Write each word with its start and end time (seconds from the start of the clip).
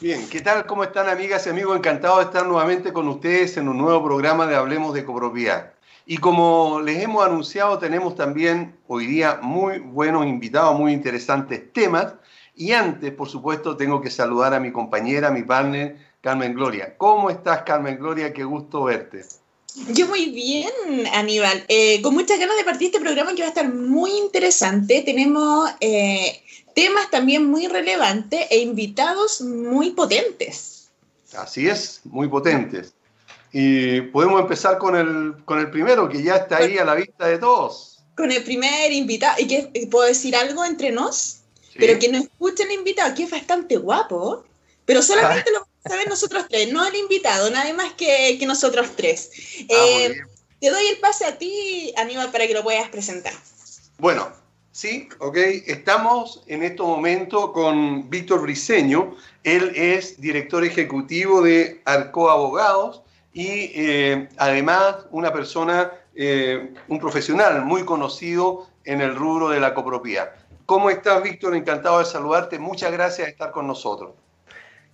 Bien, 0.00 0.28
¿qué 0.28 0.40
tal? 0.40 0.64
¿Cómo 0.64 0.84
están 0.84 1.08
amigas 1.08 1.44
y 1.44 1.50
amigos? 1.50 1.76
Encantado 1.76 2.18
de 2.18 2.26
estar 2.26 2.46
nuevamente 2.46 2.92
con 2.92 3.08
ustedes 3.08 3.56
en 3.56 3.68
un 3.68 3.78
nuevo 3.78 4.04
programa 4.04 4.46
de 4.46 4.54
Hablemos 4.54 4.94
de 4.94 5.04
Copropiedad. 5.04 5.72
Y 6.06 6.18
como 6.18 6.80
les 6.80 7.02
hemos 7.02 7.26
anunciado, 7.26 7.80
tenemos 7.80 8.14
también 8.14 8.76
hoy 8.86 9.06
día 9.06 9.40
muy 9.42 9.80
buenos 9.80 10.24
invitados, 10.24 10.78
muy 10.78 10.92
interesantes 10.92 11.72
temas. 11.72 12.14
Y 12.54 12.74
antes, 12.74 13.10
por 13.10 13.28
supuesto, 13.28 13.76
tengo 13.76 14.00
que 14.00 14.08
saludar 14.08 14.54
a 14.54 14.60
mi 14.60 14.70
compañera, 14.70 15.32
mi 15.32 15.42
partner, 15.42 15.96
Carmen 16.20 16.54
Gloria. 16.54 16.94
¿Cómo 16.96 17.28
estás, 17.28 17.62
Carmen 17.62 17.98
Gloria? 17.98 18.32
Qué 18.32 18.44
gusto 18.44 18.84
verte. 18.84 19.24
Yo 19.88 20.06
muy 20.06 20.26
bien, 20.26 21.08
Aníbal. 21.12 21.64
Eh, 21.66 22.00
con 22.02 22.14
muchas 22.14 22.38
ganas 22.38 22.56
de 22.56 22.62
partir 22.62 22.86
este 22.86 23.00
programa 23.00 23.34
que 23.34 23.42
va 23.42 23.46
a 23.46 23.50
estar 23.50 23.68
muy 23.68 24.12
interesante. 24.12 25.02
Tenemos 25.02 25.68
eh, 25.80 26.40
temas 26.78 27.10
también 27.10 27.44
muy 27.44 27.66
relevantes 27.66 28.46
e 28.50 28.58
invitados 28.58 29.40
muy 29.40 29.90
potentes. 29.90 30.90
Así 31.36 31.68
es, 31.68 32.00
muy 32.04 32.28
potentes. 32.28 32.94
Y 33.52 34.00
podemos 34.02 34.40
empezar 34.40 34.78
con 34.78 34.94
el, 34.94 35.44
con 35.44 35.58
el 35.58 35.72
primero, 35.72 36.08
que 36.08 36.22
ya 36.22 36.36
está 36.36 36.58
ahí 36.58 36.78
a 36.78 36.84
la 36.84 36.94
vista 36.94 37.26
de 37.26 37.38
todos. 37.38 38.04
Con 38.16 38.30
el 38.30 38.44
primer 38.44 38.92
invitado. 38.92 39.34
¿Y 39.40 39.48
que 39.48 39.88
puedo 39.90 40.06
decir 40.06 40.36
algo 40.36 40.64
entre 40.64 40.92
nos? 40.92 41.40
Pero 41.74 41.98
que 41.98 42.10
no 42.10 42.18
escuchen 42.18 42.68
el 42.68 42.78
invitado, 42.78 43.12
que 43.12 43.24
es 43.24 43.30
bastante 43.30 43.76
guapo. 43.76 44.44
Pero 44.84 45.02
solamente 45.02 45.50
lo 45.52 45.58
vamos 45.58 45.92
a 45.92 45.96
ver 45.96 46.08
nosotros 46.08 46.46
tres, 46.48 46.72
no 46.72 46.86
el 46.86 46.94
invitado, 46.94 47.50
nada 47.50 47.72
más 47.74 47.94
que, 47.94 48.36
que 48.38 48.46
nosotros 48.46 48.86
tres. 48.94 49.30
Ah, 49.62 49.74
eh, 49.74 50.16
te 50.60 50.70
doy 50.70 50.86
el 50.86 50.98
pase 50.98 51.24
a 51.24 51.38
ti, 51.38 51.92
Aníbal, 51.96 52.30
para 52.30 52.46
que 52.46 52.54
lo 52.54 52.62
puedas 52.62 52.88
presentar. 52.88 53.32
Bueno, 53.98 54.32
Sí, 54.78 55.08
ok. 55.18 55.36
Estamos 55.66 56.44
en 56.46 56.62
este 56.62 56.84
momento 56.84 57.52
con 57.52 58.08
Víctor 58.08 58.42
Briseño. 58.42 59.16
Él 59.42 59.72
es 59.74 60.20
director 60.20 60.64
ejecutivo 60.64 61.42
de 61.42 61.82
Arco 61.84 62.30
Abogados 62.30 63.02
y 63.32 63.72
eh, 63.74 64.28
además 64.36 64.98
una 65.10 65.32
persona, 65.32 65.90
eh, 66.14 66.74
un 66.86 67.00
profesional 67.00 67.64
muy 67.64 67.84
conocido 67.84 68.68
en 68.84 69.00
el 69.00 69.16
rubro 69.16 69.48
de 69.48 69.58
la 69.58 69.74
copropiedad. 69.74 70.30
¿Cómo 70.64 70.90
estás, 70.90 71.24
Víctor? 71.24 71.56
Encantado 71.56 71.98
de 71.98 72.04
saludarte. 72.04 72.60
Muchas 72.60 72.92
gracias 72.92 73.26
por 73.26 73.32
estar 73.32 73.50
con 73.50 73.66
nosotros. 73.66 74.12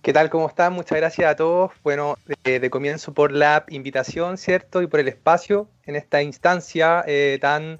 ¿Qué 0.01 0.11
tal? 0.13 0.31
¿Cómo 0.31 0.47
están? 0.47 0.73
Muchas 0.73 0.97
gracias 0.97 1.29
a 1.29 1.35
todos. 1.35 1.71
Bueno, 1.83 2.17
de, 2.43 2.69
comienzo 2.71 3.13
por 3.13 3.31
la 3.31 3.63
invitación, 3.69 4.39
¿cierto? 4.39 4.81
Y 4.81 4.87
por 4.87 4.99
el 4.99 5.09
espacio 5.09 5.69
en 5.85 5.95
esta 5.95 6.23
instancia 6.23 7.03
eh, 7.05 7.37
tan 7.39 7.79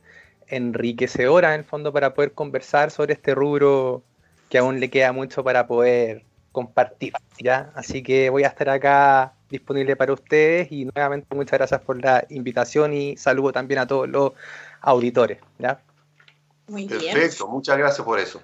enriquecedora 0.55 1.53
en 1.53 1.61
el 1.61 1.65
fondo 1.65 1.91
para 1.91 2.13
poder 2.13 2.33
conversar 2.33 2.91
sobre 2.91 3.13
este 3.13 3.35
rubro 3.35 4.03
que 4.49 4.57
aún 4.57 4.79
le 4.79 4.89
queda 4.89 5.11
mucho 5.11 5.43
para 5.43 5.67
poder 5.67 6.23
compartir, 6.51 7.13
¿ya? 7.39 7.71
Así 7.75 8.01
que 8.01 8.29
voy 8.29 8.43
a 8.43 8.47
estar 8.47 8.69
acá 8.69 9.33
disponible 9.49 9.95
para 9.95 10.13
ustedes 10.13 10.71
y 10.71 10.85
nuevamente 10.85 11.35
muchas 11.35 11.59
gracias 11.59 11.81
por 11.81 12.01
la 12.01 12.25
invitación 12.29 12.93
y 12.93 13.17
saludo 13.17 13.51
también 13.51 13.79
a 13.79 13.87
todos 13.87 14.07
los 14.07 14.31
auditores, 14.81 15.39
¿ya? 15.59 15.81
Muy 16.67 16.87
bien. 16.87 17.13
Perfecto, 17.13 17.47
muchas 17.47 17.77
gracias 17.77 18.05
por 18.05 18.19
eso. 18.19 18.41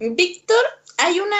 Víctor, 0.00 0.64
hay, 0.98 1.20
una, 1.20 1.36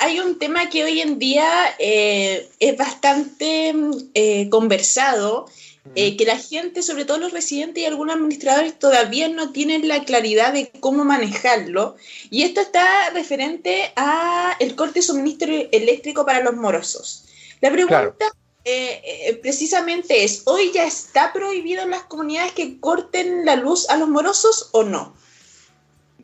hay 0.00 0.20
un 0.20 0.38
tema 0.38 0.68
que 0.68 0.84
hoy 0.84 1.00
en 1.00 1.18
día 1.18 1.74
eh, 1.78 2.48
es 2.60 2.76
bastante 2.76 3.74
eh, 4.14 4.48
conversado 4.50 5.46
eh, 5.94 6.16
que 6.16 6.24
la 6.24 6.38
gente, 6.38 6.82
sobre 6.82 7.04
todo 7.04 7.18
los 7.18 7.32
residentes 7.32 7.82
y 7.82 7.86
algunos 7.86 8.16
administradores, 8.16 8.78
todavía 8.78 9.28
no 9.28 9.52
tienen 9.52 9.86
la 9.86 10.04
claridad 10.04 10.54
de 10.54 10.70
cómo 10.80 11.04
manejarlo. 11.04 11.96
Y 12.30 12.42
esto 12.42 12.62
está 12.62 13.10
referente 13.10 13.92
a 13.94 14.56
el 14.60 14.76
corte 14.76 15.00
de 15.00 15.02
suministro 15.02 15.52
eléctrico 15.72 16.24
para 16.24 16.40
los 16.40 16.54
morosos. 16.56 17.26
La 17.60 17.70
pregunta 17.70 18.16
eh, 18.64 19.02
eh, 19.04 19.38
precisamente 19.42 20.24
es, 20.24 20.42
¿hoy 20.46 20.72
ya 20.72 20.86
está 20.86 21.34
prohibido 21.34 21.82
en 21.82 21.90
las 21.90 22.04
comunidades 22.04 22.52
que 22.52 22.80
corten 22.80 23.44
la 23.44 23.56
luz 23.56 23.88
a 23.90 23.98
los 23.98 24.08
morosos 24.08 24.70
o 24.72 24.84
no? 24.84 25.14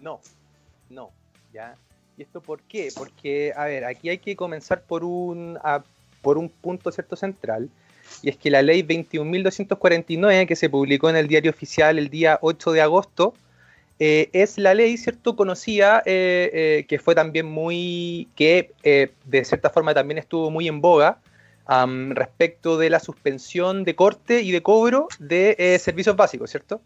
No, 0.00 0.20
no, 0.88 1.10
ya. 1.52 1.76
¿Y 2.16 2.22
esto 2.22 2.40
por 2.40 2.62
qué? 2.62 2.90
Porque, 2.96 3.52
a 3.54 3.66
ver, 3.66 3.84
aquí 3.84 4.08
hay 4.08 4.18
que 4.18 4.36
comenzar 4.36 4.82
por 4.82 5.04
un, 5.04 5.58
por 6.22 6.38
un 6.38 6.48
punto 6.48 6.90
cierto 6.90 7.14
central 7.14 7.68
y 8.22 8.30
es 8.30 8.36
que 8.36 8.50
la 8.50 8.62
ley 8.62 8.82
21.249, 8.82 10.46
que 10.46 10.56
se 10.56 10.68
publicó 10.68 11.10
en 11.10 11.16
el 11.16 11.28
diario 11.28 11.50
oficial 11.50 11.98
el 11.98 12.10
día 12.10 12.38
8 12.42 12.72
de 12.72 12.80
agosto, 12.80 13.34
eh, 14.02 14.30
es 14.32 14.56
la 14.56 14.72
ley, 14.72 14.96
¿cierto?, 14.96 15.36
conocida, 15.36 16.02
eh, 16.06 16.50
eh, 16.54 16.86
que 16.88 16.98
fue 16.98 17.14
también 17.14 17.44
muy, 17.44 18.28
que 18.34 18.72
de 18.82 19.44
cierta 19.44 19.68
forma 19.68 19.92
también 19.92 20.16
estuvo 20.16 20.50
muy 20.50 20.68
en 20.68 20.80
boga 20.80 21.20
respecto 21.68 22.78
de 22.78 22.90
la 22.90 22.98
suspensión 22.98 23.84
de 23.84 23.94
corte 23.94 24.40
y 24.40 24.50
de 24.50 24.60
cobro 24.60 25.06
de 25.20 25.78
servicios 25.80 26.16
básicos, 26.16 26.50
¿cierto? 26.50 26.80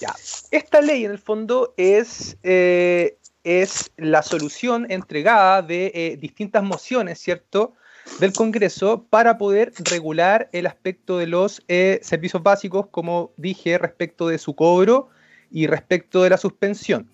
Ya. 0.00 0.14
Esta 0.50 0.80
ley, 0.80 1.04
en 1.04 1.10
el 1.10 1.18
fondo, 1.18 1.74
es, 1.76 2.38
es 2.42 3.90
la 3.96 4.22
solución 4.22 4.86
entregada 4.90 5.60
de 5.60 6.16
distintas 6.20 6.62
mociones, 6.62 7.18
¿cierto?, 7.18 7.74
del 8.20 8.32
Congreso 8.32 9.06
para 9.10 9.38
poder 9.38 9.72
regular 9.78 10.48
el 10.52 10.66
aspecto 10.66 11.18
de 11.18 11.26
los 11.26 11.62
eh, 11.68 12.00
servicios 12.02 12.42
básicos, 12.42 12.86
como 12.88 13.32
dije, 13.36 13.78
respecto 13.78 14.28
de 14.28 14.38
su 14.38 14.54
cobro 14.54 15.08
y 15.50 15.66
respecto 15.66 16.22
de 16.22 16.30
la 16.30 16.36
suspensión. 16.36 17.08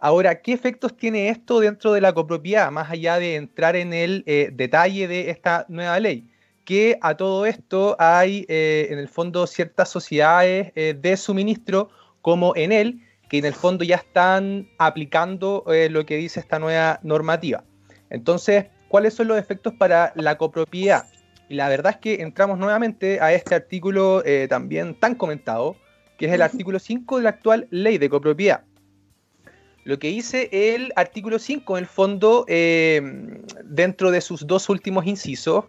Ahora, 0.00 0.40
¿qué 0.40 0.52
efectos 0.52 0.96
tiene 0.96 1.28
esto 1.28 1.60
dentro 1.60 1.92
de 1.92 2.00
la 2.00 2.12
copropiedad, 2.12 2.70
más 2.70 2.90
allá 2.90 3.18
de 3.18 3.36
entrar 3.36 3.76
en 3.76 3.92
el 3.92 4.22
eh, 4.26 4.50
detalle 4.52 5.08
de 5.08 5.30
esta 5.30 5.66
nueva 5.68 5.98
ley? 5.98 6.28
Que 6.64 6.98
a 7.00 7.16
todo 7.16 7.46
esto 7.46 7.96
hay, 7.98 8.44
eh, 8.48 8.88
en 8.90 8.98
el 8.98 9.08
fondo, 9.08 9.46
ciertas 9.46 9.88
sociedades 9.88 10.72
de 10.74 11.16
suministro, 11.16 11.88
como 12.20 12.54
en 12.56 12.72
él, 12.72 13.00
que 13.28 13.38
en 13.38 13.46
el 13.46 13.54
fondo 13.54 13.84
ya 13.84 13.96
están 13.96 14.68
aplicando 14.78 15.64
lo 15.66 16.04
que 16.04 16.16
dice 16.16 16.40
esta 16.40 16.58
nueva 16.58 17.00
normativa. 17.02 17.64
Entonces, 18.10 18.66
cuáles 18.88 19.14
son 19.14 19.28
los 19.28 19.38
efectos 19.38 19.74
para 19.74 20.12
la 20.16 20.36
copropiedad. 20.36 21.06
Y 21.48 21.54
la 21.54 21.68
verdad 21.68 21.92
es 21.92 21.98
que 21.98 22.22
entramos 22.22 22.58
nuevamente 22.58 23.20
a 23.20 23.32
este 23.32 23.54
artículo 23.54 24.22
eh, 24.24 24.46
también 24.48 24.94
tan 24.94 25.14
comentado, 25.14 25.76
que 26.18 26.26
es 26.26 26.32
el 26.32 26.42
artículo 26.42 26.78
5 26.78 27.18
de 27.18 27.22
la 27.22 27.30
actual 27.30 27.68
ley 27.70 27.98
de 27.98 28.10
copropiedad. 28.10 28.64
Lo 29.84 29.98
que 29.98 30.08
dice 30.08 30.50
el 30.52 30.92
artículo 30.96 31.38
5, 31.38 31.78
en 31.78 31.84
el 31.84 31.88
fondo, 31.88 32.44
eh, 32.48 33.00
dentro 33.64 34.10
de 34.10 34.20
sus 34.20 34.46
dos 34.46 34.68
últimos 34.68 35.06
incisos, 35.06 35.64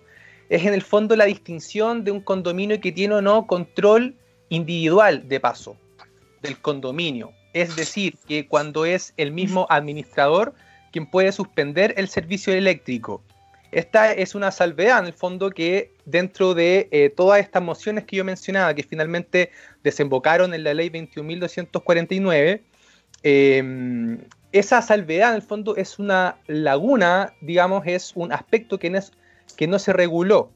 es 0.50 0.66
en 0.66 0.74
el 0.74 0.82
fondo 0.82 1.16
la 1.16 1.26
distinción 1.26 2.04
de 2.04 2.12
un 2.12 2.20
condominio 2.22 2.82
que 2.82 2.92
tiene 2.92 3.16
o 3.16 3.22
no 3.22 3.48
control 3.48 4.18
individual 4.50 5.28
de 5.28 5.40
paso 5.40 5.78
del 6.42 6.60
condominio. 6.60 7.32
Es 7.54 7.76
decir, 7.76 8.18
que 8.28 8.48
cuando 8.48 8.86
es 8.86 9.14
el 9.18 9.32
mismo 9.32 9.68
administrador 9.70 10.54
quien 10.92 11.06
puede 11.06 11.32
suspender 11.32 11.94
el 11.98 12.10
servicio 12.10 12.54
eléctrico. 12.54 13.24
Esta 13.72 14.12
es 14.12 14.34
una 14.34 14.50
salvedad, 14.52 15.00
en 15.00 15.06
el 15.06 15.14
fondo, 15.14 15.52
que 15.52 15.94
dentro 16.06 16.56
de 16.56 16.90
eh, 16.92 17.10
todas 17.10 17.40
estas 17.40 17.62
mociones 17.62 18.06
que 18.06 18.16
yo 18.18 18.26
mencionaba, 18.26 18.74
que 18.74 18.82
finalmente 18.84 19.52
desembocaron 19.84 20.56
en 20.56 20.64
la 20.64 20.74
ley 20.74 20.90
21.249, 20.90 22.62
em, 23.22 24.18
esa 24.52 24.82
salvedad, 24.82 25.30
en 25.30 25.36
el 25.36 25.44
fondo, 25.44 25.76
es 25.76 26.00
una 26.00 26.38
laguna, 26.48 27.36
digamos, 27.42 27.84
es 27.86 28.14
un 28.16 28.34
aspecto 28.34 28.80
que 28.80 28.90
no, 28.90 29.00
que 29.56 29.68
no 29.68 29.78
se 29.78 29.94
reguló. 29.94 30.52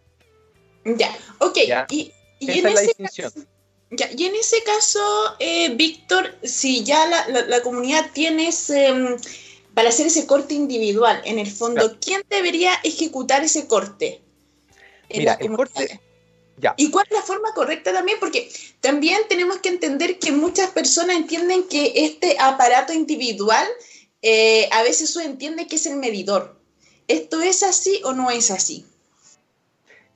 Ya, 0.83 1.17
ok. 1.39 1.57
Y, 1.89 2.11
en 2.41 2.67
ese 2.67 2.93
Caso, 2.93 3.47
y 3.89 4.25
en 4.25 4.35
ese 4.35 4.61
caso, 4.63 4.99
eh, 5.39 5.69
Víctor, 5.75 6.35
si 6.43 6.83
ya 6.83 7.07
la, 7.27 7.61
comunidad 7.61 8.11
tiene 8.13 8.49
ese, 8.49 8.91
mm, 8.91 9.15
para 9.73 9.89
hacer 9.89 10.07
ese 10.07 10.27
corte 10.27 10.53
individual, 10.53 11.21
en 11.23 11.39
el 11.39 11.49
fondo, 11.49 11.97
¿quién 12.01 12.21
debería 12.29 12.73
ejecutar 12.83 13.43
ese 13.43 13.67
corte? 13.67 14.21
Mira, 15.09 15.37
el 15.39 15.55
corte, 15.55 16.01
Ya. 16.57 16.73
¿Y 16.75 16.91
cuál 16.91 17.05
es 17.09 17.15
la 17.15 17.21
forma 17.21 17.53
correcta 17.53 17.93
también? 17.93 18.17
Porque 18.19 18.51
también 18.81 19.21
tenemos 19.29 19.57
que 19.59 19.69
entender 19.69 20.19
que 20.19 20.31
muchas 20.31 20.71
personas 20.71 21.15
entienden 21.15 21.63
que 21.69 21.93
este 21.95 22.35
aparato 22.39 22.91
individual 22.93 23.65
eh, 24.21 24.67
a 24.71 24.83
veces 24.83 25.13
se 25.13 25.23
entiende 25.23 25.67
que 25.67 25.77
es 25.77 25.85
el 25.85 25.95
medidor. 25.97 26.56
¿Esto 27.07 27.41
es 27.41 27.63
así 27.63 28.01
o 28.03 28.13
no 28.13 28.29
es 28.29 28.51
así? 28.51 28.85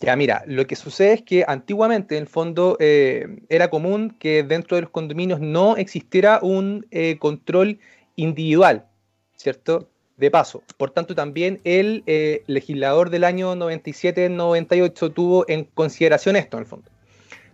Ya, 0.01 0.15
mira, 0.15 0.43
lo 0.47 0.65
que 0.65 0.75
sucede 0.75 1.13
es 1.13 1.21
que 1.21 1.45
antiguamente, 1.47 2.17
en 2.17 2.23
el 2.23 2.27
fondo, 2.27 2.75
eh, 2.79 3.27
era 3.49 3.69
común 3.69 4.15
que 4.19 4.41
dentro 4.41 4.75
de 4.75 4.81
los 4.81 4.91
condominios 4.91 5.39
no 5.39 5.77
existiera 5.77 6.39
un 6.41 6.88
eh, 6.89 7.17
control 7.19 7.79
individual, 8.15 8.88
¿cierto? 9.35 9.88
De 10.17 10.31
paso. 10.31 10.63
Por 10.77 10.89
tanto, 10.89 11.13
también 11.13 11.61
el 11.65 12.03
eh, 12.07 12.43
legislador 12.47 13.11
del 13.11 13.23
año 13.23 13.55
97-98 13.55 15.13
tuvo 15.13 15.45
en 15.47 15.65
consideración 15.65 16.35
esto, 16.35 16.57
en 16.57 16.61
el 16.61 16.67
fondo. 16.67 16.89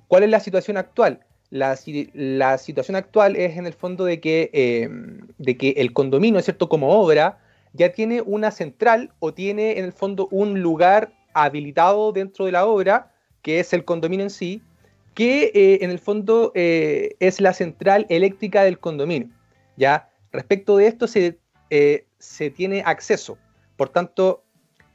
¿Cuál 0.07 0.23
es 0.23 0.29
la 0.29 0.39
situación 0.39 0.77
actual? 0.77 1.19
La, 1.49 1.75
situación 1.75 2.95
actual 2.95 3.35
es, 3.35 3.57
en 3.57 3.67
el 3.67 3.73
fondo, 3.73 4.05
de 4.05 4.21
que, 4.21 4.89
de 5.37 5.57
que 5.57 5.69
el 5.77 5.91
condominio, 5.91 6.41
¿cierto? 6.41 6.69
Como 6.69 6.91
obra, 6.91 7.39
ya 7.77 7.94
tiene 7.94 8.21
una 8.21 8.51
central 8.51 9.12
o 9.19 9.33
tiene, 9.33 9.77
en 9.77 9.85
el 9.85 9.94
fondo, 9.94 10.27
un 10.31 10.62
lugar 10.62 11.13
habilitado 11.33 12.12
dentro 12.12 12.45
de 12.45 12.51
la 12.51 12.65
obra, 12.65 13.13
que 13.44 13.59
es 13.59 13.71
el 13.71 13.85
condominio 13.85 14.25
en 14.25 14.31
sí, 14.31 14.62
que 15.13 15.51
eh, 15.53 15.79
en 15.81 15.91
el 15.91 16.00
fondo 16.00 16.51
eh, 16.56 17.15
es 17.19 17.39
la 17.39 17.53
central 17.53 18.06
eléctrica 18.09 18.63
del 18.63 18.79
condominio. 18.79 19.29
¿ya? 19.75 20.09
Respecto 20.31 20.77
de 20.77 20.88
esto 20.88 21.07
se, 21.07 21.39
eh, 21.69 22.06
se 22.18 22.50
tiene 22.50 22.81
acceso. 22.85 23.38
Por 23.77 23.89
tanto, 23.89 24.44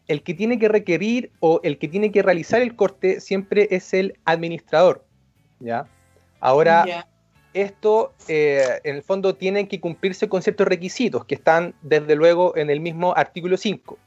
el 0.08 0.22
que 0.22 0.34
tiene 0.34 0.58
que 0.58 0.68
requerir 0.68 1.30
o 1.38 1.60
el 1.62 1.78
que 1.78 1.88
tiene 1.88 2.10
que 2.10 2.22
realizar 2.22 2.60
el 2.60 2.74
corte 2.74 3.20
siempre 3.20 3.68
es 3.70 3.94
el 3.94 4.18
administrador. 4.24 5.04
¿ya? 5.60 5.86
Ahora, 6.40 7.06
esto 7.54 8.12
en 8.28 8.96
el 8.96 9.02
fondo 9.02 9.34
tiene 9.34 9.68
que 9.68 9.80
cumplirse 9.80 10.28
con 10.28 10.42
ciertos 10.42 10.66
requisitos 10.66 11.24
que 11.24 11.34
están 11.34 11.74
desde 11.82 12.14
luego 12.14 12.56
en 12.56 12.70
el 12.70 12.80
mismo 12.80 13.14
artículo 13.16 13.56
5. 13.56 13.98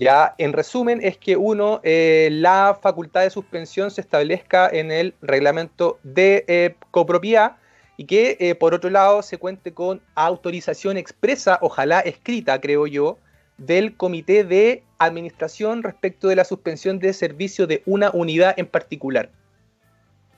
Ya, 0.00 0.34
en 0.38 0.54
resumen, 0.54 1.00
es 1.02 1.18
que 1.18 1.36
uno, 1.36 1.82
eh, 1.84 2.30
la 2.32 2.78
facultad 2.80 3.20
de 3.20 3.28
suspensión 3.28 3.90
se 3.90 4.00
establezca 4.00 4.66
en 4.66 4.90
el 4.90 5.12
reglamento 5.20 5.98
de 6.02 6.46
eh, 6.48 6.74
copropiedad 6.90 7.58
y 7.98 8.06
que, 8.06 8.38
eh, 8.40 8.54
por 8.54 8.72
otro 8.72 8.88
lado, 8.88 9.20
se 9.20 9.36
cuente 9.36 9.74
con 9.74 10.00
autorización 10.14 10.96
expresa, 10.96 11.58
ojalá 11.60 12.00
escrita, 12.00 12.58
creo 12.62 12.86
yo, 12.86 13.18
del 13.58 13.94
comité 13.94 14.42
de 14.42 14.82
administración 14.98 15.82
respecto 15.82 16.28
de 16.28 16.36
la 16.36 16.46
suspensión 16.46 16.98
de 16.98 17.12
servicio 17.12 17.66
de 17.66 17.82
una 17.84 18.10
unidad 18.10 18.54
en 18.56 18.68
particular. 18.68 19.28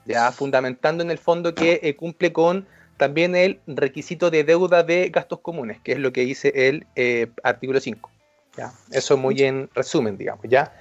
Ya, 0.05 0.31
fundamentando 0.31 1.03
en 1.03 1.11
el 1.11 1.17
fondo 1.17 1.55
que 1.55 1.95
cumple 1.97 2.33
con 2.33 2.67
también 2.97 3.35
el 3.35 3.59
requisito 3.67 4.29
de 4.29 4.43
deuda 4.43 4.83
de 4.83 5.09
gastos 5.09 5.39
comunes, 5.39 5.79
que 5.81 5.93
es 5.93 5.99
lo 5.99 6.11
que 6.11 6.21
dice 6.21 6.51
el 6.55 6.85
artículo 7.43 7.79
5. 7.79 8.09
¿ya? 8.57 8.73
Eso 8.91 9.17
muy 9.17 9.41
en 9.41 9.69
resumen, 9.73 10.17
digamos, 10.17 10.45
¿ya? 10.49 10.73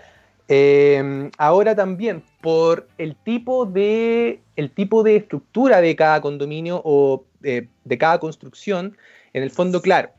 Em, 0.49 1.31
ahora 1.39 1.75
también, 1.75 2.23
por 2.41 2.89
el 2.99 3.17
tipo, 3.17 3.65
de, 3.65 4.41
el 4.57 4.71
tipo 4.71 5.03
de 5.03 5.17
estructura 5.17 5.81
de 5.81 5.95
cada 5.97 6.21
condominio 6.21 6.83
o 6.85 7.25
de 7.41 7.99
cada 7.99 8.19
construcción, 8.19 8.97
en 9.33 9.43
el 9.43 9.51
fondo, 9.51 9.81
claro, 9.81 10.11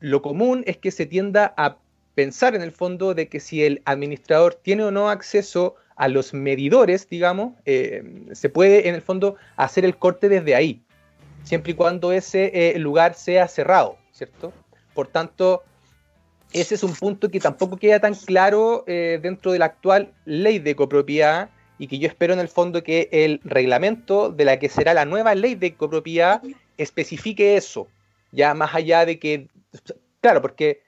lo 0.00 0.22
común 0.22 0.64
es 0.66 0.76
que 0.76 0.90
se 0.90 1.06
tienda 1.06 1.54
a 1.56 1.78
pensar 2.14 2.54
en 2.54 2.62
el 2.62 2.72
fondo 2.72 3.14
de 3.14 3.28
que 3.28 3.40
si 3.40 3.64
el 3.64 3.82
administrador 3.84 4.54
tiene 4.54 4.84
o 4.84 4.90
no 4.90 5.08
acceso 5.08 5.76
los 6.06 6.32
medidores, 6.32 7.08
digamos, 7.08 7.54
em, 7.64 8.32
se 8.32 8.48
puede 8.48 8.88
en 8.88 8.94
el 8.94 9.02
fondo 9.02 9.34
hacer 9.56 9.84
el 9.84 9.96
corte 9.96 10.28
desde 10.28 10.54
ahí, 10.54 10.80
siempre 11.42 11.72
y 11.72 11.74
cuando 11.74 12.12
ese 12.12 12.52
eh, 12.54 12.78
lugar 12.78 13.14
sea 13.14 13.48
cerrado, 13.48 13.98
¿cierto? 14.12 14.52
Por 14.94 15.08
tanto, 15.08 15.64
ese 16.52 16.76
es 16.76 16.84
un 16.84 16.94
punto 16.94 17.30
que 17.30 17.40
tampoco 17.40 17.76
queda 17.76 17.98
tan 17.98 18.14
claro 18.14 18.84
eh, 18.86 19.18
dentro 19.20 19.50
de 19.50 19.58
la 19.58 19.66
actual 19.66 20.12
ley 20.24 20.60
de 20.60 20.76
copropiedad 20.76 21.50
y 21.78 21.88
que 21.88 21.98
yo 21.98 22.08
espero 22.08 22.32
en 22.32 22.40
el 22.40 22.48
fondo 22.48 22.82
que 22.82 23.08
el 23.10 23.40
reglamento 23.44 24.30
de 24.30 24.44
la 24.44 24.58
que 24.58 24.68
será 24.68 24.94
la 24.94 25.04
nueva 25.04 25.34
ley 25.34 25.54
de 25.56 25.74
copropiedad 25.74 26.42
especifique 26.76 27.56
eso, 27.56 27.88
ya 28.32 28.54
más 28.54 28.74
allá 28.74 29.04
de 29.04 29.18
que, 29.18 29.48
claro, 30.20 30.42
porque 30.42 30.80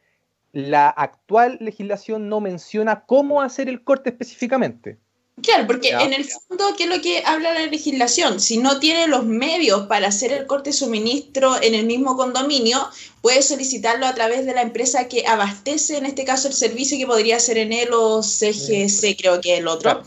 la 0.53 0.89
actual 0.89 1.59
legislación 1.61 2.29
no 2.29 2.41
menciona 2.41 3.05
cómo 3.07 3.43
hacer 3.43 3.69
el 3.69 3.85
corte 3.85 4.11
específicamente. 4.11 4.99
Claro, 5.43 5.67
porque 5.67 5.91
en 5.91 6.13
el 6.13 6.25
fondo, 6.25 6.65
¿qué 6.77 6.85
es 6.85 6.91
lo 6.91 7.01
que 7.01 7.23
habla 7.25 7.55
la 7.55 7.67
legislación? 7.67 8.41
Si 8.41 8.59
no 8.59 8.79
tiene 8.79 9.07
los 9.07 9.25
medios 9.25 9.87
para 9.87 10.09
hacer 10.09 10.33
el 10.33 10.47
corte 10.47 10.71
de 10.71 10.77
suministro 10.77 11.61
en 11.63 11.75
el 11.75 11.87
mismo 11.87 12.17
condominio, 12.17 12.89
puede 13.23 13.43
solicitarlo 13.43 14.07
a 14.07 14.15
través 14.15 14.45
de 14.45 14.55
la 14.55 14.63
empresa 14.63 15.09
que 15.09 15.27
abastece, 15.27 15.97
en 15.97 16.07
este 16.07 16.25
caso, 16.25 16.49
el 16.49 16.55
servicio 16.55 16.99
que 16.99 17.07
podría 17.07 17.41
ser 17.41 17.59
en 17.59 17.73
él 17.73 17.89
o 17.95 18.23
CGC, 18.23 19.17
creo 19.17 19.41
que 19.41 19.55
es 19.55 19.61
el 19.61 19.69
otro. 19.69 20.03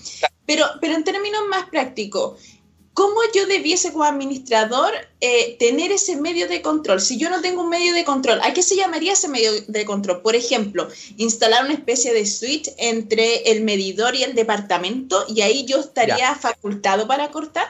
Pero, 0.45 0.65
pero 0.81 0.93
en 0.93 1.03
términos 1.03 1.41
más 1.49 1.67
prácticos, 1.69 2.39
¿Cómo 2.93 3.15
yo 3.33 3.47
debiese 3.47 3.91
como 3.91 4.03
administrador 4.03 4.91
eh, 5.19 5.57
tener 5.57 5.91
ese 5.91 6.15
medio 6.15 6.47
de 6.47 6.61
control? 6.61 7.01
Si 7.01 7.17
yo 7.17 7.31
no 7.31 7.41
tengo 7.41 7.63
un 7.63 7.69
medio 7.69 7.91
de 7.93 8.05
control, 8.05 8.39
¿a 8.43 8.53
qué 8.53 8.61
se 8.61 8.75
llamaría 8.75 9.13
ese 9.13 9.27
medio 9.27 9.51
de 9.67 9.85
control? 9.85 10.21
Por 10.21 10.35
ejemplo, 10.35 10.87
instalar 11.17 11.65
una 11.65 11.73
especie 11.73 12.13
de 12.13 12.25
switch 12.27 12.69
entre 12.77 13.51
el 13.51 13.63
medidor 13.63 14.13
y 14.13 14.23
el 14.23 14.35
departamento 14.35 15.25
y 15.27 15.41
ahí 15.41 15.65
yo 15.65 15.79
estaría 15.79 16.35
facultado 16.35 17.07
para 17.07 17.31
cortar. 17.31 17.65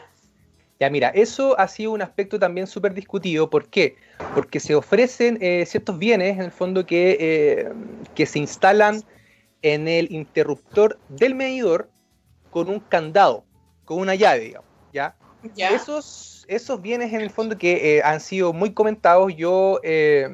Ya, 0.81 0.89
mira, 0.89 1.07
eso 1.09 1.57
ha 1.57 1.69
sido 1.69 1.91
un 1.91 2.01
aspecto 2.01 2.37
también 2.37 2.67
súper 2.67 2.93
discutido. 2.93 3.49
¿Por 3.49 3.69
qué? 3.69 3.95
Porque 4.35 4.59
se 4.59 4.75
ofrecen 4.75 5.37
eh, 5.39 5.65
ciertos 5.65 5.97
bienes, 5.97 6.33
en 6.33 6.43
el 6.43 6.51
fondo, 6.51 6.85
que, 6.85 7.17
eh, 7.17 7.69
que 8.13 8.25
se 8.25 8.39
instalan 8.39 9.01
en 9.61 9.87
el 9.87 10.11
interruptor 10.11 10.99
del 11.07 11.35
medidor 11.35 11.89
con 12.49 12.67
un 12.67 12.81
candado, 12.81 13.45
con 13.85 13.99
una 13.99 14.15
llave, 14.15 14.41
digamos. 14.41 14.72
¿Ya? 14.93 15.15
Esos, 15.57 16.45
esos 16.47 16.81
bienes 16.81 17.11
en 17.11 17.19
el 17.19 17.29
fondo 17.29 17.57
que 17.57 17.97
eh, 17.97 18.01
han 18.03 18.21
sido 18.21 18.53
muy 18.53 18.73
comentados, 18.73 19.35
yo, 19.35 19.79
eh, 19.83 20.29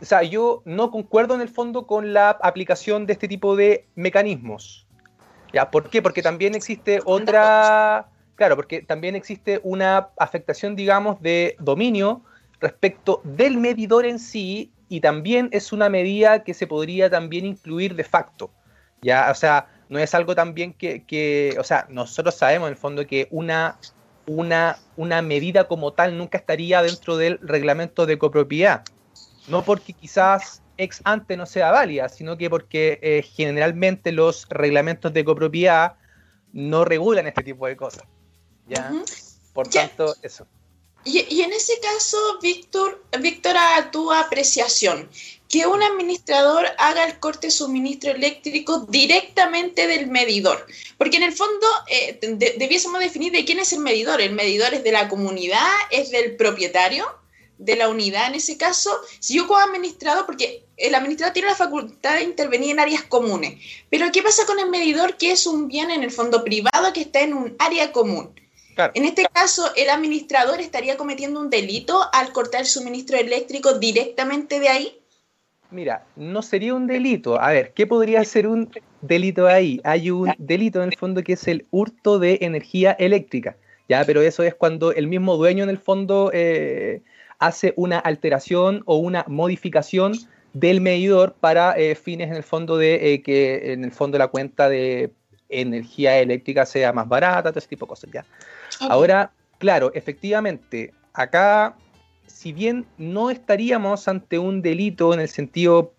o 0.00 0.04
sea, 0.04 0.22
yo 0.24 0.62
no 0.64 0.90
concuerdo 0.90 1.34
en 1.34 1.40
el 1.40 1.48
fondo 1.48 1.86
con 1.86 2.12
la 2.12 2.30
aplicación 2.30 3.06
de 3.06 3.12
este 3.12 3.28
tipo 3.28 3.54
de 3.54 3.86
mecanismos. 3.94 4.86
¿Ya? 5.52 5.70
¿Por 5.70 5.90
qué? 5.90 6.02
Porque 6.02 6.22
también 6.22 6.54
existe 6.54 7.00
otra, 7.04 8.08
claro, 8.36 8.56
porque 8.56 8.82
también 8.82 9.16
existe 9.16 9.60
una 9.64 10.10
afectación, 10.16 10.76
digamos, 10.76 11.20
de 11.20 11.56
dominio 11.58 12.22
respecto 12.60 13.20
del 13.24 13.56
medidor 13.56 14.04
en 14.04 14.18
sí 14.18 14.72
y 14.88 15.00
también 15.00 15.48
es 15.52 15.72
una 15.72 15.88
medida 15.88 16.44
que 16.44 16.54
se 16.54 16.66
podría 16.66 17.10
también 17.10 17.46
incluir 17.46 17.94
de 17.94 18.04
facto. 18.04 18.50
Ya, 19.02 19.28
o 19.30 19.34
sea, 19.34 19.66
no 19.90 19.98
es 19.98 20.14
algo 20.14 20.36
también 20.36 20.72
que, 20.72 21.04
que, 21.04 21.56
o 21.58 21.64
sea, 21.64 21.86
nosotros 21.90 22.36
sabemos 22.36 22.68
en 22.68 22.74
el 22.74 22.78
fondo 22.78 23.06
que 23.08 23.26
una, 23.32 23.76
una, 24.24 24.78
una 24.96 25.20
medida 25.20 25.66
como 25.66 25.92
tal 25.92 26.16
nunca 26.16 26.38
estaría 26.38 26.80
dentro 26.80 27.16
del 27.16 27.40
reglamento 27.42 28.06
de 28.06 28.16
copropiedad. 28.16 28.84
No 29.48 29.64
porque 29.64 29.92
quizás 29.92 30.62
ex 30.76 31.00
ante 31.02 31.36
no 31.36 31.44
sea 31.44 31.72
válida, 31.72 32.08
sino 32.08 32.38
que 32.38 32.48
porque 32.48 33.00
eh, 33.02 33.22
generalmente 33.34 34.12
los 34.12 34.46
reglamentos 34.48 35.12
de 35.12 35.24
copropiedad 35.24 35.96
no 36.52 36.84
regulan 36.84 37.26
este 37.26 37.42
tipo 37.42 37.66
de 37.66 37.76
cosas. 37.76 38.04
¿ya? 38.68 38.92
Por 39.52 39.66
tanto, 39.66 40.14
eso. 40.22 40.46
Y, 41.04 41.26
y, 41.34 41.42
en 41.42 41.52
ese 41.52 41.72
caso, 41.80 42.16
Víctor, 42.40 43.02
Víctor, 43.20 43.56
a 43.56 43.90
tu 43.90 44.12
apreciación, 44.12 45.10
que 45.50 45.66
un 45.66 45.82
administrador 45.82 46.64
haga 46.78 47.04
el 47.04 47.18
corte 47.18 47.48
de 47.48 47.50
suministro 47.50 48.12
eléctrico 48.12 48.86
directamente 48.88 49.88
del 49.88 50.06
medidor. 50.06 50.64
Porque 50.96 51.16
en 51.16 51.24
el 51.24 51.32
fondo 51.32 51.66
eh, 51.88 52.18
debiésemos 52.56 53.00
definir 53.00 53.32
de 53.32 53.44
quién 53.44 53.58
es 53.58 53.72
el 53.72 53.80
medidor. 53.80 54.20
El 54.20 54.32
medidor 54.32 54.72
es 54.72 54.84
de 54.84 54.92
la 54.92 55.08
comunidad, 55.08 55.68
es 55.90 56.10
del 56.10 56.36
propietario 56.36 57.04
de 57.58 57.76
la 57.76 57.88
unidad 57.88 58.28
en 58.28 58.36
ese 58.36 58.56
caso. 58.56 58.90
Si 59.18 59.34
yo 59.34 59.48
como 59.48 59.58
administrador, 59.58 60.24
porque 60.24 60.64
el 60.76 60.94
administrador 60.94 61.34
tiene 61.34 61.48
la 61.48 61.56
facultad 61.56 62.14
de 62.14 62.22
intervenir 62.22 62.70
en 62.70 62.80
áreas 62.80 63.02
comunes, 63.02 63.60
pero 63.90 64.10
¿qué 64.12 64.22
pasa 64.22 64.46
con 64.46 64.60
el 64.60 64.70
medidor 64.70 65.16
que 65.16 65.32
es 65.32 65.46
un 65.46 65.66
bien 65.66 65.90
en 65.90 66.04
el 66.04 66.12
fondo 66.12 66.44
privado 66.44 66.92
que 66.94 67.02
está 67.02 67.20
en 67.20 67.34
un 67.34 67.56
área 67.58 67.90
común? 67.90 68.40
En 68.94 69.04
este 69.04 69.26
caso, 69.30 69.70
el 69.76 69.90
administrador 69.90 70.60
estaría 70.60 70.96
cometiendo 70.96 71.38
un 71.40 71.50
delito 71.50 72.08
al 72.14 72.32
cortar 72.32 72.62
el 72.62 72.66
suministro 72.66 73.18
eléctrico 73.18 73.74
directamente 73.74 74.58
de 74.58 74.68
ahí. 74.68 74.99
Mira, 75.70 76.04
no 76.16 76.42
sería 76.42 76.74
un 76.74 76.86
delito. 76.86 77.40
A 77.40 77.52
ver, 77.52 77.72
¿qué 77.72 77.86
podría 77.86 78.24
ser 78.24 78.46
un 78.46 78.70
delito 79.00 79.46
ahí? 79.46 79.80
Hay 79.84 80.10
un 80.10 80.32
delito 80.38 80.82
en 80.82 80.88
el 80.88 80.98
fondo 80.98 81.22
que 81.22 81.34
es 81.34 81.46
el 81.46 81.66
hurto 81.70 82.18
de 82.18 82.38
energía 82.40 82.92
eléctrica. 82.92 83.56
Ya, 83.88 84.04
pero 84.04 84.20
eso 84.20 84.42
es 84.42 84.54
cuando 84.54 84.92
el 84.92 85.06
mismo 85.08 85.36
dueño 85.36 85.64
en 85.64 85.70
el 85.70 85.78
fondo 85.78 86.30
eh, 86.32 87.02
hace 87.38 87.72
una 87.76 87.98
alteración 87.98 88.82
o 88.86 88.96
una 88.96 89.24
modificación 89.26 90.14
del 90.52 90.80
medidor 90.80 91.34
para 91.38 91.72
eh, 91.76 91.94
fines 91.94 92.28
en 92.28 92.36
el 92.36 92.42
fondo 92.42 92.76
de 92.76 93.14
eh, 93.14 93.22
que 93.22 93.72
en 93.72 93.84
el 93.84 93.92
fondo 93.92 94.18
la 94.18 94.28
cuenta 94.28 94.68
de 94.68 95.12
energía 95.48 96.18
eléctrica 96.18 96.66
sea 96.66 96.92
más 96.92 97.08
barata, 97.08 97.50
todo 97.50 97.58
ese 97.58 97.68
tipo 97.68 97.86
de 97.86 97.88
cosas, 97.88 98.10
¿ya? 98.12 98.24
Ahora, 98.80 99.32
claro, 99.58 99.90
efectivamente, 99.94 100.92
acá, 101.12 101.76
si 102.30 102.52
bien 102.52 102.86
no 102.96 103.30
estaríamos 103.30 104.08
ante 104.08 104.38
un 104.38 104.62
delito 104.62 105.12
en 105.12 105.20
el 105.20 105.28
sentido 105.28 105.92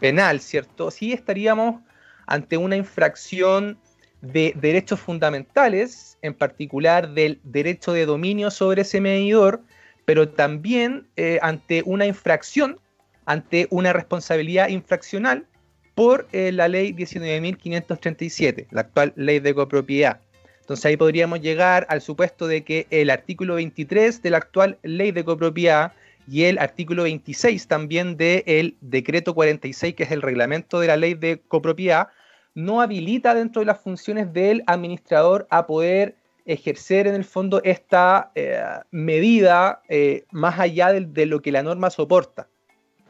penal, 0.00 0.40
¿cierto? 0.40 0.90
Sí 0.90 1.12
estaríamos 1.12 1.80
ante 2.26 2.56
una 2.56 2.76
infracción 2.76 3.78
de 4.20 4.52
derechos 4.56 5.00
fundamentales, 5.00 6.18
en 6.22 6.34
particular 6.34 7.14
del 7.14 7.40
derecho 7.44 7.92
de 7.92 8.06
dominio 8.06 8.50
sobre 8.50 8.82
ese 8.82 9.00
medidor, 9.00 9.62
pero 10.04 10.28
también 10.28 11.06
eh, 11.16 11.38
ante 11.42 11.82
una 11.86 12.06
infracción, 12.06 12.80
ante 13.24 13.68
una 13.70 13.92
responsabilidad 13.92 14.68
infraccional 14.68 15.46
por 15.94 16.28
eh, 16.32 16.52
la 16.52 16.68
ley 16.68 16.92
19.537, 16.92 18.66
la 18.70 18.82
actual 18.82 19.12
ley 19.16 19.40
de 19.40 19.54
copropiedad. 19.54 20.20
Entonces 20.66 20.86
ahí 20.86 20.96
podríamos 20.96 21.40
llegar 21.40 21.86
al 21.90 22.00
supuesto 22.00 22.48
de 22.48 22.64
que 22.64 22.88
el 22.90 23.10
artículo 23.10 23.54
23 23.54 24.20
de 24.20 24.30
la 24.30 24.38
actual 24.38 24.78
ley 24.82 25.12
de 25.12 25.24
copropiedad 25.24 25.92
y 26.28 26.42
el 26.42 26.58
artículo 26.58 27.04
26 27.04 27.68
también 27.68 28.16
del 28.16 28.76
decreto 28.80 29.32
46, 29.32 29.94
que 29.94 30.02
es 30.02 30.10
el 30.10 30.22
reglamento 30.22 30.80
de 30.80 30.88
la 30.88 30.96
ley 30.96 31.14
de 31.14 31.40
copropiedad, 31.46 32.08
no 32.56 32.80
habilita 32.80 33.32
dentro 33.32 33.60
de 33.60 33.66
las 33.66 33.80
funciones 33.80 34.32
del 34.32 34.64
administrador 34.66 35.46
a 35.50 35.68
poder 35.68 36.16
ejercer 36.46 37.06
en 37.06 37.14
el 37.14 37.24
fondo 37.24 37.60
esta 37.62 38.32
eh, 38.34 38.60
medida 38.90 39.82
eh, 39.88 40.24
más 40.32 40.58
allá 40.58 40.92
de, 40.92 41.26
lo 41.26 41.42
que 41.42 41.52
la 41.52 41.62
norma 41.62 41.90
soporta, 41.90 42.48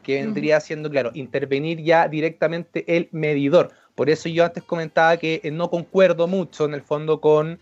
que 0.03 0.21
vendría 0.21 0.59
siendo, 0.59 0.91
claro, 0.91 1.09
intervenir 1.15 1.81
ya 1.81 2.07
directamente 2.07 2.85
el 2.95 3.09
medidor. 3.11 3.71
Por 3.97 4.09
eso 4.09 4.29
yo 4.29 4.45
antes 4.45 4.63
comentaba 4.63 5.17
que 5.17 5.41
eh, 5.43 5.51
no 5.51 5.69
concuerdo 5.69 6.27
mucho 6.27 6.63
en 6.63 6.73
el 6.73 6.81
fondo 6.81 7.19
con 7.19 7.59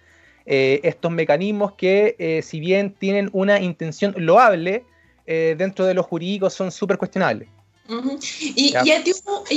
estos 0.47 1.11
mecanismos 1.11 1.73
que 1.73 2.43
si 2.45 2.59
bien 2.59 2.93
tienen 2.93 3.31
una 3.33 3.59
intención 3.59 4.13
loable, 4.15 4.85
dentro 5.25 5.85
de 5.85 5.95
los 5.95 6.05
jurídicos 6.05 6.53
son 6.53 6.71
súper 6.71 6.99
cuestionables. 6.99 7.49
Y, 8.39 8.73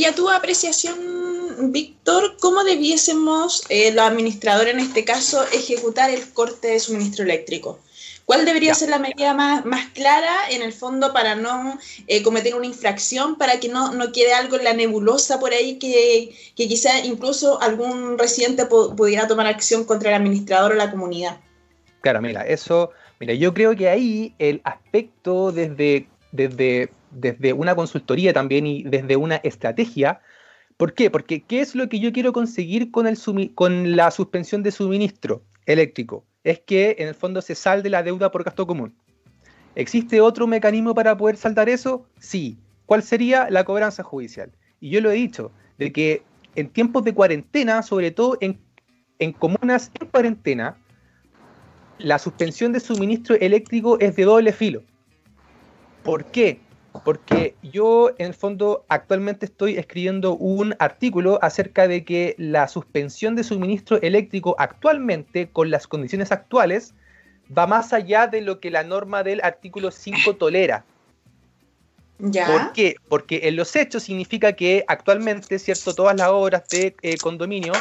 a 0.05 0.15
tu, 0.15 0.29
apreciación, 0.29 1.73
Víctor, 1.73 2.37
¿cómo 2.41 2.63
debiésemos, 2.63 3.63
eh, 3.71 3.91
los 3.93 4.05
administradores 4.05 4.75
en 4.75 4.81
este 4.81 5.05
caso, 5.05 5.43
ejecutar 5.53 6.11
el 6.11 6.31
corte 6.33 6.69
de 6.69 6.81
suministro 6.81 7.25
eléctrico? 7.25 7.79
¿Cuál 8.29 8.45
debería 8.45 8.75
ser 8.75 8.91
la 8.91 8.99
medida 8.99 9.33
más, 9.33 9.65
más, 9.65 9.87
clara 9.95 10.51
en 10.51 10.61
el 10.61 10.75
fondo 10.75 11.15
para 11.15 11.35
no 11.35 11.79
eh, 12.07 12.23
cometer 12.23 12.55
una 12.55 12.67
infracción, 12.67 13.39
para 13.39 13.59
que 13.59 13.71
no, 13.71 13.95
no, 13.95 14.13
quede 14.13 14.35
algo 14.35 14.57
en 14.57 14.65
la 14.65 14.75
nebulosa 14.75 15.41
por 15.41 15.53
ahí 15.53 15.79
que, 15.79 16.37
que 16.55 16.69
quizá 16.69 16.99
incluso 17.07 17.59
algún 17.63 18.19
residente 18.19 18.67
pudiera 18.67 19.27
tomar 19.27 19.47
acción 19.47 19.85
contra 19.85 20.11
el 20.11 20.17
administrador 20.17 20.73
o 20.73 20.75
la 20.75 20.91
comunidad? 20.91 21.41
Claro, 22.03 22.21
mira, 22.21 22.43
eso, 22.43 22.91
mira, 23.19 23.33
yo 23.33 23.55
creo 23.55 23.75
que 23.75 23.89
ahí 23.89 24.35
el 24.39 24.61
aspecto 24.63 25.51
desde, 25.51 26.07
desde 26.31 26.91
desde 27.11 27.55
una 27.55 27.75
consultoría 27.75 28.35
también 28.35 28.67
y 28.67 28.83
desde 28.83 29.17
una 29.17 29.37
estrategia. 29.37 30.21
¿Por 30.77 30.93
qué? 30.93 31.11
Porque 31.11 31.43
¿qué 31.43 31.61
es 31.61 31.75
lo 31.75 31.89
que 31.89 31.99
yo 31.99 32.13
quiero 32.13 32.35
conseguir 32.35 32.91
con, 32.91 33.07
el 33.07 33.19
con 33.55 33.97
la 33.97 34.11
suspensión 34.11 34.63
de 34.63 34.71
suministro 34.71 35.43
eléctrico? 35.67 36.25
Es 36.49 36.61
que 36.61 36.97
en 36.99 37.09
el 37.09 37.15
fondo 37.15 37.43
se 37.43 37.55
salde 37.55 37.91
la 37.91 38.03
deuda 38.03 38.31
por 38.31 38.43
gasto 38.43 38.67
común. 38.67 38.95
¿Existe 39.75 40.23
otro 40.23 40.47
mecanismo 40.47 40.95
para 40.95 41.15
poder 41.15 41.37
saldar 41.37 41.69
eso? 41.69 42.07
Sí. 42.21 42.57
¿Cuál 42.87 43.03
sería 43.03 43.51
la 43.51 43.65
cobranza 43.65 44.03
judicial? 44.03 44.51
Y 44.81 44.89
yo 44.89 45.03
lo 45.03 45.11
he 45.11 45.15
dicho, 45.15 45.53
de 45.77 45.93
que 45.93 46.23
en 46.55 46.71
tiempos 46.71 47.05
de 47.05 47.13
cuarentena, 47.13 47.83
sobre 47.83 48.13
todo 48.13 48.39
en, 48.41 48.59
en 49.19 49.35
comunas 49.35 49.91
en 50.01 50.07
cuarentena, 50.07 50.79
la 51.99 52.19
suspensión 52.19 52.73
de 52.73 52.81
suministro 52.81 53.37
eléctrico 53.37 54.01
es 54.01 54.17
de 54.17 54.25
doble 54.25 54.55
filo. 54.55 54.83
¿Por 56.03 56.25
qué? 56.25 56.61
Porque 57.05 57.55
yo 57.63 58.11
en 58.19 58.27
el 58.27 58.35
fondo 58.35 58.85
actualmente 58.89 59.47
estoy 59.47 59.77
escribiendo 59.77 60.35
un 60.35 60.75
artículo 60.79 61.39
acerca 61.43 61.89
de 61.89 62.05
que 62.05 62.35
la 62.39 62.69
suspensión 62.69 63.35
de 63.37 63.45
suministro 63.45 64.01
eléctrico 64.01 64.57
actualmente, 64.59 65.49
con 65.51 65.71
las 65.71 65.87
condiciones 65.87 66.33
actuales, 66.33 66.95
va 67.57 67.67
más 67.67 67.93
allá 67.93 68.27
de 68.27 68.41
lo 68.41 68.61
que 68.61 68.71
la 68.71 68.85
norma 68.85 69.23
del 69.23 69.41
artículo 69.43 69.91
5 69.91 70.37
tolera. 70.39 70.85
¿Ya? 72.19 72.47
¿Por 72.47 72.73
qué? 72.73 72.97
Porque 73.09 73.43
en 73.45 73.57
los 73.57 73.77
hechos 73.77 74.03
significa 74.03 74.53
que 74.55 74.85
actualmente, 74.89 75.59
¿cierto? 75.59 75.95
Todas 75.95 76.17
las 76.17 76.29
obras 76.29 76.69
de 76.69 76.97
eh, 77.03 77.17
condominio 77.19 77.73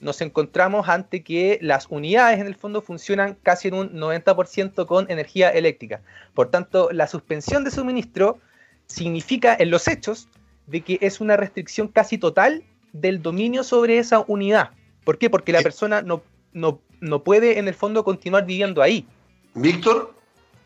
nos 0.00 0.20
encontramos 0.20 0.88
ante 0.88 1.22
que 1.22 1.58
las 1.60 1.86
unidades 1.90 2.40
en 2.40 2.46
el 2.46 2.54
fondo 2.54 2.82
funcionan 2.82 3.36
casi 3.42 3.68
en 3.68 3.74
un 3.74 3.92
90% 3.92 4.86
con 4.86 5.10
energía 5.10 5.50
eléctrica. 5.50 6.02
Por 6.34 6.50
tanto, 6.50 6.90
la 6.92 7.06
suspensión 7.06 7.64
de 7.64 7.70
suministro 7.70 8.38
significa 8.86 9.56
en 9.58 9.70
los 9.70 9.88
hechos 9.88 10.28
de 10.66 10.82
que 10.82 10.98
es 11.00 11.20
una 11.20 11.36
restricción 11.36 11.88
casi 11.88 12.18
total 12.18 12.64
del 12.92 13.22
dominio 13.22 13.64
sobre 13.64 13.98
esa 13.98 14.24
unidad. 14.26 14.70
¿Por 15.04 15.18
qué? 15.18 15.30
Porque 15.30 15.52
la 15.52 15.60
eh. 15.60 15.62
persona 15.62 16.02
no, 16.02 16.22
no, 16.52 17.22
puede 17.24 17.58
en 17.58 17.68
el 17.68 17.74
fondo 17.74 18.04
continuar 18.04 18.46
viviendo 18.46 18.82
ahí. 18.82 19.06
Víctor. 19.54 20.14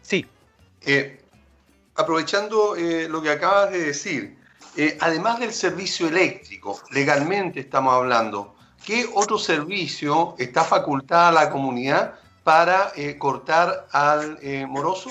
Sí. 0.03 0.27
Eh, 0.85 1.21
aprovechando 1.95 2.77
eh, 2.77 3.09
lo 3.09 3.23
que 3.23 3.31
acabas 3.31 3.71
de 3.73 3.87
decir, 3.87 4.37
además 5.01 5.41
del 5.41 5.53
servicio 5.53 6.09
eléctrico, 6.09 6.81
legalmente 6.91 7.61
estamos 7.61 7.95
hablando, 7.95 8.56
¿qué 8.87 9.05
otro 9.15 9.39
servicio 9.39 10.35
está 10.39 10.65
facultada 10.65 11.33
la 11.33 11.51
comunidad 11.51 12.15
para 12.45 12.93
cortar 13.19 13.87
al 13.91 14.39
moroso? 14.69 15.11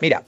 Mira, 0.00 0.24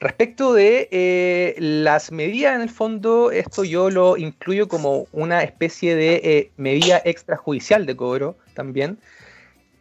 Respecto 0.00 0.54
de 0.54 0.88
eh, 0.90 1.54
las 1.58 2.10
medidas, 2.10 2.54
en 2.54 2.62
el 2.62 2.70
fondo, 2.70 3.30
esto 3.30 3.64
yo 3.64 3.90
lo 3.90 4.16
incluyo 4.16 4.66
como 4.66 5.06
una 5.12 5.42
especie 5.42 5.94
de 5.94 6.14
eh, 6.24 6.50
medida 6.56 7.02
extrajudicial 7.04 7.84
de 7.84 7.94
cobro 7.94 8.34
también. 8.54 8.98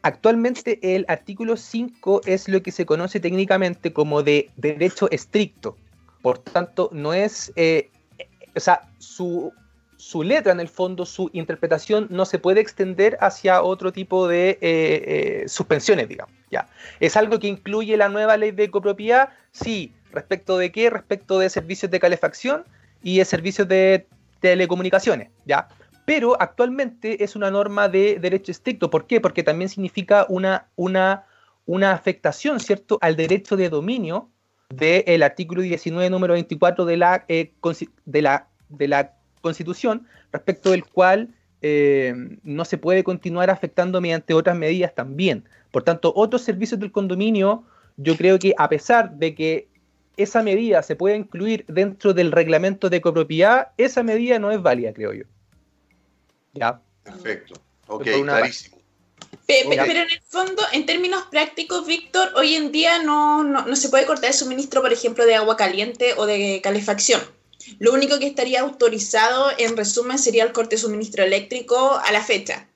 Actualmente 0.01 0.77
el 0.81 1.05
artículo 1.07 1.55
5 1.55 2.23
es 2.25 2.49
lo 2.49 2.61
que 2.61 2.73
se 2.73 2.85
conoce 2.85 3.21
técnicamente 3.21 3.93
como 3.93 4.21
de 4.21 4.49
derecho 4.57 5.09
estricto. 5.09 5.77
Por 6.21 6.39
tanto, 6.39 6.89
no 6.91 7.13
es, 7.13 7.53
eh, 7.55 7.89
o 8.57 8.59
sea, 8.59 8.89
su, 8.97 9.53
su, 9.99 10.23
letra 10.23 10.51
en 10.51 10.59
el 10.59 10.69
fondo, 10.69 11.05
su 11.05 11.29
interpretación 11.33 12.07
no 12.09 12.25
se 12.25 12.39
puede 12.39 12.61
extender 12.61 13.17
hacia 13.21 13.61
otro 13.61 13.93
tipo 13.93 14.27
de 14.27 15.45
suspensiones, 15.47 16.09
digamos. 16.09 16.33
Ya. 16.49 16.67
¿Es 16.99 17.15
algo 17.15 17.37
que 17.37 17.47
incluye 17.47 17.95
la 17.95 18.09
nueva 18.09 18.35
ley 18.37 18.49
de 18.49 18.71
copropiedad? 18.71 19.29
Sí, 19.51 19.93
¿Respecto 20.11 20.57
de 20.57 20.71
qué? 20.71 20.89
Respecto 20.89 21.39
de 21.39 21.49
servicios 21.49 21.91
de 21.91 21.99
calefacción 21.99 22.65
y 23.03 23.19
de 23.19 23.25
servicios 23.25 23.67
de 23.67 24.07
telecomunicaciones, 24.39 25.29
¿ya? 25.45 25.67
Pero 26.05 26.41
actualmente 26.41 27.23
es 27.23 27.35
una 27.35 27.51
norma 27.51 27.87
de 27.87 28.17
derecho 28.19 28.51
estricto. 28.51 28.89
¿Por 28.89 29.05
qué? 29.05 29.21
Porque 29.21 29.43
también 29.43 29.69
significa 29.69 30.25
una, 30.29 30.67
una, 30.75 31.25
una 31.65 31.91
afectación, 31.91 32.59
¿cierto?, 32.59 32.97
al 33.01 33.15
derecho 33.15 33.55
de 33.55 33.69
dominio 33.69 34.29
del 34.69 35.23
artículo 35.23 35.61
19, 35.61 36.09
número 36.09 36.33
24 36.33 36.85
de 36.85 36.97
la, 36.97 37.25
eh, 37.27 37.53
de 38.05 38.21
la, 38.21 38.47
de 38.69 38.87
la 38.87 39.18
Constitución, 39.41 40.07
respecto 40.31 40.71
del 40.71 40.85
cual 40.85 41.29
eh, 41.61 42.13
no 42.43 42.65
se 42.65 42.77
puede 42.77 43.03
continuar 43.03 43.49
afectando 43.49 44.01
mediante 44.01 44.33
otras 44.33 44.57
medidas 44.57 44.93
también. 44.95 45.43
Por 45.71 45.83
tanto, 45.83 46.13
otros 46.15 46.41
servicios 46.41 46.79
del 46.79 46.91
condominio, 46.91 47.63
yo 47.97 48.15
creo 48.15 48.39
que 48.39 48.53
a 48.57 48.69
pesar 48.69 49.11
de 49.15 49.35
que 49.35 49.67
esa 50.17 50.43
medida 50.43 50.83
se 50.83 50.95
puede 50.95 51.15
incluir 51.15 51.65
dentro 51.67 52.13
del 52.13 52.31
reglamento 52.31 52.89
de 52.89 53.01
copropiedad, 53.01 53.69
esa 53.77 54.03
medida 54.03 54.39
no 54.39 54.51
es 54.51 54.61
válida, 54.61 54.93
creo 54.93 55.13
yo. 55.13 55.23
¿Ya? 56.53 56.81
Perfecto. 57.03 57.55
Ok, 57.87 58.03
clarísimo. 58.23 58.79
Pero, 59.45 59.71
en 59.71 60.09
el 60.09 60.21
fondo, 60.27 60.61
en 60.73 60.85
términos 60.85 61.23
prácticos, 61.31 61.85
Víctor, 61.87 62.31
hoy 62.35 62.55
en 62.55 62.71
día 62.71 63.01
no, 63.01 63.43
no, 63.43 63.75
se 63.75 63.89
puede 63.89 64.05
cortar 64.05 64.29
el 64.29 64.35
suministro, 64.35 64.81
por 64.81 64.93
ejemplo, 64.93 65.25
de 65.25 65.35
agua 65.35 65.57
caliente 65.57 66.13
o 66.17 66.25
de 66.25 66.59
calefacción. 66.63 67.21
Lo 67.77 67.93
único 67.93 68.19
que 68.19 68.27
estaría 68.27 68.61
autorizado, 68.61 69.47
en 69.57 69.77
resumen, 69.77 70.17
sería 70.17 70.43
el 70.43 70.51
corte 70.51 70.75
de 70.75 70.81
suministro 70.81 71.23
eléctrico 71.23 71.99
a 72.03 72.11
la 72.11 72.21
fecha. 72.21 72.67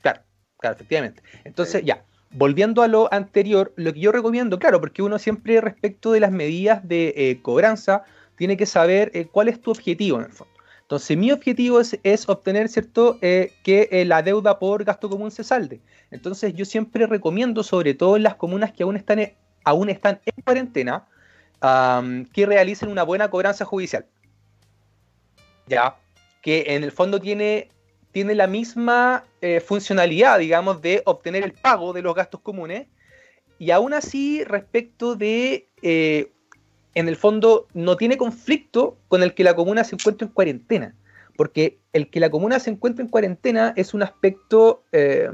Claro, 0.00 0.22
claro, 0.58 0.76
efectivamente. 0.76 1.22
Entonces, 1.44 1.82
ya, 1.84 2.04
volviendo 2.30 2.82
a 2.82 2.88
lo 2.88 3.12
anterior, 3.12 3.72
lo 3.76 3.92
que 3.92 4.00
yo 4.00 4.12
recomiendo, 4.12 4.58
claro, 4.58 4.80
porque 4.80 5.02
uno 5.02 5.18
siempre 5.18 5.60
respecto 5.60 6.12
de 6.12 6.20
las 6.20 6.32
medidas 6.32 6.86
de 6.86 7.14
eh, 7.16 7.40
cobranza 7.42 8.04
tiene 8.36 8.56
que 8.56 8.66
saber 8.66 9.10
eh, 9.14 9.26
cuál 9.26 9.48
es 9.48 9.60
tu 9.60 9.70
objetivo 9.70 10.18
en 10.18 10.26
el 10.26 10.32
fondo. 10.32 10.54
Entonces, 10.82 11.18
mi 11.18 11.32
objetivo 11.32 11.80
es, 11.80 12.28
obtener, 12.28 12.68
¿cierto?, 12.70 13.18
eh, 13.20 13.52
que 13.62 14.04
la 14.06 14.22
deuda 14.22 14.58
por 14.58 14.84
gasto 14.84 15.10
común 15.10 15.30
se 15.30 15.44
salde. 15.44 15.82
Entonces, 16.10 16.54
yo 16.54 16.64
siempre 16.64 17.06
recomiendo, 17.06 17.62
sobre 17.62 17.92
todo 17.92 18.16
en 18.16 18.22
las 18.22 18.36
comunas 18.36 18.72
que 18.72 18.84
aún 18.84 18.96
están, 18.96 19.32
aún 19.64 19.90
están 19.90 20.20
en 20.24 20.42
cuarentena, 20.42 21.06
que 21.60 22.46
realicen 22.46 22.88
una 22.88 23.02
buena 23.02 23.28
cobranza 23.28 23.66
judicial. 23.66 24.06
Ya, 25.68 25.96
que 26.42 26.64
en 26.68 26.84
el 26.84 26.92
fondo 26.92 27.20
tiene 27.20 27.68
tiene 28.12 28.34
la 28.34 28.46
misma 28.46 29.24
eh, 29.40 29.60
funcionalidad, 29.60 30.38
digamos, 30.38 30.80
de 30.82 31.02
obtener 31.04 31.44
el 31.44 31.52
pago 31.52 31.92
de 31.92 32.02
los 32.02 32.14
gastos 32.14 32.40
comunes. 32.40 32.86
Y 33.58 33.70
aún 33.70 33.92
así, 33.92 34.44
respecto 34.44 35.14
de, 35.14 35.68
eh, 35.82 36.32
en 36.94 37.08
el 37.08 37.16
fondo, 37.16 37.66
no 37.74 37.96
tiene 37.96 38.16
conflicto 38.16 38.98
con 39.08 39.22
el 39.22 39.34
que 39.34 39.44
la 39.44 39.54
comuna 39.54 39.84
se 39.84 39.96
encuentre 39.96 40.26
en 40.26 40.32
cuarentena. 40.32 40.94
Porque 41.36 41.78
el 41.92 42.10
que 42.10 42.20
la 42.20 42.30
comuna 42.30 42.58
se 42.58 42.70
encuentre 42.70 43.04
en 43.04 43.08
cuarentena 43.08 43.72
es 43.76 43.94
un 43.94 44.02
aspecto 44.02 44.82
eh, 44.90 45.28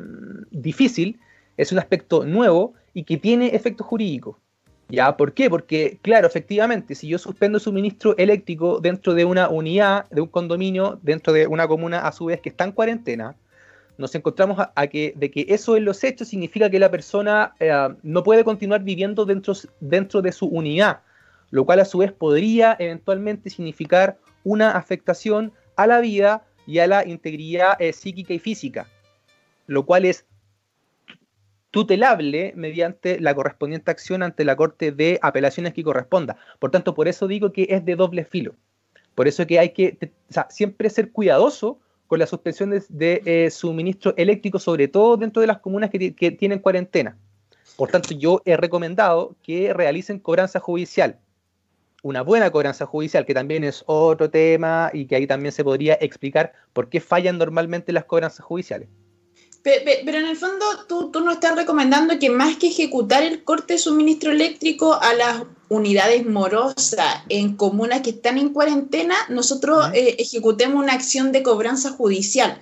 difícil, 0.50 1.18
es 1.56 1.72
un 1.72 1.78
aspecto 1.78 2.24
nuevo 2.24 2.74
y 2.92 3.04
que 3.04 3.16
tiene 3.16 3.54
efectos 3.54 3.86
jurídicos. 3.86 4.36
¿Ya? 4.88 5.16
¿Por 5.16 5.32
qué? 5.32 5.48
Porque, 5.48 5.98
claro, 6.02 6.26
efectivamente, 6.26 6.94
si 6.94 7.08
yo 7.08 7.18
suspendo 7.18 7.58
suministro 7.58 8.16
eléctrico 8.18 8.80
dentro 8.80 9.14
de 9.14 9.24
una 9.24 9.48
unidad, 9.48 10.08
de 10.10 10.20
un 10.20 10.28
condominio, 10.28 10.98
dentro 11.02 11.32
de 11.32 11.46
una 11.46 11.66
comuna 11.66 12.00
a 12.00 12.12
su 12.12 12.26
vez 12.26 12.40
que 12.40 12.50
está 12.50 12.64
en 12.64 12.72
cuarentena, 12.72 13.34
nos 13.96 14.14
encontramos 14.14 14.58
a, 14.74 14.86
que, 14.88 15.14
de 15.16 15.30
que 15.30 15.46
eso 15.48 15.76
en 15.76 15.84
los 15.84 16.02
hechos 16.02 16.28
significa 16.28 16.68
que 16.68 16.78
la 16.78 16.90
persona 16.90 17.54
eh, 17.60 17.72
no 18.02 18.22
puede 18.22 18.44
continuar 18.44 18.82
viviendo 18.82 19.24
dentro, 19.24 19.54
dentro 19.80 20.20
de 20.20 20.32
su 20.32 20.46
unidad, 20.46 21.00
lo 21.50 21.64
cual 21.64 21.80
a 21.80 21.84
su 21.84 21.98
vez 21.98 22.12
podría 22.12 22.76
eventualmente 22.78 23.50
significar 23.50 24.18
una 24.42 24.72
afectación 24.72 25.52
a 25.76 25.86
la 25.86 26.00
vida 26.00 26.44
y 26.66 26.78
a 26.78 26.86
la 26.86 27.06
integridad 27.06 27.80
eh, 27.80 27.92
psíquica 27.92 28.34
y 28.34 28.38
física, 28.38 28.88
lo 29.66 29.86
cual 29.86 30.04
es 30.04 30.24
tutelable 31.74 32.52
mediante 32.54 33.18
la 33.18 33.34
correspondiente 33.34 33.90
acción 33.90 34.22
ante 34.22 34.44
la 34.44 34.54
Corte 34.54 34.92
de 34.92 35.18
Apelaciones 35.20 35.74
que 35.74 35.82
corresponda. 35.82 36.36
Por 36.60 36.70
tanto, 36.70 36.94
por 36.94 37.08
eso 37.08 37.26
digo 37.26 37.50
que 37.50 37.66
es 37.68 37.84
de 37.84 37.96
doble 37.96 38.24
filo. 38.24 38.54
Por 39.16 39.26
eso 39.26 39.44
que 39.44 39.58
hay 39.58 39.70
que 39.70 40.12
siempre 40.50 40.88
ser 40.88 41.10
cuidadoso 41.10 41.80
con 42.06 42.20
la 42.20 42.28
suspensión 42.28 42.70
de, 42.70 43.22
eh, 43.24 43.50
suministro 43.50 44.14
eléctrico, 44.16 44.60
sobre 44.60 44.86
todo 44.86 45.16
dentro 45.16 45.40
de 45.40 45.48
las 45.48 45.58
comunas 45.58 45.90
que, 45.90 46.30
tienen 46.38 46.60
cuarentena. 46.60 47.18
Por 47.76 47.90
tanto, 47.90 48.14
yo 48.14 48.40
he 48.44 48.56
recomendado 48.56 49.34
que 49.42 49.74
realicen 49.74 50.20
cobranza 50.20 50.60
judicial. 50.60 51.18
Una 52.04 52.22
buena 52.22 52.52
cobranza 52.52 52.86
judicial, 52.86 53.26
que 53.26 53.34
también 53.34 53.64
es 53.64 53.82
otro 53.86 54.30
tema 54.30 54.90
y 54.92 55.06
que 55.06 55.16
ahí 55.16 55.26
también 55.26 55.50
se 55.50 55.64
podría 55.64 55.94
explicar 55.94 56.52
por 56.72 56.88
qué 56.88 57.00
fallan 57.00 57.36
normalmente 57.36 57.92
las 57.92 58.04
cobranzas 58.04 58.46
judiciales. 58.46 58.88
Pero, 59.64 60.18
en 60.18 60.26
el 60.26 60.36
fondo 60.36 60.62
tú, 60.86 61.10
tú 61.10 61.22
nos 61.22 61.34
estás 61.34 61.56
recomendando 61.56 62.18
que 62.18 62.28
más 62.28 62.58
que 62.58 62.66
ejecutar 62.66 63.22
el 63.22 63.44
corte 63.44 63.72
de 63.72 63.78
suministro 63.78 64.30
eléctrico 64.30 64.92
a 64.92 65.14
las 65.14 65.42
unidades 65.70 66.26
morosas 66.26 67.22
en 67.30 67.56
comunas 67.56 68.02
que 68.02 68.10
están 68.10 68.36
en 68.36 68.50
cuarentena, 68.50 69.14
nosotros 69.30 69.88
eh, 69.94 70.16
ejecutemos 70.18 70.82
una 70.82 70.92
acción 70.92 71.32
de 71.32 71.42
cobranza 71.42 71.92
judicial. 71.92 72.60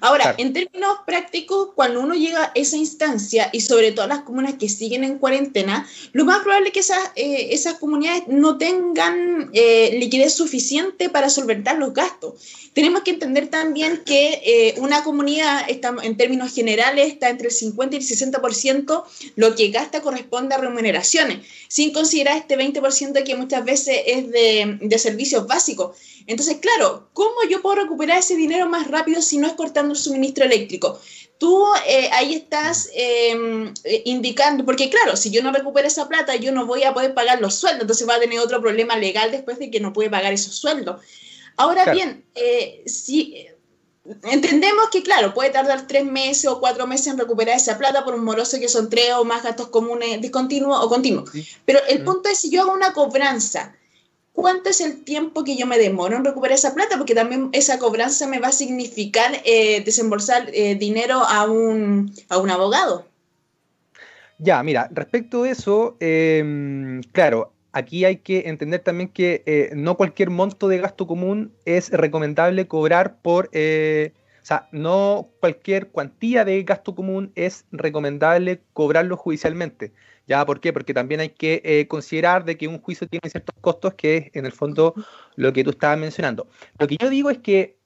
Ahora, 0.00 0.34
en 0.38 0.52
términos 0.52 0.98
prácticos, 1.06 1.70
cuando 1.74 2.00
uno 2.00 2.14
llega 2.14 2.44
a 2.44 2.52
esa 2.54 2.76
instancia 2.76 3.50
y 3.52 3.60
sobre 3.60 3.92
todo 3.92 4.06
las 4.06 4.22
comunas 4.22 4.54
que 4.54 4.68
siguen 4.68 5.04
en 5.04 5.18
cuarentena, 5.18 5.88
lo 6.12 6.24
más 6.24 6.42
probable 6.42 6.68
es 6.68 6.72
que 6.72 6.80
esas, 6.80 7.10
eh, 7.16 7.48
esas 7.50 7.74
comunidades 7.74 8.24
no 8.28 8.58
tengan 8.58 9.50
eh, 9.52 9.96
liquidez 9.98 10.34
suficiente 10.34 11.08
para 11.08 11.28
solventar 11.28 11.78
los 11.78 11.92
gastos. 11.92 12.34
Tenemos 12.72 13.02
que 13.02 13.10
entender 13.10 13.48
también 13.48 14.02
que 14.04 14.40
eh, 14.44 14.74
una 14.78 15.02
comunidad, 15.02 15.68
está, 15.68 15.94
en 16.02 16.16
términos 16.16 16.54
generales, 16.54 17.08
está 17.08 17.28
entre 17.28 17.48
el 17.48 17.52
50 17.52 17.96
y 17.96 17.98
el 17.98 18.04
60%, 18.04 19.04
lo 19.36 19.54
que 19.56 19.70
gasta 19.70 20.00
corresponde 20.02 20.54
a 20.54 20.58
remuneraciones, 20.58 21.46
sin 21.68 21.92
considerar 21.92 22.36
este 22.36 22.56
20% 22.56 23.24
que 23.24 23.34
muchas 23.34 23.64
veces 23.64 23.98
es 24.06 24.30
de, 24.30 24.78
de 24.80 24.98
servicios 24.98 25.46
básicos. 25.46 25.96
Entonces, 26.30 26.58
claro, 26.60 27.08
¿cómo 27.12 27.42
yo 27.48 27.60
puedo 27.60 27.82
recuperar 27.82 28.18
ese 28.18 28.36
dinero 28.36 28.68
más 28.68 28.86
rápido 28.86 29.20
si 29.20 29.36
no 29.36 29.48
es 29.48 29.54
cortando 29.54 29.94
el 29.94 29.98
suministro 29.98 30.44
eléctrico? 30.44 31.00
Tú 31.38 31.66
eh, 31.88 32.08
ahí 32.12 32.34
estás 32.34 32.88
em, 32.94 33.74
eh, 33.82 34.02
indicando, 34.04 34.64
porque 34.64 34.88
claro, 34.90 35.16
si 35.16 35.32
yo 35.32 35.42
no 35.42 35.50
recupero 35.50 35.88
esa 35.88 36.06
plata, 36.06 36.36
yo 36.36 36.52
no 36.52 36.66
voy 36.66 36.84
a 36.84 36.94
poder 36.94 37.14
pagar 37.14 37.40
los 37.40 37.56
sueldos, 37.56 37.82
entonces 37.82 38.08
va 38.08 38.14
a 38.14 38.20
tener 38.20 38.38
otro 38.38 38.60
problema 38.60 38.96
legal 38.96 39.32
después 39.32 39.58
de 39.58 39.72
que 39.72 39.80
no 39.80 39.92
puede 39.92 40.08
pagar 40.08 40.32
esos 40.32 40.54
sueldos. 40.54 41.00
Ahora 41.56 41.92
bien, 41.92 42.24
eh, 42.36 42.84
si 42.86 43.48
entendemos 44.22 44.88
que, 44.92 45.02
claro, 45.02 45.34
puede 45.34 45.50
tardar 45.50 45.88
tres 45.88 46.04
meses 46.04 46.46
o 46.46 46.60
cuatro 46.60 46.86
meses 46.86 47.08
en 47.08 47.18
recuperar 47.18 47.56
esa 47.56 47.76
plata 47.76 48.04
por 48.04 48.14
un 48.14 48.22
moroso 48.22 48.60
que 48.60 48.68
son 48.68 48.88
tres 48.88 49.14
o 49.14 49.24
más 49.24 49.42
gastos 49.42 49.66
comunes 49.66 50.20
discontinuos 50.20 50.78
o 50.80 50.88
continuos. 50.88 51.28
Pero 51.64 51.80
el 51.88 52.04
punto 52.04 52.28
es 52.28 52.38
si 52.38 52.50
yo 52.50 52.62
hago 52.62 52.72
una 52.72 52.92
cobranza 52.92 53.74
cuánto 54.40 54.70
es 54.70 54.80
el 54.80 55.04
tiempo 55.04 55.44
que 55.44 55.56
yo 55.56 55.66
me 55.66 55.78
demoro 55.78 56.16
en 56.16 56.24
recuperar 56.24 56.54
esa 56.54 56.74
plata, 56.74 56.96
porque 56.96 57.14
también 57.14 57.50
esa 57.52 57.78
cobranza 57.78 58.26
me 58.26 58.40
va 58.40 58.48
a 58.48 58.52
significar 58.52 59.30
eh, 59.44 59.82
desembolsar 59.84 60.48
eh, 60.52 60.74
dinero 60.74 61.18
a 61.18 61.50
un, 61.50 62.12
a 62.28 62.38
un 62.38 62.50
abogado. 62.50 63.06
Ya, 64.38 64.62
mira, 64.62 64.88
respecto 64.92 65.42
a 65.42 65.50
eso, 65.50 65.96
em, 66.00 67.02
claro, 67.12 67.52
aquí 67.72 68.06
hay 68.06 68.16
que 68.16 68.44
entender 68.46 68.80
también 68.80 69.10
que 69.10 69.42
eh, 69.44 69.70
no 69.74 69.96
cualquier 69.96 70.30
monto 70.30 70.68
de 70.68 70.78
gasto 70.78 71.06
común 71.06 71.52
es 71.66 71.90
recomendable 71.90 72.66
cobrar 72.66 73.20
por, 73.20 73.46
o 73.48 73.50
sea, 74.46 74.68
no 74.72 75.28
cualquier 75.40 75.88
cuantía 75.88 76.46
de 76.46 76.62
gasto 76.62 76.94
común 76.94 77.32
es 77.34 77.66
recomendable 77.70 78.62
cobrarlo 78.72 79.18
judicialmente. 79.18 79.92
¿Ya? 80.30 80.46
¿Por 80.46 80.60
qué? 80.60 80.72
Porque 80.72 80.94
también 80.94 81.18
hay 81.18 81.30
que 81.30 81.60
eh, 81.64 81.88
considerar 81.88 82.44
de 82.44 82.56
que 82.56 82.68
un 82.68 82.78
juicio 82.78 83.08
tiene 83.08 83.28
ciertos 83.28 83.56
costos, 83.60 83.94
que 83.94 84.16
es 84.16 84.30
en 84.34 84.46
el 84.46 84.52
fondo 84.52 84.94
lo 85.34 85.52
que 85.52 85.64
tú 85.64 85.70
estabas 85.70 85.98
mencionando. 85.98 86.46
Lo 86.78 86.86
que 86.86 86.96
yo 86.96 87.10
digo 87.10 87.30
es 87.30 87.38
que 87.38 87.80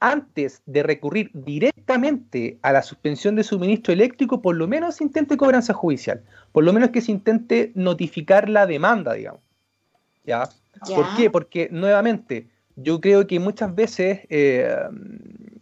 antes 0.00 0.62
de 0.64 0.82
recurrir 0.82 1.30
directamente 1.34 2.58
a 2.62 2.72
la 2.72 2.82
suspensión 2.82 3.36
de 3.36 3.44
suministro 3.44 3.92
eléctrico, 3.92 4.40
por 4.40 4.56
lo 4.56 4.66
menos 4.66 4.94
se 4.94 5.04
intente 5.04 5.36
cobranza 5.36 5.74
judicial. 5.74 6.24
Por 6.52 6.64
lo 6.64 6.72
menos 6.72 6.88
que 6.88 7.02
se 7.02 7.12
intente 7.12 7.70
notificar 7.74 8.48
la 8.48 8.66
demanda, 8.66 9.12
digamos. 9.12 9.42
¿Ya? 10.24 10.48
¿Por 10.86 11.04
qué? 11.16 11.28
Porque 11.28 11.68
nuevamente, 11.70 12.48
yo 12.76 12.98
creo 12.98 13.26
que 13.26 13.38
muchas 13.38 13.74
veces, 13.74 14.20
eh, 14.30 14.74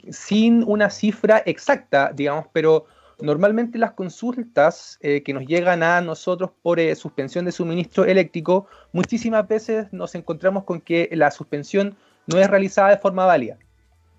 sin 0.08 0.62
una 0.68 0.88
cifra 0.88 1.42
exacta, 1.44 2.12
digamos, 2.14 2.46
pero 2.52 2.87
Normalmente 3.22 3.78
las 3.78 3.92
consultas 3.92 4.98
eh, 5.00 5.22
que 5.22 5.32
nos 5.32 5.46
llegan 5.46 5.82
a 5.85 6.00
nosotros 6.00 6.50
por 6.61 6.80
eh, 6.80 6.94
suspensión 6.96 7.44
de 7.44 7.52
suministro 7.52 8.04
eléctrico, 8.04 8.66
muchísimas 8.92 9.46
veces 9.46 9.87
nos 9.92 10.14
encontramos 10.16 10.64
con 10.64 10.80
que 10.80 11.08
la 11.12 11.30
suspensión 11.30 11.96
no 12.26 12.38
es 12.38 12.50
realizada 12.50 12.90
de 12.90 12.98
forma 12.98 13.24
válida, 13.24 13.58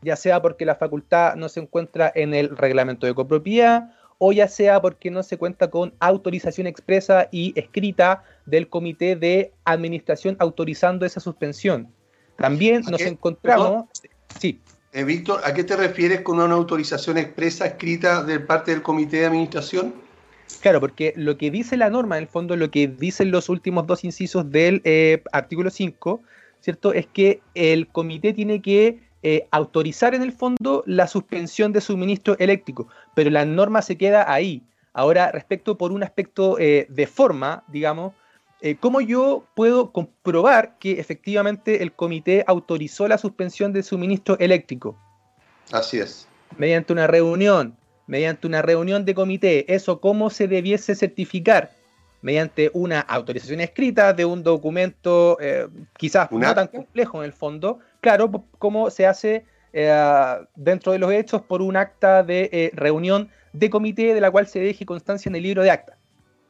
ya 0.02 0.16
sea 0.16 0.42
porque 0.42 0.66
la 0.66 0.76
facultad 0.76 1.36
no 1.36 1.50
se 1.50 1.60
encuentra 1.60 2.12
en 2.16 2.34
el 2.34 2.56
reglamento 2.56 3.06
de 3.06 3.14
copropiedad 3.14 3.92
o 4.20 4.32
ya 4.32 4.48
sea 4.48 4.82
porque 4.82 5.12
no 5.12 5.22
se 5.22 5.38
cuenta 5.38 5.70
con 5.70 5.94
autorización 6.00 6.66
expresa 6.66 7.28
y 7.30 7.52
escrita 7.60 8.24
del 8.46 8.70
comité 8.70 9.18
de 9.18 9.52
administración 9.66 10.38
autorizando 10.40 11.06
esa 11.06 11.20
suspensión. 11.20 11.90
También 12.38 12.84
nos 12.90 13.02
encontramos... 13.02 13.86
Sí. 14.40 14.62
Eh, 14.96 15.04
Víctor, 15.04 15.42
¿a 15.44 15.56
qué 15.56 15.64
te 15.64 15.76
refieres 15.76 16.22
con 16.22 16.40
una 16.40 16.54
autorización 16.54 17.18
expresa 17.18 17.66
escrita 17.66 18.24
de 18.24 18.40
parte 18.40 18.70
del 18.70 18.84
comité 18.84 19.22
de 19.22 19.26
administración? 19.26 19.96
Claro, 20.62 20.80
porque 20.80 21.14
lo 21.16 21.36
que 21.36 21.50
dice 21.50 21.78
la 21.78 21.90
norma, 21.90 22.18
en 22.18 22.24
el 22.24 22.30
fondo, 22.30 22.56
lo 22.56 22.70
que 22.70 22.88
dicen 22.88 23.32
los 23.32 23.50
últimos 23.50 23.88
dos 23.88 24.04
incisos 24.04 24.52
del 24.52 24.82
eh, 24.84 25.24
artículo 25.32 25.72
5, 25.72 26.22
¿cierto? 26.60 26.94
Es 26.94 27.08
que 27.08 27.42
el 27.56 27.88
comité 27.88 28.34
tiene 28.34 28.62
que 28.62 29.00
eh, 29.24 29.48
autorizar 29.50 30.14
en 30.14 30.22
el 30.22 30.32
fondo 30.32 30.84
la 30.86 31.08
suspensión 31.08 31.74
de 31.74 31.82
suministro 31.82 32.38
eléctrico, 32.38 32.88
pero 33.16 33.32
la 33.32 33.46
norma 33.46 33.82
se 33.82 33.98
queda 33.98 34.32
ahí. 34.32 34.62
Ahora, 34.94 35.32
respecto 35.32 35.76
por 35.76 35.92
un 35.92 36.04
aspecto 36.04 36.58
de 36.58 37.10
forma, 37.12 37.64
digamos, 37.68 38.14
eh, 38.64 38.78
¿cómo 38.80 39.02
yo 39.02 39.44
puedo 39.56 39.92
comprobar 39.92 40.78
que 40.80 40.94
efectivamente 40.94 41.84
el 41.84 41.92
comité 41.92 42.46
autorizó 42.48 43.10
la 43.10 43.18
suspensión 43.18 43.74
del 43.74 43.84
suministro 43.84 44.40
eléctrico? 44.40 44.98
Así 45.74 46.00
es. 46.00 46.30
Mediante 46.58 46.94
una 46.94 47.06
reunión, 47.08 47.76
mediante 48.08 48.48
una 48.48 48.62
reunión 48.62 49.04
de 49.04 49.14
comité. 49.14 49.74
¿Eso 49.74 50.00
cómo 50.00 50.30
se 50.30 50.48
debiese 50.48 50.96
certificar? 50.96 51.72
Mediante 52.22 52.72
una 52.74 53.02
autorización 53.02 53.60
escrita 53.60 54.14
de 54.14 54.24
un 54.24 54.44
documento 54.44 55.38
eh, 55.42 55.68
quizás 55.98 56.32
no 56.32 56.56
tan 56.56 56.68
complejo 56.68 57.18
en 57.22 57.26
el 57.26 57.34
fondo. 57.34 57.80
Claro, 58.00 58.46
como 58.60 58.90
se 58.92 59.06
hace 59.06 59.46
eh, 59.74 60.38
dentro 60.56 60.94
de 60.94 61.00
los 61.00 61.12
hechos 61.12 61.42
por 61.42 61.62
un 61.62 61.76
acta 61.76 62.24
de 62.24 62.72
reunión 62.74 63.30
de 63.52 63.70
comité 63.70 64.14
de 64.14 64.22
la 64.22 64.32
cual 64.32 64.48
se 64.48 64.62
deje 64.62 64.86
constancia 64.86 65.28
en 65.28 65.36
el 65.36 65.44
libro 65.44 65.64
de 65.64 65.72
acta 65.72 65.98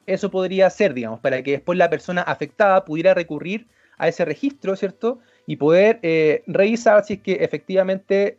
eso 0.05 0.31
podría 0.31 0.69
ser, 0.69 0.93
digamos, 0.93 1.19
para 1.19 1.41
que 1.43 1.51
después 1.51 1.77
la 1.77 1.89
persona 1.89 2.21
afectada 2.21 2.85
pudiera 2.85 3.13
recurrir 3.13 3.67
a 3.97 4.07
ese 4.07 4.25
registro, 4.25 4.75
¿cierto? 4.75 5.19
Y 5.45 5.57
poder 5.57 5.99
eh, 6.01 6.43
revisar 6.47 7.03
si 7.05 7.13
es 7.13 7.21
que 7.21 7.33
efectivamente 7.33 8.37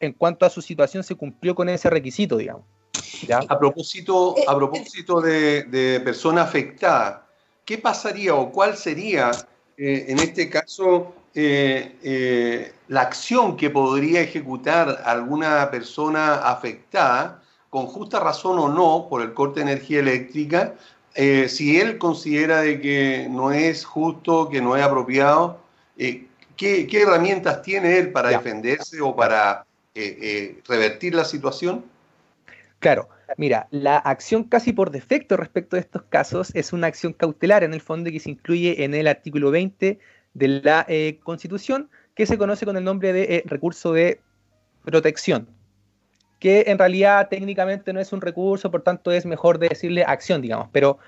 en 0.00 0.12
cuanto 0.12 0.46
a 0.46 0.50
su 0.50 0.62
situación 0.62 1.02
se 1.02 1.14
cumplió 1.14 1.54
con 1.54 1.68
ese 1.68 1.90
requisito, 1.90 2.36
digamos. 2.36 2.64
A 3.48 3.58
propósito, 3.58 4.34
a 4.46 4.56
propósito 4.56 5.20
de, 5.20 5.64
de, 5.64 6.00
persona 6.00 6.42
afectada, 6.42 7.26
¿qué 7.64 7.78
pasaría 7.78 8.34
o 8.34 8.52
cuál 8.52 8.76
sería, 8.76 9.30
eh, 9.76 10.06
en 10.08 10.18
este 10.20 10.48
caso, 10.48 11.14
eh, 11.34 11.96
eh, 12.02 12.72
la 12.88 13.02
acción 13.02 13.56
que 13.56 13.70
podría 13.70 14.20
ejecutar 14.20 15.02
alguna 15.04 15.70
persona 15.70 16.34
afectada, 16.36 17.42
con 17.70 17.86
justa 17.86 18.18
razón 18.18 18.58
o 18.58 18.68
no, 18.68 19.06
por 19.08 19.22
el 19.22 19.34
corte 19.34 19.60
de 19.60 19.70
energía 19.70 20.00
eléctrica, 20.00 20.74
eh, 21.18 21.48
si 21.48 21.78
él 21.78 21.98
considera 21.98 22.62
de 22.62 22.80
que 22.80 23.26
no 23.28 23.50
es 23.50 23.84
justo, 23.84 24.48
que 24.48 24.62
no 24.62 24.76
es 24.76 24.82
apropiado, 24.82 25.60
¿qué, 26.56 26.88
herramientas 26.90 27.60
tiene 27.62 27.98
él 27.98 28.12
para 28.12 28.30
defenderse 28.30 29.00
o 29.00 29.14
para 29.14 29.66
revertir 30.66 31.14
la 31.14 31.24
situación? 31.24 31.84
Claro, 32.78 33.08
mira, 33.36 33.66
la 33.70 33.96
acción 33.96 34.44
casi 34.44 34.72
por 34.72 34.90
defecto 34.90 35.36
respecto 35.36 35.76
de 35.76 35.80
estos 35.80 36.02
casos 36.04 36.54
es 36.54 36.72
una 36.72 36.86
acción 36.86 37.12
cautelar 37.12 37.64
en 37.64 37.74
el 37.74 37.80
fondo 37.80 38.10
que 38.10 38.20
se 38.20 38.30
incluye 38.30 38.84
en 38.84 38.94
el 38.94 39.08
artículo 39.08 39.50
20 39.50 39.98
de 40.34 40.48
la 40.48 40.86
eh, 40.88 41.18
Constitución, 41.24 41.90
que 42.14 42.26
se 42.26 42.38
conoce 42.38 42.64
con 42.64 42.76
el 42.76 42.84
nombre 42.84 43.12
de 43.12 43.22
eh, 43.36 43.42
recurso 43.46 43.92
de 43.92 44.20
protección, 44.84 45.48
que 46.38 46.64
en 46.68 46.78
realidad 46.78 47.28
técnicamente 47.28 47.92
no 47.92 48.00
es 48.00 48.12
un 48.12 48.20
recurso, 48.20 48.70
por 48.70 48.82
tanto 48.82 49.10
es 49.10 49.26
mejor 49.26 49.58
decirle 49.58 50.04
acción, 50.04 50.40
digamos, 50.40 50.68
pero 50.72 50.98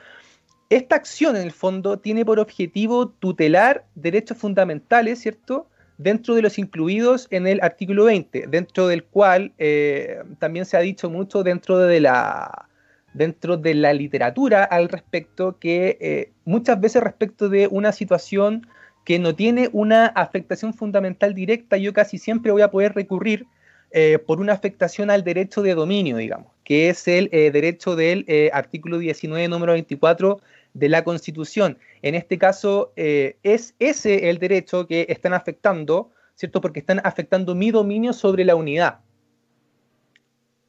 esta 0.68 0.96
acción 0.96 1.36
en 1.36 1.42
el 1.42 1.52
fondo 1.52 1.98
tiene 1.98 2.24
por 2.24 2.38
objetivo 2.38 3.08
tutelar 3.08 3.84
derechos 3.94 4.38
fundamentales, 4.38 5.20
¿cierto? 5.20 5.68
Dentro 5.98 6.34
de 6.34 6.42
los 6.42 6.58
incluidos 6.58 7.26
en 7.30 7.46
el 7.46 7.60
artículo 7.62 8.04
20, 8.04 8.46
dentro 8.48 8.86
del 8.86 9.04
cual 9.04 9.52
eh, 9.58 10.22
también 10.38 10.64
se 10.64 10.76
ha 10.76 10.80
dicho 10.80 11.10
mucho 11.10 11.42
dentro 11.42 11.78
de 11.78 12.00
la, 12.00 12.68
dentro 13.12 13.56
de 13.56 13.74
la 13.74 13.92
literatura 13.92 14.64
al 14.64 14.88
respecto, 14.88 15.58
que 15.58 16.32
muchas 16.44 16.80
veces 16.80 17.02
respecto 17.02 17.48
de 17.48 17.66
una 17.66 17.92
situación 17.92 18.66
que 19.04 19.18
no 19.18 19.34
tiene 19.34 19.70
una 19.72 20.06
afectación 20.06 20.72
fundamental 20.74 21.34
directa, 21.34 21.76
yo 21.76 21.92
casi 21.92 22.18
siempre 22.18 22.52
voy 22.52 22.62
a 22.62 22.70
poder 22.70 22.94
recurrir 22.94 23.46
eh, 23.92 24.18
por 24.18 24.40
una 24.40 24.52
afectación 24.52 25.10
al 25.10 25.24
derecho 25.24 25.62
de 25.62 25.74
dominio, 25.74 26.16
digamos, 26.16 26.52
que 26.64 26.90
es 26.90 27.08
el 27.08 27.28
eh, 27.32 27.50
derecho 27.50 27.96
del 27.96 28.24
eh, 28.28 28.50
artículo 28.52 28.98
19, 28.98 29.48
número 29.48 29.72
24 29.72 30.40
de 30.74 30.88
la 30.88 31.02
Constitución. 31.02 31.76
En 32.02 32.14
este 32.14 32.38
caso, 32.38 32.92
es 32.94 33.74
ese 33.80 34.30
el 34.30 34.38
derecho 34.38 34.86
que 34.86 35.06
están 35.08 35.34
afectando, 35.34 36.12
¿cierto? 36.36 36.60
Porque 36.60 36.78
están 36.78 37.00
afectando 37.02 37.56
mi 37.56 37.72
dominio 37.72 38.12
sobre 38.12 38.44
la 38.44 38.54
unidad. 38.54 39.00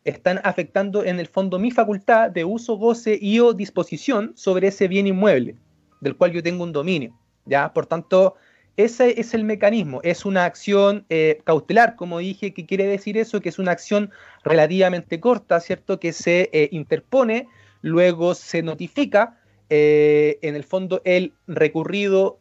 Están 0.04 0.42
afectando 0.44 1.04
en 1.04 1.20
el 1.20 1.28
fondo 1.28 1.60
mi 1.60 1.70
facultad 1.70 2.32
de 2.32 2.44
uso, 2.44 2.78
goce 2.78 3.20
y 3.22 3.40
o 3.40 3.54
disposición 3.54 4.34
sobre 4.36 4.70
ese 4.70 4.88
bien 4.88 5.06
inmueble, 5.06 5.56
del 6.02 6.16
cual 6.18 6.32
yo 6.32 6.42
tengo 6.42 6.64
un 6.64 6.72
dominio. 6.72 7.16
¿ya? 7.46 7.72
Por 7.72 7.86
tanto, 7.86 8.36
ese 8.78 9.20
es 9.20 9.34
el 9.34 9.44
mecanismo, 9.44 10.00
es 10.04 10.26
una 10.26 10.46
acción 10.46 11.06
eh, 11.10 11.42
cautelar, 11.44 11.96
como 11.96 12.20
dije, 12.20 12.54
que 12.54 12.66
quiere 12.66 12.88
decir 12.88 13.18
eso, 13.18 13.42
que 13.42 13.50
es 13.50 13.60
una 13.60 13.72
acción 13.72 14.12
relativamente 14.44 15.20
corta, 15.20 15.60
¿cierto? 15.60 16.00
Que 16.00 16.14
se 16.14 16.50
eh, 16.54 16.70
interpone, 16.72 17.48
luego 17.82 18.34
se 18.34 18.64
notifica, 18.64 19.38
eh, 19.70 20.40
en 20.42 20.56
el 20.56 20.64
fondo 20.64 21.02
el 21.06 21.34
recurrido 21.48 22.40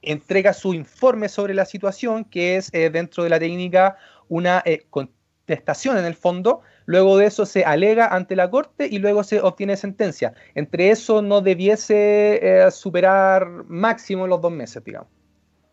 entrega 0.00 0.52
su 0.52 0.74
informe 0.74 1.28
sobre 1.28 1.54
la 1.54 1.64
situación, 1.64 2.24
que 2.24 2.56
es 2.56 2.70
dentro 2.70 3.24
de 3.24 3.30
la 3.30 3.40
técnica 3.40 3.96
una 4.28 4.62
contestación 4.90 5.98
en 5.98 6.04
el 6.04 6.14
fondo, 6.14 6.60
luego 6.84 7.16
de 7.18 7.26
eso 7.26 7.46
se 7.46 7.64
alega 7.64 8.06
ante 8.06 8.36
la 8.36 8.50
Corte 8.50 8.86
y 8.90 8.98
luego 8.98 9.24
se 9.24 9.40
obtiene 9.40 9.76
sentencia. 9.76 10.32
Entre 10.54 10.90
eso 10.90 11.20
no 11.20 11.40
debiese 11.40 12.38
eh, 12.66 12.70
superar 12.70 13.46
máximo 13.66 14.26
los 14.26 14.40
dos 14.40 14.52
meses, 14.52 14.82
digamos. 14.84 15.17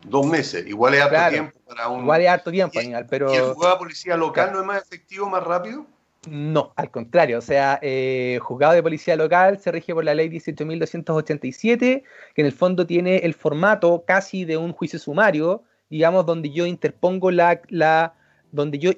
Dos 0.08 0.26
meses, 0.26 0.66
igual 0.66 0.94
es 0.94 1.02
harto 1.02 1.30
tiempo 1.30 1.58
para 1.66 1.88
un... 1.88 2.02
Igual 2.02 2.20
es 2.22 2.28
harto 2.28 2.50
tiempo, 2.50 2.78
pero... 3.08 3.32
¿Y 3.32 3.36
el 3.36 3.44
juzgado 3.52 3.74
de 3.74 3.78
policía 3.78 4.16
local 4.16 4.50
no 4.52 4.60
es 4.60 4.66
más 4.66 4.82
efectivo, 4.82 5.28
más 5.28 5.42
rápido? 5.42 5.86
No, 6.28 6.72
al 6.76 6.90
contrario, 6.90 7.38
o 7.38 7.42
sea, 7.42 7.78
eh, 7.82 8.38
juzgado 8.42 8.74
de 8.74 8.82
policía 8.82 9.16
local 9.16 9.58
se 9.58 9.70
rige 9.70 9.94
por 9.94 10.04
la 10.04 10.14
ley 10.14 10.28
18.287, 10.28 11.78
que 11.78 12.04
en 12.34 12.46
el 12.46 12.52
fondo 12.52 12.86
tiene 12.86 13.18
el 13.18 13.34
formato 13.34 14.04
casi 14.06 14.44
de 14.44 14.56
un 14.56 14.72
juicio 14.72 14.98
sumario, 14.98 15.62
digamos, 15.88 16.26
donde 16.26 16.50
yo 16.50 16.66
interpongo 16.66 17.30
la, 17.30 17.60
la 17.68 18.14
donde 18.50 18.78
yo 18.78 18.90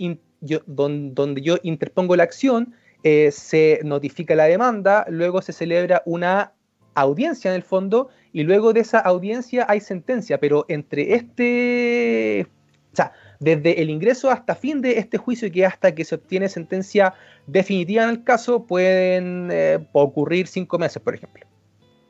donde 0.66 1.42
yo 1.42 1.56
interpongo 1.62 2.16
la 2.16 2.22
acción, 2.22 2.74
eh, 3.02 3.30
se 3.32 3.80
notifica 3.84 4.34
la 4.34 4.44
demanda, 4.44 5.04
luego 5.08 5.42
se 5.42 5.52
celebra 5.52 6.02
una 6.06 6.52
audiencia 7.00 7.50
en 7.50 7.56
el 7.56 7.62
fondo 7.62 8.08
y 8.32 8.42
luego 8.42 8.72
de 8.72 8.80
esa 8.80 8.98
audiencia 8.98 9.66
hay 9.68 9.80
sentencia, 9.80 10.38
pero 10.38 10.64
entre 10.68 11.14
este, 11.14 12.46
o 12.92 12.96
sea, 12.96 13.12
desde 13.40 13.80
el 13.80 13.90
ingreso 13.90 14.30
hasta 14.30 14.54
fin 14.54 14.80
de 14.80 14.98
este 14.98 15.18
juicio 15.18 15.48
y 15.48 15.50
que 15.50 15.66
hasta 15.66 15.94
que 15.94 16.04
se 16.04 16.16
obtiene 16.16 16.48
sentencia 16.48 17.14
definitiva 17.46 18.04
en 18.04 18.10
el 18.10 18.24
caso 18.24 18.64
pueden 18.64 19.48
eh, 19.50 19.86
ocurrir 19.92 20.46
cinco 20.46 20.78
meses, 20.78 21.02
por 21.02 21.14
ejemplo. 21.14 21.46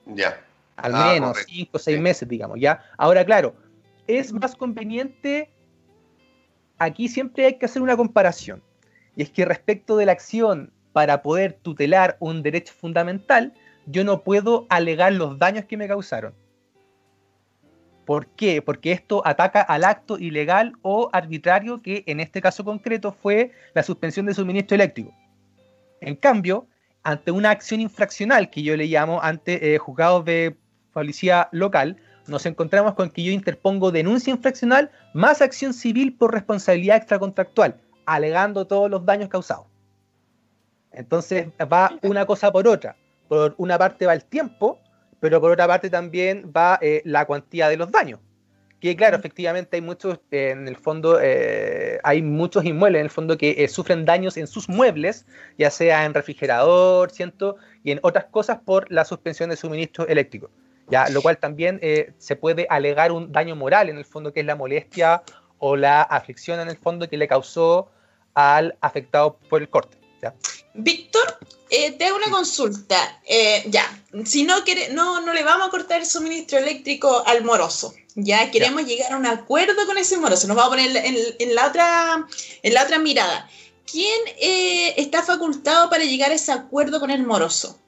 Ya. 0.07 0.40
Al 0.77 0.94
ah, 0.94 1.12
menos 1.12 1.38
cinco 1.46 1.72
o 1.74 1.79
seis 1.79 2.01
meses, 2.01 2.29
digamos, 2.29 2.59
ya. 2.61 2.83
Ahora, 2.96 3.24
claro, 3.24 3.55
es 4.07 4.33
más 4.33 4.55
conveniente 4.55 5.51
aquí 6.79 7.09
siempre 7.09 7.46
hay 7.46 7.59
que 7.59 7.66
hacer 7.66 7.83
una 7.83 7.96
comparación. 7.96 8.62
Y 9.16 9.22
es 9.22 9.31
que 9.31 9.44
respecto 9.44 9.96
de 9.96 10.07
la 10.07 10.12
acción 10.12 10.72
para 10.92 11.22
poder 11.22 11.59
tutelar 11.61 12.16
un 12.20 12.42
derecho 12.42 12.72
fundamental, 12.72 13.53
yo 13.90 14.05
no 14.05 14.22
puedo 14.22 14.66
alegar 14.68 15.14
los 15.14 15.38
daños 15.38 15.64
que 15.64 15.79
me 15.79 15.88
causaron. 15.88 16.35
¿Por 18.05 18.27
qué? 18.27 18.62
Porque 18.62 18.92
esto 18.92 19.22
ataca 19.27 19.62
al 19.62 19.85
acto 19.85 20.18
ilegal 20.18 20.74
o 20.83 21.09
arbitrario 21.12 21.81
que 21.83 22.05
en 22.07 22.20
este 22.20 22.40
caso 22.40 22.64
concreto 22.64 23.12
fue 23.12 23.53
la 23.74 23.83
suspensión 23.83 24.27
de 24.27 24.35
suministro 24.35 24.74
eléctrico. 24.74 25.14
En 26.01 26.16
cambio, 26.16 26.66
ante 27.03 27.31
una 27.31 27.51
acción 27.51 27.81
infraccional 27.81 28.51
que 28.51 28.62
yo 28.62 28.77
le 28.77 28.87
llamo 28.87 29.22
ante 29.22 29.74
eh, 29.74 29.79
juzgados 29.79 30.24
de 30.24 30.57
policía 30.92 31.48
local, 31.53 31.96
nos 32.27 32.44
encontramos 32.44 32.94
con 32.94 33.11
que 33.11 33.22
yo 33.22 33.33
interpongo 33.33 33.90
denuncia 33.90 34.31
infraccional 34.31 34.90
más 35.14 35.40
acción 35.40 35.72
civil 35.72 36.14
por 36.14 36.33
responsabilidad 36.33 36.98
extracontractual, 36.98 37.81
alegando 38.05 38.66
todos 38.66 38.90
los 38.90 39.05
daños 39.07 39.31
causados. 39.31 39.66
Entonces 40.92 41.48
va 41.72 41.98
una 42.03 42.27
cosa 42.27 42.53
por 42.53 42.68
otra. 42.68 42.96
Por 43.29 43.55
una 43.59 43.79
parte 43.79 44.07
va 44.07 44.14
el 44.14 44.25
tiempo, 44.25 44.79
pero 45.21 45.41
por 45.41 45.51
otra 45.51 45.67
parte 45.67 45.91
también 45.91 46.53
va 46.57 46.79
eh, 46.81 47.03
la 47.05 47.27
cuantía 47.27 47.69
de 47.69 47.77
los 47.77 47.91
daños. 47.91 48.21
Que 48.81 48.95
claro, 48.95 49.17
efectivamente 49.17 49.77
hay 49.77 49.83
muchos, 49.83 50.21
en 50.31 50.69
el 50.69 50.77
fondo, 50.77 51.19
eh, 51.21 51.99
hay 52.05 52.23
muchos 52.23 52.64
inmuebles 52.64 53.01
en 53.01 53.07
el 53.07 53.11
fondo 53.11 53.37
que 53.37 53.57
eh, 53.59 53.67
sufren 53.67 54.05
daños 54.05 54.37
en 54.37 54.47
sus 54.47 54.69
muebles, 54.69 55.27
ya 55.59 55.71
sea 55.71 56.05
en 56.05 56.14
refrigerador, 56.14 57.11
siento, 57.11 57.57
y 57.83 57.91
en 57.91 57.99
otras 58.03 58.27
cosas 58.27 58.61
por 58.64 58.91
la 58.93 59.05
suspensión 59.05 59.51
de 59.51 59.57
suministro 59.57 60.07
eléctrico. 60.07 60.51
¿ya? 60.91 61.09
Lo 61.09 61.23
cual 61.23 61.38
también 61.38 61.81
eh, 61.83 62.12
se 62.19 62.37
puede 62.37 62.69
alegar 62.71 63.11
un 63.11 63.33
daño 63.33 63.57
moral, 63.57 63.88
en 63.88 63.99
el 63.99 64.05
fondo, 64.05 64.33
que 64.33 64.41
es 64.41 64.47
la 64.47 64.55
molestia 64.55 65.23
o 65.59 65.75
la 65.75 66.03
aflicción, 66.03 66.61
en 66.61 66.69
el 66.69 66.77
fondo, 66.77 67.09
que 67.09 67.17
le 67.17 67.27
causó 67.27 67.91
al 68.35 68.77
afectado 68.81 69.38
por 69.49 69.61
el 69.61 69.69
corte. 69.69 69.99
Víctor, 70.75 71.38
eh, 71.71 71.93
te 71.93 72.07
hago 72.07 72.17
una 72.17 72.31
consulta. 72.31 73.21
Eh, 73.27 73.65
ya, 73.67 73.85
si 74.25 74.45
no, 74.45 74.65
quiere, 74.65 74.91
no, 74.93 75.21
no 75.21 75.33
le 75.33 75.43
vamos 75.43 75.69
a 75.69 75.71
cortar 75.71 76.01
el 76.01 76.07
suministro 76.07 76.59
eléctrico 76.59 77.23
al 77.27 77.45
moroso. 77.45 77.95
Ya 78.15 78.51
queremos 78.51 78.85
llegar 78.85 79.13
a 79.13 79.17
un 79.17 79.27
acuerdo 79.27 79.87
con 79.87 79.97
ese 79.97 80.17
moroso. 80.17 80.49
Nos 80.49 80.57
vamos 80.57 80.73
a 80.73 80.77
poner 80.77 80.97
en, 81.39 81.55
la, 81.55 81.67
otra, 81.67 82.27
en 82.63 82.75
la 82.75 82.83
otra 82.83 82.99
mirada. 82.99 83.49
¿Quién 83.91 84.21
está 84.97 85.23
facultado 85.23 85.89
para 85.89 86.05
llegar 86.05 86.33
a 86.33 86.35
ese 86.35 86.53
acuerdo 86.53 87.01
con 87.01 87.11
el 87.11 87.23
moroso? 87.23 87.79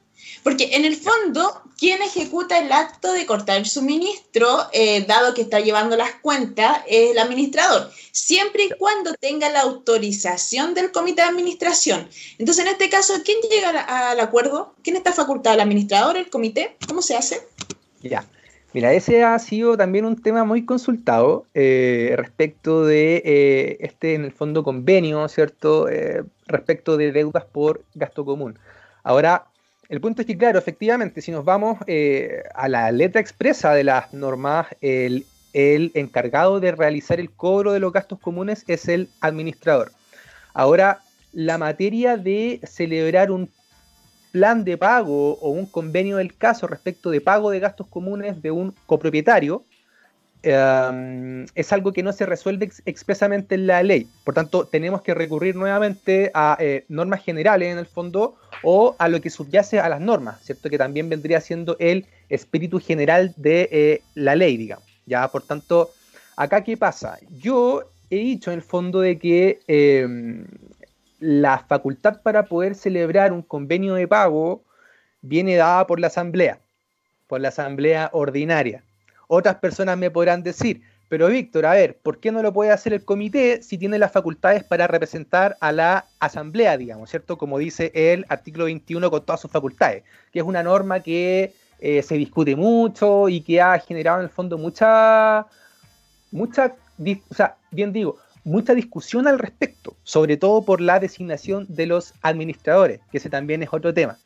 Porque 0.43 0.71
en 0.73 0.85
el 0.85 0.97
fondo, 0.97 1.63
quien 1.79 2.01
ejecuta 2.03 2.59
el 2.59 2.73
acto 2.73 3.13
de 3.13 3.27
cortar 3.27 3.59
el 3.59 3.67
suministro, 3.67 4.47
eh, 4.73 5.05
dado 5.07 5.35
que 5.35 5.43
está 5.43 5.61
llevando 5.61 5.97
las 5.97 6.13
cuentas, 6.23 6.79
es 6.87 7.11
el 7.11 7.19
administrador, 7.19 7.91
siempre 8.13 8.65
y 8.65 8.71
cuando 8.79 9.15
tenga 9.15 9.51
la 9.51 9.63
autorización 9.63 10.75
del 10.75 10.93
comité 10.93 11.23
de 11.23 11.29
administración. 11.29 12.09
Entonces, 12.39 12.65
en 12.65 12.73
este 12.73 12.89
caso, 12.89 13.15
¿quién 13.25 13.39
llega 13.51 13.81
al 14.11 14.21
acuerdo? 14.21 14.75
¿Quién 14.83 14.97
está 14.97 15.13
facultado? 15.13 15.55
¿El 15.55 15.61
administrador, 15.61 16.17
el 16.17 16.31
comité? 16.31 16.77
¿Cómo 16.89 17.03
se 17.03 17.17
hace? 17.17 17.41
Ya. 18.03 18.27
Mira, 18.73 18.93
ese 18.93 19.25
ha 19.25 19.37
sido 19.41 19.77
también 19.77 20.05
un 20.05 20.23
tema 20.23 20.45
muy 20.45 20.65
consultado 20.65 21.45
eh, 21.55 22.15
respecto 22.17 22.85
de 22.85 23.21
eh, 23.25 23.79
este, 23.81 24.15
en 24.15 24.25
el 24.25 24.33
fondo, 24.33 24.63
convenio, 24.63 25.29
¿cierto? 25.29 25.89
respecto 26.47 26.97
de 26.97 27.11
deudas 27.11 27.45
por 27.45 27.83
gasto 27.95 28.25
común. 28.25 28.59
Ahora, 29.03 29.50
el 29.91 30.01
punto 30.01 30.23
es 30.23 30.27
que, 30.27 30.39
claro, 30.39 30.57
efectivamente, 30.57 31.21
si 31.21 31.33
nos 31.33 31.45
vamos 31.45 31.79
eh, 31.89 32.45
a 32.55 32.69
la 32.69 32.93
letra 32.93 33.21
expresa 33.21 33.75
de 33.75 33.83
las 33.83 34.15
normas, 34.15 34.69
el, 34.81 35.27
encargado 35.53 36.61
de 36.61 36.71
realizar 36.71 37.19
el 37.19 37.29
cobro 37.29 37.73
de 37.73 37.81
los 37.81 37.93
gastos 37.93 38.21
comunes 38.21 38.63
es 38.69 38.87
el 38.87 39.09
administrador. 39.21 39.91
Ahora, 40.55 41.01
la 41.33 41.59
materia 41.59 42.17
de 42.17 42.61
celebrar 42.63 43.33
un 43.33 43.51
plan 44.31 44.63
de 44.63 44.79
pago 44.79 45.33
o 45.41 45.51
un 45.51 45.67
convenio 45.67 46.19
del 46.19 46.37
caso 46.37 46.69
respecto 46.69 47.11
de 47.11 47.21
pago 47.21 47.51
de 47.51 47.59
gastos 47.59 47.89
comunes 47.89 48.41
de 48.43 48.53
un 48.53 48.73
copropietario 48.87 49.65
em, 50.43 51.47
es 51.55 51.73
algo 51.73 51.93
que 51.93 52.03
no 52.03 52.13
se 52.13 52.27
resuelve 52.27 52.71
expresamente 52.87 53.55
en 53.55 53.67
la 53.67 53.83
ley. 53.83 54.09
Por 54.25 54.35
tanto, 54.35 54.67
tenemos 54.67 55.03
que 55.03 55.15
recurrir 55.15 55.57
nuevamente 55.57 56.31
a 56.35 56.57
eh, 56.61 56.85
normas 56.89 57.23
generales 57.23 57.73
en 57.73 57.79
el 57.79 57.87
fondo 57.87 58.37
o 58.63 58.97
a 58.99 59.09
lo 59.09 59.21
que 59.21 59.31
subyace 59.31 59.81
a 59.81 59.89
las 59.89 60.01
normas, 60.01 60.43
¿cierto? 60.43 60.71
Que 60.71 60.79
también 60.79 61.09
vendría 61.09 61.41
siendo 61.41 61.77
el 61.79 62.07
espíritu 62.29 62.81
general 62.81 63.35
de 63.37 63.69
eh, 63.71 64.03
la 64.15 64.35
ley, 64.37 64.57
digamos. 64.57 64.85
Ya, 65.07 65.27
por 65.29 65.43
tanto, 65.43 65.91
acá 66.37 66.63
qué 66.63 66.77
pasa? 66.77 67.19
Yo 67.39 67.85
he 68.11 68.17
dicho 68.17 68.51
en 68.51 68.59
el 68.59 68.63
fondo 68.63 69.01
de 69.01 69.19
que 69.19 69.61
em, 69.67 70.47
la 71.19 71.59
facultad 71.59 72.23
para 72.23 72.45
poder 72.45 72.75
celebrar 72.75 73.33
un 73.33 73.43
convenio 73.43 73.95
de 73.95 74.09
pago 74.09 74.63
viene 75.23 75.57
dada 75.57 75.87
por 75.87 76.01
la 76.01 76.09
asamblea, 76.09 76.59
por 77.27 77.41
la 77.41 77.49
asamblea 77.49 78.11
ordinaria. 78.13 78.83
Otras 79.33 79.55
personas 79.59 79.97
me 79.97 80.11
podrán 80.11 80.43
decir, 80.43 80.83
pero 81.09 81.29
Víctor, 81.29 81.65
a 81.65 81.75
ver, 81.75 81.99
¿por 82.03 82.19
qué 82.19 82.33
no 82.33 82.43
lo 82.43 82.53
puede 82.53 82.73
hacer 82.73 82.93
el 82.93 83.05
comité 83.05 83.63
si 83.63 83.79
tiene 83.79 83.97
las 83.97 84.11
facultades 84.11 84.65
para 84.65 84.89
representar 84.89 85.57
a 85.61 85.71
la 85.71 86.07
asamblea, 86.19 86.77
digamos, 86.77 87.11
¿cierto? 87.11 87.39
Como 87.39 87.57
dice 87.57 87.93
el 87.95 88.27
artículo 88.29 88.65
21 88.65 89.09
con 89.09 89.25
todas 89.25 89.41
sus 89.41 89.49
facultades, 89.49 90.03
que 90.33 90.41
es 90.41 90.45
una 90.45 90.65
norma 90.65 90.99
que 90.99 91.55
eh, 91.79 92.03
se 92.03 92.17
discute 92.17 92.57
mucho 92.57 93.29
y 93.29 93.43
que 93.43 93.61
ha 93.61 93.79
generado 93.79 94.19
en 94.19 94.25
el 94.25 94.31
fondo 94.31 94.59
mucha, 94.59 95.47
mucha, 96.33 96.75
o 97.29 97.35
sea, 97.35 97.57
bien 97.71 97.93
digo, 97.93 98.17
mucha 98.43 98.75
discusión 98.75 99.29
al 99.29 99.39
respecto, 99.39 99.97
sobre 100.03 100.39
todo 100.39 100.65
por 100.65 100.81
la 100.81 100.99
designación 100.99 101.67
de 101.69 101.87
los 101.87 102.15
administradores, 102.23 103.01
que 103.13 103.19
ese 103.19 103.31
también 103.31 103.63
es 103.63 103.69
otro 103.73 103.95
tema. 103.95 104.19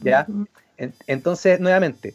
¿ya? 0.00 0.26
entonces, 1.06 1.60
nuevamente, 1.60 2.14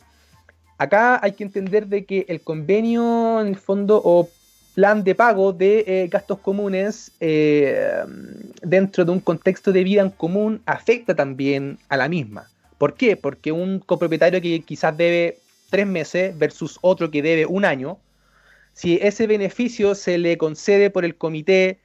acá 0.77 1.19
hay 1.23 1.33
que 1.33 1.43
entender 1.43 1.87
de 1.87 2.05
que 2.05 2.25
el 2.27 2.41
convenio, 2.41 3.41
en 3.41 3.47
el 3.47 3.55
fondo, 3.55 4.01
o 4.03 4.29
plan 4.73 5.03
de 5.03 5.13
pago 5.15 5.53
de 5.53 5.83
eh, 5.85 6.07
gastos 6.09 6.39
comunes 6.39 7.11
eh, 7.19 8.03
dentro 8.61 9.05
de 9.05 9.11
un 9.11 9.19
contexto 9.19 9.71
de 9.71 9.83
vida 9.83 10.01
en 10.01 10.09
común 10.09 10.61
afecta 10.65 11.15
también 11.15 11.77
a 11.89 11.97
la 11.97 12.09
misma. 12.09 12.49
¿Por 12.77 12.95
qué? 12.95 13.15
Porque 13.15 13.51
un 13.51 13.79
copropietario 13.79 14.41
que 14.41 14.61
quizás 14.61 14.97
debe 14.97 15.37
tres 15.69 15.87
meses 15.87 16.37
versus 16.37 16.79
otro 16.81 17.11
que 17.11 17.21
debe 17.21 17.45
un 17.45 17.65
año, 17.65 17.99
si 18.73 18.97
ese 19.01 19.27
beneficio 19.27 19.95
se 19.95 20.17
le 20.17 20.37
concede 20.37 20.89
por 20.89 21.05
el 21.05 21.15
comité 21.15 21.79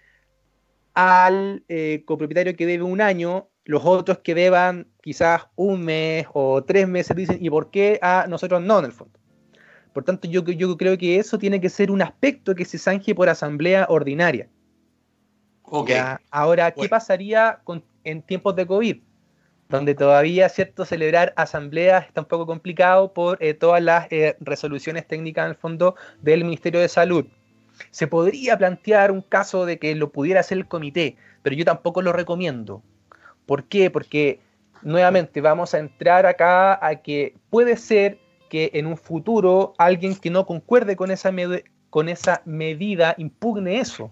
al 0.94 1.62
eh, 1.68 2.02
copropietario 2.06 2.56
que 2.56 2.66
debe 2.66 2.84
un 2.84 3.00
año, 3.00 3.48
los 3.64 3.82
otros 3.84 4.18
que 4.18 4.34
deban 4.34 4.86
quizás 5.08 5.46
un 5.56 5.86
mes 5.86 6.26
o 6.34 6.62
tres 6.62 6.86
meses 6.86 7.16
dicen, 7.16 7.38
¿y 7.40 7.48
por 7.48 7.70
qué 7.70 7.98
a 8.02 8.26
nosotros 8.28 8.60
no 8.60 8.78
en 8.80 8.84
el 8.84 8.92
fondo? 8.92 9.18
Por 9.94 10.04
tanto, 10.04 10.28
yo, 10.28 10.42
yo 10.44 10.76
creo 10.76 10.98
que 10.98 11.18
eso 11.18 11.38
tiene 11.38 11.62
que 11.62 11.70
ser 11.70 11.90
un 11.90 12.02
aspecto 12.02 12.54
que 12.54 12.66
se 12.66 12.76
zanje 12.76 13.14
por 13.14 13.30
asamblea 13.30 13.86
ordinaria. 13.88 14.50
Okay. 15.62 15.98
ahora, 16.30 16.72
¿qué 16.72 16.90
pasaría 16.90 17.62
en 18.04 18.20
tiempos 18.20 18.54
de 18.54 18.66
COVID? 18.66 18.98
donde 19.70 19.94
todavía, 19.94 20.48
¿cierto?, 20.50 20.84
celebrar 20.84 21.32
asambleas 21.36 22.06
está 22.06 22.22
un 22.22 22.26
poco 22.26 22.44
complicado 22.44 23.12
por 23.14 23.42
eh, 23.42 23.54
todas 23.54 23.82
las 23.82 24.08
eh, 24.10 24.36
resoluciones 24.40 25.06
técnicas 25.06 25.44
en 25.44 25.50
el 25.50 25.56
fondo 25.56 25.94
del 26.20 26.44
Ministerio 26.44 26.80
de 26.80 26.88
Salud. 26.88 27.26
Se 27.90 28.06
podría 28.06 28.58
plantear 28.58 29.10
un 29.10 29.22
caso 29.22 29.64
de 29.64 29.78
que 29.78 29.94
lo 29.94 30.10
pudiera 30.10 30.40
hacer 30.40 30.58
el 30.58 30.68
comité, 30.68 31.16
pero 31.42 31.54
yo 31.56 31.64
tampoco 31.64 32.00
lo 32.02 32.12
recomiendo. 32.12 32.82
¿Por 33.44 33.64
qué? 33.64 33.90
Porque 33.90 34.40
nuevamente 34.82 35.40
vamos 35.40 35.74
a 35.74 35.78
entrar 35.78 36.26
acá 36.26 36.84
a 36.84 36.96
que 36.96 37.34
puede 37.50 37.76
ser 37.76 38.18
que 38.48 38.70
en 38.74 38.86
un 38.86 38.96
futuro 38.96 39.74
alguien 39.78 40.16
que 40.16 40.30
no 40.30 40.46
concuerde 40.46 40.96
con 40.96 41.10
esa, 41.10 41.32
con 41.90 42.08
esa 42.08 42.42
medida 42.44 43.14
impugne 43.18 43.78
eso, 43.78 44.10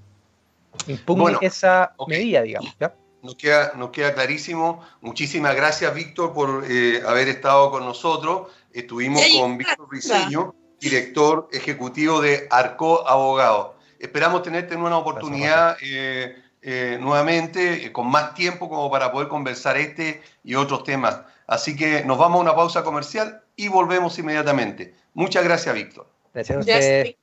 impugne 0.86 1.38
esa 1.40 1.94
medida, 2.06 2.42
digamos. 2.42 2.76
¿ya? 2.78 2.94
Nos 3.22 3.34
queda, 3.34 3.72
nos 3.76 3.90
queda 3.90 4.14
clarísimo. 4.14 4.82
Muchísimas 5.00 5.56
gracias, 5.56 5.92
Víctor, 5.94 6.32
por 6.32 6.64
eh, 6.68 7.02
haber 7.06 7.28
estado 7.28 7.70
con 7.70 7.84
nosotros. 7.84 8.52
Estuvimos 8.72 9.22
con 9.38 9.58
Víctor 9.58 9.88
Briseño, 9.88 10.54
director 10.78 11.48
ejecutivo 11.50 12.20
de 12.20 12.46
Arco 12.50 13.08
Abogado. 13.08 13.76
Esperamos 13.98 14.42
tenerte 14.42 14.74
en 14.74 14.82
una 14.82 14.98
oportunidad 14.98 15.76
eh, 15.80 16.36
eh, 16.68 16.98
nuevamente, 17.00 17.92
con 17.92 18.10
más 18.10 18.34
tiempo 18.34 18.68
como 18.68 18.90
para 18.90 19.12
poder 19.12 19.28
conversar 19.28 19.76
este 19.76 20.20
y 20.42 20.56
otros 20.56 20.82
temas. 20.82 21.20
Así 21.46 21.76
que 21.76 22.04
nos 22.04 22.18
vamos 22.18 22.38
a 22.38 22.40
una 22.40 22.56
pausa 22.56 22.82
comercial 22.82 23.40
y 23.54 23.68
volvemos 23.68 24.18
inmediatamente. 24.18 24.92
Muchas 25.14 25.44
gracias, 25.44 25.72
Víctor. 25.72 26.08
Gracias 26.34 26.56
a 26.56 26.60
usted. 26.60 27.14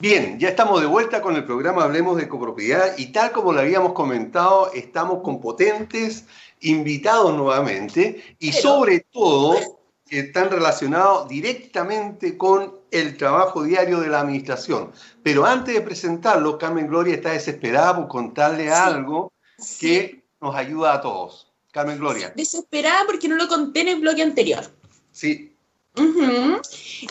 Bien, 0.00 0.40
ya 0.40 0.48
estamos 0.48 0.80
de 0.80 0.88
vuelta 0.88 1.22
con 1.22 1.36
el 1.36 1.44
programa 1.44 1.84
Hablemos 1.84 2.16
de 2.16 2.26
Copropiedad 2.26 2.98
y 2.98 3.12
tal 3.12 3.30
como 3.30 3.52
lo 3.52 3.60
habíamos 3.60 3.92
comentado, 3.92 4.72
estamos 4.72 5.22
con 5.22 5.40
potentes 5.40 6.26
invitados 6.62 7.32
nuevamente 7.32 8.36
y 8.40 8.50
sobre 8.50 9.06
todo 9.12 9.77
que 10.08 10.20
están 10.20 10.50
relacionados 10.50 11.28
directamente 11.28 12.36
con 12.36 12.74
el 12.90 13.16
trabajo 13.16 13.62
diario 13.62 14.00
de 14.00 14.08
la 14.08 14.20
administración. 14.20 14.92
Pero 15.22 15.44
antes 15.44 15.74
de 15.74 15.80
presentarlo, 15.82 16.58
Carmen 16.58 16.86
Gloria 16.86 17.14
está 17.14 17.32
desesperada 17.32 17.96
por 17.96 18.08
contarle 18.08 18.70
algo 18.70 19.32
que 19.78 20.24
nos 20.40 20.54
ayuda 20.54 20.94
a 20.94 21.00
todos. 21.00 21.52
Carmen 21.72 21.98
Gloria. 21.98 22.32
Desesperada 22.34 23.04
porque 23.06 23.28
no 23.28 23.36
lo 23.36 23.46
conté 23.46 23.82
en 23.82 23.88
el 23.88 24.00
bloque 24.00 24.22
anterior. 24.22 24.64
Sí, 25.12 25.56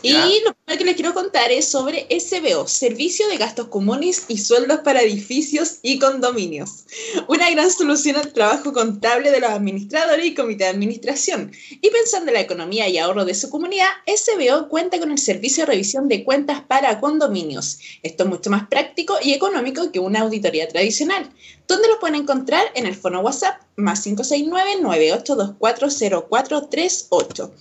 y 0.02 0.12
lo 0.12 0.54
primero 0.54 0.78
que 0.78 0.86
les 0.86 0.95
quiero 0.95 1.13
contar 1.13 1.52
es 1.52 1.67
sobre 1.67 2.08
SBO, 2.10 2.67
Servicio 2.67 3.28
de 3.28 3.38
Gastos 3.38 3.67
Comunes 3.67 4.26
y 4.28 4.38
Sueldos 4.38 4.80
para 4.80 5.02
Edificios 5.02 5.78
y 5.82 6.00
Condominios. 6.00 6.86
Una 7.28 7.50
gran 7.50 7.71
solución 7.71 8.17
al 8.17 8.34
trabajo 8.34 8.73
contable 8.73 9.32
de 9.32 9.39
los 9.39 9.50
administradores 9.50 10.26
y 10.26 10.34
comité 10.34 10.65
de 10.65 10.71
administración. 10.71 11.52
Y 11.69 11.89
pensando 11.89 12.30
en 12.30 12.36
la 12.36 12.41
economía 12.41 12.89
y 12.89 12.97
ahorro 12.97 13.26
de 13.26 13.34
su 13.34 13.50
comunidad, 13.50 13.88
SBO 14.06 14.69
cuenta 14.69 15.00
con 15.00 15.12
el 15.12 15.17
servicio 15.17 15.63
de 15.63 15.71
revisión 15.71 16.08
de 16.08 16.23
cuentas 16.23 16.62
para 16.62 17.00
condominios. 17.00 17.80
Esto 18.04 18.23
es 18.23 18.30
mucho 18.30 18.50
más 18.50 18.67
práctico 18.67 19.15
y 19.21 19.34
económico 19.34 19.91
que 19.91 20.00
una 20.00 20.21
auditoría 20.21 20.67
tradicional. 20.67 21.30
¿Dónde 21.67 21.88
lo 21.88 22.00
pueden 22.00 22.21
encontrar? 22.21 22.65
En 22.76 22.86
el 22.86 22.95
fono 22.95 23.21
WhatsApp 23.21 23.62
más 23.76 24.02
569 24.02 24.82
9824 24.82 26.28
0438. 26.30 27.54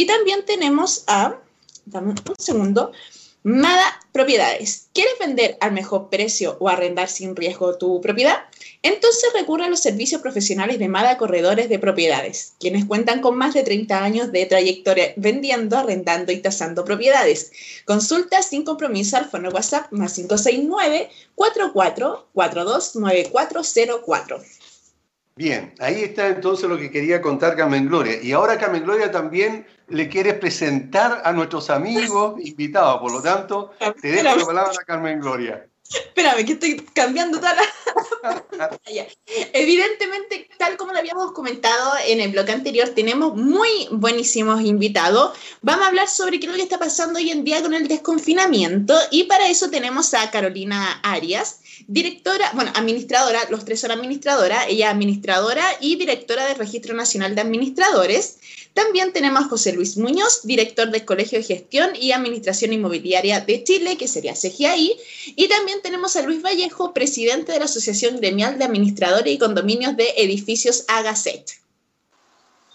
Y 0.00 0.06
también 0.06 0.46
tenemos 0.46 1.04
a, 1.08 1.36
dame 1.84 2.12
un 2.12 2.16
segundo, 2.38 2.90
Mada 3.42 4.00
Propiedades. 4.12 4.88
¿Quieres 4.94 5.12
vender 5.20 5.58
al 5.60 5.72
mejor 5.72 6.08
precio 6.08 6.56
o 6.58 6.70
arrendar 6.70 7.10
sin 7.10 7.36
riesgo 7.36 7.76
tu 7.76 8.00
propiedad? 8.00 8.38
Entonces 8.80 9.30
recurre 9.34 9.64
a 9.64 9.68
los 9.68 9.80
servicios 9.80 10.22
profesionales 10.22 10.78
de 10.78 10.88
Mada 10.88 11.18
Corredores 11.18 11.68
de 11.68 11.78
Propiedades, 11.78 12.54
quienes 12.58 12.86
cuentan 12.86 13.20
con 13.20 13.36
más 13.36 13.52
de 13.52 13.62
30 13.62 14.02
años 14.02 14.32
de 14.32 14.46
trayectoria 14.46 15.12
vendiendo, 15.16 15.76
arrendando 15.76 16.32
y 16.32 16.38
tasando 16.38 16.82
propiedades. 16.86 17.52
Consulta 17.84 18.40
sin 18.40 18.64
compromiso 18.64 19.18
al 19.18 19.28
fono 19.28 19.50
WhatsApp 19.50 19.92
más 19.92 20.14
569 20.14 21.10
4442 21.34 22.96
9404. 22.96 24.40
Bien, 25.40 25.72
ahí 25.78 26.02
está 26.02 26.28
entonces 26.28 26.68
lo 26.68 26.76
que 26.76 26.90
quería 26.90 27.22
contar 27.22 27.56
Carmen 27.56 27.88
Gloria. 27.88 28.20
Y 28.22 28.32
ahora 28.32 28.58
Carmen 28.58 28.84
Gloria 28.84 29.10
también 29.10 29.66
le 29.90 30.08
quiere 30.08 30.34
presentar 30.34 31.22
a 31.24 31.32
nuestros 31.32 31.68
amigos 31.70 32.34
invitados. 32.42 33.00
Por 33.00 33.12
lo 33.12 33.22
tanto, 33.22 33.72
te 34.00 34.08
dejo 34.08 34.38
la 34.38 34.46
palabra 34.46 34.72
a 34.80 34.84
Carmen 34.84 35.20
Gloria. 35.20 35.66
Espérame, 35.92 36.46
que 36.46 36.52
estoy 36.52 36.76
cambiando 36.94 37.38
toda 37.38 37.56
la 37.56 37.62
Evidentemente, 39.52 40.48
tal 40.56 40.76
como 40.76 40.92
lo 40.92 40.98
habíamos 41.00 41.32
comentado 41.32 41.94
en 42.06 42.20
el 42.20 42.30
bloque 42.30 42.52
anterior, 42.52 42.90
tenemos 42.90 43.34
muy 43.34 43.88
buenísimos 43.90 44.60
invitados. 44.60 45.36
Vamos 45.62 45.84
a 45.84 45.88
hablar 45.88 46.08
sobre 46.08 46.38
qué 46.38 46.46
es 46.46 46.52
lo 46.52 46.56
que 46.56 46.62
está 46.62 46.78
pasando 46.78 47.18
hoy 47.18 47.30
en 47.30 47.42
día 47.42 47.60
con 47.60 47.74
el 47.74 47.88
desconfinamiento 47.88 48.94
y 49.10 49.24
para 49.24 49.48
eso 49.48 49.68
tenemos 49.68 50.14
a 50.14 50.30
Carolina 50.30 51.00
Arias, 51.02 51.59
directora, 51.86 52.50
bueno, 52.54 52.72
administradora, 52.74 53.40
los 53.50 53.64
tres 53.64 53.80
son 53.80 53.90
administradora, 53.90 54.66
ella 54.66 54.90
administradora 54.90 55.64
y 55.80 55.96
directora 55.96 56.46
del 56.46 56.56
Registro 56.56 56.94
Nacional 56.94 57.34
de 57.34 57.40
Administradores. 57.40 58.38
También 58.74 59.12
tenemos 59.12 59.44
a 59.44 59.48
José 59.48 59.72
Luis 59.72 59.96
Muñoz, 59.96 60.42
director 60.44 60.90
del 60.90 61.04
Colegio 61.04 61.38
de 61.38 61.44
Gestión 61.44 61.90
y 61.94 62.12
Administración 62.12 62.72
Inmobiliaria 62.72 63.40
de 63.40 63.64
Chile, 63.64 63.96
que 63.96 64.06
sería 64.06 64.34
CGI. 64.34 64.96
Y 65.36 65.48
también 65.48 65.82
tenemos 65.82 66.14
a 66.16 66.22
Luis 66.22 66.40
Vallejo, 66.42 66.94
presidente 66.94 67.52
de 67.52 67.58
la 67.58 67.64
Asociación 67.64 68.16
Gremial 68.18 68.58
de 68.58 68.64
Administradores 68.64 69.32
y 69.32 69.38
Condominios 69.38 69.96
de 69.96 70.14
Edificios 70.16 70.84
Agaset. 70.88 71.60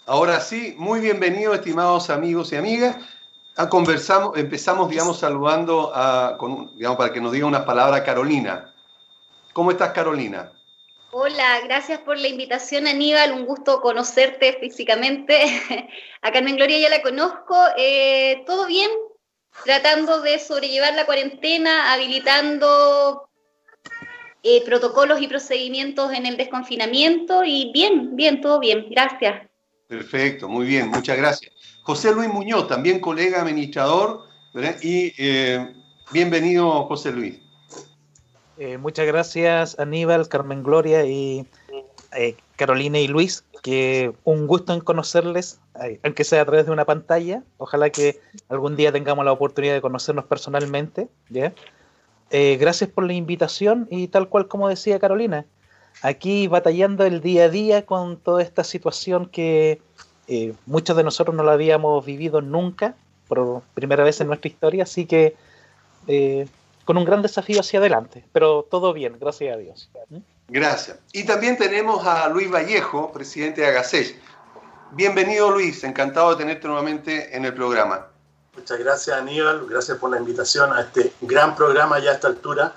Ahora 0.04 0.40
sí, 0.40 0.74
muy 0.76 1.00
bienvenidos, 1.00 1.56
estimados 1.56 2.10
amigos 2.10 2.52
y 2.52 2.56
amigas. 2.56 2.96
A 3.56 3.68
conversamos, 3.68 4.36
empezamos, 4.36 4.90
digamos, 4.90 5.18
saludando 5.18 5.90
a, 5.94 6.36
digamos, 6.76 6.98
para 6.98 7.12
que 7.12 7.20
nos 7.20 7.32
diga 7.32 7.46
una 7.46 7.64
palabra 7.64 8.04
Carolina. 8.04 8.72
¿Cómo 9.56 9.70
estás, 9.70 9.92
Carolina? 9.92 10.52
Hola, 11.12 11.60
gracias 11.64 12.00
por 12.00 12.18
la 12.18 12.28
invitación, 12.28 12.86
Aníbal. 12.86 13.32
Un 13.32 13.46
gusto 13.46 13.80
conocerte 13.80 14.58
físicamente. 14.60 15.34
A 16.20 16.30
Carmen 16.30 16.56
Gloria 16.56 16.78
ya 16.78 16.90
la 16.90 17.00
conozco. 17.00 17.56
Eh, 17.78 18.42
¿Todo 18.44 18.66
bien? 18.66 18.90
Tratando 19.64 20.20
de 20.20 20.38
sobrellevar 20.40 20.92
la 20.92 21.06
cuarentena, 21.06 21.94
habilitando 21.94 23.30
eh, 24.42 24.62
protocolos 24.62 25.22
y 25.22 25.26
procedimientos 25.26 26.12
en 26.12 26.26
el 26.26 26.36
desconfinamiento 26.36 27.42
y 27.42 27.72
bien, 27.72 28.14
bien, 28.14 28.42
todo 28.42 28.60
bien. 28.60 28.88
Gracias. 28.90 29.48
Perfecto, 29.88 30.50
muy 30.50 30.66
bien, 30.66 30.90
muchas 30.90 31.16
gracias. 31.16 31.54
José 31.80 32.12
Luis 32.12 32.28
Muñoz, 32.28 32.68
también 32.68 33.00
colega 33.00 33.40
administrador, 33.40 34.28
y 34.82 35.14
eh, 35.16 35.66
bienvenido, 36.12 36.84
José 36.88 37.10
Luis. 37.10 37.45
Eh, 38.58 38.78
muchas 38.78 39.06
gracias 39.06 39.78
Aníbal, 39.78 40.28
Carmen 40.28 40.62
Gloria 40.62 41.04
y 41.04 41.46
eh, 42.16 42.36
Carolina 42.56 42.98
y 42.98 43.06
Luis, 43.06 43.44
que 43.62 44.12
un 44.24 44.46
gusto 44.46 44.72
en 44.72 44.80
conocerles, 44.80 45.60
eh, 45.82 46.00
aunque 46.02 46.24
sea 46.24 46.42
a 46.42 46.44
través 46.46 46.64
de 46.64 46.72
una 46.72 46.86
pantalla. 46.86 47.42
Ojalá 47.58 47.90
que 47.90 48.18
algún 48.48 48.76
día 48.76 48.92
tengamos 48.92 49.24
la 49.24 49.32
oportunidad 49.32 49.74
de 49.74 49.82
conocernos 49.82 50.24
personalmente. 50.24 51.08
gracias 52.30 52.90
por 52.90 53.04
la 53.04 53.12
invitación 53.12 53.88
y 53.90 54.08
tal 54.08 54.28
cual 54.28 54.48
como 54.48 54.68
decía 54.68 54.98
Carolina, 54.98 55.44
aquí 56.02 56.48
batallando 56.48 57.04
el 57.04 57.20
día 57.20 57.44
a 57.44 57.48
día 57.50 57.84
con 57.84 58.16
toda 58.16 58.42
esta 58.42 58.64
situación 58.64 59.26
que 59.26 59.80
muchos 60.64 60.96
de 60.96 61.04
nosotros 61.04 61.36
no 61.36 61.42
la 61.42 61.52
habíamos 61.52 62.04
vivido 62.06 62.40
nunca, 62.40 62.96
por 63.28 63.62
primera 63.74 64.02
vez 64.02 64.20
en 64.20 64.28
nuestra 64.28 64.48
historia, 64.48 64.84
así 64.84 65.04
que 65.04 65.36
con 66.86 66.96
un 66.96 67.04
gran 67.04 67.20
desafío 67.20 67.60
hacia 67.60 67.80
adelante, 67.80 68.24
pero 68.32 68.62
todo 68.62 68.92
bien, 68.92 69.18
gracias 69.18 69.54
a 69.54 69.58
Dios. 69.58 69.90
Gracias. 70.48 70.96
Y 71.12 71.24
también 71.24 71.58
tenemos 71.58 72.06
a 72.06 72.28
Luis 72.28 72.48
Vallejo, 72.48 73.12
presidente 73.12 73.60
de 73.60 73.66
Agasech. 73.66 74.16
Bienvenido 74.92 75.50
Luis, 75.50 75.82
encantado 75.82 76.30
de 76.30 76.36
tenerte 76.36 76.68
nuevamente 76.68 77.36
en 77.36 77.44
el 77.44 77.52
programa. 77.52 78.06
Muchas 78.54 78.78
gracias 78.78 79.18
Aníbal, 79.18 79.66
gracias 79.66 79.98
por 79.98 80.12
la 80.12 80.18
invitación 80.18 80.72
a 80.72 80.82
este 80.82 81.12
gran 81.22 81.56
programa 81.56 81.98
ya 81.98 82.12
a 82.12 82.14
esta 82.14 82.28
altura, 82.28 82.72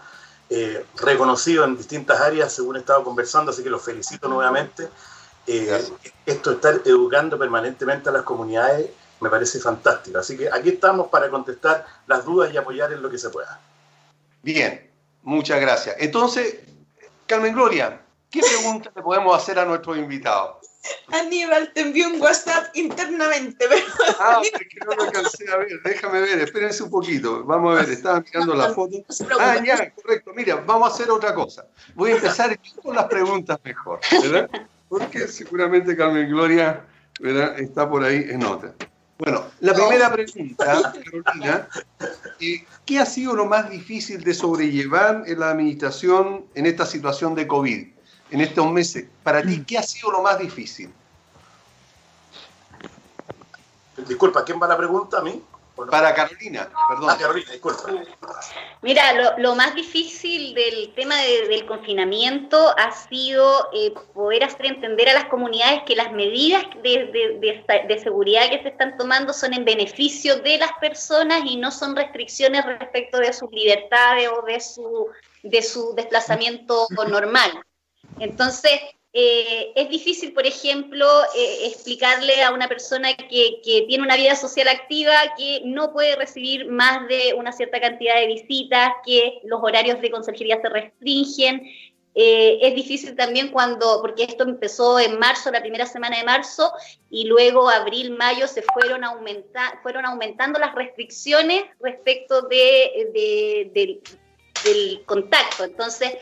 eh, 0.50 0.84
reconocido 0.96 1.64
en 1.64 1.78
distintas 1.78 2.20
áreas 2.20 2.52
según 2.52 2.78
he 2.78 2.80
estado 2.80 3.04
conversando, 3.04 3.52
así 3.52 3.62
que 3.62 3.70
los 3.70 3.84
felicito 3.84 4.28
nuevamente. 4.28 4.90
Eh, 5.46 5.84
esto 6.26 6.54
estar 6.54 6.82
educando 6.84 7.38
permanentemente 7.38 8.10
a 8.10 8.12
las 8.12 8.24
comunidades 8.24 8.90
me 9.20 9.30
parece 9.30 9.60
fantástico, 9.60 10.18
así 10.18 10.36
que 10.36 10.50
aquí 10.52 10.70
estamos 10.70 11.10
para 11.10 11.30
contestar 11.30 11.86
las 12.08 12.26
dudas 12.26 12.52
y 12.52 12.58
apoyar 12.58 12.92
en 12.92 13.04
lo 13.04 13.10
que 13.12 13.20
se 13.20 13.30
pueda. 13.30 13.60
Bien, 14.42 14.90
muchas 15.24 15.60
gracias. 15.60 15.96
Entonces, 16.00 16.56
Carmen 17.26 17.54
Gloria, 17.54 18.02
¿qué 18.30 18.42
pregunta 18.42 18.92
le 18.96 19.02
podemos 19.02 19.36
hacer 19.36 19.60
a 19.60 19.66
nuestros 19.66 19.98
invitados? 19.98 20.58
Aníbal, 21.12 21.72
te 21.74 21.82
envió 21.82 22.08
un 22.08 22.22
WhatsApp 22.22 22.76
internamente. 22.76 23.66
Pero... 23.68 23.86
Ah, 24.20 24.42
es 24.44 24.52
que 24.52 24.86
no 24.86 24.96
lo 24.96 25.04
alcancé 25.04 25.52
a 25.52 25.58
ver. 25.58 25.70
Déjame 25.84 26.22
ver, 26.22 26.40
espérense 26.40 26.84
un 26.84 26.90
poquito. 26.90 27.44
Vamos 27.44 27.78
a 27.78 27.82
ver, 27.82 27.92
estaba 27.92 28.22
mirando 28.22 28.56
la 28.56 28.74
foto. 28.74 28.98
Ah, 29.40 29.62
ya, 29.64 29.94
correcto. 29.94 30.32
Mira, 30.36 30.56
vamos 30.56 30.90
a 30.90 30.94
hacer 30.94 31.10
otra 31.12 31.34
cosa. 31.34 31.68
Voy 31.96 32.12
a 32.12 32.16
empezar 32.16 32.58
con 32.82 32.96
las 32.96 33.06
preguntas 33.06 33.60
mejor, 33.64 34.00
¿verdad? 34.22 34.50
Porque 34.88 35.28
seguramente 35.28 35.96
Carmen 35.96 36.30
Gloria 36.30 36.86
¿verdad? 37.20 37.60
está 37.60 37.90
por 37.90 38.04
ahí 38.04 38.26
en 38.30 38.44
otra. 38.44 38.74
Bueno, 39.20 39.44
la 39.60 39.74
primera 39.74 40.10
pregunta, 40.14 40.94
Carolina, 41.04 41.68
eh, 42.40 42.66
¿qué 42.86 43.00
ha 43.00 43.06
sido 43.06 43.36
lo 43.36 43.46
más 43.46 43.70
difícil 43.70 44.24
de 44.24 44.34
sobrellevar 44.34 45.24
en 45.28 45.42
la 45.42 45.50
administración 45.50 46.46
en 46.56 46.66
esta 46.66 46.86
situación 46.86 47.36
de 47.36 47.46
COVID, 47.46 47.88
en 48.32 48.42
estos 48.42 48.72
meses? 48.72 49.08
Para 49.22 49.42
ti, 49.42 49.62
¿qué 49.68 49.78
ha 49.78 49.84
sido 49.84 50.14
lo 50.14 50.22
más 50.22 50.40
difícil? 50.40 50.90
Disculpa, 54.08 54.46
¿quién 54.46 54.58
va 54.58 54.70
la 54.70 54.78
pregunta 54.78 55.18
a 55.20 55.22
mí? 55.22 55.44
Para 55.88 56.14
Carolina, 56.14 56.70
perdón. 56.88 57.10
Ah, 57.10 57.18
Carolina, 57.18 57.52
disculpa. 57.52 57.84
Mira, 58.82 59.38
lo, 59.38 59.56
más 59.56 59.76
difícil 59.76 60.54
del 60.54 60.94
tema 60.94 61.16
del 61.18 61.66
confinamiento 61.66 62.74
ha 62.78 62.92
sido 62.92 63.70
eh, 63.74 63.94
poder 64.14 64.44
hacer 64.44 64.66
entender 64.66 65.10
a 65.10 65.14
las 65.14 65.26
comunidades 65.26 65.84
que 65.86 65.96
las 65.96 66.12
medidas 66.12 66.64
de, 66.82 68.00
seguridad 68.02 68.50
que 68.50 68.62
se 68.62 68.70
están 68.70 68.98
tomando 68.98 69.34
son 69.34 69.54
en 69.54 69.66
beneficio 69.66 70.38
de 70.38 70.58
las 70.58 70.72
personas 70.80 71.42
y 71.46 71.58
no 71.58 71.72
son 71.72 71.96
restricciones 71.96 72.66
respecto 72.66 73.18
de 73.18 73.34
sus 73.34 73.52
libertades 73.52 74.30
o 74.30 74.42
de 74.46 74.60
su, 74.60 75.08
de 75.44 75.62
su 75.62 75.94
desplazamiento 75.96 76.88
normal. 77.08 77.52
Entonces, 78.20 78.80
eh, 79.12 79.72
es 79.76 79.90
difícil, 79.90 80.34
por 80.34 80.46
ejemplo, 80.46 81.08
eh, 81.36 81.66
explicarle 81.66 82.44
a 82.44 82.52
una 82.52 82.68
persona 82.68 83.16
que, 83.16 83.60
tiene 83.88 84.04
una 84.04 84.16
vida 84.16 84.36
social 84.36 84.68
activa 84.68 85.14
que 85.36 85.64
no 85.66 85.92
puede 85.92 86.16
recibir 86.16 86.70
más 86.70 87.08
de 87.08 87.34
una 87.34 87.52
cierta 87.52 87.82
cantidad 87.82 88.16
de 88.16 88.28
visitas, 88.28 88.92
que 89.04 89.40
los 89.46 89.62
horarios 89.64 90.00
de 90.00 90.12
conserjería 90.12 90.62
se 90.62 90.70
restringen. 90.70 91.64
Eh, 92.14 92.60
es 92.62 92.76
difícil 92.76 93.16
también 93.16 93.50
cuando, 93.50 94.00
porque 94.02 94.24
esto 94.24 94.44
empezó 94.44 95.00
en 95.00 95.18
marzo, 95.18 95.50
la 95.50 95.62
primera 95.62 95.88
semana 95.88 96.18
de 96.18 96.24
marzo, 96.24 96.72
y 97.10 97.26
luego 97.26 97.68
abril, 97.68 98.12
mayo 98.12 98.48
se 98.48 98.62
fueron, 98.62 99.04
aumenta, 99.04 99.80
fueron 99.82 100.06
aumentando 100.06 100.60
las 100.60 100.76
restricciones 100.76 101.64
respecto 101.80 102.44
de, 102.44 103.72
del 104.64 105.04
contacto. 105.06 105.64
Entonces, 105.64 106.14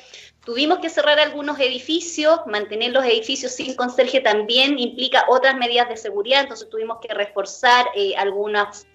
Tuvimos 0.48 0.80
que 0.80 0.90
cerrar 0.90 1.20
algunos 1.20 1.60
edificios, 1.60 2.40
mantener 2.46 2.94
los 2.94 3.04
edificios 3.04 3.52
sin 3.52 3.76
conserje 3.76 4.22
también 4.22 4.80
implica 4.80 5.26
otras 5.28 5.58
medidas 5.58 5.90
de 5.90 5.98
seguridad, 5.98 6.40
entonces 6.40 6.70
tuvimos 6.70 7.00
que 7.02 7.14
reforzar 7.14 7.86
eh, 7.94 8.16
algunos 8.16 8.88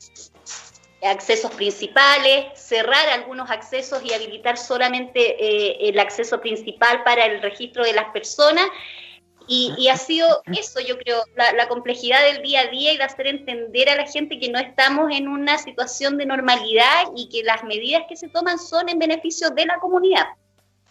accesos 1.02 1.50
principales, 1.50 2.46
cerrar 2.54 3.06
algunos 3.10 3.50
accesos 3.50 4.02
y 4.02 4.14
habilitar 4.14 4.56
solamente 4.56 5.20
eh, 5.20 5.90
el 5.90 5.98
acceso 5.98 6.40
principal 6.40 7.04
para 7.04 7.26
el 7.26 7.42
registro 7.42 7.84
de 7.84 7.92
las 7.92 8.10
personas. 8.12 8.64
Y, 9.46 9.88
ha 9.88 9.98
sido 9.98 10.26
eso, 10.56 10.80
yo 10.80 10.96
creo, 10.96 11.22
la, 11.36 11.52
la, 11.52 11.68
complejidad 11.68 12.22
del 12.32 12.40
día 12.40 12.60
a 12.60 12.66
día 12.68 12.94
y 12.94 12.96
de 12.96 13.02
hacer 13.02 13.26
entender 13.26 13.90
a 13.90 13.96
la 13.96 14.06
gente 14.06 14.38
que 14.38 14.48
no 14.48 14.58
estamos 14.58 15.10
en 15.12 15.28
una 15.28 15.58
situación 15.58 16.16
de 16.16 16.24
normalidad 16.24 17.08
y 17.14 17.28
que 17.28 17.42
las 17.42 17.62
medidas 17.62 18.04
que 18.08 18.16
se 18.16 18.28
toman 18.28 18.58
son 18.58 18.88
en 18.88 18.98
beneficio 18.98 19.50
de 19.50 19.66
la 19.66 19.78
comunidad. 19.80 20.24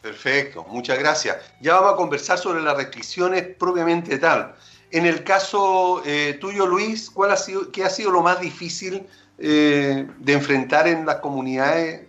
Perfecto, 0.02 0.66
muchas 0.68 0.98
gracias. 0.98 1.38
Ya 1.62 1.76
vamos 1.76 1.94
a 1.94 1.96
conversar 1.96 2.38
sobre 2.38 2.62
las 2.62 2.76
restricciones 2.76 3.56
propiamente 3.56 4.18
tal. 4.18 4.56
En 4.90 5.06
el 5.06 5.24
caso 5.24 6.02
eh, 6.06 6.38
tuyo, 6.42 6.66
Luis, 6.66 7.10
¿cuál 7.10 7.32
ha 7.32 7.38
sido, 7.38 7.72
¿qué 7.72 7.86
ha 7.86 7.90
sido 7.90 8.12
lo 8.12 8.22
más 8.22 8.40
difícil 8.40 9.08
eh, 9.38 10.10
de 10.18 10.34
enfrentar 10.34 10.88
en 10.88 11.06
las 11.06 11.18
comunidades? 11.18 12.08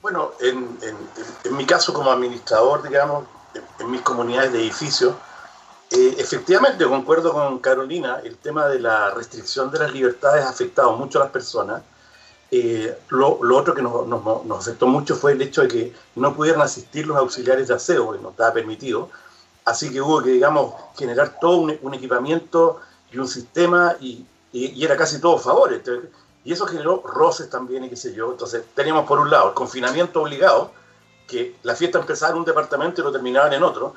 Bueno, 0.00 0.30
en, 0.40 0.78
mi 1.56 1.66
caso 1.66 1.92
como 1.92 2.10
administrador, 2.10 2.82
digamos, 2.88 3.24
en, 3.80 3.90
mis 3.90 4.00
comunidades 4.02 4.52
de 4.52 4.60
edificios, 4.60 5.14
eh, 5.90 6.14
efectivamente, 6.18 6.84
concuerdo 6.86 7.32
con 7.32 7.58
Carolina, 7.58 8.20
el 8.22 8.36
tema 8.36 8.68
de 8.68 8.78
la 8.78 9.10
restricción 9.10 9.70
de 9.72 9.80
las 9.80 9.92
libertades 9.92 10.44
ha 10.44 10.50
afectado 10.50 10.92
mucho 10.96 11.18
a 11.18 11.24
las 11.24 11.32
personas 11.32 11.82
eh, 12.50 12.96
lo, 13.10 13.38
otro 13.56 13.74
que 13.74 13.82
nos, 13.82 14.06
nos, 14.06 14.58
afectó 14.58 14.86
mucho 14.86 15.16
fue 15.16 15.32
el 15.32 15.42
hecho 15.42 15.62
de 15.62 15.68
que 15.68 15.94
no 16.16 16.34
pudieran 16.34 16.62
asistir 16.62 17.06
los 17.06 17.16
auxiliares 17.18 17.68
de 17.68 17.74
aseo, 17.74 18.12
que 18.12 18.18
no 18.18 18.30
estaba 18.30 18.52
permitido. 18.52 19.10
Así 19.64 19.92
que 19.92 20.00
hubo 20.00 20.22
que, 20.22 20.30
digamos, 20.30 20.72
generar 20.96 21.38
todo 21.40 21.58
un, 21.58 21.94
equipamiento 21.94 22.80
y 23.12 23.18
un 23.18 23.28
sistema 23.28 23.96
y, 24.00 24.24
y, 24.52 24.82
era 24.82 24.96
casi 24.96 25.20
todo 25.20 25.38
favores. 25.38 25.82
Y 26.44 26.52
eso 26.52 26.66
generó 26.66 27.02
roces 27.04 27.50
también 27.50 27.84
y 27.84 27.90
qué 27.90 27.96
sé 27.96 28.14
yo. 28.14 28.30
Entonces 28.30 28.64
teníamos 28.74 29.06
por 29.06 29.18
un 29.18 29.30
lado 29.30 29.48
el 29.48 29.54
confinamiento 29.54 30.22
obligado, 30.22 30.72
que 31.26 31.56
la 31.62 31.74
fiesta 31.74 31.98
empezaba 31.98 32.32
en 32.32 32.38
un 32.38 32.44
departamento 32.46 33.02
y 33.02 33.04
lo 33.04 33.12
terminaban 33.12 33.52
en 33.52 33.62
otro. 33.62 33.94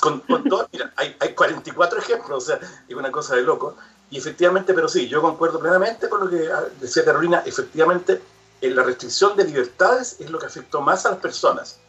Con, 0.00 0.18
con 0.20 0.42
todo, 0.48 0.68
mira, 0.72 0.92
hay, 0.96 1.14
hay 1.20 1.34
44 1.34 2.00
ejemplos, 2.00 2.42
o 2.42 2.46
sea, 2.48 2.58
es 2.88 2.96
una 2.96 3.12
cosa 3.12 3.36
de 3.36 3.42
loco. 3.42 3.76
Y 4.12 4.18
efectivamente, 4.18 4.74
pero 4.74 4.88
sí, 4.88 5.08
yo 5.08 5.22
concuerdo 5.22 5.58
plenamente 5.58 6.06
con 6.10 6.20
lo 6.20 6.28
que 6.28 6.46
decía 6.78 7.02
Carolina, 7.02 7.42
efectivamente, 7.46 8.20
en 8.60 8.76
la 8.76 8.82
restricción 8.82 9.34
de 9.38 9.44
libertades 9.44 10.16
es 10.20 10.28
lo 10.28 10.38
que 10.38 10.44
afectó 10.44 10.82
más 10.82 11.06
a 11.06 11.12
las 11.12 11.18
personas. 11.18 11.80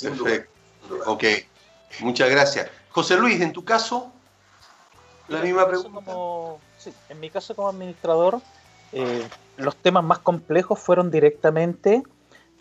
Perfecto. 0.00 0.50
Ok, 1.04 1.24
muchas 2.00 2.30
gracias. 2.30 2.70
José 2.88 3.18
Luis, 3.18 3.42
en 3.42 3.52
tu 3.52 3.62
caso, 3.62 4.10
la 5.28 5.42
misma 5.42 5.68
pregunta. 5.68 6.00
sí, 6.78 6.94
en 7.10 7.20
mi 7.20 7.28
caso 7.28 7.54
como 7.54 7.68
administrador, 7.68 8.40
eh, 8.92 9.28
los 9.58 9.76
temas 9.76 10.04
más 10.04 10.20
complejos 10.20 10.78
fueron 10.78 11.10
directamente 11.10 12.04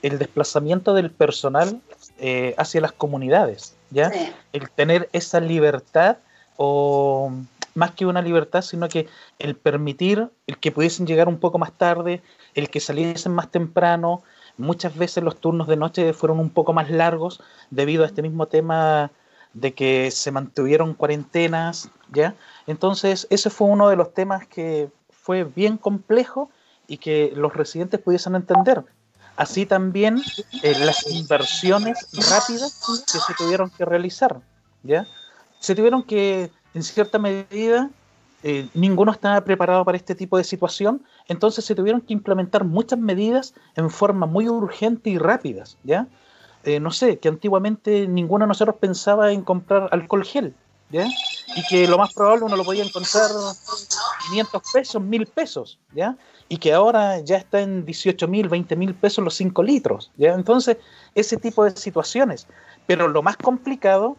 el 0.02 0.20
desplazamiento 0.20 0.94
del 0.94 1.10
personal 1.10 1.82
eh, 2.18 2.54
hacia 2.58 2.82
las 2.82 2.92
comunidades, 2.92 3.76
¿ya? 3.92 4.12
El 4.52 4.70
tener 4.72 5.08
esa 5.14 5.40
libertad 5.40 6.18
o 6.58 7.32
más 7.78 7.92
que 7.92 8.08
una 8.08 8.24
libertad, 8.24 8.64
sino 8.64 8.90
que 8.90 9.08
el 9.38 9.56
permitir 9.56 10.32
el 10.48 10.58
que 10.58 10.72
pudiesen 10.72 11.06
llegar 11.06 11.28
un 11.28 11.40
poco 11.40 11.60
más 11.60 11.74
tarde, 11.74 12.24
el 12.56 12.72
que 12.72 12.80
saliesen 12.80 13.34
más 13.34 13.52
temprano. 13.52 14.24
Muchas 14.58 14.98
veces 14.98 15.24
los 15.24 15.40
turnos 15.40 15.68
de 15.68 15.78
noche 15.78 16.14
fueron 16.14 16.40
un 16.40 16.50
poco 16.50 16.74
más 16.74 16.90
largos 16.90 17.40
debido 17.70 18.04
a 18.04 18.08
este 18.08 18.24
mismo 18.24 18.48
tema 18.48 19.12
de 19.54 19.76
que 19.76 20.10
se 20.10 20.32
mantuvieron 20.32 20.96
cuarentenas, 20.96 21.92
¿ya? 22.12 22.36
Entonces, 22.66 23.28
ese 23.30 23.52
fue 23.52 23.68
uno 23.68 23.90
de 23.90 23.96
los 23.96 24.12
temas 24.12 24.48
que 24.48 24.90
fue 25.12 25.44
bien 25.44 25.78
complejo 25.78 26.50
y 26.88 26.98
que 26.98 27.32
los 27.36 27.54
residentes 27.54 28.00
pudiesen 28.00 28.34
entender. 28.34 28.84
Así 29.36 29.68
también 29.68 30.20
eh, 30.64 30.74
las 30.80 31.06
inversiones 31.12 32.08
rápidas 32.32 32.82
que 33.12 33.20
se 33.20 33.34
tuvieron 33.38 33.70
que 33.70 33.86
realizar, 33.86 34.42
¿ya? 34.82 35.06
Se 35.60 35.76
tuvieron 35.76 36.02
que, 36.02 36.52
en 36.74 36.84
cierta 36.84 37.20
medida, 37.20 37.90
eh, 38.44 38.68
ninguno 38.74 39.12
estaba 39.12 39.42
preparado 39.42 39.84
para 39.84 39.98
este 39.98 40.14
tipo 40.14 40.38
de 40.38 40.44
situación, 40.44 41.02
entonces 41.28 41.66
se 41.66 41.76
tuvieron 41.76 42.02
que 42.02 42.14
implementar 42.14 42.64
muchas 42.64 43.00
medidas 43.00 43.54
en 43.76 43.90
forma 43.90 44.26
muy 44.26 44.48
urgente 44.48 45.10
y 45.10 45.18
rápidas, 45.18 45.78
¿ya? 45.84 46.08
Eh, 46.64 46.80
no 46.80 46.92
sé, 46.92 47.18
que 47.18 47.30
antiguamente 47.30 48.08
ninguno 48.08 48.46
de 48.46 48.50
nosotros 48.50 48.76
pensaba 48.80 49.32
en 49.32 49.42
comprar 49.42 49.90
alcohol 49.92 50.24
gel, 50.24 50.54
¿ya? 50.92 51.08
Y 51.56 51.64
que 51.70 51.88
lo 51.88 51.98
más 51.98 52.14
probable 52.14 52.46
uno 52.46 52.56
lo 52.56 52.64
podía 52.64 52.84
encontrar 52.84 53.32
500 54.30 54.62
pesos, 54.72 55.02
1000 55.02 55.26
pesos, 55.28 55.80
¿ya? 55.94 56.16
Y 56.50 56.58
que 56.58 56.74
ahora 56.74 57.20
ya 57.20 57.38
está 57.38 57.62
en 57.62 57.86
18 57.86 58.28
mil, 58.28 58.50
20 58.50 58.76
mil 58.76 58.94
pesos 58.94 59.24
los 59.24 59.34
5 59.36 59.64
litros, 59.64 60.12
¿ya? 60.18 60.34
Entonces, 60.34 60.78
ese 61.16 61.38
tipo 61.38 61.64
de 61.64 61.72
situaciones. 61.76 62.48
Pero 62.86 63.08
lo 63.08 63.24
más 63.24 63.38
complicado 63.38 64.16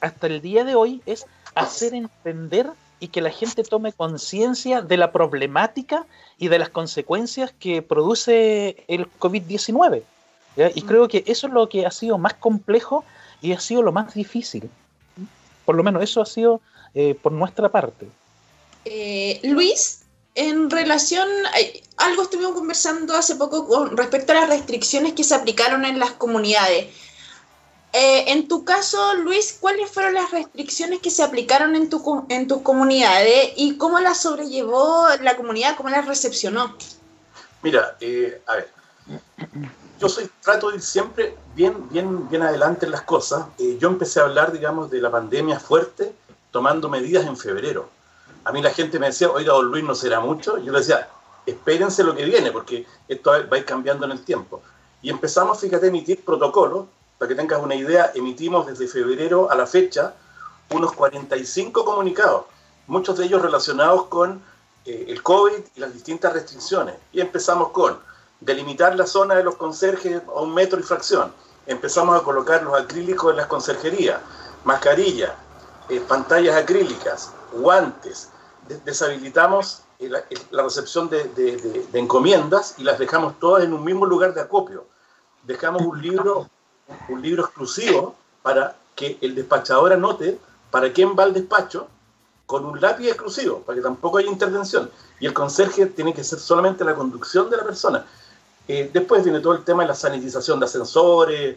hasta 0.00 0.26
el 0.26 0.40
día 0.40 0.64
de 0.64 0.74
hoy 0.74 1.02
es 1.06 1.26
hacer 1.54 1.94
entender 1.94 2.70
y 3.00 3.08
que 3.08 3.20
la 3.20 3.30
gente 3.30 3.62
tome 3.62 3.92
conciencia 3.92 4.82
de 4.82 4.96
la 4.96 5.12
problemática 5.12 6.06
y 6.38 6.48
de 6.48 6.58
las 6.58 6.68
consecuencias 6.68 7.52
que 7.58 7.82
produce 7.82 8.84
el 8.88 9.06
COVID-19. 9.18 10.02
Y 10.74 10.82
creo 10.82 11.06
que 11.06 11.22
eso 11.26 11.46
es 11.46 11.52
lo 11.52 11.68
que 11.68 11.86
ha 11.86 11.90
sido 11.92 12.18
más 12.18 12.34
complejo 12.34 13.04
y 13.40 13.52
ha 13.52 13.60
sido 13.60 13.82
lo 13.82 13.92
más 13.92 14.14
difícil. 14.14 14.68
Por 15.64 15.76
lo 15.76 15.84
menos 15.84 16.02
eso 16.02 16.20
ha 16.20 16.26
sido 16.26 16.60
eh, 16.94 17.14
por 17.20 17.30
nuestra 17.30 17.68
parte. 17.68 18.08
Eh, 18.84 19.38
Luis, 19.44 20.00
en 20.34 20.70
relación, 20.70 21.28
algo 21.96 22.22
estuvimos 22.22 22.54
conversando 22.54 23.14
hace 23.14 23.36
poco 23.36 23.68
con 23.68 23.96
respecto 23.96 24.32
a 24.32 24.36
las 24.36 24.48
restricciones 24.48 25.12
que 25.12 25.24
se 25.24 25.34
aplicaron 25.34 25.84
en 25.84 25.98
las 25.98 26.12
comunidades. 26.12 26.86
Eh, 27.92 28.32
en 28.32 28.48
tu 28.48 28.64
caso, 28.64 29.14
Luis, 29.14 29.56
¿cuáles 29.60 29.90
fueron 29.90 30.14
las 30.14 30.30
restricciones 30.30 31.00
que 31.00 31.10
se 31.10 31.22
aplicaron 31.22 31.74
en, 31.74 31.88
tu, 31.88 32.26
en 32.28 32.46
tus 32.46 32.60
comunidades 32.60 33.52
y 33.56 33.78
cómo 33.78 33.98
las 33.98 34.20
sobrellevó 34.20 35.08
la 35.22 35.36
comunidad, 35.36 35.76
cómo 35.76 35.88
las 35.88 36.06
recepcionó? 36.06 36.76
Mira, 37.62 37.96
eh, 38.00 38.42
a 38.46 38.56
ver, 38.56 38.70
yo 39.98 40.08
soy, 40.08 40.30
trato 40.42 40.68
de 40.68 40.76
ir 40.76 40.82
siempre 40.82 41.34
bien, 41.54 41.88
bien, 41.88 42.28
bien 42.28 42.42
adelante 42.42 42.84
en 42.84 42.92
las 42.92 43.02
cosas. 43.02 43.46
Eh, 43.58 43.78
yo 43.80 43.88
empecé 43.88 44.20
a 44.20 44.24
hablar, 44.24 44.52
digamos, 44.52 44.90
de 44.90 45.00
la 45.00 45.10
pandemia 45.10 45.58
fuerte 45.58 46.12
tomando 46.50 46.90
medidas 46.90 47.26
en 47.26 47.36
febrero. 47.36 47.88
A 48.44 48.52
mí 48.52 48.60
la 48.60 48.70
gente 48.70 48.98
me 48.98 49.06
decía, 49.06 49.30
oiga, 49.30 49.54
don 49.54 49.66
Luis, 49.66 49.82
no 49.82 49.94
será 49.94 50.20
mucho. 50.20 50.58
Yo 50.58 50.72
le 50.72 50.78
decía, 50.78 51.08
espérense 51.46 52.04
lo 52.04 52.14
que 52.14 52.26
viene, 52.26 52.52
porque 52.52 52.86
esto 53.08 53.30
va 53.30 53.56
a 53.56 53.58
ir 53.58 53.64
cambiando 53.64 54.04
en 54.04 54.12
el 54.12 54.24
tiempo. 54.24 54.62
Y 55.00 55.10
empezamos, 55.10 55.58
fíjate, 55.60 55.86
a 55.86 55.88
emitir 55.88 56.22
protocolos 56.22 56.86
para 57.18 57.28
que 57.28 57.34
tengas 57.34 57.60
una 57.60 57.74
idea, 57.74 58.12
emitimos 58.14 58.66
desde 58.66 58.86
febrero 58.86 59.50
a 59.50 59.56
la 59.56 59.66
fecha 59.66 60.14
unos 60.70 60.92
45 60.92 61.84
comunicados, 61.84 62.44
muchos 62.86 63.18
de 63.18 63.24
ellos 63.24 63.42
relacionados 63.42 64.04
con 64.04 64.40
eh, 64.84 65.06
el 65.08 65.22
COVID 65.22 65.60
y 65.74 65.80
las 65.80 65.92
distintas 65.92 66.32
restricciones. 66.32 66.94
Y 67.12 67.20
empezamos 67.20 67.70
con 67.70 67.98
delimitar 68.40 68.94
la 68.94 69.06
zona 69.06 69.34
de 69.34 69.42
los 69.42 69.56
conserjes 69.56 70.22
a 70.28 70.40
un 70.40 70.54
metro 70.54 70.78
y 70.78 70.82
fracción. 70.82 71.32
Empezamos 71.66 72.20
a 72.20 72.22
colocar 72.22 72.62
los 72.62 72.78
acrílicos 72.78 73.30
en 73.32 73.38
las 73.38 73.46
conserjerías, 73.46 74.20
mascarillas, 74.64 75.32
eh, 75.88 76.00
pantallas 76.06 76.56
acrílicas, 76.56 77.32
guantes. 77.52 78.28
deshabilitamos 78.84 79.82
eh, 79.98 80.10
la, 80.50 80.62
recepción 80.62 81.08
de, 81.08 81.24
de 81.24 81.98
encomiendas 81.98 82.74
y 82.78 82.84
las 82.84 82.98
dejamos 82.98 83.40
todas 83.40 83.64
en 83.64 83.72
un 83.72 83.82
mismo 83.82 84.06
lugar 84.06 84.34
de 84.34 84.42
acopio. 84.42 84.86
Dejamos 85.42 85.82
un 85.82 86.00
libro 86.00 86.48
un 87.08 87.22
libro 87.22 87.44
exclusivo 87.44 88.14
para 88.42 88.76
que 88.94 89.18
el 89.20 89.34
despachador 89.34 89.92
anote 89.92 90.38
para 90.70 90.92
quién 90.92 91.14
va 91.18 91.24
el 91.24 91.32
despacho 91.32 91.88
con 92.46 92.64
un 92.64 92.80
lápiz 92.80 93.08
exclusivo, 93.08 93.60
para 93.60 93.76
que 93.76 93.82
tampoco 93.82 94.18
haya 94.18 94.28
intervención. 94.28 94.90
Y 95.20 95.26
el 95.26 95.34
conserje 95.34 95.86
tiene 95.86 96.14
que 96.14 96.24
ser 96.24 96.38
solamente 96.38 96.84
la 96.84 96.94
conducción 96.94 97.50
de 97.50 97.58
la 97.58 97.64
persona. 97.64 98.06
Eh, 98.66 98.90
después 98.92 99.22
viene 99.22 99.40
todo 99.40 99.54
el 99.54 99.64
tema 99.64 99.82
de 99.82 99.88
la 99.88 99.94
sanitización 99.94 100.58
de 100.58 100.66
ascensores, 100.66 101.56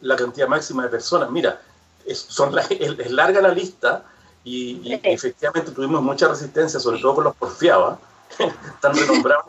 la 0.00 0.16
cantidad 0.16 0.48
máxima 0.48 0.84
de 0.84 0.88
personas. 0.90 1.30
Mira, 1.30 1.60
es, 2.06 2.18
son 2.18 2.56
es 2.70 3.10
larga 3.10 3.40
la 3.40 3.50
lista 3.50 4.04
y, 4.44 5.00
efectivamente 5.02 5.72
tuvimos 5.72 6.02
mucha 6.02 6.28
resistencia, 6.28 6.80
sobre 6.80 7.00
todo 7.00 7.16
con 7.16 7.24
los 7.24 7.36
porfiados, 7.36 7.98
tan 8.80 8.96
renombrados 8.96 9.46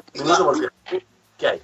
¿qué 1.37 1.47
hay? 1.47 1.61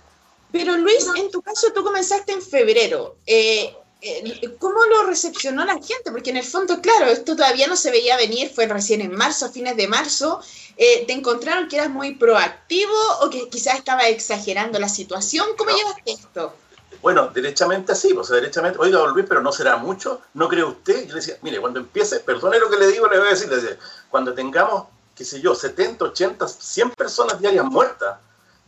Pero 0.55 0.77
Luis, 0.77 1.05
en 1.17 1.29
tu 1.31 1.41
caso 1.41 1.73
tú 1.73 1.83
comenzaste 1.83 2.31
en 2.31 2.41
febrero. 2.41 3.17
Eh, 3.25 3.75
eh, 4.01 4.55
¿Cómo 4.57 4.85
lo 4.85 5.03
recepcionó 5.03 5.65
la 5.65 5.73
gente? 5.73 6.11
Porque 6.13 6.29
en 6.29 6.37
el 6.37 6.45
fondo, 6.45 6.79
claro, 6.79 7.07
esto 7.07 7.35
todavía 7.35 7.67
no 7.67 7.75
se 7.75 7.91
veía 7.91 8.15
venir, 8.15 8.49
fue 8.55 8.65
recién 8.65 9.01
en 9.01 9.13
marzo, 9.13 9.47
a 9.47 9.49
fines 9.49 9.75
de 9.75 9.89
marzo. 9.89 10.39
Eh, 10.77 11.03
¿Te 11.05 11.11
encontraron 11.11 11.67
que 11.67 11.75
eras 11.75 11.89
muy 11.89 12.15
proactivo 12.15 12.93
o 13.19 13.29
que 13.29 13.49
quizás 13.49 13.75
estaba 13.75 14.07
exagerando 14.07 14.79
la 14.79 14.87
situación? 14.87 15.45
¿Cómo 15.57 15.71
llevaste 15.71 16.13
esto? 16.13 16.53
Bueno, 17.01 17.27
derechamente 17.33 17.91
así, 17.91 18.13
o 18.13 18.23
sea, 18.23 18.37
derechamente, 18.37 18.79
oiga, 18.79 19.05
Luis, 19.07 19.25
pero 19.27 19.41
no 19.41 19.51
será 19.51 19.75
mucho, 19.75 20.21
¿no 20.35 20.47
cree 20.47 20.63
usted? 20.63 21.01
Yo 21.01 21.15
le 21.15 21.19
decía, 21.19 21.37
mire, 21.41 21.59
cuando 21.59 21.81
empiece, 21.81 22.21
perdone 22.21 22.59
lo 22.59 22.69
que 22.69 22.77
le 22.77 22.87
digo, 22.87 23.07
le 23.09 23.19
voy 23.19 23.27
a 23.27 23.31
decir, 23.31 23.49
le 23.49 23.57
decía, 23.57 23.77
cuando 24.09 24.33
tengamos, 24.33 24.85
qué 25.17 25.25
sé 25.25 25.41
yo, 25.41 25.53
70, 25.53 26.05
80, 26.05 26.47
100 26.47 26.91
personas 26.91 27.41
diarias 27.41 27.65
muertas, 27.65 28.19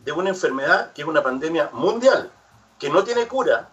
de 0.08 0.20
una 0.20 0.30
enfermedad 0.30 0.92
que 0.94 1.02
es 1.02 1.08
una 1.08 1.22
pandemia 1.22 1.68
mundial, 1.72 2.30
que 2.78 2.88
no 2.88 3.04
tiene 3.04 3.28
cura 3.28 3.68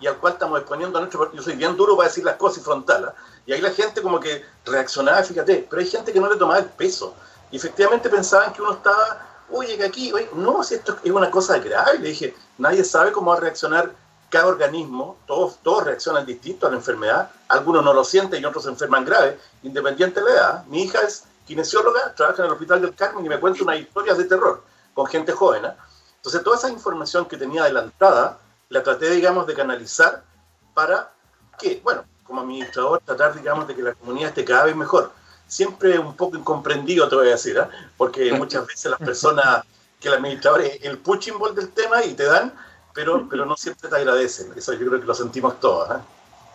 y 0.00 0.06
al 0.06 0.16
cual 0.16 0.32
estamos 0.32 0.58
exponiendo 0.58 0.96
a 0.96 1.02
nuestro... 1.02 1.30
Yo 1.32 1.42
soy 1.42 1.56
bien 1.56 1.76
duro 1.76 1.94
para 1.94 2.08
decir 2.08 2.24
las 2.24 2.36
cosas 2.36 2.58
y 2.58 2.60
frontal, 2.62 3.04
¿ah? 3.04 3.14
y 3.44 3.52
ahí 3.52 3.60
la 3.60 3.70
gente 3.70 4.00
como 4.00 4.18
que 4.18 4.44
reaccionaba, 4.64 5.22
fíjate, 5.22 5.66
pero 5.68 5.80
hay 5.80 5.86
gente 5.86 6.10
que 6.12 6.20
no 6.20 6.30
le 6.30 6.36
tomaba 6.36 6.58
el 6.58 6.64
peso 6.64 7.14
y 7.50 7.56
efectivamente 7.56 8.08
pensaban 8.08 8.54
que 8.54 8.62
uno 8.62 8.72
estaba, 8.72 9.26
oye, 9.50 9.76
que 9.76 9.84
aquí, 9.84 10.10
oye, 10.12 10.28
no, 10.32 10.62
si 10.64 10.76
esto 10.76 10.96
es 11.04 11.12
una 11.12 11.30
cosa 11.30 11.58
grave, 11.58 11.98
le 11.98 12.08
dije, 12.08 12.34
nadie 12.56 12.82
sabe 12.82 13.12
cómo 13.12 13.32
va 13.32 13.36
a 13.36 13.40
reaccionar 13.40 13.92
cada 14.30 14.46
organismo, 14.46 15.18
todos, 15.26 15.58
todos 15.62 15.84
reaccionan 15.84 16.24
distinto 16.24 16.66
a 16.66 16.70
la 16.70 16.76
enfermedad, 16.76 17.30
algunos 17.48 17.84
no 17.84 17.92
lo 17.92 18.04
sienten 18.04 18.42
y 18.42 18.46
otros 18.46 18.64
se 18.64 18.70
enferman 18.70 19.04
grave, 19.04 19.38
independiente 19.62 20.20
de 20.20 20.26
la 20.26 20.32
edad. 20.32 20.64
Mi 20.64 20.84
hija 20.84 21.00
es 21.02 21.24
kinesióloga, 21.46 22.14
trabaja 22.14 22.40
en 22.40 22.46
el 22.46 22.52
Hospital 22.52 22.80
del 22.80 22.94
Carmen 22.94 23.26
y 23.26 23.28
me 23.28 23.38
cuenta 23.38 23.62
unas 23.62 23.78
historias 23.78 24.16
de 24.16 24.24
terror 24.24 24.62
con 24.94 25.06
gente 25.06 25.32
joven. 25.32 25.64
¿eh? 25.66 25.74
Entonces, 26.16 26.42
toda 26.42 26.56
esa 26.56 26.70
información 26.70 27.26
que 27.26 27.36
tenía 27.36 27.62
adelantada, 27.62 28.38
la 28.70 28.82
traté, 28.82 29.10
digamos, 29.10 29.46
de 29.46 29.54
canalizar 29.54 30.24
para 30.72 31.12
que, 31.58 31.80
bueno, 31.84 32.04
como 32.24 32.40
administrador, 32.40 33.00
tratar, 33.04 33.34
digamos, 33.34 33.68
de 33.68 33.74
que 33.74 33.82
la 33.82 33.94
comunidad 33.94 34.30
esté 34.30 34.44
cada 34.44 34.64
vez 34.64 34.74
mejor. 34.74 35.12
Siempre 35.46 35.98
un 35.98 36.16
poco 36.16 36.36
incomprendido, 36.36 37.08
te 37.08 37.16
voy 37.16 37.28
a 37.28 37.32
decir, 37.32 37.58
¿eh? 37.58 37.68
porque 37.96 38.32
muchas 38.38 38.66
veces 38.66 38.90
las 38.90 39.00
personas, 39.00 39.64
que 40.00 40.08
el 40.08 40.14
administrador 40.14 40.62
es 40.62 40.82
el 40.82 40.98
pushing 40.98 41.38
ball 41.38 41.54
del 41.54 41.70
tema 41.70 42.02
y 42.04 42.14
te 42.14 42.24
dan, 42.24 42.52
pero, 42.94 43.26
pero 43.28 43.44
no 43.44 43.56
siempre 43.56 43.88
te 43.88 43.96
agradecen. 43.96 44.52
Eso 44.56 44.72
yo 44.72 44.86
creo 44.86 45.00
que 45.00 45.06
lo 45.06 45.14
sentimos 45.14 45.60
todos. 45.60 45.90
¿eh? 45.90 46.02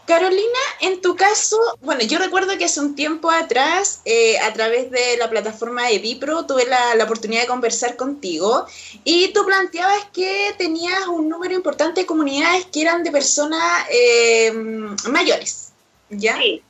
Carolina, 0.10 0.60
en 0.82 1.02
tu 1.02 1.16
caso, 1.16 1.56
bueno, 1.82 2.02
yo 2.02 2.18
recuerdo 2.18 2.58
que 2.58 2.66
hace 2.66 2.80
un 2.80 2.96
tiempo 2.96 3.30
atrás, 3.30 4.02
eh, 4.06 4.40
a 4.40 4.52
través 4.54 4.90
de 4.90 5.18
la 5.18 5.30
plataforma 5.30 5.88
de 5.88 6.00
Vipro, 6.00 6.48
tuve 6.48 6.66
la, 6.66 7.04
oportunidad 7.04 7.42
de 7.42 7.48
conversar 7.48 7.96
contigo 7.96 8.66
y 9.04 9.28
tú 9.34 9.46
planteabas 9.46 10.06
que 10.12 10.56
tenías 10.58 11.08
un 11.08 11.30
número 11.30 11.54
importante 11.54 12.02
de 12.02 12.08
comunidades 12.08 12.66
que 12.66 12.82
eran 12.82 13.04
de 13.04 13.12
personas 13.12 13.86
eh, 13.92 14.52
mayores, 15.12 15.74
¿ya? 16.10 16.38
Sí. 16.38 16.64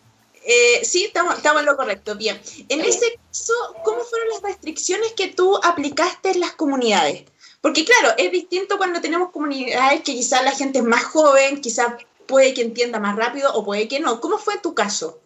Eh, 0.44 0.84
sí, 0.84 1.06
estamos, 1.06 1.38
estamos 1.38 1.62
en 1.62 1.68
lo 1.68 1.78
correcto, 1.78 2.16
bien. 2.16 2.42
En 2.68 2.82
ese 2.82 3.18
caso, 3.26 3.54
¿cómo 3.86 4.02
fueron 4.04 4.28
las 4.34 4.42
restricciones 4.42 5.14
que 5.14 5.28
tú 5.28 5.58
aplicaste 5.64 6.32
en 6.32 6.42
las 6.42 6.52
comunidades? 6.56 7.24
Porque 7.62 7.86
claro, 7.86 8.16
es 8.18 8.32
distinto 8.34 8.78
cuando 8.78 9.00
tenemos 9.00 9.32
comunidades 9.32 10.02
que 10.02 10.14
quizás 10.14 10.44
la 10.44 10.52
gente 10.52 10.80
es 10.80 10.86
más 10.86 11.04
joven, 11.06 11.62
quizás 11.62 11.94
puede 12.30 12.54
que 12.54 12.62
entienda 12.62 13.00
más 13.00 13.16
rápido 13.18 13.52
o 13.54 13.66
puede 13.66 13.88
que 13.88 14.00
no. 14.00 14.22
¿Cómo 14.22 14.38
fue 14.38 14.60
tu 14.60 14.74
caso? 14.76 15.20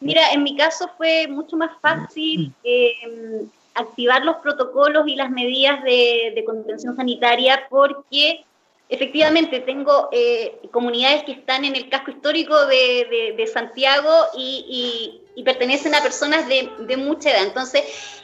Mira, 0.00 0.30
en 0.32 0.44
mi 0.44 0.56
caso 0.56 0.88
fue 0.96 1.26
mucho 1.26 1.56
más 1.56 1.72
fácil 1.80 2.52
em, 2.62 3.48
activar 3.74 4.24
los 4.24 4.36
protocolos 4.36 5.08
y 5.08 5.16
las 5.16 5.30
medidas 5.30 5.82
de, 5.82 6.42
contención 6.46 6.94
sanitaria 6.94 7.66
porque 7.68 8.44
efectivamente 8.88 9.60
tengo 9.60 10.08
eh, 10.12 10.60
comunidades 10.70 11.24
que 11.24 11.32
están 11.32 11.64
en 11.64 11.74
el 11.74 11.88
casco 11.88 12.12
histórico 12.12 12.54
de, 12.66 13.50
Santiago 13.52 14.10
y, 14.36 15.20
pertenecen 15.44 15.94
a 15.94 16.02
personas 16.02 16.46
de, 16.48 16.96
mucha 16.96 17.30
edad. 17.30 17.44
Entonces, 17.44 17.82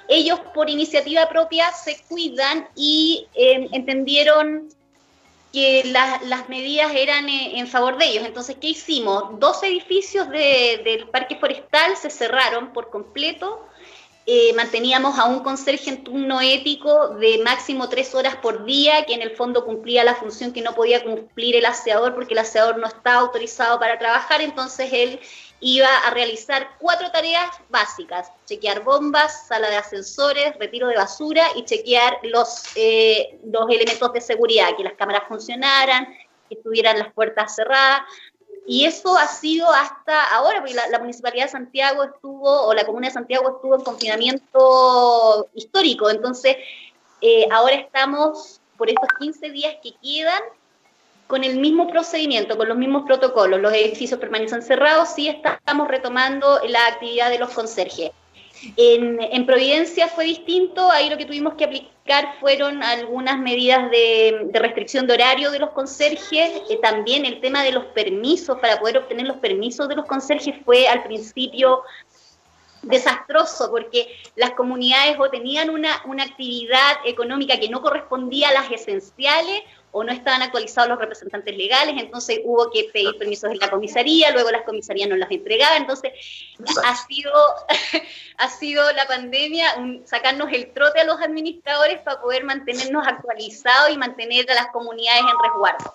ellos 0.08 0.38
por 0.54 0.70
iniciativa 0.70 1.28
propia 1.28 1.72
se 1.72 1.96
cuidan 2.08 2.68
y 2.76 3.26
em, 3.34 3.68
entendieron 3.72 4.68
que 5.52 5.84
las 5.84 6.48
medidas 6.48 6.92
eran 6.94 7.28
en, 7.28 7.66
favor 7.66 7.98
de 7.98 8.06
ellos. 8.06 8.24
Entonces, 8.24 8.56
¿qué 8.60 8.68
hicimos? 8.68 9.38
Dos 9.38 9.62
edificios 9.62 10.28
del 10.30 11.08
parque 11.10 11.36
forestal 11.36 11.96
se 11.96 12.08
cerraron 12.08 12.72
por 12.72 12.90
completo. 12.90 13.66
Eh, 14.24 14.52
manteníamos 14.54 15.18
a 15.18 15.24
un 15.24 15.40
conserje 15.40 15.90
en 15.90 16.04
turno 16.04 16.40
ético 16.40 17.08
de 17.16 17.38
máximo 17.38 17.88
tres 17.88 18.14
horas 18.14 18.36
por 18.36 18.64
día, 18.64 19.04
que 19.04 19.14
en 19.14 19.22
el 19.22 19.34
fondo 19.36 19.64
cumplía 19.64 20.04
la 20.04 20.14
función 20.14 20.52
que 20.52 20.62
no 20.62 20.74
podía 20.74 21.02
cumplir 21.02 21.56
el 21.56 21.64
aseador 21.64 22.14
porque 22.14 22.34
el 22.34 22.38
aseador 22.38 22.78
no 22.78 22.86
está 22.86 23.14
autorizado 23.14 23.80
para 23.80 23.98
trabajar. 23.98 24.40
Entonces, 24.40 24.90
él 24.92 25.18
iba 25.58 25.88
a 26.06 26.10
realizar 26.10 26.76
cuatro 26.78 27.10
tareas 27.10 27.50
básicas, 27.68 28.30
chequear 28.46 28.84
bombas, 28.84 29.48
sala 29.48 29.68
de 29.70 29.76
ascensores, 29.76 30.56
retiro 30.58 30.86
de 30.86 30.96
basura 30.96 31.44
y 31.56 31.64
chequear 31.64 32.18
los, 32.22 32.64
eh, 32.76 33.38
los 33.44 33.68
elementos 33.70 34.12
de 34.12 34.20
seguridad, 34.20 34.76
que 34.76 34.84
las 34.84 34.94
cámaras 34.94 35.22
funcionaran, 35.26 36.06
que 36.48 36.54
estuvieran 36.56 36.98
las 36.98 37.12
puertas 37.12 37.56
cerradas. 37.56 38.02
Y 38.66 38.84
eso 38.84 39.16
ha 39.16 39.26
sido 39.26 39.68
hasta 39.70 40.34
ahora, 40.34 40.60
porque 40.60 40.74
la, 40.74 40.98
Municipalidad 41.00 41.46
de 41.46 41.50
Santiago 41.50 42.04
estuvo, 42.04 42.66
o 42.66 42.74
la 42.74 42.86
Comuna 42.86 43.08
de 43.08 43.14
Santiago 43.14 43.56
estuvo 43.56 43.74
en 43.74 43.82
confinamiento 43.82 45.48
histórico. 45.54 46.08
Entonces, 46.10 46.56
eh, 47.20 47.46
ahora 47.50 47.74
estamos, 47.74 48.60
por 48.76 48.88
estos 48.88 49.08
15 49.18 49.50
días 49.50 49.74
que 49.82 49.94
quedan, 50.02 50.42
con 51.26 51.44
el 51.44 51.58
mismo 51.58 51.88
procedimiento, 51.88 52.56
con 52.56 52.68
los 52.68 52.76
mismos 52.76 53.04
protocolos, 53.04 53.60
los 53.60 53.72
edificios 53.72 54.20
permanecen 54.20 54.62
cerrados, 54.62 55.08
sí 55.14 55.28
estamos 55.28 55.88
retomando 55.88 56.60
la 56.68 56.86
actividad 56.86 57.30
de 57.30 57.38
los 57.38 57.50
conserjes. 57.50 58.10
En, 58.76 59.46
Providencia 59.46 60.08
fue 60.08 60.24
distinto, 60.24 60.90
ahí 60.90 61.10
lo 61.10 61.16
que 61.16 61.26
tuvimos 61.26 61.54
que 61.54 61.64
aplicar 61.64 62.36
fueron 62.40 62.82
algunas 62.82 63.38
medidas 63.38 63.90
de, 63.90 64.50
restricción 64.52 65.06
de 65.06 65.14
horario 65.14 65.50
de 65.50 65.58
los 65.58 65.70
conserjes, 65.70 66.62
eh, 66.70 66.78
también 66.80 67.26
el 67.26 67.40
tema 67.40 67.64
de 67.64 67.72
los 67.72 67.86
permisos, 67.86 68.58
para 68.60 68.78
poder 68.78 68.98
obtener 68.98 69.26
los 69.26 69.38
permisos 69.38 69.88
de 69.88 69.96
los 69.96 70.06
conserjes 70.06 70.54
fue 70.64 70.86
al 70.86 71.02
principio 71.02 71.82
desastroso 72.82 73.70
porque 73.70 74.08
las 74.34 74.52
comunidades 74.52 75.16
o 75.18 75.30
tenían 75.30 75.70
una, 75.70 76.02
una 76.04 76.24
actividad 76.24 76.98
económica 77.04 77.58
que 77.58 77.68
no 77.68 77.80
correspondía 77.80 78.48
a 78.48 78.54
las 78.54 78.70
esenciales 78.70 79.62
o 79.92 80.02
no 80.02 80.10
estaban 80.10 80.40
actualizados 80.40 80.88
los 80.88 80.98
representantes 80.98 81.56
legales, 81.56 81.94
entonces 81.98 82.40
hubo 82.44 82.70
que 82.70 82.88
pedir 82.92 83.16
permisos 83.18 83.50
en 83.50 83.58
la 83.58 83.70
comisaría, 83.70 84.30
luego 84.30 84.50
las 84.50 84.62
comisarías 84.62 85.08
no 85.08 85.16
las 85.16 85.30
entregaban, 85.30 85.82
entonces 85.82 86.12
ha 86.84 86.96
sido, 86.96 87.32
ha 88.38 88.48
sido 88.48 88.90
la 88.92 89.06
pandemia 89.06 89.76
sacarnos 90.06 90.50
el 90.52 90.72
trote 90.72 91.00
a 91.00 91.04
los 91.04 91.20
administradores 91.20 92.00
para 92.00 92.20
poder 92.22 92.44
mantenernos 92.44 93.06
actualizados 93.06 93.90
y 93.90 93.98
mantener 93.98 94.50
a 94.50 94.54
las 94.54 94.68
comunidades 94.68 95.22
en 95.22 95.38
resguardo. 95.44 95.94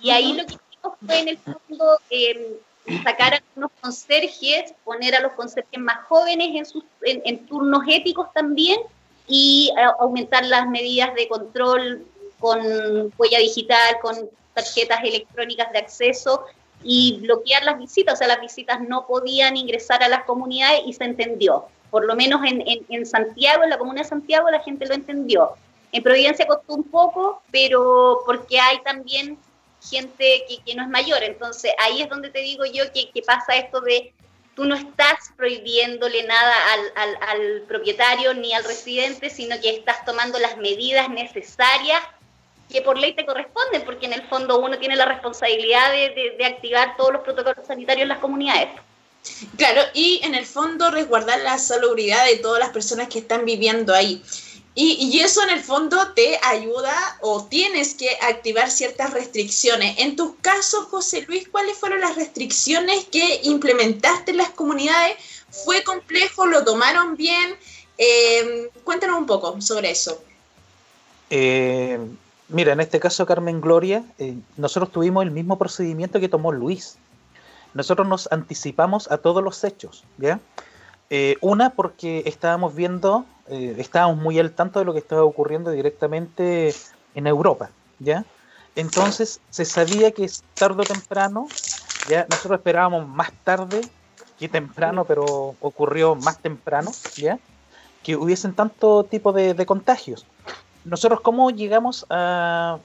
Y 0.00 0.10
ahí 0.10 0.32
lo 0.32 0.44
que 0.44 0.54
hicimos 0.54 0.98
fue 1.06 1.18
en 1.20 1.28
el 1.28 1.38
fondo 1.38 1.98
em, 2.10 3.02
sacar 3.04 3.34
a 3.34 3.42
unos 3.54 3.70
conserjes, 3.80 4.74
poner 4.84 5.14
a 5.14 5.20
los 5.20 5.32
conserjes 5.32 5.80
más 5.80 6.04
jóvenes 6.06 6.56
en, 6.56 6.66
sus, 6.66 6.82
en 7.02 7.46
turnos 7.46 7.84
éticos 7.88 8.32
también 8.32 8.80
y 9.28 9.70
eh, 9.76 9.82
aumentar 10.00 10.44
las 10.46 10.66
medidas 10.68 11.14
de 11.14 11.28
control 11.28 12.04
con 12.38 13.12
huella 13.16 13.38
digital, 13.38 13.98
con 14.00 14.30
tarjetas 14.54 15.00
electrónicas 15.04 15.72
de 15.72 15.78
acceso 15.78 16.44
y 16.82 17.18
bloquear 17.22 17.64
las 17.64 17.78
visitas, 17.78 18.14
o 18.14 18.16
sea, 18.16 18.28
las 18.28 18.40
visitas 18.40 18.80
no 18.80 19.06
podían 19.06 19.56
ingresar 19.56 20.02
a 20.02 20.08
las 20.08 20.24
comunidades 20.24 20.82
y 20.86 20.92
se 20.92 21.04
entendió. 21.04 21.66
Por 21.90 22.04
lo 22.04 22.14
menos 22.14 22.42
en, 22.44 22.62
en, 22.88 23.06
Santiago, 23.06 23.64
en 23.64 23.70
la 23.70 23.78
comuna 23.78 24.02
de 24.02 24.08
Santiago, 24.08 24.50
la 24.50 24.60
gente 24.60 24.86
lo 24.86 24.94
entendió. 24.94 25.52
En 25.90 26.02
Providencia 26.02 26.46
costó 26.46 26.74
un 26.74 26.84
poco, 26.84 27.42
pero 27.50 28.20
porque 28.26 28.60
hay 28.60 28.80
también 28.82 29.38
gente 29.82 30.44
que, 30.48 30.58
que 30.64 30.74
no 30.74 30.82
es 30.82 30.88
mayor. 30.88 31.22
Entonces, 31.22 31.72
ahí 31.78 32.02
es 32.02 32.10
donde 32.10 32.30
te 32.30 32.40
digo 32.40 32.64
yo 32.66 32.84
que, 32.92 33.10
que 33.10 33.22
pasa 33.22 33.56
esto 33.56 33.80
de 33.80 34.12
tú 34.54 34.64
no 34.64 34.74
estás 34.74 35.30
prohibiéndole 35.36 36.24
nada 36.24 36.52
al, 36.72 36.80
al, 36.96 37.18
al, 37.28 37.62
propietario 37.62 38.34
ni 38.34 38.52
al 38.52 38.64
residente, 38.64 39.30
sino 39.30 39.58
que 39.60 39.70
estás 39.70 40.04
tomando 40.04 40.38
las 40.38 40.56
medidas 40.58 41.08
necesarias 41.08 42.00
que 42.68 42.82
por 42.82 42.98
ley 42.98 43.14
te 43.14 43.24
corresponden, 43.24 43.84
porque 43.84 44.06
en 44.06 44.12
el 44.12 44.22
fondo 44.28 44.58
uno 44.60 44.78
tiene 44.78 44.96
la 44.96 45.06
responsabilidad 45.06 45.90
de, 45.90 46.44
activar 46.44 46.96
todos 46.96 47.12
los 47.12 47.22
protocolos 47.22 47.66
sanitarios 47.66 48.02
en 48.02 48.08
las 48.08 48.18
comunidades. 48.18 48.68
Claro, 49.56 49.82
y 49.94 50.20
en 50.22 50.34
el 50.34 50.46
fondo 50.46 50.90
resguardar 50.90 51.40
la 51.40 51.58
salubridad 51.58 52.24
de 52.26 52.36
todas 52.36 52.60
las 52.60 52.70
personas 52.70 53.08
que 53.08 53.18
están 53.18 53.44
viviendo 53.44 53.94
ahí. 53.94 54.22
Y, 54.74 55.10
y, 55.12 55.20
eso 55.20 55.42
en 55.42 55.50
el 55.50 55.60
fondo 55.60 56.12
te 56.14 56.38
ayuda 56.40 57.18
o 57.20 57.44
tienes 57.44 57.94
que 57.94 58.16
activar 58.22 58.70
ciertas 58.70 59.12
restricciones. 59.12 59.98
En 59.98 60.14
tu 60.14 60.36
caso, 60.36 60.82
José 60.84 61.22
Luis, 61.26 61.48
¿cuáles 61.48 61.76
fueron 61.76 62.00
las 62.00 62.14
restricciones 62.14 63.06
que 63.06 63.40
implementaste 63.42 64.30
en 64.30 64.36
las 64.36 64.50
comunidades? 64.50 65.16
¿Fue 65.50 65.82
complejo? 65.82 66.46
¿Lo 66.46 66.64
tomaron 66.64 67.16
bien? 67.16 67.56
Eh, 67.96 68.70
cuéntanos 68.84 69.18
un 69.18 69.26
poco 69.26 69.60
sobre 69.60 69.90
eso. 69.90 70.22
Eh, 71.28 71.98
Mira, 72.50 72.72
en 72.72 72.80
este 72.80 72.98
caso, 72.98 73.26
Carmen 73.26 73.60
Gloria, 73.60 74.02
eh, 74.18 74.34
nosotros 74.56 74.90
tuvimos 74.90 75.22
el 75.22 75.30
mismo 75.30 75.58
procedimiento 75.58 76.18
que 76.18 76.30
tomó 76.30 76.50
Luis. 76.50 76.96
Nosotros 77.74 78.08
nos 78.08 78.32
anticipamos 78.32 79.10
a 79.10 79.18
todos 79.18 79.44
los 79.44 79.62
hechos, 79.64 80.04
¿ya? 80.16 80.40
Eh, 81.10 81.36
una, 81.42 81.70
porque 81.70 82.22
estábamos 82.24 82.74
viendo, 82.74 83.26
eh, 83.48 83.74
estábamos 83.76 84.16
muy 84.16 84.38
al 84.38 84.52
tanto 84.52 84.78
de 84.78 84.86
lo 84.86 84.94
que 84.94 84.98
estaba 84.98 85.24
ocurriendo 85.24 85.70
directamente 85.70 86.74
en 87.14 87.26
Europa, 87.26 87.70
¿ya? 87.98 88.24
Entonces, 88.74 89.42
se 89.50 89.66
sabía 89.66 90.12
que 90.12 90.30
tarde 90.54 90.80
o 90.80 90.84
temprano, 90.84 91.48
ya 92.08 92.26
nosotros 92.30 92.60
esperábamos 92.60 93.06
más 93.06 93.30
tarde 93.44 93.82
que 94.38 94.48
temprano, 94.48 95.04
pero 95.04 95.54
ocurrió 95.60 96.14
más 96.14 96.40
temprano, 96.40 96.92
¿ya? 97.18 97.38
Que 98.02 98.16
hubiesen 98.16 98.54
tanto 98.54 99.04
tipo 99.04 99.34
de 99.34 99.66
contagios 99.66 100.26
nosotros 100.88 101.20
cómo 101.20 101.50
llegamos 101.50 102.06
a, 102.10 102.78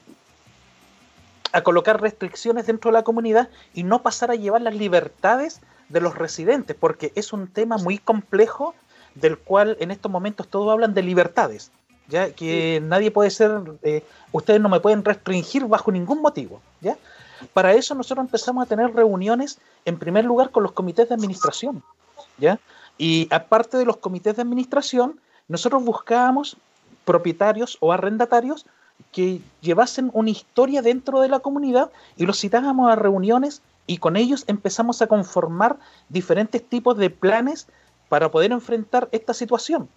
a 1.52 1.62
colocar 1.62 2.00
restricciones 2.00 2.66
dentro 2.66 2.90
de 2.90 2.98
la 2.98 3.04
comunidad 3.04 3.48
y 3.74 3.82
no 3.82 4.02
pasar 4.02 4.30
a 4.30 4.34
llevar 4.34 4.62
las 4.62 4.74
libertades 4.74 5.60
de 5.88 6.00
los 6.00 6.16
residentes, 6.16 6.76
porque 6.78 7.12
es 7.14 7.32
un 7.32 7.48
tema 7.48 7.76
muy 7.78 7.98
complejo 7.98 8.74
del 9.14 9.38
cual 9.38 9.76
en 9.80 9.90
estos 9.90 10.10
momentos 10.10 10.48
todos 10.48 10.72
hablan 10.72 10.94
de 10.94 11.02
libertades, 11.02 11.70
ya 12.08 12.32
que 12.32 12.82
nadie 12.82 13.10
puede 13.10 13.30
ser, 13.30 13.60
eh, 13.82 14.02
ustedes 14.32 14.60
no 14.60 14.68
me 14.68 14.80
pueden 14.80 15.04
restringir 15.04 15.64
bajo 15.66 15.92
ningún 15.92 16.20
motivo, 16.20 16.60
ya. 16.80 16.96
Para 17.52 17.74
eso 17.74 17.94
nosotros 17.94 18.24
empezamos 18.24 18.64
a 18.64 18.68
tener 18.68 18.94
reuniones 18.94 19.58
en 19.84 19.98
primer 19.98 20.24
lugar 20.24 20.50
con 20.50 20.62
los 20.62 20.72
comités 20.72 21.08
de 21.08 21.14
administración, 21.14 21.82
ya. 22.38 22.58
Y 22.98 23.28
aparte 23.30 23.76
de 23.76 23.84
los 23.84 23.98
comités 23.98 24.36
de 24.36 24.42
administración, 24.42 25.20
nosotros 25.48 25.84
buscábamos 25.84 26.56
propietarios 27.04 27.76
o 27.80 27.92
arrendatarios 27.92 28.66
que 29.12 29.40
llevasen 29.60 30.10
una 30.12 30.30
historia 30.30 30.82
dentro 30.82 31.20
de 31.20 31.28
la 31.28 31.40
comunidad 31.40 31.90
y 32.16 32.26
los 32.26 32.40
citábamos 32.40 32.90
a 32.90 32.96
reuniones 32.96 33.62
y 33.86 33.98
con 33.98 34.16
ellos 34.16 34.44
empezamos 34.46 35.02
a 35.02 35.06
conformar 35.06 35.76
diferentes 36.08 36.66
tipos 36.66 36.96
de 36.96 37.10
planes 37.10 37.66
para 38.08 38.30
poder 38.30 38.52
enfrentar 38.52 39.08
esta 39.12 39.34
situación. 39.34 39.88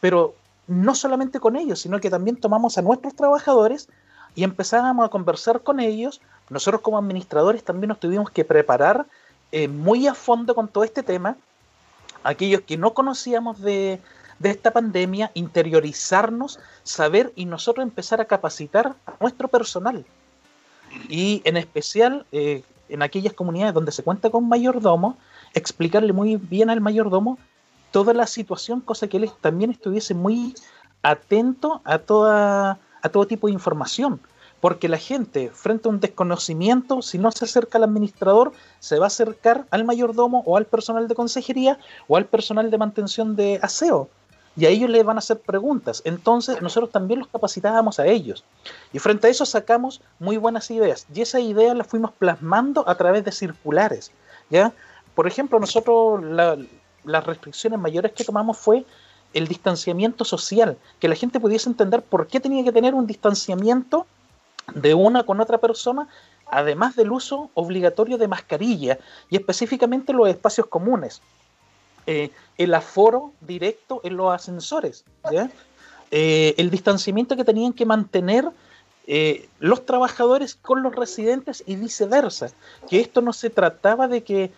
Pero 0.00 0.34
no 0.66 0.94
solamente 0.94 1.40
con 1.40 1.56
ellos, 1.56 1.80
sino 1.80 2.00
que 2.00 2.10
también 2.10 2.36
tomamos 2.36 2.78
a 2.78 2.82
nuestros 2.82 3.14
trabajadores 3.14 3.88
y 4.34 4.44
empezábamos 4.44 5.06
a 5.06 5.10
conversar 5.10 5.62
con 5.62 5.80
ellos. 5.80 6.20
Nosotros 6.50 6.80
como 6.82 6.98
administradores 6.98 7.64
también 7.64 7.88
nos 7.88 8.00
tuvimos 8.00 8.30
que 8.30 8.44
preparar 8.44 9.06
eh, 9.52 9.68
muy 9.68 10.06
a 10.06 10.14
fondo 10.14 10.54
con 10.54 10.68
todo 10.68 10.84
este 10.84 11.02
tema. 11.02 11.36
Aquellos 12.22 12.62
que 12.62 12.76
no 12.76 12.94
conocíamos 12.94 13.60
de, 13.60 14.00
de 14.38 14.50
esta 14.50 14.72
pandemia, 14.72 15.30
interiorizarnos, 15.34 16.58
saber 16.82 17.32
y 17.36 17.46
nosotros 17.46 17.82
empezar 17.82 18.20
a 18.20 18.26
capacitar 18.26 18.94
a 19.06 19.14
nuestro 19.20 19.48
personal. 19.48 20.04
Y 21.08 21.42
en 21.44 21.56
especial 21.56 22.26
eh, 22.32 22.62
en 22.88 23.02
aquellas 23.02 23.32
comunidades 23.32 23.74
donde 23.74 23.92
se 23.92 24.02
cuenta 24.02 24.30
con 24.30 24.48
mayordomo, 24.48 25.16
explicarle 25.54 26.12
muy 26.12 26.36
bien 26.36 26.70
al 26.70 26.80
mayordomo 26.80 27.38
toda 27.90 28.12
la 28.12 28.26
situación, 28.26 28.80
cosa 28.80 29.08
que 29.08 29.18
él 29.18 29.30
también 29.40 29.70
estuviese 29.70 30.14
muy 30.14 30.54
atento 31.02 31.80
a, 31.84 31.98
toda, 31.98 32.78
a 33.02 33.08
todo 33.08 33.26
tipo 33.26 33.46
de 33.46 33.52
información. 33.52 34.20
Porque 34.60 34.88
la 34.88 34.96
gente, 34.96 35.50
frente 35.50 35.88
a 35.88 35.90
un 35.90 36.00
desconocimiento, 36.00 37.02
si 37.02 37.18
no 37.18 37.30
se 37.30 37.44
acerca 37.44 37.76
al 37.76 37.84
administrador, 37.84 38.52
se 38.78 38.98
va 38.98 39.06
a 39.06 39.08
acercar 39.08 39.66
al 39.70 39.84
mayordomo 39.84 40.42
o 40.46 40.56
al 40.56 40.64
personal 40.64 41.06
de 41.06 41.14
consejería 41.14 41.78
o 42.08 42.16
al 42.16 42.24
personal 42.24 42.70
de 42.70 42.78
mantención 42.78 43.36
de 43.36 43.58
aseo 43.62 44.08
y 44.56 44.66
a 44.66 44.68
ellos 44.68 44.90
les 44.90 45.04
van 45.04 45.16
a 45.16 45.18
hacer 45.18 45.40
preguntas. 45.40 46.02
Entonces 46.04 46.62
nosotros 46.62 46.90
también 46.90 47.20
los 47.20 47.28
capacitábamos 47.28 47.98
a 47.98 48.06
ellos. 48.06 48.44
Y 48.92 48.98
frente 48.98 49.26
a 49.26 49.30
eso 49.30 49.44
sacamos 49.44 50.00
muy 50.18 50.36
buenas 50.36 50.70
ideas. 50.70 51.06
Y 51.14 51.22
esas 51.22 51.42
ideas 51.42 51.76
las 51.76 51.86
fuimos 51.86 52.12
plasmando 52.12 52.88
a 52.88 52.94
través 52.96 53.24
de 53.24 53.32
circulares. 53.32 54.12
¿ya? 54.50 54.72
Por 55.14 55.26
ejemplo, 55.26 55.58
nosotros 55.58 56.22
las 57.04 57.26
restricciones 57.26 57.78
mayores 57.78 58.12
que 58.12 58.24
tomamos 58.24 58.56
fue 58.56 58.84
el 59.32 59.48
distanciamiento 59.48 60.24
social, 60.24 60.78
que 61.00 61.08
la 61.08 61.16
gente 61.16 61.40
pudiese 61.40 61.68
entender 61.68 62.02
por 62.02 62.28
qué 62.28 62.38
tenía 62.38 62.62
que 62.62 62.72
tener 62.72 62.94
un 62.94 63.06
distanciamiento 63.06 64.06
de 64.74 64.94
una 64.94 65.24
con 65.24 65.40
otra 65.40 65.58
persona, 65.58 66.08
además 66.46 66.94
del 66.94 67.10
uso 67.10 67.50
obligatorio 67.54 68.16
de 68.16 68.28
mascarilla 68.28 68.98
y 69.28 69.36
específicamente 69.36 70.12
los 70.12 70.28
espacios 70.28 70.68
comunes. 70.68 71.20
Eh, 72.06 72.30
el 72.58 72.74
aforo 72.74 73.32
directo 73.40 74.00
en 74.04 74.16
los 74.16 74.32
ascensores, 74.32 75.04
eh, 76.10 76.54
el 76.58 76.70
distanciamiento 76.70 77.34
que 77.34 77.44
tenían 77.44 77.72
que 77.72 77.86
mantener 77.86 78.48
eh, 79.06 79.48
los 79.58 79.84
trabajadores 79.86 80.54
con 80.54 80.82
los 80.82 80.94
residentes 80.94 81.64
y 81.66 81.76
viceversa, 81.76 82.48
que 82.88 83.00
esto 83.00 83.22
no 83.22 83.32
se 83.32 83.50
trataba 83.50 84.06
de 84.06 84.22
que 84.22 84.52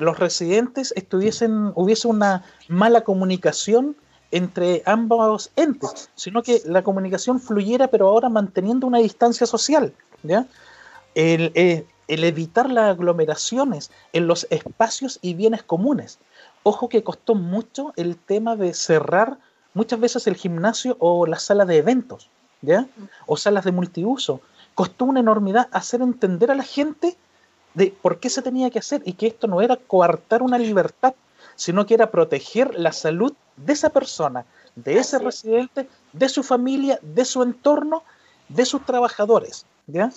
los 0.00 0.18
residentes 0.18 0.92
estuviesen, 0.96 1.72
hubiese 1.74 2.08
una 2.08 2.44
mala 2.68 3.02
comunicación 3.02 3.96
entre 4.30 4.82
ambos 4.86 5.50
entes, 5.56 6.10
sino 6.14 6.42
que 6.42 6.62
la 6.66 6.82
comunicación 6.82 7.40
fluyera, 7.40 7.88
pero 7.88 8.08
ahora 8.08 8.28
manteniendo 8.28 8.86
una 8.86 8.98
distancia 8.98 9.46
social. 9.46 9.92
¿ya? 10.22 10.46
El, 11.14 11.86
el 12.08 12.24
evitar 12.24 12.70
las 12.70 12.90
aglomeraciones 12.90 13.90
en 14.12 14.26
los 14.26 14.46
espacios 14.50 15.18
y 15.22 15.34
bienes 15.34 15.62
comunes. 15.62 16.18
Ojo 16.62 16.88
que 16.88 17.02
costó 17.02 17.34
mucho 17.34 17.92
el 17.96 18.16
tema 18.16 18.56
de 18.56 18.74
cerrar 18.74 19.38
muchas 19.74 20.00
veces 20.00 20.26
el 20.26 20.36
gimnasio 20.36 20.96
o 21.00 21.26
la 21.26 21.38
sala 21.38 21.64
de 21.64 21.78
eventos, 21.78 22.30
¿ya? 22.62 22.86
O 23.26 23.36
salas 23.36 23.64
de 23.64 23.72
multiuso. 23.72 24.40
Costó 24.74 25.04
una 25.04 25.20
enormidad 25.20 25.68
hacer 25.72 26.00
entender 26.00 26.50
a 26.50 26.54
la 26.54 26.62
gente 26.62 27.16
de 27.74 27.94
por 28.02 28.20
qué 28.20 28.30
se 28.30 28.42
tenía 28.42 28.70
que 28.70 28.78
hacer 28.78 29.02
y 29.04 29.12
que 29.12 29.26
esto 29.26 29.46
no 29.46 29.60
era 29.60 29.76
coartar 29.76 30.42
una 30.42 30.58
libertad, 30.58 31.14
sino 31.56 31.84
que 31.86 31.94
era 31.94 32.10
proteger 32.10 32.74
la 32.74 32.92
salud 32.92 33.34
de 33.56 33.72
esa 33.72 33.90
persona, 33.90 34.46
de 34.76 34.98
ese 34.98 35.18
residente, 35.18 35.88
de 36.12 36.28
su 36.28 36.42
familia, 36.42 36.98
de 37.02 37.24
su 37.24 37.42
entorno, 37.42 38.02
de 38.48 38.64
sus 38.64 38.84
trabajadores. 38.84 39.66
¿ya? 39.86 40.10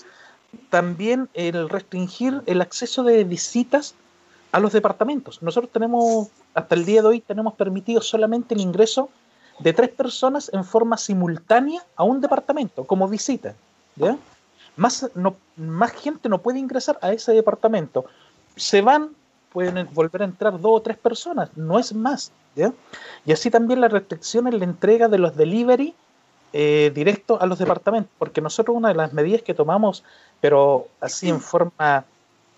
También 0.70 1.30
el 1.34 1.70
restringir 1.70 2.42
el 2.46 2.62
acceso 2.62 3.04
de 3.04 3.24
visitas 3.24 3.96
a 4.52 4.60
los 4.60 4.74
departamentos. 4.74 5.42
Nosotros 5.42 5.72
tenemos, 5.72 6.30
hasta 6.54 6.76
el 6.76 6.86
día 6.86 7.02
de 7.02 7.08
hoy, 7.08 7.22
tenemos 7.22 7.54
permitido 7.54 8.02
solamente 8.02 8.56
el 8.56 8.62
ingreso 8.62 9.10
de 9.60 9.74
tres 9.74 9.90
personas 9.90 10.50
en 10.54 10.64
forma 10.64 10.98
simultánea 10.98 11.84
a 11.96 12.04
un 12.04 12.22
departamento, 12.22 12.86
como 12.86 13.08
visita. 13.08 13.56
Más, 14.78 15.10
más 15.58 15.92
gente 15.92 16.30
no 16.30 16.40
puede 16.40 16.60
ingresar 16.60 16.98
a 17.02 17.12
ese 17.12 17.34
departamento. 17.34 18.06
Se 18.56 18.82
van, 18.82 19.10
pueden 19.52 19.88
volver 19.94 20.22
a 20.22 20.26
entrar 20.26 20.60
dos 20.60 20.72
o 20.74 20.82
tres 20.82 20.98
personas, 20.98 21.50
no 21.56 21.78
es 21.78 21.94
más. 21.94 22.32
¿ya? 22.56 22.74
Y 23.26 23.34
así 23.34 23.52
también 23.52 23.82
la 23.82 23.90
restricción 23.90 24.48
en 24.48 24.60
la 24.60 24.66
entrega 24.66 25.10
de 25.10 25.20
los 25.20 25.36
delivery 25.36 25.94
eh, 26.54 26.92
directo 26.94 27.42
a 27.42 27.46
los 27.46 27.60
departamentos, 27.60 28.12
porque 28.18 28.42
nosotros 28.42 28.76
una 28.76 28.90
de 28.90 28.96
las 28.96 29.14
medidas 29.14 29.42
que 29.42 29.54
tomamos, 29.54 30.04
pero 30.42 30.88
así 31.00 31.30
en 31.30 31.42
forma 31.42 32.06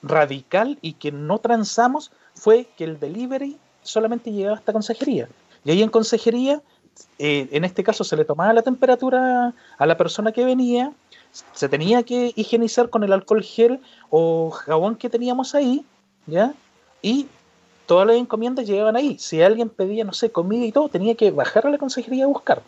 radical 0.01 0.77
y 0.81 0.93
que 0.93 1.11
no 1.11 1.39
transamos, 1.39 2.11
fue 2.33 2.67
que 2.77 2.85
el 2.85 2.99
delivery 2.99 3.57
solamente 3.83 4.31
llegaba 4.31 4.57
hasta 4.57 4.73
consejería. 4.73 5.27
Y 5.63 5.71
ahí 5.71 5.83
en 5.83 5.89
consejería, 5.89 6.61
eh, 7.19 7.49
en 7.51 7.63
este 7.63 7.83
caso 7.83 8.03
se 8.03 8.15
le 8.15 8.25
tomaba 8.25 8.53
la 8.53 8.61
temperatura 8.61 9.53
a 9.77 9.85
la 9.85 9.97
persona 9.97 10.31
que 10.31 10.45
venía, 10.45 10.93
se 11.53 11.69
tenía 11.69 12.03
que 12.03 12.33
higienizar 12.35 12.89
con 12.89 13.03
el 13.03 13.13
alcohol 13.13 13.43
gel 13.43 13.79
o 14.09 14.51
jabón 14.51 14.95
que 14.95 15.09
teníamos 15.09 15.55
ahí, 15.55 15.85
¿ya? 16.27 16.53
Y 17.01 17.27
todas 17.85 18.07
las 18.07 18.15
encomiendas 18.15 18.67
llegaban 18.67 18.95
ahí. 18.95 19.17
Si 19.19 19.41
alguien 19.41 19.69
pedía, 19.69 20.03
no 20.03 20.13
sé, 20.13 20.31
comida 20.31 20.65
y 20.65 20.71
todo, 20.71 20.89
tenía 20.89 21.15
que 21.15 21.31
bajar 21.31 21.67
a 21.67 21.69
la 21.69 21.77
consejería 21.77 22.25
a 22.25 22.27
buscar. 22.27 22.61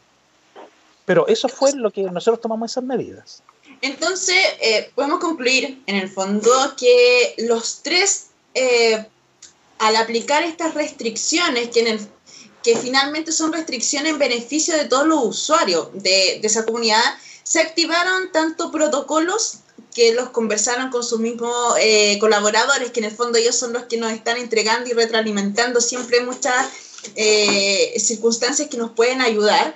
Pero 1.06 1.28
eso 1.28 1.50
fue 1.50 1.74
lo 1.74 1.92
que 1.92 2.04
nosotros 2.04 2.42
tomamos 2.42 2.72
esas 2.72 2.84
medidas. 2.84 3.44
Entonces, 3.82 4.38
eh, 4.62 4.92
podemos 4.96 5.20
concluir 5.20 5.84
en 5.88 5.96
el 5.98 6.10
fondo 6.10 6.50
que 6.78 7.36
los 7.40 7.82
tres, 7.84 8.28
eh, 8.54 9.06
al 9.80 9.96
aplicar 9.98 10.44
estas 10.44 10.74
restricciones, 10.74 11.68
que, 11.70 12.00
que 12.64 12.78
finalmente 12.78 13.34
son 13.34 13.52
restricciones 13.52 14.14
en 14.14 14.20
beneficio 14.20 14.78
de 14.78 14.86
todos 14.86 15.06
los 15.06 15.26
usuarios 15.26 15.90
de, 15.94 16.40
de 16.42 16.48
esa 16.48 16.66
comunidad, 16.66 17.04
se 17.44 17.60
activaron 17.60 18.32
tanto 18.32 18.72
protocolos 18.72 19.58
que 19.94 20.14
los 20.14 20.30
conversaron 20.30 20.90
con 20.90 21.04
sus 21.04 21.20
mismos 21.20 21.76
eh, 21.78 22.18
colaboradores, 22.20 22.92
que 22.92 23.02
en 23.02 23.08
el 23.08 23.16
fondo 23.16 23.38
ellos 23.38 23.58
son 23.58 23.74
los 23.74 23.84
que 23.84 23.98
nos 23.98 24.14
están 24.14 24.38
entregando 24.38 24.90
y 24.90 24.94
retroalimentando 24.94 25.82
siempre 25.82 26.22
muchas 26.22 26.70
circunstancias 27.98 28.70
que 28.70 28.78
nos 28.78 28.92
pueden 28.92 29.20
ayudar 29.20 29.76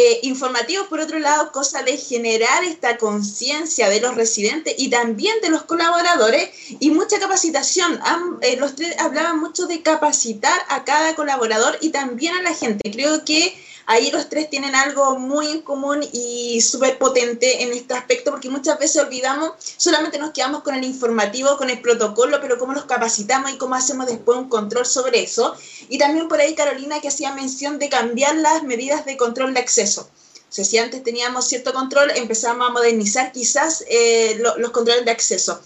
eh, 0.00 0.20
informativos, 0.22 0.86
por 0.86 1.00
otro 1.00 1.18
lado, 1.18 1.50
cosa 1.50 1.82
de 1.82 1.96
generar 1.96 2.62
esta 2.62 2.98
conciencia 2.98 3.88
de 3.88 4.00
los 4.00 4.14
residentes 4.14 4.76
y 4.78 4.90
también 4.90 5.40
de 5.42 5.48
los 5.48 5.64
colaboradores 5.64 6.50
y 6.78 6.92
mucha 6.92 7.18
capacitación. 7.18 7.98
Eh, 8.42 8.56
los 8.60 8.76
tres 8.76 8.94
hablaban 9.00 9.40
mucho 9.40 9.66
de 9.66 9.82
capacitar 9.82 10.56
a 10.68 10.84
cada 10.84 11.16
colaborador 11.16 11.78
y 11.80 11.88
también 11.88 12.36
a 12.36 12.42
la 12.42 12.54
gente. 12.54 12.92
Creo 12.92 13.24
que 13.24 13.58
ahí 13.88 14.10
los 14.10 14.28
tres 14.28 14.50
tienen 14.50 14.74
algo 14.74 15.18
muy 15.18 15.48
en 15.48 15.62
común 15.62 16.06
y 16.12 16.60
súper 16.60 16.98
potente 16.98 17.62
en 17.62 17.72
este 17.72 17.94
aspecto, 17.94 18.30
porque 18.30 18.50
muchas 18.50 18.78
veces 18.78 19.02
olvidamos, 19.02 19.52
solamente 19.78 20.18
nos 20.18 20.32
quedamos 20.32 20.62
con 20.62 20.74
el 20.74 20.84
informativo, 20.84 21.56
con 21.56 21.70
el 21.70 21.80
protocolo, 21.80 22.38
pero 22.40 22.58
cómo 22.58 22.74
los 22.74 22.84
capacitamos 22.84 23.50
y 23.50 23.56
cómo 23.56 23.74
hacemos 23.74 24.06
después 24.06 24.38
un 24.38 24.50
control 24.50 24.84
sobre 24.84 25.22
eso. 25.22 25.54
Y 25.88 25.96
también 25.96 26.28
por 26.28 26.38
ahí 26.38 26.54
Carolina 26.54 27.00
que 27.00 27.08
hacía 27.08 27.32
mención 27.32 27.78
de 27.78 27.88
cambiar 27.88 28.36
las 28.36 28.62
medidas 28.62 29.06
de 29.06 29.16
control 29.16 29.54
de 29.54 29.60
acceso. 29.60 30.02
O 30.02 30.52
sea, 30.52 30.66
si 30.66 30.76
antes 30.76 31.02
teníamos 31.02 31.46
cierto 31.46 31.72
control, 31.72 32.10
empezamos 32.10 32.68
a 32.68 32.72
modernizar 32.72 33.32
quizás 33.32 33.84
eh, 33.88 34.38
los 34.58 34.70
controles 34.70 35.06
de 35.06 35.10
acceso. 35.10 35.62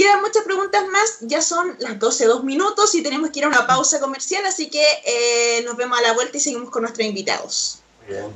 Quedan 0.00 0.22
muchas 0.22 0.44
preguntas 0.44 0.82
más, 0.90 1.18
ya 1.20 1.42
son 1.42 1.76
las 1.78 1.98
12, 1.98 2.24
dos 2.24 2.42
minutos 2.42 2.94
y 2.94 3.02
tenemos 3.02 3.28
que 3.28 3.40
ir 3.40 3.44
a 3.44 3.48
una 3.48 3.66
pausa 3.66 4.00
comercial, 4.00 4.46
así 4.46 4.70
que 4.70 4.82
eh, 5.04 5.62
nos 5.66 5.76
vemos 5.76 5.98
a 5.98 6.00
la 6.00 6.14
vuelta 6.14 6.38
y 6.38 6.40
seguimos 6.40 6.70
con 6.70 6.84
nuestros 6.84 7.06
invitados. 7.06 7.82
Bien. 8.08 8.32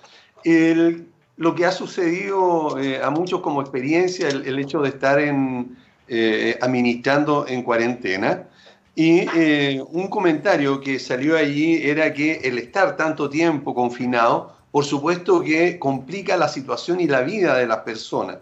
el 0.43 1.12
lo 1.37 1.55
que 1.55 1.65
ha 1.65 1.71
sucedido 1.71 2.77
eh, 2.79 3.01
a 3.01 3.09
muchos 3.09 3.41
como 3.41 3.61
experiencia, 3.61 4.27
el, 4.27 4.59
hecho 4.59 4.81
de 4.81 4.89
estar 4.89 5.19
eh, 5.19 6.57
administrando 6.61 7.45
en 7.47 7.63
cuarentena. 7.63 8.47
Y 8.95 9.25
eh, 9.35 9.83
un 9.89 10.07
comentario 10.07 10.79
que 10.79 10.99
salió 10.99 11.35
allí 11.35 11.81
era 11.83 12.13
que 12.13 12.33
el 12.43 12.59
estar 12.59 12.95
tanto 12.95 13.29
tiempo 13.29 13.73
confinado 13.73 14.55
por 14.71 14.85
supuesto 14.85 15.41
que 15.41 15.77
complica 15.77 16.35
la 16.35 16.47
situación 16.47 16.99
y 16.99 17.07
la 17.07 17.21
vida 17.21 17.55
de 17.57 17.67
las 17.67 17.79
personas. 17.79 18.37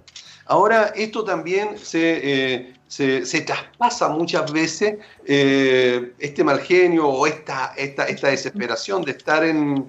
Ahora, 0.45 0.93
esto 0.95 1.25
también 1.25 1.77
se, 1.77 2.73
se, 2.87 3.41
traspasa 3.41 4.07
muchas 4.07 4.49
veces 4.49 4.95
este 5.25 6.43
mal 6.45 6.61
genio 6.61 7.09
o 7.09 7.27
esta, 7.27 7.73
esta, 7.75 8.05
esta 8.05 8.29
desesperación 8.29 9.01
de 9.03 9.11
estar 9.11 9.43
en, 9.43 9.87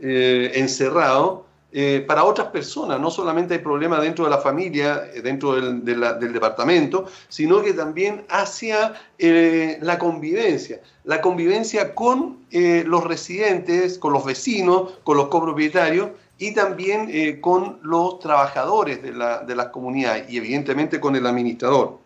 encerrado 0.00 1.49
eh, 1.72 2.04
para 2.06 2.24
otras 2.24 2.48
personas. 2.48 3.00
No 3.00 3.10
solamente 3.10 3.54
hay 3.54 3.60
problemas 3.60 4.02
dentro 4.02 4.24
de 4.24 4.30
la 4.30 4.38
familia, 4.38 4.98
dentro 5.22 5.54
del, 5.54 5.84
departamento, 6.32 7.06
sino 7.28 7.62
que 7.62 7.72
también 7.72 8.24
hacia 8.28 8.94
la 9.18 9.98
convivencia. 9.98 10.80
La 11.04 11.20
convivencia 11.20 11.94
con 11.94 12.38
los 12.50 13.04
residentes, 13.04 13.98
con 13.98 14.12
los 14.12 14.24
vecinos, 14.24 14.98
con 15.04 15.16
los 15.16 15.28
copropietarios 15.28 16.10
y 16.38 16.52
también 16.54 17.40
con 17.40 17.78
los 17.82 18.18
trabajadores 18.18 19.02
de, 19.02 19.12
la, 19.12 19.38
de 19.40 19.54
las 19.54 19.68
comunidades 19.68 20.30
y 20.30 20.38
evidentemente 20.38 20.98
con 20.98 21.14
el 21.16 21.26
administrador. 21.26 21.98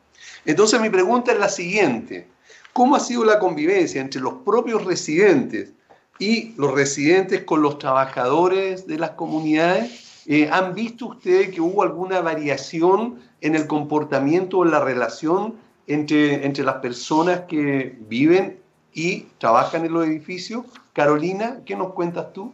Entonces 0.44 0.80
mi 0.80 0.90
pregunta 0.90 1.32
es 1.32 1.38
la 1.38 1.48
siguiente. 1.48 2.26
¿Cómo 2.72 2.96
ha 2.96 3.00
sido 3.00 3.24
la 3.24 3.38
convivencia 3.38 4.00
entre 4.00 4.20
los 4.20 4.34
propios 4.44 4.84
residentes 4.84 5.72
y 6.18 6.52
los 6.56 6.72
residentes 6.72 7.44
con 7.44 7.62
los 7.62 7.78
trabajadores 7.78 8.86
de 8.86 8.98
las 8.98 9.10
comunidades? 9.10 10.22
Eh, 10.26 10.48
¿Han 10.50 10.74
visto 10.74 11.06
ustedes 11.06 11.50
que 11.50 11.60
hubo 11.60 11.82
alguna 11.82 12.20
variación 12.20 13.20
en 13.40 13.54
el 13.54 13.66
comportamiento 13.66 14.58
o 14.58 14.64
en 14.64 14.70
la 14.70 14.80
relación 14.80 15.54
entre, 15.86 16.46
entre 16.46 16.64
las 16.64 16.76
personas 16.76 17.42
que 17.48 17.96
viven 18.08 18.60
y 18.94 19.26
trabajan 19.38 19.84
en 19.84 19.92
los 19.92 20.06
edificios? 20.06 20.64
Carolina, 20.92 21.60
¿qué 21.66 21.76
nos 21.76 21.92
cuentas 21.92 22.32
tú? 22.32 22.52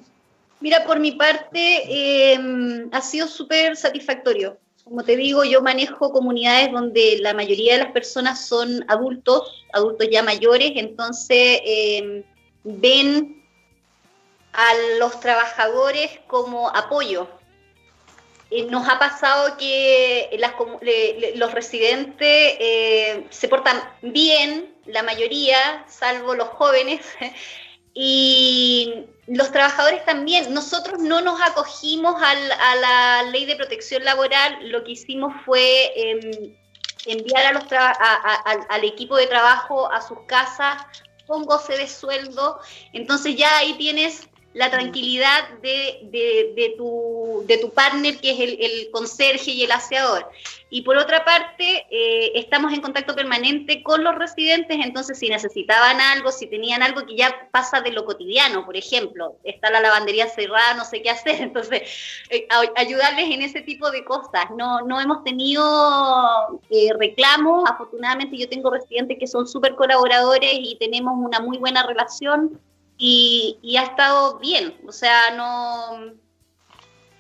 Mira, 0.61 0.85
por 0.85 0.99
mi 0.99 1.13
parte, 1.13 1.83
eh, 1.87 2.89
ha 2.93 3.01
sido 3.01 3.27
súper 3.27 3.77
satisfactorio. 3.77 4.59
Como 4.85 5.05
te 5.05 5.17
digo, 5.17 5.45
yo 5.45 5.63
manejo 5.63 6.11
comunidades 6.11 6.73
donde 6.73 7.19
la 7.21 7.33
mayoría 7.33 7.75
de 7.75 7.85
las 7.85 7.93
personas 7.93 8.47
son 8.47 8.85
adultos, 8.89 9.65
adultos 9.73 10.09
ya 10.11 10.23
mayores, 10.23 10.73
entonces 10.75 11.61
em, 11.65 12.25
ven 12.65 13.40
a 14.53 14.75
los 14.99 15.21
trabajadores 15.21 16.11
como 16.27 16.69
apoyo. 16.69 17.29
Nos 18.69 18.89
ha 18.89 18.99
pasado 18.99 19.57
que 19.57 20.37
los 21.37 21.53
residentes 21.53 22.57
eh, 22.59 23.27
se 23.31 23.49
portan 23.49 23.81
bien, 24.03 24.75
la 24.87 25.05
mayoría, 25.05 25.85
salvo 25.89 26.35
los 26.35 26.49
jóvenes, 26.49 27.07
y 27.95 29.07
los 29.27 29.53
trabajadores 29.53 30.05
también, 30.05 30.53
nosotros 30.53 31.01
no 31.01 31.21
nos 31.21 31.41
acogimos 31.41 32.21
a 32.21 32.75
la 32.77 33.23
ley 33.31 33.45
de 33.47 33.57
protección 33.57 34.05
laboral, 34.05 34.69
lo 34.69 34.83
que 34.83 34.93
hicimos 34.93 35.33
fue 35.45 35.93
em, 35.95 36.57
enviar 37.07 37.47
a 37.47 37.53
los 37.53 37.65
al 37.71 38.85
equipo 38.85 39.17
de 39.17 39.27
trabajo 39.27 39.91
a 39.93 40.03
sus 40.03 40.19
casas 40.27 40.83
con 41.27 41.45
goce 41.45 41.77
de 41.77 41.87
sueldo, 41.87 42.59
entonces 42.93 43.37
ya 43.37 43.59
ahí 43.59 43.75
tienes 43.75 44.30
la 44.53 44.69
tranquilidad 44.69 45.49
de, 45.63 46.01
de, 46.11 46.75
tu, 46.77 47.45
de 47.47 47.59
tu 47.59 47.71
partner, 47.71 48.19
que 48.19 48.33
es 48.33 48.41
el, 48.41 48.91
conserje 48.91 49.53
y 49.53 49.63
el 49.63 49.71
aseador. 49.71 50.29
Y 50.71 50.83
por 50.83 50.97
otra 50.97 51.25
parte, 51.25 51.87
eh, 51.91 52.33
estamos 52.35 52.73
en 52.73 52.81
contacto 52.81 53.15
permanente 53.15 53.83
con 53.83 54.03
los 54.03 54.15
residentes, 54.17 54.77
entonces 54.85 55.19
si 55.19 55.29
necesitaban 55.29 56.01
algo, 56.01 56.33
si 56.33 56.49
tenían 56.49 56.83
algo 56.83 57.07
que 57.07 57.17
ya 57.17 57.49
pasa 57.53 57.81
de 57.81 57.93
lo 57.93 58.05
cotidiano, 58.05 58.65
por 58.65 58.77
ejemplo, 58.77 59.37
está 59.45 59.71
la 59.71 59.81
lavandería 59.81 60.29
cerrada, 60.29 60.75
no 60.75 60.85
sé 60.85 61.03
qué 61.03 61.11
hacer, 61.11 61.37
entonces 61.41 61.83
eh, 62.31 62.49
ayudarles 62.77 63.31
en 63.31 63.43
ese 63.43 63.61
tipo 63.61 63.91
de 63.91 64.05
cosas. 64.05 64.47
No, 64.57 64.81
no 64.83 65.01
hemos 65.01 65.23
tenido 65.23 66.61
eh, 66.71 66.91
reclamos, 66.99 67.69
afortunadamente 67.71 68.37
yo 68.37 68.49
tengo 68.49 68.71
residentes 68.71 69.17
que 69.19 69.29
son 69.29 69.47
súper 69.47 69.77
colaboradores 69.77 70.55
y 70.55 70.77
tenemos 70.81 71.15
una 71.17 71.41
muy 71.41 71.59
buena 71.59 71.85
relación 71.85 72.61
y, 73.03 73.77
ha 73.79 73.83
estado 73.85 74.39
bien. 74.39 74.79
O 74.87 74.93
sea, 74.93 75.31
no. 75.31 76.13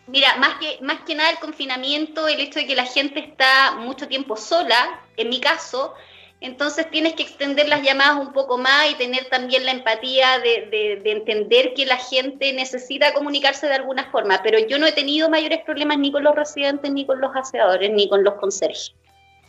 Mira, 0.06 0.36
más 0.36 0.58
que, 0.58 0.78
más 0.82 1.00
que 1.02 1.14
nada 1.14 1.30
el 1.30 1.38
confinamiento, 1.38 2.28
el 2.28 2.40
hecho 2.40 2.58
de 2.58 2.66
que 2.66 2.74
la 2.74 2.84
gente 2.84 3.20
está 3.20 3.76
mucho 3.76 4.06
tiempo 4.06 4.36
sola, 4.36 5.00
en 5.16 5.28
mi 5.30 5.40
caso, 5.40 5.94
entonces 6.40 6.90
tienes 6.90 7.14
que 7.14 7.22
extender 7.22 7.68
las 7.68 7.82
llamadas 7.82 8.18
un 8.18 8.32
poco 8.32 8.58
más 8.58 8.90
y 8.90 8.96
tener 8.96 9.30
también 9.30 9.64
la 9.64 9.70
empatía 9.70 10.40
de, 10.40 11.00
de, 11.02 11.10
entender 11.12 11.72
que 11.74 11.86
la 11.86 11.96
gente 11.96 12.52
necesita 12.52 13.14
comunicarse 13.14 13.66
de 13.66 13.74
alguna 13.74 14.10
forma. 14.10 14.42
Pero 14.42 14.58
yo 14.58 14.78
no 14.78 14.86
he 14.86 14.92
tenido 14.92 15.30
mayores 15.30 15.60
problemas 15.64 15.98
ni 15.98 16.12
con 16.12 16.24
los 16.24 16.34
residentes, 16.34 16.90
ni 16.90 17.06
con 17.06 17.20
los 17.20 17.34
aseadores, 17.34 17.90
ni 17.90 18.08
con 18.08 18.22
los 18.22 18.34
conserjes. 18.34 18.92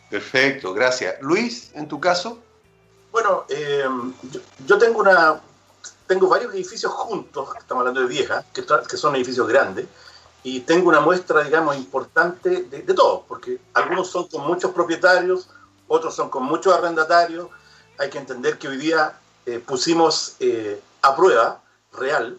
Perfecto, 0.09 0.73
gracias. 0.73 1.15
Luis, 1.21 1.71
en 1.73 1.87
tu 1.87 1.99
caso. 1.99 2.39
Bueno, 3.11 3.45
eh, 3.49 3.83
yo, 4.65 4.77
tengo 4.77 4.99
una, 4.99 5.41
tengo 6.11 6.27
varios 6.27 6.53
edificios 6.53 6.91
juntos, 6.91 7.47
estamos 7.57 7.83
hablando 7.83 8.01
de 8.01 8.07
viejas, 8.07 8.43
que, 8.51 8.65
que 8.65 8.97
son 8.97 9.15
edificios 9.15 9.47
grandes, 9.47 9.87
y 10.43 10.59
tengo 10.59 10.89
una 10.89 10.99
muestra, 10.99 11.41
digamos, 11.41 11.77
importante 11.77 12.63
de, 12.63 12.81
de 12.81 12.95
porque 13.25 13.61
algunos 13.73 14.09
son 14.09 14.27
con 14.27 14.45
muchos 14.45 14.71
propietarios, 14.71 15.47
otros 15.87 16.13
son 16.13 16.29
con 16.29 16.43
muchos 16.43 16.73
arrendatarios. 16.73 17.47
Hay 17.97 18.09
que 18.09 18.17
entender 18.17 18.57
que 18.57 18.67
hoy 18.67 18.75
día 18.75 19.17
eh, 19.45 19.63
pusimos 19.65 20.35
eh, 20.41 20.81
a 21.01 21.15
prueba 21.15 21.61
real 21.93 22.37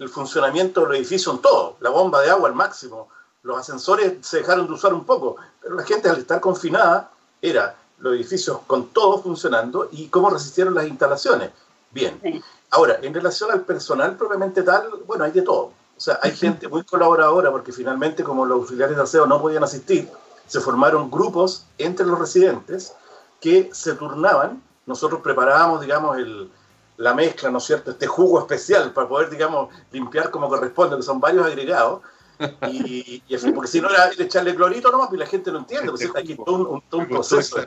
el 0.00 0.08
funcionamiento 0.08 0.80
de 0.80 0.86
los 0.88 0.96
edificios 0.96 1.36
en 1.36 1.42
todo, 1.42 1.76
la 1.78 1.90
bomba 1.90 2.22
de 2.22 2.30
agua 2.30 2.48
al 2.48 2.56
máximo, 2.56 3.08
los 3.44 3.56
ascensores 3.56 4.14
se 4.26 4.38
dejaron 4.38 4.66
de 4.66 4.72
usar 4.72 4.92
un 4.92 5.04
poco, 5.04 5.36
pero 5.60 5.76
la 5.76 5.84
gente 5.84 6.08
al 6.08 6.18
estar 6.18 6.40
confinada 6.40 7.12
era 7.40 7.76
los 7.98 8.14
edificios 8.14 8.58
con 8.66 8.88
todo 8.88 9.22
funcionando 9.22 9.88
y 9.92 10.08
cómo 10.08 10.28
resistieron 10.28 10.74
las 10.74 10.88
instalaciones. 10.88 11.52
Bien, 11.92 12.18
Ahora, 12.72 12.98
en 13.02 13.12
relación 13.12 13.50
al 13.50 13.60
personal 13.60 14.16
propiamente 14.16 14.62
tal, 14.62 14.88
bueno, 15.06 15.24
hay 15.24 15.30
de 15.30 15.42
todo. 15.42 15.72
O 15.96 16.00
sea, 16.00 16.18
hay 16.22 16.34
gente 16.34 16.68
muy 16.68 16.82
colaboradora 16.84 17.50
porque 17.50 17.70
finalmente 17.70 18.24
como 18.24 18.46
los 18.46 18.60
auxiliares 18.60 18.96
de 18.96 19.02
aseo 19.02 19.26
no 19.26 19.40
podían 19.40 19.62
asistir, 19.62 20.08
se 20.46 20.60
formaron 20.60 21.10
grupos 21.10 21.66
entre 21.76 22.06
los 22.06 22.18
residentes 22.18 22.94
que 23.40 23.70
se 23.72 23.94
turnaban. 23.94 24.62
Nosotros 24.86 25.20
preparábamos, 25.20 25.82
digamos, 25.82 26.16
el, 26.16 26.50
la 26.96 27.12
mezcla, 27.12 27.50
¿no 27.50 27.58
es 27.58 27.64
cierto? 27.64 27.90
Este 27.90 28.06
jugo 28.06 28.40
especial 28.40 28.92
para 28.92 29.06
poder, 29.06 29.28
digamos, 29.28 29.68
limpiar 29.90 30.30
como 30.30 30.48
corresponde, 30.48 30.96
que 30.96 31.02
son 31.02 31.20
varios 31.20 31.46
agregados. 31.46 32.00
Y, 32.70 33.22
porque 33.54 33.68
si 33.68 33.80
no 33.80 33.90
era 33.90 34.10
echarle 34.18 34.54
clorito 34.54 34.90
nomás, 34.90 35.08
pues 35.08 35.20
la 35.20 35.26
gente 35.26 35.52
no 35.52 35.58
entiende, 35.58 35.90
pues 35.90 36.02
hay 36.02 36.22
aquí 36.22 36.36
todo 36.36 36.70
un, 36.70 36.82
todo 36.88 37.02
un 37.02 37.08
proceso. 37.08 37.58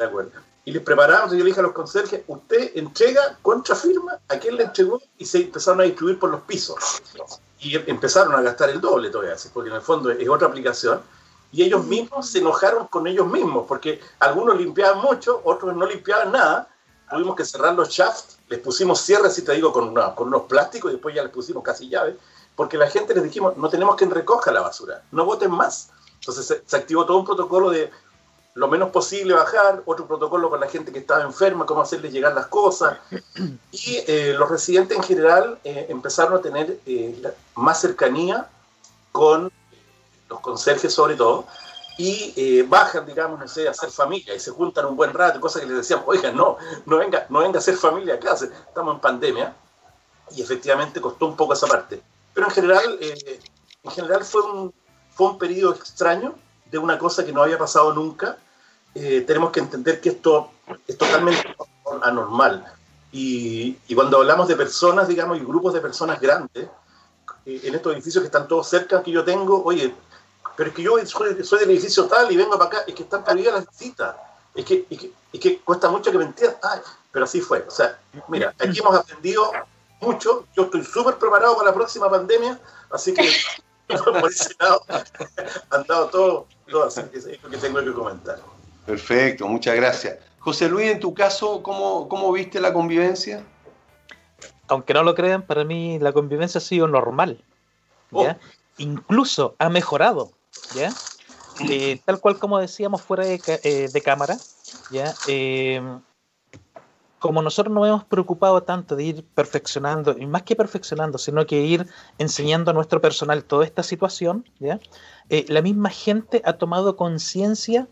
De 0.00 0.06
acuerdo 0.06 0.32
y 0.64 0.72
les 0.72 0.82
preparamos, 0.82 1.32
y 1.32 1.38
yo 1.38 1.44
le 1.44 1.50
dije 1.50 1.60
a 1.60 1.62
los 1.62 1.72
conserjes, 1.72 2.22
usted 2.26 2.72
entrega 2.76 3.38
contrafirma 3.42 4.18
a 4.28 4.38
quién 4.38 4.56
le 4.56 4.64
entregó 4.64 5.00
y 5.16 5.24
se 5.24 5.38
empezaron 5.38 5.80
a 5.80 5.84
distribuir 5.84 6.18
por 6.18 6.30
los 6.30 6.42
pisos. 6.42 7.02
Y 7.58 7.76
empezaron 7.90 8.34
a 8.34 8.42
gastar 8.42 8.70
el 8.70 8.80
doble 8.80 9.10
todavía, 9.10 9.34
porque 9.52 9.70
en 9.70 9.76
el 9.76 9.82
fondo 9.82 10.10
es 10.10 10.28
otra 10.28 10.48
aplicación. 10.48 11.00
Y 11.52 11.64
ellos 11.64 11.84
mismos 11.84 12.30
se 12.30 12.38
enojaron 12.38 12.86
con 12.88 13.06
ellos 13.06 13.26
mismos, 13.26 13.64
porque 13.66 14.00
algunos 14.18 14.58
limpiaban 14.58 15.02
mucho, 15.02 15.40
otros 15.44 15.74
no 15.74 15.86
limpiaban 15.86 16.32
nada. 16.32 16.68
Tuvimos 17.10 17.34
que 17.34 17.44
cerrar 17.44 17.74
los 17.74 17.88
shafts, 17.88 18.38
les 18.48 18.60
pusimos 18.60 19.00
cierres, 19.00 19.34
si 19.34 19.42
te 19.42 19.52
digo, 19.52 19.72
con, 19.72 19.94
con 20.14 20.28
unos 20.28 20.42
plásticos 20.42 20.92
y 20.92 20.94
después 20.94 21.14
ya 21.14 21.22
les 21.22 21.32
pusimos 21.32 21.64
casi 21.64 21.88
llaves, 21.88 22.14
porque 22.54 22.78
la 22.78 22.88
gente 22.88 23.14
les 23.14 23.24
dijimos, 23.24 23.56
no 23.56 23.68
tenemos 23.68 23.96
que 23.96 24.06
recoja 24.06 24.52
la 24.52 24.60
basura, 24.60 25.02
no 25.10 25.24
voten 25.24 25.50
más. 25.50 25.90
Entonces 26.20 26.62
se 26.64 26.76
activó 26.76 27.06
todo 27.06 27.18
un 27.18 27.24
protocolo 27.24 27.70
de 27.70 27.90
lo 28.54 28.68
menos 28.68 28.90
posible 28.90 29.34
bajar, 29.34 29.82
otro 29.86 30.06
protocolo 30.06 30.50
con 30.50 30.60
la 30.60 30.68
gente 30.68 30.92
que 30.92 30.98
estaba 30.98 31.22
enferma, 31.22 31.66
cómo 31.66 31.82
hacerles 31.82 32.12
llegar 32.12 32.34
las 32.34 32.46
cosas. 32.46 32.98
Y 33.72 34.02
eh, 34.08 34.34
los 34.36 34.50
residentes 34.50 34.96
en 34.96 35.02
general 35.04 35.58
eh, 35.62 35.86
empezaron 35.88 36.34
a 36.34 36.42
tener 36.42 36.80
eh, 36.86 37.22
más 37.54 37.80
cercanía 37.80 38.48
con 39.12 39.50
los 40.28 40.40
conserjes 40.40 40.92
sobre 40.92 41.14
todo, 41.14 41.46
y 41.96 42.62
bajan, 42.62 43.04
digamos, 43.04 43.38
no 43.38 43.46
sé, 43.46 43.68
a 43.68 43.72
hacer 43.72 43.90
familia, 43.90 44.34
y 44.34 44.40
se 44.40 44.52
juntan 44.52 44.86
un 44.86 44.96
buen 44.96 45.12
rato, 45.12 45.38
cosas 45.38 45.60
que 45.60 45.68
les 45.68 45.76
decíamos, 45.76 46.06
oigan, 46.08 46.34
no, 46.34 46.56
no 46.86 46.96
venga, 46.96 47.26
no 47.28 47.40
venga 47.40 47.58
a 47.58 47.60
hacer 47.60 47.76
familia 47.76 48.14
acá, 48.14 48.32
estamos 48.32 48.94
en 48.94 49.00
pandemia, 49.00 49.54
y 50.30 50.40
efectivamente 50.40 50.98
costó 50.98 51.26
un 51.26 51.36
poco 51.36 51.52
esa 51.52 51.66
parte. 51.66 52.00
Pero 52.32 52.46
en 52.46 52.52
general, 52.54 52.98
en 53.00 53.90
general 53.90 54.24
fue 54.24 54.40
un, 54.40 54.72
fue 55.10 55.26
un 55.26 55.38
periodo 55.38 55.74
extraño, 55.74 56.34
de 56.70 56.78
una 56.78 56.98
cosa 56.98 57.24
que 57.24 57.32
no 57.32 57.42
había 57.42 57.58
pasado 57.58 57.92
nunca, 57.92 58.36
eh, 58.94 59.22
tenemos 59.26 59.50
que 59.50 59.60
entender 59.60 60.00
que 60.00 60.10
esto 60.10 60.50
es 60.86 60.96
totalmente 60.96 61.54
anormal. 62.02 62.64
Y, 63.12 63.76
y, 63.88 63.94
cuando 63.94 64.18
hablamos 64.18 64.46
de 64.46 64.56
personas, 64.56 65.08
digamos, 65.08 65.36
y 65.38 65.40
grupos 65.40 65.74
de 65.74 65.80
personas 65.80 66.20
grandes, 66.20 66.68
eh, 67.46 67.60
en 67.64 67.74
estos 67.74 67.92
edificios 67.92 68.22
que 68.22 68.26
están 68.26 68.46
todos 68.46 68.68
cerca, 68.68 69.02
que 69.02 69.10
yo 69.10 69.24
tengo, 69.24 69.62
oye, 69.64 69.94
pero 70.56 70.70
es 70.70 70.76
que 70.76 70.82
yo 70.82 71.06
soy, 71.06 71.42
soy 71.42 71.60
del 71.60 71.70
edificio 71.70 72.06
tal 72.06 72.30
y 72.30 72.36
vengo 72.36 72.52
para 72.58 72.66
acá, 72.66 72.78
es 72.86 72.94
que 72.94 73.02
están 73.02 73.24
prohibidas 73.24 73.54
las 73.54 73.70
visitas. 73.70 74.16
Es 74.54 74.64
que, 74.64 74.86
es 74.90 74.98
que, 74.98 75.12
es 75.32 75.40
que 75.40 75.58
cuesta 75.60 75.88
mucho 75.88 76.10
que 76.12 76.18
me 76.18 76.24
entiendan. 76.24 76.82
pero 77.10 77.24
así 77.24 77.40
fue. 77.40 77.64
O 77.66 77.70
sea, 77.70 77.98
mira, 78.28 78.54
aquí 78.58 78.78
hemos 78.78 78.94
aprendido 78.94 79.50
mucho. 80.00 80.46
Yo 80.56 80.64
estoy 80.64 80.84
súper 80.84 81.16
preparado 81.16 81.56
para 81.56 81.70
la 81.70 81.74
próxima 81.74 82.10
pandemia, 82.10 82.60
así 82.90 83.14
que 83.14 83.28
por 83.96 84.30
ese 84.30 84.54
lado 84.60 84.82
han 85.70 85.84
dado 85.84 86.08
todo, 86.08 86.46
todo 86.68 86.84
así 86.84 87.02
que 87.12 87.18
es 87.18 87.42
lo 87.42 87.50
que 87.50 87.56
tengo 87.56 87.80
que 87.80 87.92
comentar. 87.92 88.40
Perfecto, 88.86 89.46
muchas 89.46 89.76
gracias. 89.76 90.18
José 90.40 90.68
Luis, 90.68 90.90
en 90.90 91.00
tu 91.00 91.12
caso, 91.14 91.62
¿cómo, 91.62 92.08
cómo 92.08 92.32
viste 92.32 92.60
la 92.60 92.72
convivencia? 92.72 93.44
Aunque 94.68 94.94
no 94.94 95.02
lo 95.02 95.14
crean, 95.14 95.42
para 95.42 95.64
mí 95.64 95.98
la 95.98 96.12
convivencia 96.12 96.58
ha 96.58 96.62
sido 96.62 96.88
normal. 96.88 97.42
¿ya? 98.10 98.38
Oh. 98.40 98.46
Incluso 98.78 99.54
ha 99.58 99.68
mejorado. 99.68 100.32
¿ya? 100.74 100.92
Eh, 101.68 102.00
tal 102.06 102.20
cual 102.20 102.38
como 102.38 102.58
decíamos 102.58 103.02
fuera 103.02 103.22
de, 103.24 103.38
eh, 103.64 103.90
de 103.92 104.00
cámara, 104.00 104.38
¿ya? 104.90 105.12
Eh, 105.28 105.82
como 107.20 107.42
nosotros 107.42 107.72
nos 107.72 107.86
hemos 107.86 108.04
preocupado 108.04 108.62
tanto 108.62 108.96
de 108.96 109.04
ir 109.04 109.24
perfeccionando, 109.34 110.16
y 110.18 110.26
más 110.26 110.42
que 110.42 110.56
perfeccionando, 110.56 111.18
sino 111.18 111.46
que 111.46 111.60
ir 111.60 111.86
enseñando 112.18 112.70
a 112.70 112.74
nuestro 112.74 113.00
personal 113.02 113.44
toda 113.44 113.66
esta 113.66 113.82
situación. 113.82 114.48
Eh, 115.28 115.44
la 115.48 115.60
misma 115.60 115.90
gente 115.90 116.40
ha 116.46 116.54
tomado 116.54 116.96
conciencia 116.96 117.86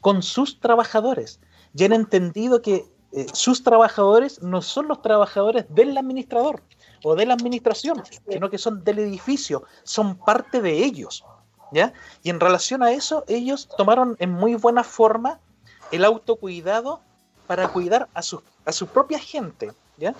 con 0.00 0.22
sus 0.22 0.58
trabajadores. 0.58 1.38
Ya 1.72 1.86
han 1.86 1.92
entendido 1.92 2.60
que 2.60 2.84
eh, 3.12 3.26
sus 3.32 3.62
trabajadores 3.62 4.42
no 4.42 4.60
son 4.62 4.88
los 4.88 5.00
trabajadores 5.00 5.64
del 5.68 5.96
administrador 5.96 6.60
o 7.04 7.14
de 7.14 7.24
la 7.24 7.34
administración, 7.34 8.02
sino 8.28 8.50
que 8.50 8.58
son 8.58 8.82
del 8.82 8.98
edificio, 8.98 9.62
son 9.84 10.16
parte 10.16 10.60
de 10.60 10.84
ellos. 10.84 11.24
¿ya? 11.70 11.92
Y 12.24 12.30
en 12.30 12.40
relación 12.40 12.82
a 12.82 12.90
eso, 12.90 13.24
ellos 13.28 13.68
tomaron 13.76 14.16
en 14.18 14.32
muy 14.32 14.56
buena 14.56 14.82
forma 14.82 15.38
el 15.92 16.04
autocuidado 16.04 17.00
para 17.46 17.68
cuidar 17.68 18.08
a 18.14 18.22
su, 18.22 18.42
a 18.64 18.72
su 18.72 18.86
propia 18.86 19.18
gente. 19.18 19.72
¿ya? 19.98 20.14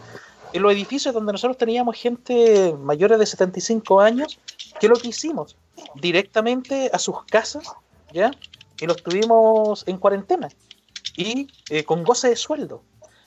En 0.52 0.62
los 0.62 0.72
edificios 0.72 1.14
donde 1.14 1.32
nosotros 1.32 1.56
teníamos 1.56 1.96
gente 1.96 2.74
mayores 2.78 3.18
de 3.18 3.26
75 3.26 4.00
años, 4.00 4.38
¿qué 4.78 4.86
es 4.86 4.90
lo 4.90 4.96
que 4.96 5.08
hicimos? 5.08 5.56
Directamente 5.94 6.90
a 6.92 6.98
sus 6.98 7.24
casas, 7.24 7.72
¿ya? 8.12 8.30
Y 8.78 8.86
los 8.86 9.02
tuvimos 9.02 9.84
en 9.86 9.96
cuarentena 9.96 10.48
y 11.16 11.48
eh, 11.70 11.84
con 11.84 12.04
goce 12.04 12.28
de 12.28 12.36
sueldo. 12.36 12.82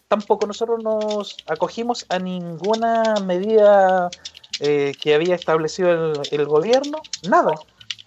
Tampoco 0.07 0.45
nosotros 0.45 0.83
nos 0.83 1.37
acogimos 1.47 2.05
a 2.09 2.19
ninguna 2.19 3.15
medida 3.25 4.11
eh, 4.59 4.93
que 5.01 5.15
había 5.15 5.33
establecido 5.33 6.13
el, 6.13 6.21
el 6.29 6.45
gobierno, 6.45 6.99
nada. 7.27 7.55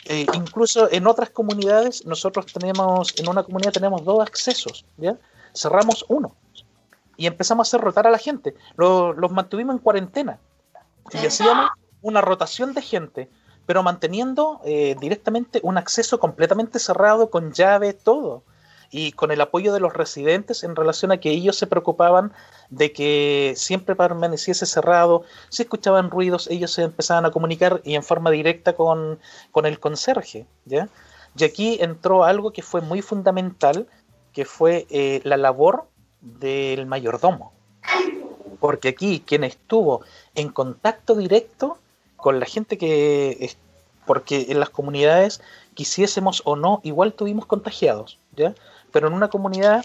Eh, 0.05 0.27
incluso 0.33 0.91
en 0.91 1.07
otras 1.07 1.31
comunidades, 1.31 2.07
nosotros 2.07 2.47
tenemos, 2.47 3.15
en 3.19 3.29
una 3.29 3.43
comunidad 3.43 3.73
tenemos 3.73 4.05
dos 4.05 4.21
accesos, 4.21 4.85
¿ya? 4.97 5.19
Cerramos 5.55 6.05
uno 6.09 6.35
y 7.17 7.27
empezamos 7.27 7.67
a 7.67 7.69
hacer 7.69 7.81
rotar 7.85 8.07
a 8.07 8.11
la 8.11 8.19
gente. 8.19 8.55
Lo- 8.77 9.13
los 9.13 9.31
mantuvimos 9.33 9.75
en 9.75 9.81
cuarentena 9.83 10.39
y 11.13 11.27
hacíamos 11.27 11.71
una 12.03 12.21
rotación 12.21 12.75
de 12.75 12.83
gente, 12.83 13.29
pero 13.67 13.83
manteniendo 13.83 14.61
eh, 14.65 14.97
directamente 15.01 15.61
un 15.63 15.79
acceso 15.79 16.21
completamente 16.21 16.79
cerrado, 16.79 17.31
con 17.31 17.53
llave, 17.53 17.93
todo. 17.93 18.43
Y 18.91 19.13
con 19.13 19.31
el 19.31 19.41
apoyo 19.43 19.75
de 19.75 19.81
los 19.81 19.93
residentes 19.93 20.65
en 20.65 20.75
relación 20.75 21.13
a 21.13 21.19
que 21.19 21.29
ellos 21.31 21.57
se 21.59 21.67
preocupaban 21.67 22.33
de 22.71 22.91
que 22.93 23.53
siempre 23.55 23.95
permaneciese 23.95 24.65
cerrado, 24.65 25.25
si 25.51 25.65
escuchaban 25.65 26.11
ruidos, 26.11 26.47
ellos 26.51 26.73
se 26.73 26.85
empezaban 26.85 27.27
a 27.27 27.31
comunicar 27.31 27.83
y 27.85 27.97
en 27.97 28.03
forma 28.03 28.31
directa 28.31 28.73
con, 28.75 29.19
con 29.51 29.67
el 29.67 29.79
conserje. 29.79 30.47
¿ya? 30.65 30.89
Y 31.37 31.45
aquí 31.45 31.77
entró 31.83 32.25
algo 32.25 32.51
que 32.51 32.63
fue 32.63 32.81
muy 32.81 33.03
fundamental, 33.03 33.87
que 34.39 34.45
fue 34.45 34.87
eh, 34.91 35.21
la 35.25 35.37
labor 35.37 35.89
del 36.21 36.87
mayordomo. 36.87 37.53
Porque 38.61 38.91
aquí 38.91 39.21
quien 39.27 39.43
estuvo 39.43 40.03
en 40.37 40.51
contacto 40.51 41.17
directo 41.17 41.79
con 42.15 42.39
la 42.39 42.47
gente 42.47 42.79
que... 42.79 43.51
porque 44.07 44.47
en 44.51 44.61
las 44.61 44.71
comunidades, 44.71 45.41
quisiésemos 45.75 46.43
o 46.45 46.55
no, 46.55 46.81
igual 46.85 47.15
tuvimos 47.15 47.47
contagiados, 47.47 48.21
¿ya? 48.37 48.55
Pero 48.93 49.09
en 49.09 49.15
una 49.15 49.29
comunidad 49.29 49.85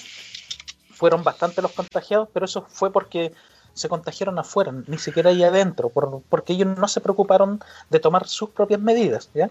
fueron 0.91 1.23
bastante 1.23 1.63
los 1.63 1.71
contagiados, 1.71 2.29
pero 2.31 2.45
eso 2.45 2.63
fue 2.69 2.91
porque 2.91 3.33
se 3.73 3.89
contagiaron 3.89 4.37
afuera, 4.37 4.71
ni 4.85 4.99
siquiera 4.99 5.31
ahí 5.31 5.43
adentro, 5.43 5.89
por- 5.89 6.21
porque 6.29 6.53
ellos 6.53 6.77
no 6.77 6.87
se 6.87 7.01
preocuparon 7.01 7.59
de 7.89 7.99
tomar 7.99 8.27
sus 8.27 8.51
propias 8.51 8.79
medidas, 8.79 9.31
¿ya? 9.33 9.49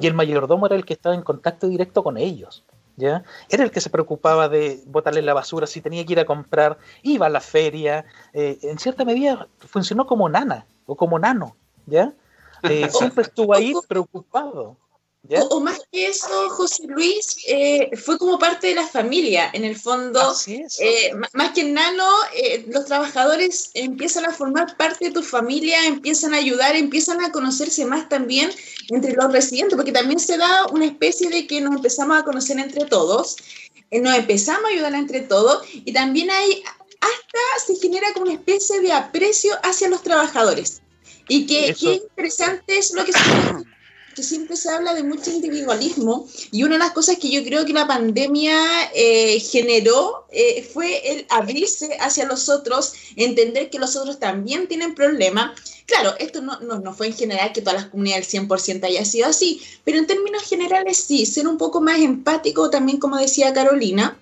Y 0.00 0.06
el 0.06 0.14
mayordomo 0.14 0.66
era 0.66 0.76
el 0.76 0.84
que 0.84 0.92
estaba 0.94 1.16
en 1.16 1.22
contacto 1.22 1.66
directo 1.66 2.04
con 2.04 2.18
ellos, 2.18 2.62
¿ya? 2.96 3.24
Era 3.48 3.64
el 3.64 3.70
que 3.70 3.80
se 3.80 3.90
preocupaba 3.90 4.48
de 4.48 4.82
botarle 4.86 5.22
la 5.22 5.34
basura, 5.34 5.66
si 5.66 5.80
tenía 5.80 6.04
que 6.04 6.12
ir 6.12 6.20
a 6.20 6.26
comprar, 6.26 6.78
iba 7.02 7.26
a 7.26 7.30
la 7.30 7.40
feria, 7.40 8.04
eh, 8.32 8.58
en 8.62 8.78
cierta 8.78 9.04
medida 9.04 9.48
funcionó 9.58 10.06
como 10.06 10.28
nana 10.28 10.66
o 10.86 10.96
como 10.96 11.18
nano, 11.18 11.56
¿ya? 11.86 12.12
Eh, 12.62 12.88
siempre 12.90 13.22
estuvo 13.22 13.54
ahí 13.54 13.72
preocupado, 13.88 14.76
O, 15.30 15.56
o 15.56 15.60
más 15.60 15.80
que 15.90 16.08
eso, 16.08 16.50
José 16.50 16.86
Luis, 16.86 17.36
eh, 17.48 17.90
fue 17.96 18.18
como 18.18 18.38
parte 18.38 18.66
de 18.66 18.74
la 18.74 18.86
familia. 18.86 19.48
En 19.54 19.64
el 19.64 19.74
fondo, 19.74 20.34
eh, 20.46 21.12
más 21.32 21.52
que 21.52 21.64
nano, 21.64 22.06
eh, 22.36 22.66
los 22.68 22.84
trabajadores 22.84 23.70
empiezan 23.72 24.26
a 24.26 24.34
formar 24.34 24.76
parte 24.76 25.06
de 25.06 25.10
tu 25.12 25.22
familia, 25.22 25.86
empiezan 25.86 26.34
a 26.34 26.38
ayudar, 26.38 26.76
empiezan 26.76 27.24
a 27.24 27.32
conocerse 27.32 27.86
más 27.86 28.08
también 28.10 28.50
entre 28.90 29.14
los 29.14 29.32
residentes, 29.32 29.76
porque 29.76 29.92
también 29.92 30.20
se 30.20 30.36
da 30.36 30.66
una 30.66 30.84
especie 30.84 31.30
de 31.30 31.46
que 31.46 31.60
nos 31.62 31.76
empezamos 31.76 32.18
a 32.18 32.24
conocer 32.24 32.58
entre 32.58 32.84
todos, 32.84 33.36
nos 33.90 34.14
empezamos 34.16 34.64
a 34.64 34.74
ayudar 34.74 34.94
entre 34.94 35.20
todos 35.20 35.66
y 35.72 35.92
también 35.92 36.30
hay, 36.30 36.62
hasta 37.00 37.66
se 37.66 37.76
genera 37.76 38.12
como 38.12 38.26
una 38.26 38.34
especie 38.34 38.80
de 38.80 38.92
aprecio 38.92 39.54
hacia 39.62 39.88
los 39.88 40.02
trabajadores. 40.02 40.82
Y 41.26 41.46
que, 41.46 41.74
qué 41.80 41.94
interesante 41.94 42.76
es 42.76 42.92
lo 42.92 43.02
que 43.02 43.12
se 43.12 43.18
que 44.14 44.22
siempre 44.22 44.56
se 44.56 44.70
habla 44.70 44.94
de 44.94 45.02
mucho 45.02 45.30
individualismo 45.30 46.28
y 46.50 46.62
una 46.62 46.74
de 46.74 46.78
las 46.78 46.92
cosas 46.92 47.18
que 47.18 47.30
yo 47.30 47.44
creo 47.44 47.64
que 47.64 47.72
la 47.72 47.86
pandemia 47.86 48.56
eh, 48.94 49.40
generó 49.40 50.26
eh, 50.30 50.68
fue 50.72 51.12
el 51.12 51.26
abrirse 51.28 51.96
hacia 52.00 52.26
los 52.26 52.48
otros, 52.48 52.92
entender 53.16 53.70
que 53.70 53.78
los 53.78 53.96
otros 53.96 54.18
también 54.18 54.68
tienen 54.68 54.94
problemas. 54.94 55.60
Claro, 55.86 56.14
esto 56.18 56.40
no, 56.40 56.58
no, 56.60 56.78
no 56.78 56.94
fue 56.94 57.08
en 57.08 57.14
general 57.14 57.52
que 57.52 57.60
todas 57.60 57.82
las 57.82 57.90
comunidades 57.90 58.30
del 58.30 58.48
100% 58.48 58.84
haya 58.84 59.04
sido 59.04 59.26
así, 59.26 59.60
pero 59.84 59.98
en 59.98 60.06
términos 60.06 60.42
generales 60.44 60.96
sí, 60.96 61.26
ser 61.26 61.46
un 61.46 61.58
poco 61.58 61.80
más 61.80 61.98
empático 61.98 62.70
también, 62.70 62.98
como 62.98 63.18
decía 63.18 63.52
Carolina, 63.52 64.18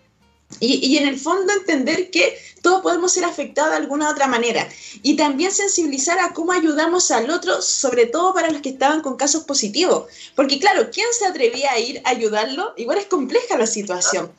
y, 0.60 0.86
y 0.86 0.98
en 0.98 1.08
el 1.08 1.18
fondo 1.18 1.52
entender 1.52 2.10
que 2.10 2.36
todos 2.62 2.80
podemos 2.80 3.12
ser 3.12 3.24
afectados 3.24 3.72
de 3.72 3.76
alguna 3.76 4.08
u 4.08 4.12
otra 4.12 4.28
manera. 4.28 4.68
Y 5.02 5.16
también 5.16 5.50
sensibilizar 5.50 6.18
a 6.20 6.32
cómo 6.32 6.52
ayudamos 6.52 7.10
al 7.10 7.28
otro, 7.30 7.60
sobre 7.60 8.06
todo 8.06 8.32
para 8.32 8.50
los 8.50 8.62
que 8.62 8.70
estaban 8.70 9.02
con 9.02 9.16
casos 9.16 9.44
positivos. 9.44 10.04
Porque 10.36 10.58
claro, 10.58 10.88
¿quién 10.90 11.06
se 11.12 11.26
atrevía 11.26 11.72
a 11.72 11.78
ir 11.78 12.00
a 12.04 12.10
ayudarlo? 12.10 12.72
Igual 12.76 12.98
es 12.98 13.06
compleja 13.06 13.58
la 13.58 13.66
situación. 13.66 14.30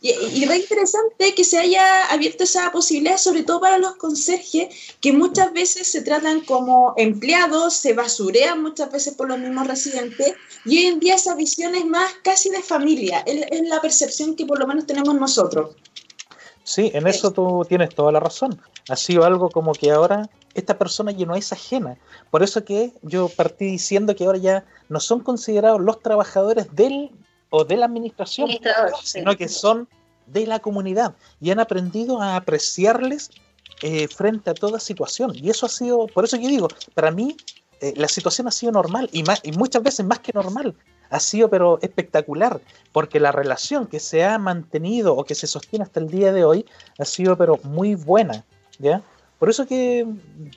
Y, 0.00 0.10
y, 0.10 0.42
y 0.42 0.44
re 0.46 0.58
interesante 0.58 1.34
que 1.34 1.44
se 1.44 1.58
haya 1.58 2.06
abierto 2.06 2.44
esa 2.44 2.70
posibilidad, 2.70 3.16
sobre 3.16 3.42
todo 3.42 3.60
para 3.60 3.78
los 3.78 3.96
conserjes, 3.96 4.68
que 5.00 5.12
muchas 5.12 5.52
veces 5.52 5.88
se 5.88 6.02
tratan 6.02 6.40
como 6.42 6.94
empleados, 6.96 7.74
se 7.74 7.94
basurean 7.94 8.62
muchas 8.62 8.92
veces 8.92 9.14
por 9.14 9.28
los 9.28 9.38
mismos 9.38 9.66
residentes, 9.66 10.34
y 10.64 10.78
hoy 10.78 10.86
en 10.86 11.00
día 11.00 11.16
esa 11.16 11.34
visión 11.34 11.74
es 11.74 11.84
más 11.84 12.12
casi 12.22 12.50
de 12.50 12.62
familia, 12.62 13.20
es, 13.26 13.46
es 13.50 13.68
la 13.68 13.80
percepción 13.80 14.36
que 14.36 14.46
por 14.46 14.58
lo 14.58 14.66
menos 14.66 14.86
tenemos 14.86 15.14
nosotros. 15.14 15.74
Sí, 16.68 16.90
en 16.92 17.06
eso 17.06 17.32
tú 17.32 17.64
tienes 17.66 17.94
toda 17.94 18.12
la 18.12 18.20
razón. 18.20 18.60
Ha 18.90 18.96
sido 18.96 19.24
algo 19.24 19.48
como 19.48 19.72
que 19.72 19.90
ahora 19.90 20.28
esta 20.52 20.76
persona 20.76 21.12
ya 21.12 21.24
no 21.24 21.34
es 21.34 21.50
ajena. 21.50 21.96
Por 22.30 22.42
eso 22.42 22.62
que 22.62 22.92
yo 23.00 23.30
partí 23.30 23.64
diciendo 23.64 24.14
que 24.14 24.26
ahora 24.26 24.38
ya 24.38 24.66
no 24.90 25.00
son 25.00 25.20
considerados 25.20 25.80
los 25.80 26.02
trabajadores 26.02 26.74
del 26.74 27.10
o 27.50 27.64
de 27.64 27.76
la 27.76 27.86
administración, 27.86 28.50
sino 29.02 29.36
que 29.36 29.48
son 29.48 29.88
de 30.26 30.46
la 30.46 30.58
comunidad 30.58 31.14
y 31.40 31.50
han 31.50 31.60
aprendido 31.60 32.20
a 32.20 32.36
apreciarles 32.36 33.30
eh, 33.82 34.08
frente 34.08 34.50
a 34.50 34.54
toda 34.54 34.80
situación. 34.80 35.32
Y 35.34 35.50
eso 35.50 35.66
ha 35.66 35.68
sido, 35.68 36.06
por 36.06 36.24
eso 36.24 36.36
yo 36.36 36.48
digo, 36.48 36.68
para 36.94 37.10
mí 37.10 37.36
eh, 37.80 37.94
la 37.96 38.08
situación 38.08 38.48
ha 38.48 38.50
sido 38.50 38.72
normal 38.72 39.08
y, 39.12 39.22
más, 39.22 39.40
y 39.42 39.52
muchas 39.52 39.82
veces 39.82 40.04
más 40.04 40.18
que 40.18 40.32
normal. 40.32 40.74
Ha 41.10 41.20
sido 41.20 41.48
pero 41.48 41.78
espectacular, 41.80 42.60
porque 42.92 43.18
la 43.18 43.32
relación 43.32 43.86
que 43.86 43.98
se 43.98 44.24
ha 44.24 44.36
mantenido 44.38 45.16
o 45.16 45.24
que 45.24 45.34
se 45.34 45.46
sostiene 45.46 45.84
hasta 45.84 46.00
el 46.00 46.08
día 46.08 46.32
de 46.32 46.44
hoy 46.44 46.66
ha 46.98 47.04
sido 47.04 47.36
pero 47.38 47.58
muy 47.62 47.94
buena, 47.94 48.44
¿ya? 48.78 49.02
Por 49.38 49.48
eso 49.48 49.66
que, 49.66 50.04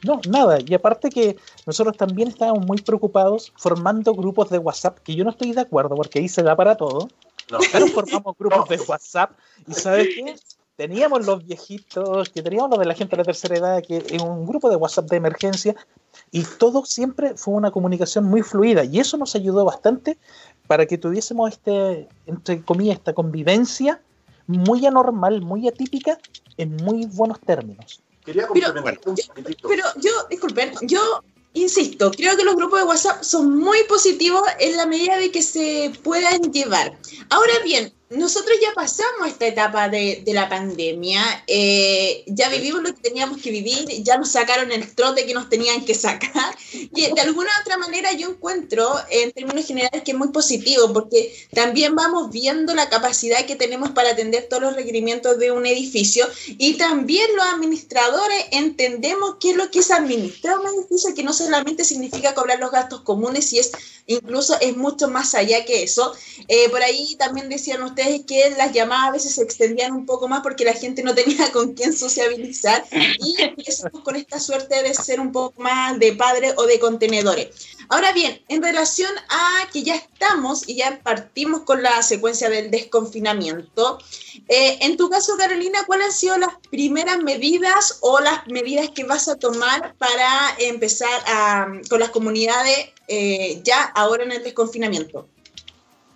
no, 0.04 0.20
nada, 0.28 0.58
y 0.66 0.74
aparte 0.74 1.10
que 1.10 1.38
nosotros 1.68 1.96
también 1.98 2.30
estábamos 2.30 2.66
muy 2.66 2.82
preocupados 2.82 3.54
formando 3.56 4.14
grupos 4.14 4.50
de 4.50 4.58
WhatsApp, 4.58 5.00
que 5.00 5.16
yo 5.16 5.24
no 5.24 5.30
estoy 5.30 5.54
de 5.54 5.62
acuerdo, 5.62 5.96
porque 5.96 6.20
ahí 6.20 6.28
se 6.28 6.42
da 6.42 6.56
para 6.56 6.76
todo, 6.76 7.08
No. 7.52 7.60
pero 7.72 7.88
formamos 7.88 8.36
grupos 8.38 8.68
de 8.70 8.80
WhatsApp 8.88 9.32
y 9.68 9.74
¿sabes 9.74 10.08
qué? 10.16 10.36
Teníamos 10.78 11.28
los 11.28 11.46
viejitos, 11.46 12.30
que 12.30 12.42
teníamos 12.42 12.72
los 12.72 12.80
de 12.80 12.86
la 12.86 12.96
gente 12.96 13.12
de 13.12 13.18
la 13.18 13.26
tercera 13.26 13.56
edad, 13.56 13.84
que 13.84 14.04
en 14.10 14.22
un 14.22 14.48
grupo 14.48 14.68
de 14.68 14.78
WhatsApp 14.78 15.10
de 15.12 15.18
emergencia 15.18 15.76
y 16.32 16.44
todo 16.44 16.84
siempre 16.86 17.36
fue 17.36 17.54
una 17.54 17.70
comunicación 17.70 18.24
muy 18.26 18.42
fluida 18.42 18.84
y 18.84 19.00
eso 19.00 19.16
nos 19.18 19.36
ayudó 19.36 19.64
bastante 19.64 20.18
para 20.66 20.88
que 20.88 20.98
tuviésemos 20.98 21.52
este, 21.52 22.08
entre 22.26 22.64
comillas, 22.64 22.98
esta 22.98 23.14
convivencia 23.14 24.02
muy 24.48 24.86
anormal, 24.88 25.42
muy 25.42 25.68
atípica, 25.68 26.18
en 26.58 26.76
muy 26.78 27.06
buenos 27.06 27.40
términos. 27.42 28.02
Quería 28.26 28.48
complementar 28.48 29.00
un 29.06 29.16
poquitito. 29.16 29.68
Pero 29.68 29.84
yo, 29.98 30.12
disculpen, 30.30 30.74
yo 30.82 31.24
insisto, 31.54 32.12
creo 32.12 32.38
que 32.38 32.44
los 32.44 32.56
grupos 32.56 32.80
de 32.80 32.86
WhatsApp 32.86 33.24
son 33.24 33.58
muy 33.58 33.84
positivos 33.90 34.44
en 34.60 34.78
la 34.78 34.86
medida 34.86 35.18
de 35.18 35.32
que 35.32 35.42
se 35.42 35.92
puedan 36.04 36.54
llevar. 36.54 36.98
Ahora 37.30 37.54
bien, 37.64 37.94
nosotros 38.12 38.58
ya 38.62 38.74
pasamos 38.74 39.28
esta 39.28 39.48
etapa 39.48 39.88
de, 39.88 40.22
de 40.26 40.34
la 40.34 40.50
pandemia, 40.50 41.24
eh, 41.48 42.24
ya 42.28 42.50
vivimos 42.50 42.84
lo 42.84 42.94
que 42.94 43.02
teníamos 43.02 43.42
que 43.42 43.52
vivir, 43.52 43.88
ya 44.04 44.18
nos 44.18 44.32
sacaron 44.32 44.72
el 44.72 44.94
trote 44.94 45.26
que 45.26 45.34
nos 45.34 45.50
tenían 45.50 45.86
que 45.86 45.96
sacar, 45.96 46.56
y 46.74 47.14
de 47.14 47.22
alguna 47.22 47.50
otra 47.62 47.78
manera 47.78 48.12
yo 48.14 48.30
encuentro 48.30 48.96
en 49.10 49.32
términos 49.32 49.66
generales 49.66 50.04
que 50.04 50.12
es 50.12 50.18
muy 50.18 50.30
positivo, 50.30 50.92
porque 50.92 51.34
también 51.54 51.96
vamos 51.96 52.32
viendo 52.32 52.76
la 52.76 52.90
capacidad 52.90 53.46
que 53.46 53.56
tenemos 53.56 53.92
para 53.92 54.12
atender 54.12 54.48
todos 54.50 54.64
los 54.64 54.76
requerimientos 54.76 55.40
de 55.40 55.52
un 55.52 55.66
edificio, 55.66 56.28
y 56.48 56.74
también 56.74 57.28
los 57.36 57.46
administradores 57.46 58.46
entendemos 58.52 59.38
qué 59.40 59.52
es 59.52 59.56
lo 59.56 59.72
que 59.72 59.80
es 59.80 59.90
administrar 59.90 60.60
un 60.60 60.68
edificio, 60.68 61.16
que 61.16 61.24
no 61.24 61.32
solamente 61.32 61.86
significa 61.86 62.34
cobrar 62.34 62.60
los 62.60 62.72
gastos 62.72 63.02
comunes, 63.02 63.54
y 63.54 63.60
es 63.60 63.72
incluso 64.08 64.60
es 64.60 64.76
mucho 64.76 65.08
más 65.08 65.36
allá 65.36 65.64
que 65.64 65.84
eso. 65.84 66.14
Eh, 66.48 66.70
por 66.70 66.82
ahí 66.82 67.16
también 67.18 67.48
decían 67.50 67.82
ustedes, 67.84 68.01
es 68.10 68.26
que 68.26 68.50
las 68.58 68.72
llamadas 68.74 69.10
a 69.10 69.12
veces 69.12 69.36
se 69.36 69.44
extendían 69.44 69.94
un 69.94 70.06
poco 70.06 70.28
más 70.28 70.42
porque 70.42 70.66
la 70.66 70.74
gente 70.74 71.04
no 71.04 71.16
tenía 71.16 71.52
con 71.52 71.74
quién 71.74 71.94
sociabilizar 71.94 72.86
y 72.92 73.42
empezamos 73.42 74.02
con 74.04 74.16
esta 74.16 74.40
suerte 74.40 74.82
de 74.84 74.94
ser 74.94 75.20
un 75.20 75.32
poco 75.32 75.62
más 75.62 76.00
de 76.00 76.14
padres 76.14 76.54
o 76.58 76.66
de 76.66 76.80
contenedores. 76.80 77.50
Ahora 77.90 78.14
bien, 78.14 78.42
en 78.48 78.64
relación 78.64 79.12
a 79.30 79.70
que 79.72 79.84
ya 79.84 79.96
estamos 79.96 80.68
y 80.68 80.76
ya 80.76 81.02
partimos 81.04 81.62
con 81.62 81.84
la 81.84 82.02
secuencia 82.04 82.50
del 82.50 82.72
desconfinamiento, 82.72 83.98
eh, 84.48 84.78
en 84.82 84.96
tu 84.96 85.10
caso, 85.10 85.36
Carolina, 85.38 85.80
¿cuáles 85.86 86.08
han 86.08 86.14
sido 86.14 86.38
las 86.38 86.56
primeras 86.70 87.20
medidas 87.20 87.98
o 88.02 88.20
las 88.22 88.48
medidas 88.48 88.90
que 88.92 89.04
vas 89.04 89.28
a 89.28 89.36
tomar 89.36 89.96
para 89.98 90.56
empezar 90.60 91.10
con 91.90 92.00
las 92.00 92.10
comunidades 92.12 92.78
eh, 93.08 93.60
ya 93.64 93.84
ahora 93.84 94.24
en 94.24 94.32
el 94.32 94.44
desconfinamiento? 94.44 95.28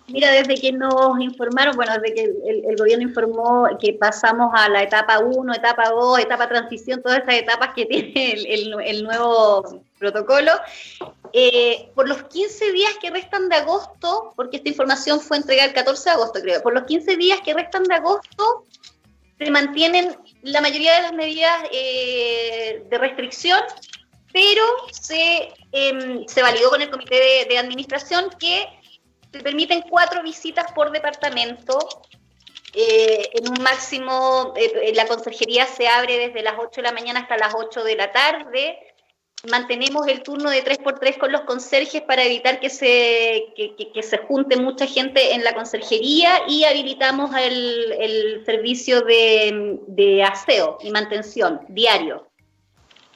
Mira, 0.08 0.30
desde 0.30 0.54
que 0.60 0.70
nos 0.70 1.18
informaron, 1.20 1.74
bueno, 1.74 1.92
desde 1.94 2.14
que 2.14 2.22
el, 2.22 2.76
gobierno 2.76 3.08
informó 3.08 3.66
que 3.80 3.92
pasamos 3.94 4.52
a 4.54 4.68
la 4.68 4.84
etapa 4.84 5.18
1, 5.18 5.52
etapa 5.54 5.90
2, 5.90 6.20
etapa 6.20 6.48
transición, 6.48 7.02
todas 7.02 7.18
esas 7.22 7.34
etapas 7.34 7.70
que 7.74 7.86
tiene 8.12 8.32
el, 8.32 9.02
nuevo 9.02 9.82
protocolo, 9.98 10.52
eh, 11.32 11.90
por 11.96 12.08
los 12.08 12.22
15 12.22 12.70
días 12.70 12.92
que 13.00 13.10
restan 13.10 13.48
de 13.48 13.56
agosto, 13.56 14.32
porque 14.36 14.58
esta 14.58 14.68
información 14.68 15.20
fue 15.20 15.38
entregada 15.38 15.68
el 15.68 15.74
14 15.74 16.04
de 16.04 16.14
agosto, 16.14 16.40
creo, 16.40 16.62
por 16.62 16.72
los 16.72 16.84
15 16.84 17.16
días 17.16 17.40
que 17.44 17.54
restan 17.54 17.82
de 17.82 17.94
agosto, 17.96 18.64
se 19.38 19.50
mantienen 19.50 20.16
la 20.42 20.60
mayoría 20.60 20.94
de 20.94 21.02
las 21.02 21.12
medidas 21.14 21.64
eh, 21.72 22.84
de 22.88 22.98
restricción, 22.98 23.60
pero 24.32 24.62
se, 24.92 25.52
em, 25.72 26.26
se 26.28 26.42
validó 26.42 26.70
con 26.70 26.80
el 26.80 26.90
comité 26.90 27.46
de 27.48 27.58
administración 27.58 28.30
que 28.38 28.66
se 29.32 29.40
permiten 29.40 29.82
cuatro 29.82 30.22
visitas 30.22 30.72
por 30.72 30.90
departamento. 30.90 31.78
Eh, 32.72 33.30
en 33.32 33.48
un 33.48 33.62
máximo, 33.62 34.52
eh, 34.56 34.92
la 34.94 35.06
conserjería 35.06 35.66
se 35.66 35.88
abre 35.88 36.18
desde 36.18 36.42
las 36.42 36.54
8 36.58 36.70
de 36.76 36.82
la 36.82 36.92
mañana 36.92 37.20
hasta 37.20 37.36
las 37.36 37.54
8 37.54 37.84
de 37.84 37.96
la 37.96 38.12
tarde. 38.12 38.78
Mantenemos 39.50 40.06
el 40.08 40.22
turno 40.22 40.50
de 40.50 40.64
3x3 40.64 41.18
con 41.18 41.30
los 41.30 41.42
conserjes 41.42 42.02
para 42.02 42.24
evitar 42.24 42.58
que 42.58 42.68
se, 42.68 43.52
que, 43.54 44.02
se 44.02 44.18
junte 44.18 44.56
mucha 44.56 44.86
gente 44.86 45.34
en 45.34 45.44
la 45.44 45.54
conserjería 45.54 46.42
y 46.48 46.64
habilitamos 46.64 47.30
el, 47.36 47.92
el 47.98 48.44
servicio 48.44 49.02
de, 49.02 49.78
de 49.86 50.24
aseo 50.24 50.78
y 50.82 50.90
mantención 50.90 51.60
diario. 51.68 52.25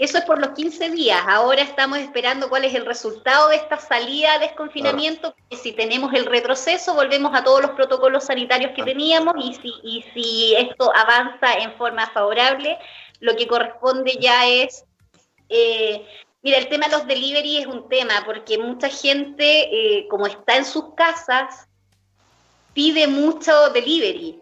Eso 0.00 0.16
es 0.16 0.24
por 0.24 0.38
los 0.40 0.52
15 0.52 0.92
días. 0.92 1.20
Ahora 1.28 1.60
estamos 1.60 1.98
esperando 1.98 2.48
cuál 2.48 2.64
es 2.64 2.74
el 2.74 2.86
resultado 2.86 3.50
de 3.50 3.56
esta 3.56 3.76
salida 3.76 4.38
de 4.38 4.46
desconfinamiento. 4.46 5.34
Si 5.50 5.72
tenemos 5.72 6.14
el 6.14 6.24
retroceso, 6.24 6.94
volvemos 6.94 7.34
a 7.34 7.44
todos 7.44 7.60
los 7.60 7.72
protocolos 7.72 8.24
sanitarios 8.24 8.72
que 8.74 8.82
teníamos 8.82 9.34
y 9.38 9.52
si, 9.52 9.74
y 9.82 10.02
si 10.14 10.54
esto 10.56 10.90
avanza 10.96 11.52
en 11.58 11.74
forma 11.74 12.06
favorable, 12.06 12.78
lo 13.20 13.36
que 13.36 13.46
corresponde 13.46 14.16
ya 14.18 14.48
es... 14.48 14.86
Eh, 15.50 16.06
mira, 16.40 16.56
el 16.56 16.70
tema 16.70 16.86
de 16.86 16.92
los 16.92 17.06
delivery 17.06 17.58
es 17.58 17.66
un 17.66 17.86
tema 17.90 18.22
porque 18.24 18.56
mucha 18.56 18.88
gente, 18.88 19.68
eh, 19.70 20.08
como 20.08 20.26
está 20.26 20.56
en 20.56 20.64
sus 20.64 20.94
casas, 20.94 21.68
pide 22.72 23.06
mucho 23.06 23.68
delivery 23.68 24.40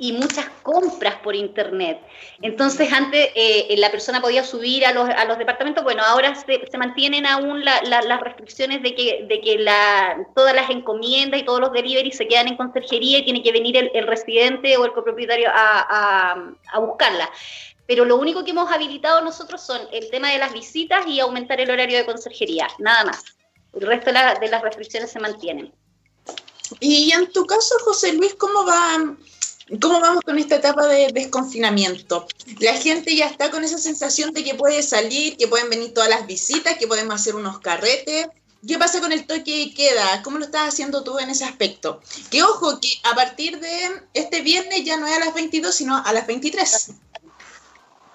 y 0.00 0.14
muchas 0.14 0.46
compras 0.62 1.16
por 1.16 1.36
internet. 1.36 2.00
Entonces 2.40 2.90
antes 2.90 3.28
eh, 3.34 3.74
la 3.76 3.90
persona 3.90 4.22
podía 4.22 4.42
subir 4.42 4.86
a 4.86 4.92
los, 4.92 5.06
a 5.06 5.26
los 5.26 5.36
departamentos, 5.36 5.84
bueno, 5.84 6.02
ahora 6.02 6.34
se, 6.34 6.78
mantienen 6.78 7.26
aún 7.26 7.62
las 7.62 8.20
restricciones 8.20 8.82
de 8.82 8.94
que, 8.94 9.26
de 9.28 9.40
que 9.42 9.58
la, 9.58 10.26
todas 10.34 10.54
las 10.54 10.70
encomiendas 10.70 11.38
y 11.38 11.44
todos 11.44 11.60
los 11.60 11.72
deliveries 11.72 12.16
se 12.16 12.26
quedan 12.26 12.48
en 12.48 12.56
conserjería 12.56 13.18
y 13.18 13.24
tiene 13.24 13.42
que 13.42 13.52
venir 13.52 13.76
el, 13.76 14.06
residente 14.06 14.74
o 14.78 14.86
el 14.86 14.92
copropietario 14.92 15.50
a, 15.50 15.54
a, 15.54 16.52
a 16.72 16.78
buscarla. 16.78 17.30
Pero 17.86 18.06
lo 18.06 18.16
único 18.16 18.42
que 18.42 18.52
hemos 18.52 18.72
habilitado 18.72 19.20
nosotros 19.20 19.60
son 19.60 19.82
el 19.92 20.08
tema 20.10 20.30
de 20.30 20.38
las 20.38 20.54
visitas 20.54 21.06
y 21.06 21.20
aumentar 21.20 21.60
el 21.60 21.70
horario 21.70 21.98
de 21.98 22.06
conserjería, 22.06 22.68
nada 22.78 23.04
más. 23.04 23.22
El 23.74 23.82
resto 23.82 24.10
de, 24.10 24.18
de 24.40 24.48
las 24.48 24.62
restricciones 24.62 25.10
se 25.10 25.20
mantienen. 25.20 25.74
Y 26.78 27.12
en 27.12 27.30
tu 27.32 27.44
caso, 27.44 27.74
José 27.84 28.14
Luis, 28.14 28.34
¿cómo 28.36 28.64
va 28.64 29.16
¿Cómo 29.78 30.00
vamos 30.00 30.24
con 30.24 30.36
esta 30.38 30.56
etapa 30.56 30.86
de 30.88 31.12
desconfinamiento? 31.12 32.26
La 32.58 32.74
gente 32.74 33.14
ya 33.14 33.26
está 33.26 33.50
con 33.52 33.62
esa 33.62 33.78
sensación 33.78 34.32
de 34.32 34.42
que 34.42 34.54
puede 34.54 34.82
salir, 34.82 35.36
que 35.36 35.46
pueden 35.46 35.70
venir 35.70 35.94
todas 35.94 36.10
las 36.10 36.26
visitas, 36.26 36.76
que 36.76 36.88
podemos 36.88 37.14
hacer 37.14 37.36
unos 37.36 37.60
carretes. 37.60 38.28
¿Qué 38.66 38.78
pasa 38.78 39.00
con 39.00 39.12
el 39.12 39.26
toque 39.26 39.62
y 39.62 39.74
queda? 39.74 40.22
¿Cómo 40.24 40.38
lo 40.38 40.44
estás 40.44 40.68
haciendo 40.68 41.04
tú 41.04 41.20
en 41.20 41.30
ese 41.30 41.44
aspecto? 41.44 42.00
Que 42.30 42.42
ojo, 42.42 42.80
que 42.80 42.88
a 43.10 43.14
partir 43.14 43.60
de 43.60 44.02
este 44.12 44.42
viernes 44.42 44.84
ya 44.84 44.98
no 44.98 45.06
es 45.06 45.16
a 45.16 45.20
las 45.20 45.34
22, 45.34 45.72
sino 45.72 46.02
a 46.04 46.12
las 46.12 46.26
23. 46.26 46.92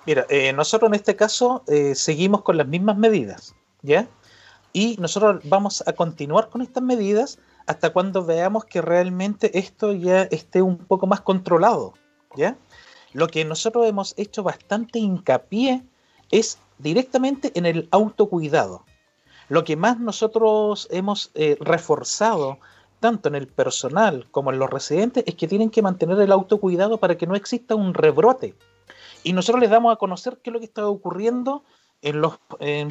Mira, 0.05 0.25
eh, 0.29 0.51
nosotros 0.51 0.89
en 0.89 0.95
este 0.95 1.15
caso 1.15 1.63
eh, 1.67 1.95
seguimos 1.95 2.41
con 2.41 2.57
las 2.57 2.67
mismas 2.67 2.97
medidas, 2.97 3.55
¿ya? 3.81 4.07
Y 4.73 4.97
nosotros 4.99 5.41
vamos 5.45 5.83
a 5.87 5.93
continuar 5.93 6.49
con 6.49 6.61
estas 6.61 6.83
medidas 6.83 7.39
hasta 7.67 7.91
cuando 7.91 8.23
veamos 8.25 8.65
que 8.65 8.81
realmente 8.81 9.57
esto 9.57 9.91
ya 9.93 10.23
esté 10.23 10.61
un 10.61 10.77
poco 10.77 11.07
más 11.07 11.21
controlado, 11.21 11.93
¿ya? 12.35 12.57
Lo 13.13 13.27
que 13.27 13.45
nosotros 13.45 13.87
hemos 13.87 14.13
hecho 14.17 14.43
bastante 14.43 14.99
hincapié 14.99 15.83
es 16.31 16.59
directamente 16.77 17.51
en 17.55 17.65
el 17.65 17.87
autocuidado. 17.91 18.85
Lo 19.47 19.63
que 19.63 19.75
más 19.75 19.99
nosotros 19.99 20.87
hemos 20.91 21.31
eh, 21.35 21.57
reforzado, 21.59 22.57
tanto 22.99 23.29
en 23.29 23.35
el 23.35 23.47
personal 23.47 24.27
como 24.31 24.51
en 24.51 24.59
los 24.59 24.69
residentes, 24.69 25.23
es 25.27 25.35
que 25.35 25.47
tienen 25.47 25.69
que 25.69 25.81
mantener 25.81 26.19
el 26.19 26.31
autocuidado 26.31 26.97
para 26.97 27.17
que 27.17 27.27
no 27.27 27.35
exista 27.35 27.75
un 27.75 27.93
rebrote. 27.93 28.55
Y 29.23 29.33
nosotros 29.33 29.61
les 29.61 29.69
damos 29.69 29.93
a 29.93 29.97
conocer 29.97 30.39
qué 30.43 30.49
es 30.49 30.53
lo 30.53 30.59
que 30.59 30.65
está 30.65 30.87
ocurriendo 30.87 31.63
en 32.01 32.21
los 32.21 32.37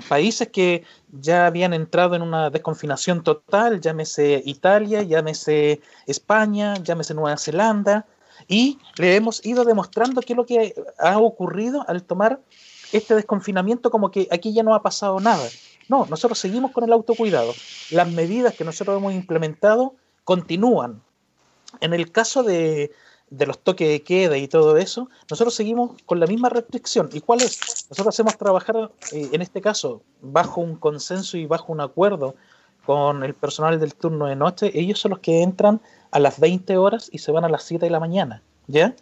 países 0.09 0.49
que 0.49 0.85
ya 1.13 1.47
habían 1.47 1.73
entrado 1.73 2.17
en 2.17 2.23
una 2.23 2.51
desconfinación 2.51 3.23
total, 3.23 3.81
llámese 3.81 4.43
Italia, 4.45 5.03
llámese 5.03 5.81
España, 6.07 6.75
llámese 6.83 7.15
Nueva 7.15 7.37
Zelanda, 7.37 8.07
y 8.49 8.79
le 8.97 9.17
hemos 9.17 9.45
ido 9.47 9.65
demostrando 9.65 10.21
qué 10.21 10.33
es 10.33 10.37
lo 10.37 10.47
que 10.47 10.75
ha 10.99 11.19
ocurrido 11.19 11.85
al 11.89 12.03
tomar 12.03 12.41
este 12.93 13.15
desconfinamiento 13.15 13.91
como 13.91 14.11
que 14.11 14.29
aquí 14.31 14.53
ya 14.53 14.63
no 14.63 14.75
ha 14.75 14.83
pasado 14.83 15.21
nada. 15.21 15.47
No, 15.89 16.07
nosotros 16.07 16.39
seguimos 16.39 16.73
con 16.73 16.85
el 16.85 16.93
autocuidado. 16.93 17.53
Las 17.91 18.11
medidas 18.11 18.55
que 18.55 18.65
nosotros 18.65 18.99
hemos 18.99 19.13
implementado 19.13 19.95
continúan. 20.25 21.03
En 21.81 21.93
el 21.93 22.11
caso 22.11 22.43
de, 22.43 22.93
de 23.37 23.47
los 23.47 23.59
toques 23.59 23.89
de 23.89 24.03
queda 24.03 24.37
y 24.37 24.49
todo 24.49 24.77
eso, 24.77 25.09
nosotros 25.29 25.55
seguimos 25.55 25.93
con 26.07 26.21
la 26.21 26.27
misma 26.27 26.49
restricción. 26.49 27.09
¿Y 27.13 27.21
cuál 27.21 27.43
es? 27.43 27.87
Nosotros 27.91 28.15
hacemos 28.15 28.37
trabajar, 28.39 28.91
eh, 29.13 29.29
en 29.33 29.43
este 29.43 29.61
caso, 29.61 30.03
bajo 30.21 30.61
un 30.61 30.77
consenso 30.77 31.37
y 31.37 31.47
bajo 31.47 31.73
un 31.73 31.81
acuerdo 31.81 32.35
con 32.87 33.25
el 33.25 33.35
personal 33.35 33.81
del 33.81 33.95
turno 33.95 34.27
de 34.27 34.37
noche. 34.37 34.71
Ellos 34.75 35.01
son 35.01 35.11
los 35.11 35.19
que 35.21 35.43
entran 35.43 35.81
a 36.11 36.19
las 36.21 36.39
20 36.39 36.77
horas 36.77 37.09
y 37.13 37.19
se 37.19 37.33
van 37.33 37.45
a 37.45 37.49
las 37.49 37.65
7 37.65 37.85
de 37.85 37.91
la 37.91 38.01
mañana, 38.01 38.43
¿ya? 38.67 38.95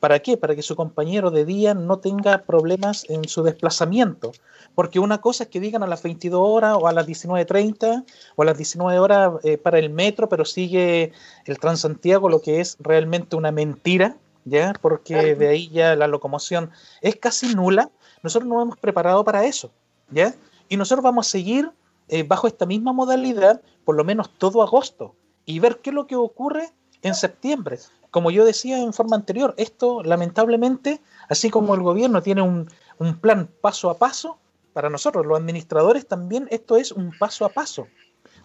¿Para 0.00 0.20
qué? 0.20 0.36
Para 0.36 0.54
que 0.54 0.62
su 0.62 0.76
compañero 0.76 1.30
de 1.30 1.44
día 1.44 1.74
no 1.74 1.98
tenga 1.98 2.42
problemas 2.42 3.04
en 3.08 3.28
su 3.28 3.42
desplazamiento. 3.42 4.32
Porque 4.74 5.00
una 5.00 5.20
cosa 5.20 5.44
es 5.44 5.50
que 5.50 5.58
digan 5.58 5.82
a 5.82 5.88
las 5.88 6.02
22 6.02 6.40
horas 6.40 6.76
o 6.80 6.86
a 6.86 6.92
las 6.92 7.06
19.30 7.06 8.04
o 8.36 8.42
a 8.42 8.44
las 8.44 8.56
19 8.56 8.98
horas 9.00 9.32
eh, 9.42 9.58
para 9.58 9.78
el 9.78 9.90
metro, 9.90 10.28
pero 10.28 10.44
sigue 10.44 11.12
el 11.46 11.58
Transantiago, 11.58 12.28
lo 12.28 12.40
que 12.40 12.60
es 12.60 12.76
realmente 12.78 13.34
una 13.34 13.50
mentira, 13.50 14.16
¿ya? 14.44 14.72
Porque 14.80 15.34
de 15.34 15.48
ahí 15.48 15.68
ya 15.70 15.96
la 15.96 16.06
locomoción 16.06 16.70
es 17.00 17.16
casi 17.16 17.54
nula. 17.54 17.90
Nosotros 18.22 18.48
nos 18.48 18.62
hemos 18.62 18.78
preparado 18.78 19.24
para 19.24 19.46
eso, 19.46 19.72
¿ya? 20.10 20.34
Y 20.68 20.76
nosotros 20.76 21.02
vamos 21.02 21.26
a 21.26 21.30
seguir 21.30 21.72
eh, 22.08 22.22
bajo 22.22 22.46
esta 22.46 22.64
misma 22.64 22.92
modalidad 22.92 23.60
por 23.84 23.96
lo 23.96 24.04
menos 24.04 24.30
todo 24.38 24.62
agosto 24.62 25.14
y 25.44 25.58
ver 25.58 25.78
qué 25.78 25.90
es 25.90 25.94
lo 25.94 26.06
que 26.06 26.14
ocurre 26.14 26.70
en 27.02 27.14
septiembre 27.14 27.78
como 28.10 28.30
yo 28.30 28.44
decía 28.44 28.78
en 28.78 28.92
forma 28.92 29.16
anterior, 29.16 29.54
esto 29.56 30.02
lamentablemente, 30.02 31.00
así 31.28 31.50
como 31.50 31.74
el 31.74 31.82
gobierno 31.82 32.22
tiene 32.22 32.42
un, 32.42 32.70
un 32.98 33.18
plan 33.18 33.48
paso 33.60 33.90
a 33.90 33.98
paso, 33.98 34.38
para 34.72 34.90
nosotros 34.90 35.26
los 35.26 35.38
administradores 35.38 36.06
también 36.06 36.46
esto 36.50 36.76
es 36.76 36.92
un 36.92 37.12
paso 37.18 37.44
a 37.44 37.48
paso. 37.48 37.88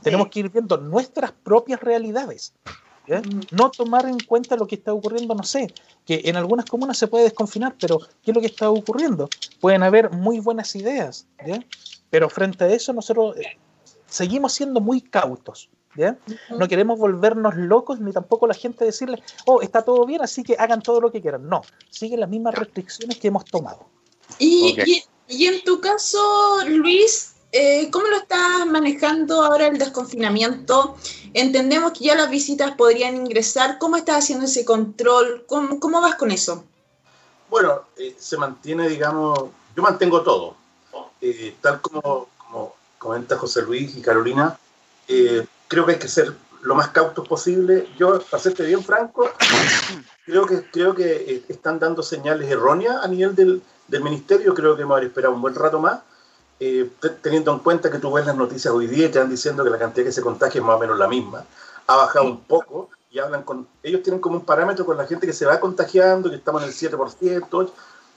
Tenemos 0.01 0.29
que 0.29 0.41
ir 0.41 0.49
viendo 0.49 0.77
nuestras 0.77 1.31
propias 1.31 1.79
realidades. 1.79 2.53
No 3.51 3.69
tomar 3.69 4.05
en 4.05 4.19
cuenta 4.19 4.55
lo 4.55 4.65
que 4.65 4.75
está 4.75 4.93
ocurriendo, 4.93 5.35
no 5.35 5.43
sé, 5.43 5.73
que 6.05 6.21
en 6.25 6.35
algunas 6.35 6.65
comunas 6.65 6.97
se 6.97 7.07
puede 7.07 7.25
desconfinar, 7.25 7.75
pero 7.79 7.99
¿qué 8.21 8.31
es 8.31 8.35
lo 8.35 8.41
que 8.41 8.47
está 8.47 8.69
ocurriendo? 8.69 9.29
Pueden 9.59 9.83
haber 9.83 10.11
muy 10.11 10.39
buenas 10.39 10.75
ideas, 10.75 11.27
pero 12.09 12.29
frente 12.29 12.63
a 12.63 12.69
eso 12.69 12.93
nosotros 12.93 13.37
eh, 13.37 13.57
seguimos 14.05 14.53
siendo 14.53 14.79
muy 14.79 15.01
cautos. 15.01 15.69
¿Ya? 15.95 16.17
No 16.49 16.67
queremos 16.67 16.97
volvernos 16.97 17.55
locos 17.55 17.99
ni 17.99 18.11
tampoco 18.11 18.47
la 18.47 18.53
gente 18.53 18.83
decirle, 18.83 19.21
oh, 19.45 19.61
está 19.61 19.83
todo 19.83 20.05
bien, 20.05 20.21
así 20.21 20.43
que 20.43 20.55
hagan 20.57 20.81
todo 20.81 20.99
lo 20.99 21.11
que 21.11 21.21
quieran. 21.21 21.47
No, 21.47 21.61
siguen 21.89 22.19
las 22.19 22.29
mismas 22.29 22.55
restricciones 22.55 23.17
que 23.19 23.27
hemos 23.27 23.45
tomado. 23.45 23.85
Y, 24.39 25.03
y, 25.27 25.45
en 25.45 25.63
tu 25.63 25.79
caso, 25.79 26.17
Luis, 26.67 27.33
eh, 27.51 27.89
¿cómo 27.91 28.07
lo 28.07 28.17
estás 28.17 28.65
manejando 28.65 29.43
ahora 29.43 29.67
el 29.67 29.77
desconfinamiento? 29.77 30.97
Entendemos 31.33 31.91
que 31.93 32.05
ya 32.05 32.15
las 32.15 32.29
visitas 32.29 32.71
podrían 32.75 33.15
ingresar. 33.15 33.77
¿Cómo 33.77 33.95
estás 33.95 34.23
haciendo 34.23 34.45
ese 34.45 34.65
control? 34.65 35.45
¿Cómo, 35.47 35.79
cómo 35.79 36.01
vas 36.01 36.15
con 36.15 36.31
eso? 36.31 36.63
Bueno, 37.49 37.83
eh, 37.97 38.15
se 38.17 38.37
mantiene, 38.37 38.89
digamos, 38.89 39.39
yo 39.75 39.83
mantengo 39.83 40.23
todo. 40.23 40.55
Eh, 41.21 41.55
tal 41.61 41.79
como, 41.79 42.27
como 42.37 42.75
comenta 42.97 43.37
José 43.37 43.61
Luis 43.61 43.95
y 43.95 44.01
Carolina, 44.01 44.57
creo 45.67 45.85
que 45.85 45.93
hay 45.93 45.99
que 45.99 46.07
ser 46.07 46.33
lo 46.63 46.75
más 46.75 46.89
cautos 46.89 47.27
posible. 47.27 47.87
Yo, 47.97 48.19
para 48.21 48.41
serte 48.41 48.63
bien 48.63 48.83
franco, 48.83 49.29
creo 50.25 50.45
que, 50.45 50.69
creo 50.71 50.95
que 50.95 51.11
eh, 51.11 51.45
están 51.49 51.79
dando 51.79 52.01
señales 52.01 52.49
erróneas 52.49 53.03
a 53.03 53.07
nivel 53.07 53.35
del, 53.35 53.61
del 53.87 54.03
ministerio. 54.03 54.53
Creo 54.53 54.75
que 54.75 54.83
hemos 54.83 55.01
esperado 55.01 55.33
un 55.33 55.41
buen 55.41 55.55
rato 55.55 55.79
más, 55.79 55.99
eh, 56.59 56.89
teniendo 57.21 57.51
en 57.51 57.59
cuenta 57.59 57.91
que 57.91 57.99
tú 57.99 58.11
ves 58.11 58.25
las 58.25 58.35
noticias 58.35 58.73
hoy 58.73 58.87
día 58.87 59.05
y 59.05 59.09
te 59.09 59.19
están 59.19 59.29
diciendo 59.29 59.63
que 59.63 59.69
la 59.69 59.79
cantidad 59.79 60.05
que 60.05 60.11
se 60.11 60.21
contagia 60.21 60.59
es 60.59 60.65
más 60.65 60.77
o 60.77 60.79
menos 60.79 60.97
la 60.97 61.07
misma. 61.07 61.45
Ha 61.87 61.97
bajado 61.97 62.25
un 62.25 62.41
poco 62.41 62.89
y 63.11 63.19
hablan 63.19 63.43
con. 63.43 63.67
Ellos 63.83 64.01
tienen 64.01 64.21
como 64.21 64.37
un 64.37 64.45
parámetro 64.45 64.85
con 64.85 64.97
la 64.97 65.05
gente 65.05 65.27
que 65.27 65.33
se 65.33 65.45
va 65.45 65.59
contagiando, 65.59 66.29
que 66.29 66.37
estamos 66.37 66.63
en 66.63 66.69
el 66.69 66.73
7%. 66.73 67.71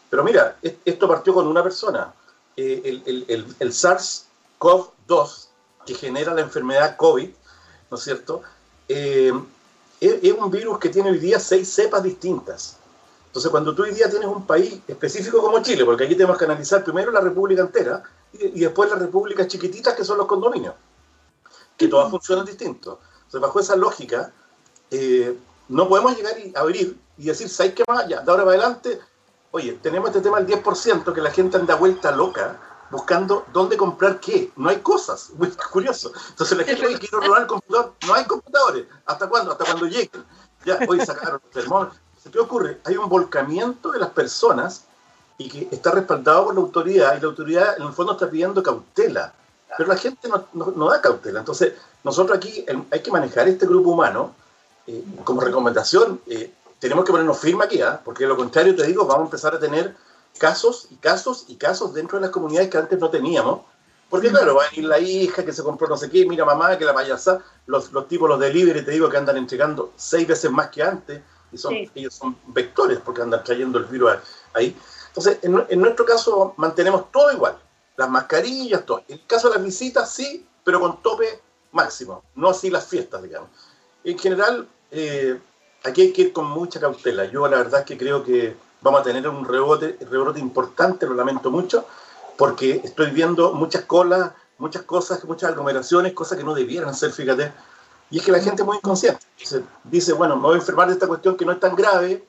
Pero 0.08 0.24
mira, 0.24 0.56
esto 0.62 1.08
partió 1.08 1.34
con 1.34 1.46
una 1.46 1.62
persona. 1.62 2.12
Eh, 2.56 2.80
el, 2.84 3.02
el, 3.04 3.24
el, 3.28 3.56
el 3.58 3.72
SARS-CoV-2, 3.72 5.45
que 5.86 5.94
genera 5.94 6.34
la 6.34 6.42
enfermedad 6.42 6.96
COVID, 6.96 7.30
¿no 7.90 7.96
es 7.96 8.02
cierto? 8.02 8.42
Eh, 8.88 9.32
es, 10.00 10.32
un 10.32 10.50
virus 10.50 10.78
que 10.78 10.88
tiene 10.88 11.10
hoy 11.10 11.18
día 11.18 11.40
seis 11.40 11.72
cepas 11.72 12.02
distintas. 12.02 12.76
Entonces, 13.28 13.50
cuando 13.50 13.74
tú 13.74 13.82
hoy 13.82 13.92
día 13.92 14.10
tienes 14.10 14.28
un 14.28 14.46
país 14.46 14.80
específico 14.86 15.40
como 15.40 15.62
Chile, 15.62 15.84
porque 15.84 16.04
aquí 16.04 16.14
tenemos 16.14 16.36
que 16.38 16.44
analizar 16.44 16.82
primero 16.84 17.10
la 17.10 17.20
república 17.20 17.62
entera 17.62 18.02
y, 18.32 18.60
después 18.60 18.90
las 18.90 18.98
repúblicas 18.98 19.46
chiquititas 19.46 19.94
que 19.94 20.04
son 20.04 20.18
los 20.18 20.26
condominios, 20.26 20.74
que 21.76 21.88
todas 21.88 22.10
funcionan 22.10 22.44
distintos. 22.44 22.98
Entonces, 23.16 23.40
bajo 23.40 23.60
esa 23.60 23.76
lógica, 23.76 24.32
eh, 24.90 25.36
no 25.68 25.88
podemos 25.88 26.16
llegar 26.16 26.38
y 26.38 26.52
abrir 26.56 26.98
y 27.18 27.26
decir, 27.26 27.48
¿sabes 27.48 27.74
qué 27.74 27.84
más? 27.88 28.08
Ya, 28.08 28.20
de 28.20 28.30
ahora 28.30 28.44
para 28.44 28.58
adelante, 28.58 29.00
oye, 29.50 29.72
tenemos 29.82 30.08
este 30.10 30.20
tema 30.20 30.40
del 30.40 30.62
10%, 30.62 31.12
que 31.12 31.20
la 31.20 31.30
gente 31.30 31.56
anda 31.56 31.74
vuelta 31.76 32.10
loca, 32.10 32.60
buscando 32.90 33.46
dónde 33.52 33.76
comprar 33.76 34.20
qué. 34.20 34.52
No 34.56 34.68
hay 34.68 34.78
cosas. 34.78 35.30
Muy 35.38 35.50
curioso. 35.72 36.12
Entonces 36.30 36.56
la 36.56 36.64
gente, 36.64 36.86
oye, 36.86 36.98
quiero 36.98 37.20
robar 37.20 37.42
el 37.42 37.46
computador. 37.46 37.94
No 38.06 38.14
hay 38.14 38.24
computadores. 38.24 38.86
¿Hasta 39.06 39.28
cuándo? 39.28 39.52
Hasta 39.52 39.64
cuando 39.64 39.86
lleguen. 39.86 40.24
Ya, 40.64 40.78
hoy 40.88 41.04
sacaron 41.04 41.40
los 41.42 41.52
termómetros. 41.52 42.00
¿Qué 42.30 42.40
ocurre? 42.40 42.80
Hay 42.84 42.96
un 42.96 43.08
volcamiento 43.08 43.92
de 43.92 44.00
las 44.00 44.10
personas 44.10 44.84
y 45.38 45.48
que 45.48 45.68
está 45.70 45.92
respaldado 45.92 46.46
por 46.46 46.54
la 46.54 46.60
autoridad 46.60 47.16
y 47.16 47.20
la 47.20 47.28
autoridad 47.28 47.76
en 47.76 47.86
el 47.86 47.92
fondo 47.92 48.12
está 48.12 48.28
pidiendo 48.28 48.62
cautela. 48.62 49.32
Pero 49.76 49.88
la 49.88 49.96
gente 49.96 50.28
no, 50.28 50.46
no, 50.52 50.90
da 50.90 51.00
cautela. 51.00 51.40
Entonces, 51.40 51.74
nosotros 52.02 52.36
aquí 52.36 52.64
hay 52.90 53.00
que 53.00 53.10
manejar 53.10 53.48
este 53.48 53.66
grupo 53.66 53.90
humano 53.90 54.34
eh, 54.86 55.04
como 55.24 55.40
recomendación. 55.40 56.20
Eh, 56.26 56.52
tenemos 56.78 57.04
que 57.04 57.12
ponernos 57.12 57.38
firme 57.38 57.64
aquí, 57.64 57.80
¿ah? 57.82 58.00
porque 58.04 58.24
de 58.24 58.28
lo 58.28 58.36
contrario, 58.36 58.74
te 58.74 58.86
digo, 58.86 59.06
vamos 59.06 59.22
a 59.22 59.26
empezar 59.26 59.54
a 59.54 59.58
tener 59.58 59.94
casos 60.36 60.88
y 60.90 60.96
casos 60.96 61.46
y 61.48 61.56
casos 61.56 61.94
dentro 61.94 62.18
de 62.18 62.22
las 62.22 62.30
comunidades 62.30 62.70
que 62.70 62.78
antes 62.78 62.98
no 62.98 63.10
teníamos. 63.10 63.60
Porque 64.08 64.28
claro, 64.30 64.54
va 64.54 64.64
a 64.64 64.74
ir 64.74 64.84
la 64.84 65.00
hija 65.00 65.44
que 65.44 65.52
se 65.52 65.64
compró 65.64 65.88
no 65.88 65.96
sé 65.96 66.08
qué, 66.08 66.24
mira 66.26 66.44
mamá 66.44 66.78
que 66.78 66.84
la 66.84 66.94
payasa, 66.94 67.42
los, 67.66 67.90
los 67.92 68.06
tipos, 68.06 68.28
los 68.28 68.38
delivery, 68.38 68.84
te 68.84 68.92
digo 68.92 69.08
que 69.08 69.16
andan 69.16 69.36
entregando 69.36 69.92
seis 69.96 70.28
veces 70.28 70.50
más 70.50 70.68
que 70.68 70.82
antes, 70.82 71.20
y 71.50 71.58
son, 71.58 71.74
ellos 71.94 72.14
son 72.14 72.36
vectores 72.46 73.00
porque 73.04 73.22
andan 73.22 73.42
trayendo 73.42 73.78
el 73.78 73.84
virus 73.86 74.12
ahí. 74.54 74.76
Entonces, 75.08 75.38
en, 75.42 75.64
en, 75.68 75.80
nuestro 75.80 76.04
caso 76.04 76.54
mantenemos 76.56 77.10
todo 77.10 77.32
igual, 77.32 77.58
las 77.96 78.08
mascarillas, 78.08 78.86
todo. 78.86 79.02
En 79.08 79.18
el 79.18 79.26
caso 79.26 79.48
de 79.48 79.56
las 79.56 79.64
visitas, 79.64 80.12
sí, 80.12 80.46
pero 80.62 80.78
con 80.78 81.02
tope 81.02 81.40
máximo, 81.72 82.22
no 82.36 82.50
así 82.50 82.70
las 82.70 82.86
fiestas, 82.86 83.22
digamos. 83.22 83.50
En 84.04 84.16
general, 84.16 84.68
eh, 84.92 85.40
aquí 85.84 86.02
hay 86.02 86.12
que 86.12 86.22
ir 86.22 86.32
con 86.32 86.46
mucha 86.46 86.80
cautela. 86.80 87.24
Yo 87.24 87.48
la 87.48 87.58
verdad 87.58 87.80
es 87.80 87.86
que 87.86 87.98
creo 87.98 88.24
que 88.24 88.56
vamos 88.80 89.00
a 89.00 89.04
tener 89.04 89.28
un 89.28 89.44
rebote, 89.44 89.98
rebote 90.10 90.40
importante, 90.40 91.06
lo 91.06 91.14
lamento 91.14 91.50
mucho, 91.50 91.86
porque 92.36 92.80
estoy 92.84 93.10
viendo 93.10 93.52
muchas 93.52 93.84
colas, 93.84 94.32
muchas 94.58 94.82
cosas, 94.82 95.24
muchas 95.24 95.50
aglomeraciones, 95.50 96.12
cosas 96.12 96.38
que 96.38 96.44
no 96.44 96.54
debieran 96.54 96.94
ser, 96.94 97.12
fíjate. 97.12 97.52
Y 98.10 98.18
es 98.18 98.24
que 98.24 98.32
la 98.32 98.40
gente 98.40 98.62
es 98.62 98.66
muy 98.66 98.76
inconsciente. 98.76 99.20
Dice, 99.84 100.12
bueno, 100.12 100.36
me 100.36 100.42
voy 100.42 100.54
a 100.54 100.58
enfermar 100.58 100.86
de 100.86 100.94
esta 100.94 101.08
cuestión 101.08 101.36
que 101.36 101.44
no 101.44 101.52
es 101.52 101.60
tan 101.60 101.74
grave, 101.74 102.24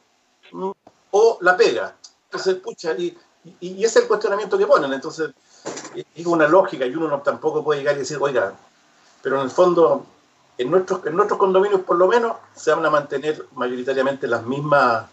o 1.12 1.38
la 1.42 1.56
pega. 1.56 1.96
Entonces, 2.26 2.56
pucha, 2.56 2.94
y, 2.94 3.18
y, 3.60 3.84
ese 3.84 4.00
es 4.00 4.04
el 4.04 4.08
cuestionamiento 4.08 4.58
que 4.58 4.66
ponen. 4.66 4.92
Entonces, 4.94 5.32
es 6.16 6.26
una 6.26 6.48
lógica 6.48 6.86
y 6.86 6.96
uno 6.96 7.08
no, 7.08 7.22
tampoco 7.22 7.64
puede 7.64 7.82
llegar 7.82 7.96
y 7.96 8.00
decir, 8.00 8.18
oiga, 8.20 8.54
pero 9.22 9.38
en 9.38 9.44
el 9.44 9.52
fondo, 9.52 10.06
en 10.58 10.72
nuestros, 10.72 11.06
en 11.06 11.16
nuestros 11.16 11.40
condominios 11.40 11.82
por 11.82 11.98
lo 11.98 12.08
menos, 12.08 12.38
se 12.56 12.72
van 12.72 12.86
a 12.86 12.90
mantener 12.90 13.46
mayoritariamente 13.56 14.28
las 14.28 14.44
mismas 14.44 15.06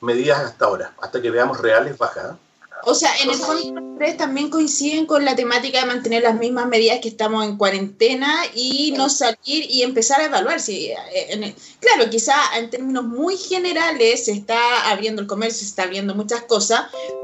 medidas 0.00 0.40
hasta 0.40 0.64
ahora, 0.66 0.94
hasta 1.00 1.20
que 1.20 1.30
veamos 1.30 1.60
reales 1.60 1.96
bajas. 1.98 2.36
O 2.84 2.94
sea, 2.94 3.10
en 3.22 3.30
el 3.30 3.36
fondo 3.36 3.88
ustedes 3.92 4.16
también 4.16 4.50
coinciden 4.50 5.06
con 5.06 5.24
la 5.24 5.34
temática 5.34 5.80
de 5.80 5.86
mantener 5.86 6.22
las 6.22 6.36
mismas 6.36 6.68
medidas 6.68 7.00
que 7.00 7.08
estamos 7.08 7.44
en 7.44 7.56
cuarentena 7.56 8.44
y 8.54 8.92
no 8.96 9.08
salir 9.08 9.66
y 9.68 9.82
empezar 9.82 10.20
a 10.20 10.26
evaluar. 10.26 10.60
Si, 10.60 10.92
eh, 11.12 11.54
claro, 11.80 12.08
quizá 12.08 12.34
en 12.56 12.70
términos 12.70 13.04
muy 13.04 13.36
generales 13.36 14.26
se 14.26 14.32
está 14.32 14.90
abriendo 14.90 15.20
el 15.20 15.28
comercio, 15.28 15.58
se 15.58 15.64
está 15.64 15.82
abriendo 15.82 16.14
muchas 16.14 16.42
cosas, 16.42 16.82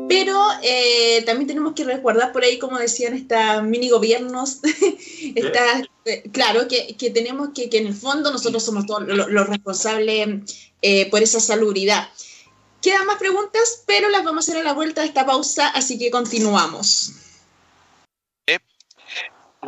pero 0.09 0.45
eh, 0.63 1.23
también 1.25 1.47
tenemos 1.47 1.75
que 1.75 1.85
recordar 1.85 2.33
por 2.33 2.43
ahí, 2.43 2.59
como 2.59 2.77
decían 2.79 3.15
estas 3.15 3.63
mini 3.63 3.89
gobiernos, 3.91 4.59
está, 5.37 5.81
eh, 6.07 6.25
claro, 6.33 6.67
que, 6.67 6.97
que, 6.97 7.11
tenemos 7.11 7.51
que, 7.55 7.71
que 7.71 7.79
en 7.79 7.87
el 7.87 7.95
fondo 7.95 8.33
nosotros 8.33 8.65
somos 8.65 8.87
todos 8.87 9.05
los, 9.07 9.47
responsables 9.47 10.41
por 11.11 11.23
esa 11.23 11.41
salubridad. 11.41 12.09
Quedan 12.85 13.07
más 13.07 13.17
preguntas, 13.17 13.83
pero 13.87 14.11
las 14.11 14.23
vamos 14.25 14.47
a 14.47 14.51
hacer 14.51 14.61
a 14.61 14.63
la 14.63 14.75
vuelta 14.75 15.01
de 15.01 15.07
esta 15.07 15.25
pausa, 15.25 15.69
así 15.69 15.99
que 15.99 16.11
continuamos. 16.11 17.15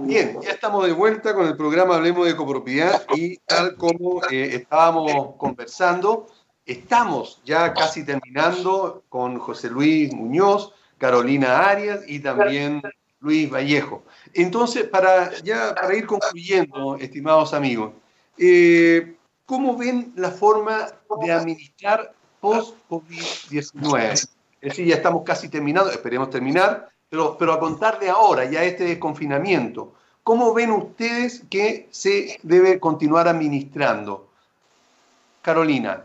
Bien, 0.00 0.38
ya 0.42 0.50
estamos 0.50 0.86
de 0.86 0.92
vuelta 0.92 1.32
con 1.32 1.46
el 1.46 1.56
programa 1.56 1.96
Hablemos 1.96 2.26
de 2.26 2.36
Copropiedad 2.36 3.06
y 3.14 3.38
tal 3.38 3.76
como 3.76 4.22
eh, 4.30 4.56
estábamos 4.56 5.34
conversando, 5.38 6.26
estamos 6.66 7.40
ya 7.46 7.72
casi 7.72 8.04
terminando 8.04 9.02
con 9.08 9.38
José 9.38 9.70
Luis 9.70 10.12
Muñoz, 10.12 10.74
Carolina 10.98 11.70
Arias 11.70 12.00
y 12.06 12.20
también 12.20 12.82
Luis 13.20 13.50
Vallejo. 13.50 14.02
Entonces, 14.34 14.84
para 14.88 15.32
ya 15.38 15.74
para 15.74 15.96
ir 15.96 16.04
concluyendo, 16.04 16.96
estimados 16.96 17.54
amigos, 17.54 17.94
eh, 18.36 19.16
¿cómo 19.46 19.74
ven 19.74 20.12
la 20.16 20.30
forma 20.30 20.92
de 21.22 21.32
administrar 21.32 22.14
post-COVID-19. 22.46 24.12
Es 24.12 24.28
decir, 24.60 24.86
ya 24.86 24.96
estamos 24.96 25.22
casi 25.24 25.48
terminando, 25.48 25.90
esperemos 25.90 26.30
terminar, 26.30 26.88
pero, 27.08 27.36
pero 27.38 27.52
a 27.52 27.60
contar 27.60 27.98
de 27.98 28.08
ahora, 28.08 28.44
ya 28.50 28.64
este 28.64 28.84
desconfinamiento, 28.84 29.94
¿cómo 30.22 30.52
ven 30.54 30.70
ustedes 30.70 31.42
que 31.50 31.88
se 31.90 32.38
debe 32.42 32.80
continuar 32.80 33.28
administrando? 33.28 34.28
Carolina. 35.42 36.04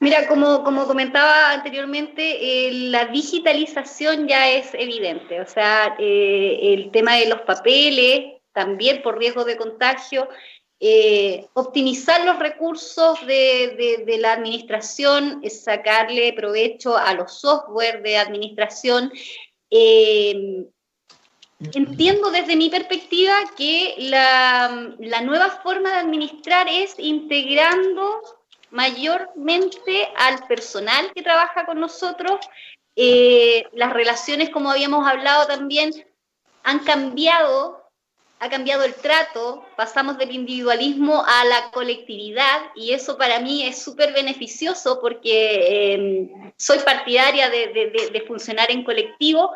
Mira, 0.00 0.28
como, 0.28 0.62
como 0.64 0.86
comentaba 0.86 1.52
anteriormente, 1.52 2.66
eh, 2.68 2.72
la 2.90 3.06
digitalización 3.06 4.28
ya 4.28 4.50
es 4.50 4.74
evidente. 4.74 5.40
O 5.40 5.46
sea, 5.46 5.96
eh, 5.98 6.58
el 6.74 6.90
tema 6.90 7.14
de 7.14 7.26
los 7.26 7.40
papeles, 7.40 8.34
también 8.52 9.00
por 9.02 9.16
riesgo 9.16 9.44
de 9.46 9.56
contagio, 9.56 10.28
eh, 10.86 11.48
optimizar 11.54 12.26
los 12.26 12.38
recursos 12.38 13.18
de, 13.26 14.18
la 14.18 14.34
administración, 14.34 15.42
sacarle 15.48 16.34
provecho 16.34 16.94
a 16.94 17.14
los 17.14 17.40
software 17.40 18.02
de 18.02 18.18
administración. 18.18 19.10
Eh, 19.70 20.66
entiendo 21.72 22.30
desde 22.30 22.54
mi 22.56 22.68
perspectiva 22.68 23.32
que 23.56 23.94
la, 23.96 25.22
nueva 25.24 25.48
forma 25.62 25.90
de 25.90 26.00
administrar 26.00 26.68
es 26.68 26.94
integrando 26.98 28.20
mayormente 28.70 30.08
al 30.16 30.46
personal 30.46 31.10
que 31.14 31.22
trabaja 31.22 31.64
con 31.64 31.80
nosotros 31.80 32.40
Eh, 32.96 33.66
las 33.72 33.92
relaciones, 33.92 34.50
como 34.50 34.70
habíamos 34.70 35.06
hablado 35.06 35.46
también, 35.46 35.90
han 36.62 36.78
cambiado, 36.80 37.83
ha 38.40 38.48
cambiado 38.50 38.84
el 38.84 38.94
trato, 38.94 39.64
pasamos 39.76 40.18
del 40.18 40.32
individualismo 40.32 41.24
a 41.26 41.44
la 41.44 41.70
colectividad 41.70 42.62
y 42.74 42.92
eso 42.92 43.16
para 43.16 43.40
mí 43.40 43.64
es 43.64 43.82
súper 43.82 44.12
beneficioso 44.12 45.00
porque 45.00 45.94
eh, 45.94 46.30
soy 46.56 46.78
partidaria 46.80 47.48
de, 47.48 48.24
funcionar 48.26 48.70
en 48.70 48.84
colectivo. 48.84 49.52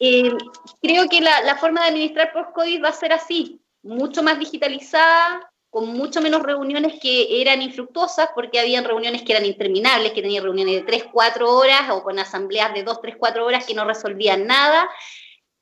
Eh, 0.00 0.32
creo 0.80 1.08
que 1.08 1.20
la, 1.20 1.42
la 1.42 1.56
forma 1.56 1.82
de 1.82 1.88
administrar 1.88 2.32
post-COVID 2.32 2.82
va 2.82 2.88
a 2.88 2.92
ser 2.92 3.12
así, 3.12 3.60
mucho 3.82 4.22
más 4.22 4.38
digitalizada, 4.38 5.50
con 5.74 5.88
mucho 5.88 6.20
menos 6.20 6.40
reuniones 6.40 7.00
que 7.02 7.42
eran 7.42 7.60
infructuosas, 7.60 8.28
porque 8.32 8.60
habían 8.60 8.84
reuniones 8.84 9.22
que 9.22 9.32
eran 9.32 9.44
interminables, 9.44 10.12
que 10.12 10.22
tenían 10.22 10.44
reuniones 10.44 10.76
de 10.76 10.82
3, 10.82 11.06
4 11.12 11.52
horas 11.52 11.90
o 11.90 12.04
con 12.04 12.16
asambleas 12.16 12.72
de 12.74 12.84
2, 12.84 13.00
3, 13.02 13.16
4 13.18 13.44
horas 13.44 13.66
que 13.66 13.74
no 13.74 13.84
resolvían 13.84 14.46
nada. 14.46 14.88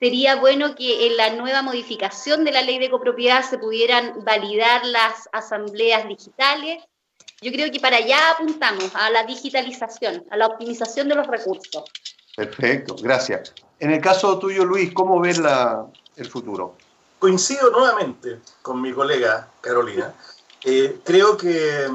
Sería 0.02 0.34
bueno 0.34 0.74
que 0.74 1.06
en 1.06 1.16
la 1.16 1.30
nueva 1.30 1.62
modificación 1.62 2.42
de 2.44 2.50
la 2.50 2.62
ley 2.62 2.80
de 2.80 2.90
copropiedad 2.90 3.48
se 3.48 3.56
pudieran 3.56 4.24
validar 4.24 4.84
las 4.84 5.28
asambleas 5.30 6.08
digitales. 6.08 6.82
Yo 7.40 7.52
creo 7.52 7.70
que 7.70 7.78
para 7.78 7.98
allá 7.98 8.32
apuntamos, 8.32 8.90
a 8.96 9.10
la 9.10 9.22
digitalización, 9.22 10.24
a 10.28 10.36
la 10.36 10.48
optimización 10.48 11.06
de 11.06 11.14
los 11.14 11.28
recursos. 11.28 11.84
Perfecto, 12.36 12.96
gracias. 13.00 13.54
En 13.78 13.92
el 13.92 14.00
caso 14.00 14.40
tuyo, 14.40 14.64
Luis, 14.64 14.92
¿cómo 14.92 15.20
ves 15.20 15.38
la, 15.38 15.86
el 16.16 16.28
futuro? 16.28 16.74
coincido 17.20 17.70
nuevamente 17.70 18.40
con 18.60 18.80
mi 18.80 18.92
colega 18.92 19.50
Carolina. 19.60 20.12
Eh, 20.64 20.98
creo, 21.04 21.36
que, 21.36 21.88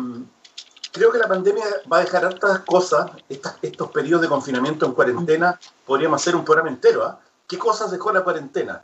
creo 0.93 1.11
que 1.11 1.17
la 1.17 1.27
pandemia 1.27 1.65
va 1.91 1.97
a 1.97 2.05
dejar 2.05 2.23
hartas 2.23 2.59
cosas, 2.59 3.11
estos 3.27 3.91
periodos 3.91 4.21
de 4.21 4.29
confinamiento 4.29 4.85
en 4.85 4.93
cuarentena, 4.93 5.59
podríamos 5.85 6.21
hacer 6.21 6.37
un 6.37 6.45
programa 6.45 6.69
entero. 6.69 7.03
¿ah? 7.03 7.19
¿Qué 7.47 7.57
cosas 7.57 7.91
dejó 7.91 8.11
la 8.11 8.23
cuarentena? 8.23 8.81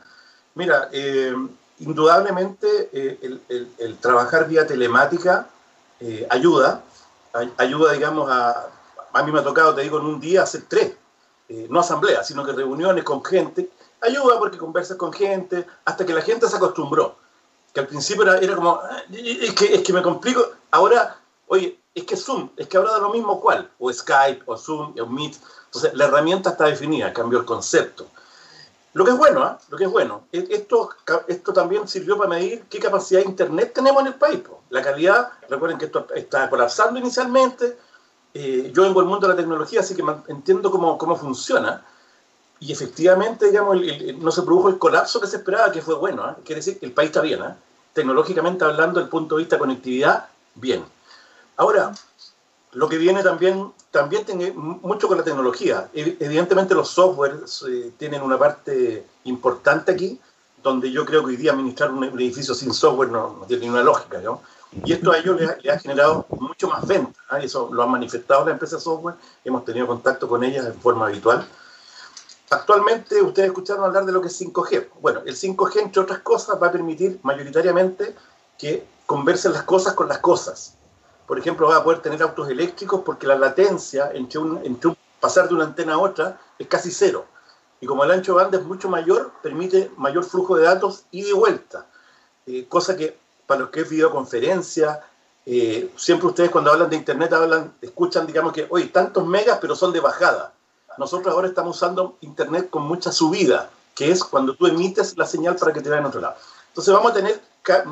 Mira, 0.54 0.88
eh, 0.92 1.34
indudablemente 1.80 2.90
eh, 2.92 3.40
el, 3.78 3.98
trabajar 3.98 4.48
vía 4.48 4.66
telemática 4.66 5.48
ayuda, 6.28 6.82
ayuda, 7.56 7.92
digamos, 7.92 8.30
a... 8.30 8.68
A 9.12 9.22
mí 9.22 9.30
me 9.30 9.38
ha 9.38 9.44
tocado, 9.44 9.72
te 9.76 9.82
digo, 9.82 10.00
en 10.00 10.06
un 10.06 10.18
día 10.18 10.42
hacer 10.42 10.64
tres, 10.68 10.92
no 11.68 11.78
asambleas, 11.78 12.26
sino 12.26 12.44
que 12.44 12.50
reuniones 12.50 13.04
con 13.04 13.24
gente 13.24 13.70
ayuda 14.04 14.38
porque 14.38 14.58
conversas 14.58 14.96
con 14.96 15.12
gente, 15.12 15.66
hasta 15.84 16.04
que 16.04 16.12
la 16.12 16.22
gente 16.22 16.48
se 16.48 16.56
acostumbró. 16.56 17.16
Que 17.72 17.80
al 17.80 17.86
principio 17.86 18.22
era, 18.22 18.38
era 18.38 18.54
como, 18.54 18.80
ah, 18.82 19.02
es 19.10 19.52
que, 19.54 19.74
es 19.74 19.82
que 19.82 19.92
me 19.92 20.02
complico. 20.02 20.44
Ahora, 20.70 21.16
oye, 21.48 21.78
es 21.94 22.04
que 22.04 22.16
Zoom, 22.16 22.50
es 22.56 22.68
que 22.68 22.76
ahora 22.76 22.92
da 22.92 22.98
lo 22.98 23.10
mismo 23.10 23.40
cuál, 23.40 23.70
o 23.78 23.92
Skype, 23.92 24.42
o 24.46 24.56
Zoom, 24.56 24.94
o 25.00 25.06
Meet. 25.06 25.36
Entonces, 25.66 25.94
la 25.94 26.04
herramienta 26.04 26.50
está 26.50 26.66
definida, 26.66 27.12
cambió 27.12 27.38
el 27.38 27.44
concepto. 27.44 28.06
Lo 28.94 29.04
que 29.04 29.10
es 29.10 29.18
bueno, 29.18 29.46
¿eh? 29.46 29.64
lo 29.68 29.76
que 29.76 29.84
es 29.84 29.90
bueno, 29.90 30.24
e, 30.32 30.46
esto, 30.50 30.90
esto 31.28 31.52
también 31.52 31.86
sirvió 31.86 32.16
para 32.16 32.30
medir 32.30 32.64
qué 32.70 32.78
capacidad 32.78 33.20
de 33.20 33.26
Internet 33.26 33.72
tenemos 33.74 34.00
en 34.00 34.08
el 34.08 34.14
país. 34.14 34.40
La 34.70 34.82
calidad, 34.82 35.32
recuerden 35.48 35.78
que 35.78 35.86
esto 35.86 36.06
está 36.14 36.48
colapsando 36.48 36.98
inicialmente. 36.98 37.76
Eh, 38.32 38.70
yo 38.74 38.82
vengo 38.82 39.00
del 39.00 39.08
mundo 39.08 39.26
de 39.26 39.34
la 39.34 39.36
tecnología, 39.36 39.80
así 39.80 39.94
que 39.94 40.04
entiendo 40.28 40.70
cómo, 40.70 40.96
cómo 40.96 41.16
funciona 41.16 41.84
y 42.60 42.72
efectivamente, 42.72 43.46
digamos, 43.50 43.78
no 44.18 44.30
se 44.30 44.42
produjo 44.42 44.68
el 44.68 44.78
colapso 44.78 45.20
que 45.20 45.26
se 45.26 45.36
esperaba, 45.36 45.70
que 45.70 45.82
fue 45.82 45.96
bueno. 45.96 46.30
¿eh? 46.30 46.34
Quiere 46.44 46.60
decir 46.60 46.78
que 46.78 46.86
el 46.86 46.92
país 46.92 47.08
está 47.08 47.20
bien, 47.20 47.42
¿eh? 47.42 47.54
tecnológicamente 47.92 48.64
hablando, 48.64 48.94
desde 48.94 49.04
el 49.04 49.10
punto 49.10 49.36
de 49.36 49.42
vista 49.42 49.56
de 49.56 49.60
conectividad, 49.60 50.28
bien. 50.54 50.84
Ahora, 51.56 51.92
lo 52.74 52.88
que 52.88 52.98
viene 52.98 53.22
también, 53.22 53.72
también 53.90 54.24
tiene 54.24 54.52
mucho 54.52 55.08
con 55.08 55.16
la 55.16 55.24
tecnología. 55.24 55.88
Evidentemente 55.94 56.74
los 56.74 56.90
softwares 56.90 57.64
eh, 57.68 57.92
tienen 57.96 58.22
una 58.22 58.38
parte 58.38 59.06
importante 59.24 59.92
aquí, 59.92 60.20
donde 60.62 60.90
yo 60.90 61.04
creo 61.04 61.20
que 61.20 61.28
hoy 61.28 61.36
día 61.36 61.52
administrar 61.52 61.90
un, 61.92 62.04
edificio 62.04 62.54
sin 62.54 62.72
software 62.72 63.10
no, 63.10 63.44
tiene 63.46 63.62
ninguna 63.62 63.82
lógica. 63.82 64.18
¿no? 64.20 64.40
Y 64.84 64.92
esto 64.92 65.12
a 65.12 65.18
ellos 65.18 65.40
les 65.40 65.72
ha, 65.72 65.78
generado 65.78 66.26
mucho 66.40 66.68
más 66.68 66.86
venta. 66.86 67.20
¿eh? 67.32 67.44
Eso 67.44 67.70
lo 67.72 67.82
han 67.82 67.90
manifestado 67.90 68.44
las 68.44 68.52
empresas 68.52 68.82
software, 68.82 69.14
hemos 69.44 69.64
tenido 69.64 69.86
contacto 69.86 70.28
con 70.28 70.42
ellas 70.42 70.64
de 70.64 70.72
forma 70.72 71.06
habitual. 71.06 71.46
Actualmente 72.50 73.22
ustedes 73.22 73.48
escucharon 73.48 73.84
hablar 73.84 74.04
de 74.04 74.12
lo 74.12 74.20
que 74.20 74.28
es 74.28 74.40
5G. 74.40 74.88
Bueno, 75.00 75.22
el 75.24 75.36
5G, 75.36 75.80
entre 75.80 76.02
otras 76.02 76.18
cosas, 76.20 76.60
va 76.60 76.68
a 76.68 76.72
permitir 76.72 77.18
mayoritariamente 77.22 78.14
que 78.58 78.86
conversen 79.06 79.52
las 79.52 79.62
cosas 79.62 79.94
con 79.94 80.08
las 80.08 80.18
cosas. 80.18 80.73
Por 81.26 81.38
ejemplo, 81.38 81.68
va 81.68 81.76
a 81.76 81.84
poder 81.84 82.00
tener 82.00 82.22
autos 82.22 82.48
eléctricos 82.48 83.02
porque 83.04 83.26
la 83.26 83.36
latencia 83.36 84.10
entre 84.12 84.38
un, 84.38 84.60
entre 84.64 84.96
pasar 85.20 85.48
de 85.48 85.54
una 85.54 85.64
antena 85.64 85.94
a 85.94 85.98
otra 85.98 86.40
es 86.58 86.66
casi 86.66 86.90
cero. 86.90 87.26
Y 87.80 87.86
como 87.86 88.04
el 88.04 88.10
ancho 88.10 88.32
de 88.32 88.42
banda 88.42 88.58
es 88.58 88.64
mucho 88.64 88.88
mayor, 88.88 89.32
permite 89.42 89.90
mayor 89.96 90.24
flujo 90.24 90.56
de 90.56 90.64
datos 90.64 91.04
y 91.10 91.22
de 91.22 91.32
vuelta. 91.32 91.86
Eh, 92.46 92.66
cosa 92.68 92.96
que 92.96 93.18
para 93.46 93.62
los 93.62 93.70
que 93.70 93.80
es 93.80 93.88
videoconferencia, 93.88 95.00
eh, 95.46 95.90
siempre 95.96 96.28
ustedes 96.28 96.50
cuando 96.50 96.70
hablan 96.70 96.90
de 96.90 96.96
Internet 96.96 97.32
hablan, 97.32 97.74
escuchan, 97.80 98.26
digamos 98.26 98.52
que, 98.52 98.66
oye, 98.70 98.86
tantos 98.86 99.26
megas, 99.26 99.58
pero 99.60 99.74
son 99.76 99.92
de 99.92 100.00
bajada 100.00 100.54
nosotros 100.98 101.34
ahora 101.34 101.48
estamos 101.48 101.76
usando 101.76 102.16
Internet 102.20 102.70
con 102.70 102.82
mucha 102.84 103.12
subida, 103.12 103.70
que 103.94 104.10
es 104.10 104.22
cuando 104.22 104.54
tú 104.54 104.66
emites 104.66 105.16
la 105.16 105.26
señal 105.26 105.56
para 105.56 105.72
que 105.72 105.80
te 105.80 105.88
vea 105.88 105.98
en 105.98 106.06
otro 106.06 106.20
lado. 106.20 106.36
Entonces 106.68 106.92
vamos 106.92 107.12
a 107.12 107.14
tener 107.14 107.40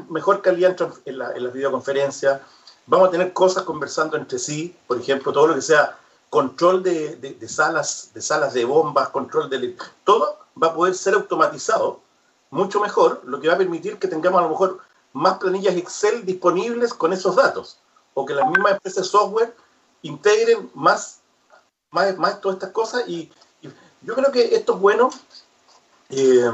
mejor 0.09 0.43
calidad 0.43 0.77
en, 1.05 1.19
la, 1.19 1.33
en 1.33 1.45
las 1.45 1.53
videoconferencias, 1.53 2.41
vamos 2.87 3.09
a 3.09 3.11
tener 3.11 3.33
cosas 3.33 3.65
conversando 3.65 4.17
entre 4.17 4.39
sí, 4.39 4.77
por 4.87 4.99
ejemplo, 4.99 5.33
todo 5.33 5.49
lo 5.49 5.55
que 5.55 5.63
sea 5.63 5.99
control 6.31 6.83
de, 6.83 7.17
de, 7.17 7.49
salas, 7.49 8.11
de 8.15 8.23
salas 8.23 8.55
de 8.55 8.65
bombas, 8.65 9.11
control 9.11 9.51
de... 9.51 9.77
Todo 10.05 10.39
va 10.61 10.69
a 10.69 10.75
poder 10.75 10.95
ser 10.95 11.15
automatizado 11.15 12.01
mucho 12.51 12.81
mejor, 12.81 13.23
lo 13.25 13.41
que 13.41 13.49
va 13.49 13.55
a 13.55 13.59
permitir 13.59 13.99
que 13.99 14.09
tengamos 14.09 14.41
a 14.41 14.45
lo 14.45 14.51
mejor 14.51 14.81
más 15.13 15.39
planillas 15.39 15.77
Excel 15.77 16.25
disponibles 16.25 16.95
con 16.95 17.13
esos 17.13 17.37
datos, 17.37 17.79
o 18.15 18.25
que 18.25 18.35
las 18.35 18.49
mismas 18.49 18.73
empresas 18.73 19.05
de 19.05 19.09
software 19.11 19.55
integren 20.03 20.71
más 20.75 21.23
más, 21.93 22.17
más 22.17 22.41
todas 22.41 22.57
estas 22.57 22.71
cosas 22.71 23.05
y, 23.07 23.31
yo 24.05 24.17
creo 24.17 24.33
que 24.33 24.57
esto 24.57 24.75
es 24.75 24.81
bueno. 24.81 25.11
Eh, 26.09 26.51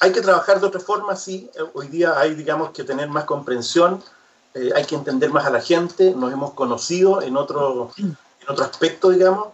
hay 0.00 0.12
que 0.12 0.22
trabajar 0.22 0.58
de 0.58 0.66
otra 0.66 0.80
forma, 0.80 1.14
sí. 1.14 1.50
Hoy 1.74 1.88
día 1.88 2.18
hay, 2.18 2.34
digamos, 2.34 2.70
que 2.70 2.84
tener 2.84 3.10
más 3.10 3.24
comprensión, 3.24 4.02
eh, 4.54 4.70
hay 4.74 4.84
que 4.84 4.94
entender 4.94 5.30
más 5.30 5.46
a 5.46 5.50
la 5.50 5.60
gente, 5.60 6.14
nos 6.14 6.32
hemos 6.32 6.52
conocido 6.52 7.22
en 7.22 7.36
otro, 7.36 7.90
en 7.98 8.16
otro 8.48 8.64
aspecto, 8.64 9.10
digamos, 9.10 9.48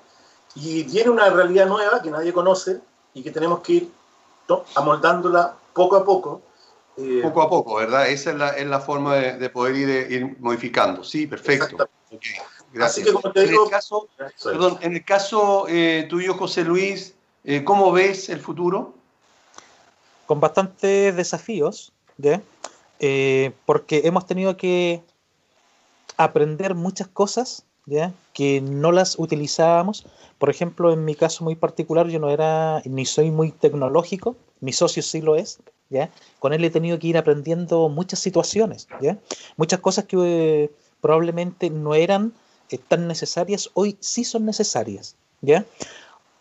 y 0.54 0.82
viene 0.84 1.10
una 1.10 1.30
realidad 1.30 1.66
nueva 1.66 2.02
que 2.02 2.10
nadie 2.10 2.32
conoce 2.32 2.80
y 3.14 3.22
que 3.22 3.30
tenemos 3.30 3.60
que 3.60 3.72
ir 3.72 3.90
amoldándola 4.74 5.54
poco 5.72 5.96
a 5.96 6.04
poco. 6.04 6.42
Eh, 6.96 7.20
poco 7.22 7.42
a 7.42 7.48
poco, 7.48 7.76
¿verdad? 7.76 8.08
Esa 8.08 8.30
es 8.30 8.36
la, 8.36 8.48
es 8.50 8.66
la 8.66 8.80
forma 8.80 9.14
de, 9.14 9.50
poder 9.50 9.76
ir, 9.76 9.88
ir, 10.10 10.36
modificando. 10.40 11.04
Sí, 11.04 11.26
perfecto. 11.26 11.88
Así 12.80 13.04
que 13.04 13.12
como 13.12 13.32
te 13.32 13.46
digo, 13.46 13.62
en 13.62 13.66
el 13.66 13.70
caso, 13.70 14.08
perdón, 14.42 14.78
en 14.80 14.94
el 14.94 15.04
caso 15.04 15.66
eh, 15.68 16.06
tuyo, 16.08 16.34
José 16.34 16.64
Luis, 16.64 17.14
eh, 17.44 17.64
¿cómo 17.64 17.92
ves 17.92 18.28
el 18.28 18.40
futuro? 18.40 18.94
Con 20.26 20.40
bastantes 20.40 21.16
desafíos, 21.16 21.92
¿ya? 22.18 22.42
Eh, 23.00 23.52
porque 23.66 24.02
hemos 24.04 24.26
tenido 24.26 24.56
que 24.56 25.02
aprender 26.16 26.74
muchas 26.74 27.08
cosas 27.08 27.64
¿ya? 27.86 28.12
que 28.32 28.60
no 28.60 28.92
las 28.92 29.18
utilizábamos. 29.18 30.06
Por 30.38 30.50
ejemplo, 30.50 30.92
en 30.92 31.04
mi 31.04 31.14
caso 31.14 31.44
muy 31.44 31.54
particular, 31.54 32.08
yo 32.08 32.18
no 32.18 32.30
era 32.30 32.82
ni 32.84 33.06
soy 33.06 33.30
muy 33.30 33.52
tecnológico, 33.52 34.36
mi 34.60 34.72
socio 34.72 35.02
sí 35.02 35.20
lo 35.20 35.36
es. 35.36 35.60
¿ya? 35.90 36.10
Con 36.38 36.52
él 36.52 36.64
he 36.64 36.70
tenido 36.70 36.98
que 36.98 37.08
ir 37.08 37.18
aprendiendo 37.18 37.88
muchas 37.88 38.18
situaciones, 38.18 38.88
¿ya? 39.00 39.18
muchas 39.56 39.80
cosas 39.80 40.04
que 40.04 40.70
probablemente 41.00 41.70
no 41.70 41.94
eran 41.94 42.32
tan 42.76 43.08
necesarias, 43.08 43.70
hoy 43.74 43.96
sí 44.00 44.24
son 44.24 44.44
necesarias, 44.44 45.16
¿ya? 45.40 45.64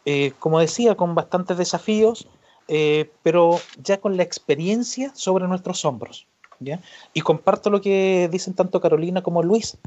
Eh, 0.05 0.33
como 0.39 0.59
decía, 0.59 0.95
con 0.95 1.15
bastantes 1.15 1.57
desafíos, 1.57 2.27
eh, 2.67 3.09
pero 3.23 3.59
ya 3.81 4.01
con 4.01 4.17
la 4.17 4.23
experiencia 4.23 5.11
sobre 5.15 5.47
nuestros 5.47 5.85
hombros, 5.85 6.27
¿ya? 6.59 6.79
Y 7.13 7.21
comparto 7.21 7.69
lo 7.69 7.81
que 7.81 8.29
dicen 8.31 8.53
tanto 8.53 8.81
Carolina 8.81 9.21
como 9.21 9.43
Luis, 9.43 9.77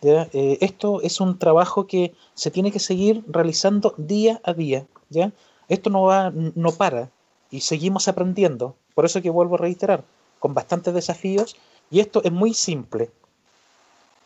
¿ya? 0.00 0.28
Eh, 0.32 0.58
esto 0.60 1.00
es 1.02 1.20
un 1.20 1.38
trabajo 1.38 1.86
que 1.86 2.14
se 2.34 2.50
tiene 2.50 2.70
que 2.72 2.78
seguir 2.78 3.22
realizando 3.26 3.94
día 3.96 4.40
a 4.44 4.52
día, 4.52 4.86
¿ya? 5.10 5.32
Esto 5.68 5.90
no 5.90 6.02
va, 6.02 6.32
no 6.32 6.72
para, 6.72 7.10
y 7.50 7.60
seguimos 7.60 8.08
aprendiendo, 8.08 8.76
por 8.94 9.04
eso 9.04 9.22
que 9.22 9.30
vuelvo 9.30 9.54
a 9.54 9.58
reiterar, 9.58 10.04
con 10.38 10.54
bastantes 10.54 10.92
desafíos, 10.94 11.56
y 11.90 12.00
esto 12.00 12.20
es 12.24 12.32
muy 12.32 12.54
simple. 12.54 13.10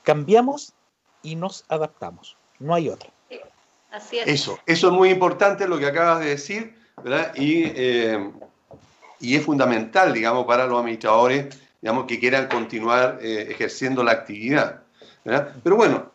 Cambiamos 0.03 0.73
y 1.23 1.37
nos 1.37 1.65
adaptamos. 1.69 2.37
No 2.59 2.75
hay 2.75 2.89
otra. 2.89 3.11
Así 3.91 4.19
es. 4.19 4.27
Eso, 4.27 4.59
eso 4.66 4.89
es 4.89 4.93
muy 4.93 5.11
importante 5.11 5.66
lo 5.66 5.79
que 5.79 5.87
acabas 5.87 6.20
de 6.20 6.27
decir, 6.27 6.75
¿verdad? 7.03 7.35
Y, 7.37 7.65
eh, 7.65 8.31
y 9.20 9.37
es 9.37 9.45
fundamental, 9.45 10.12
digamos, 10.12 10.47
para 10.47 10.66
los 10.66 10.79
administradores, 10.79 11.59
digamos, 11.81 12.05
que 12.07 12.19
quieran 12.19 12.49
continuar 12.49 13.19
eh, 13.23 13.47
ejerciendo 13.51 14.03
la 14.03 14.13
actividad, 14.13 14.83
¿verdad? 15.25 15.55
Pero 15.63 15.77
bueno, 15.77 16.13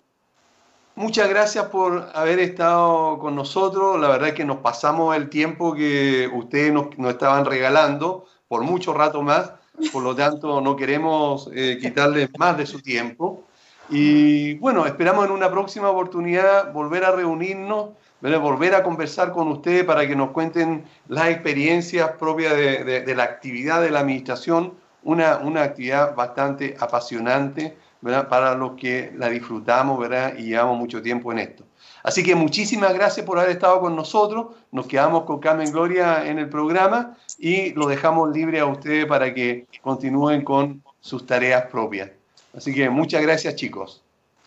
Muchas 0.96 1.28
gracias 1.28 1.66
por 1.70 2.12
haber 2.14 2.40
estado 2.40 3.18
con 3.18 3.36
nosotros. 3.36 4.00
La 4.00 4.10
verdad 4.10 4.28
es 4.30 4.34
que 4.36 4.46
nos 4.46 4.58
pasamos 4.58 5.16
el 5.16 5.28
tiempo 5.28 5.74
que 5.74 6.30
ustedes 6.32 6.72
nos, 6.72 6.96
nos 7.00 7.14
estaban 7.14 7.46
regalando 7.46 8.28
por 8.48 8.62
mucho 8.62 8.94
rato 8.94 9.24
más. 9.24 9.54
Por 9.92 10.04
lo 10.04 10.16
tanto, 10.16 10.62
no 10.62 10.76
queremos 10.76 11.50
eh, 11.52 11.80
quitarles 11.82 12.30
más 12.38 12.58
de 12.58 12.68
su 12.68 12.80
tiempo. 12.80 13.44
Y 13.90 14.54
bueno, 14.60 14.86
esperamos 14.86 15.26
en 15.26 15.32
una 15.32 15.50
próxima 15.50 15.90
oportunidad 15.90 16.72
volver 16.72 17.06
a 17.06 17.12
reunirnos, 17.12 17.90
¿verdad? 18.22 18.40
volver 18.40 18.76
a 18.76 18.84
conversar 18.84 19.32
con 19.32 19.48
ustedes 19.48 19.84
para 19.86 20.08
que 20.08 20.16
nos 20.16 20.30
cuenten 20.30 20.86
las 21.08 21.30
experiencias 21.30 22.12
propias 22.20 22.56
de, 22.56 22.84
de- 22.84 23.02
de 23.02 23.16
la 23.16 23.24
actividad 23.24 23.82
de 23.82 23.90
la 23.90 24.02
administración, 24.02 24.76
una, 25.04 25.38
una 25.38 25.64
actividad 25.64 26.16
bastante 26.16 26.76
apasionante 26.80 27.76
¿verdad? 28.02 28.28
para 28.30 28.56
los 28.56 28.74
que 28.74 29.12
la 29.16 29.30
disfrutamos 29.30 30.00
¿verdad? 30.00 30.34
y 30.38 30.44
llevamos 30.44 30.78
mucho 30.78 31.02
tiempo 31.02 31.32
en 31.32 31.40
esto. 31.40 31.64
Así 32.04 32.22
que 32.24 32.36
muchísimas 32.36 32.94
gracias 32.94 33.26
por 33.26 33.40
haber 33.40 33.52
estado 33.52 33.80
con 33.80 33.96
nosotros. 33.96 34.48
Nos 34.72 34.88
quedamos 34.88 35.24
con 35.24 35.40
Carmen 35.40 35.72
Gloria 35.72 36.26
en 36.26 36.38
el 36.38 36.50
programa 36.50 37.16
y 37.38 37.72
lo 37.74 37.88
dejamos 37.88 38.32
libre 38.36 38.60
a 38.60 38.66
ustedes 38.66 39.06
para 39.06 39.34
que 39.34 39.68
continúen 39.82 40.44
con 40.44 40.84
sus 41.00 41.26
tareas 41.26 41.66
propias. 41.68 42.10
Así 42.56 42.74
que 42.74 42.90
muchas 42.90 43.22
gracias, 43.22 43.56
chicos. 43.56 44.02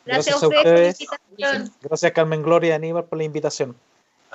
Gracias, 0.04 0.40
Gracias 0.40 0.42
a 0.42 0.46
ustedes 0.48 0.62
por 0.62 0.64
la 0.64 0.70
ustedes. 0.74 1.00
invitación. 1.00 1.72
Gracias 1.80 2.12
Carmen 2.12 2.42
Gloria 2.42 2.68
y 2.68 2.72
Aníbal 2.72 3.04
por 3.04 3.18
la 3.18 3.24
invitación. 3.24 3.74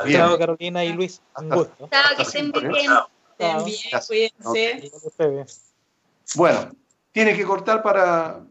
Bien. 0.04 0.20
Chao 0.20 0.38
Carolina 0.40 0.84
y 0.84 0.94
Luis, 0.94 1.22
un 1.38 1.44
Hasta- 1.46 1.56
gusto. 1.56 1.90
Chao, 1.92 2.16
que 2.18 2.24
estén 2.24 2.52
bien. 2.52 2.72
Estén 3.38 3.66
bien, 3.66 4.32
cuídense. 4.42 5.71
Bueno, 6.36 6.70
tiene 7.12 7.36
que 7.36 7.44
cortar 7.44 7.82
para, 7.84 8.42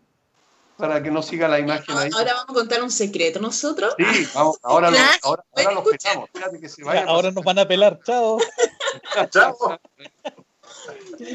para 0.77 1.03
que 1.03 1.11
no 1.11 1.23
siga 1.23 1.49
la 1.49 1.59
imagen 1.59 1.97
ahí. 1.97 2.11
Ahora 2.15 2.35
vamos 2.35 2.51
a 2.51 2.55
contar 2.55 2.83
un 2.83 2.91
secreto 2.91 3.41
nosotros. 3.41 3.95
Sí, 3.99 4.29
vamos, 4.35 4.59
ahora, 4.63 4.91
lo- 4.91 4.99
ahora, 5.23 5.45
ahora 5.57 5.73
los 5.73 5.85
escuchar. 5.85 5.99
pelamos. 6.13 6.29
Espérate 6.35 6.61
que 6.61 6.69
se 6.69 6.85
vaya. 6.85 7.05
Ahora 7.07 7.31
nos 7.31 7.45
van 7.45 7.59
a 7.59 7.67
pelar, 7.69 8.01
chao. 8.05 8.39
Chao. 9.31 9.57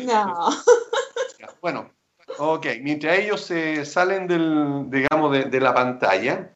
No. 0.06 0.50
Bueno, 1.62 1.90
ok. 2.38 2.66
Mientras 2.82 3.18
ellos 3.20 3.42
se 3.42 3.86
salen 3.86 4.28
del, 4.28 4.90
digamos, 4.90 5.32
de, 5.32 5.46
de 5.46 5.60
la 5.62 5.74
pantalla, 5.74 6.52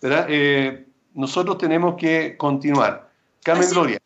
¿verdad? 0.00 0.26
Eh, 0.28 0.86
nosotros 1.14 1.58
tenemos 1.58 1.96
que 1.96 2.36
continuar. 2.36 3.10
Carmen 3.42 3.68
Gloria. 3.70 4.00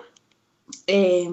eh, 0.88 1.30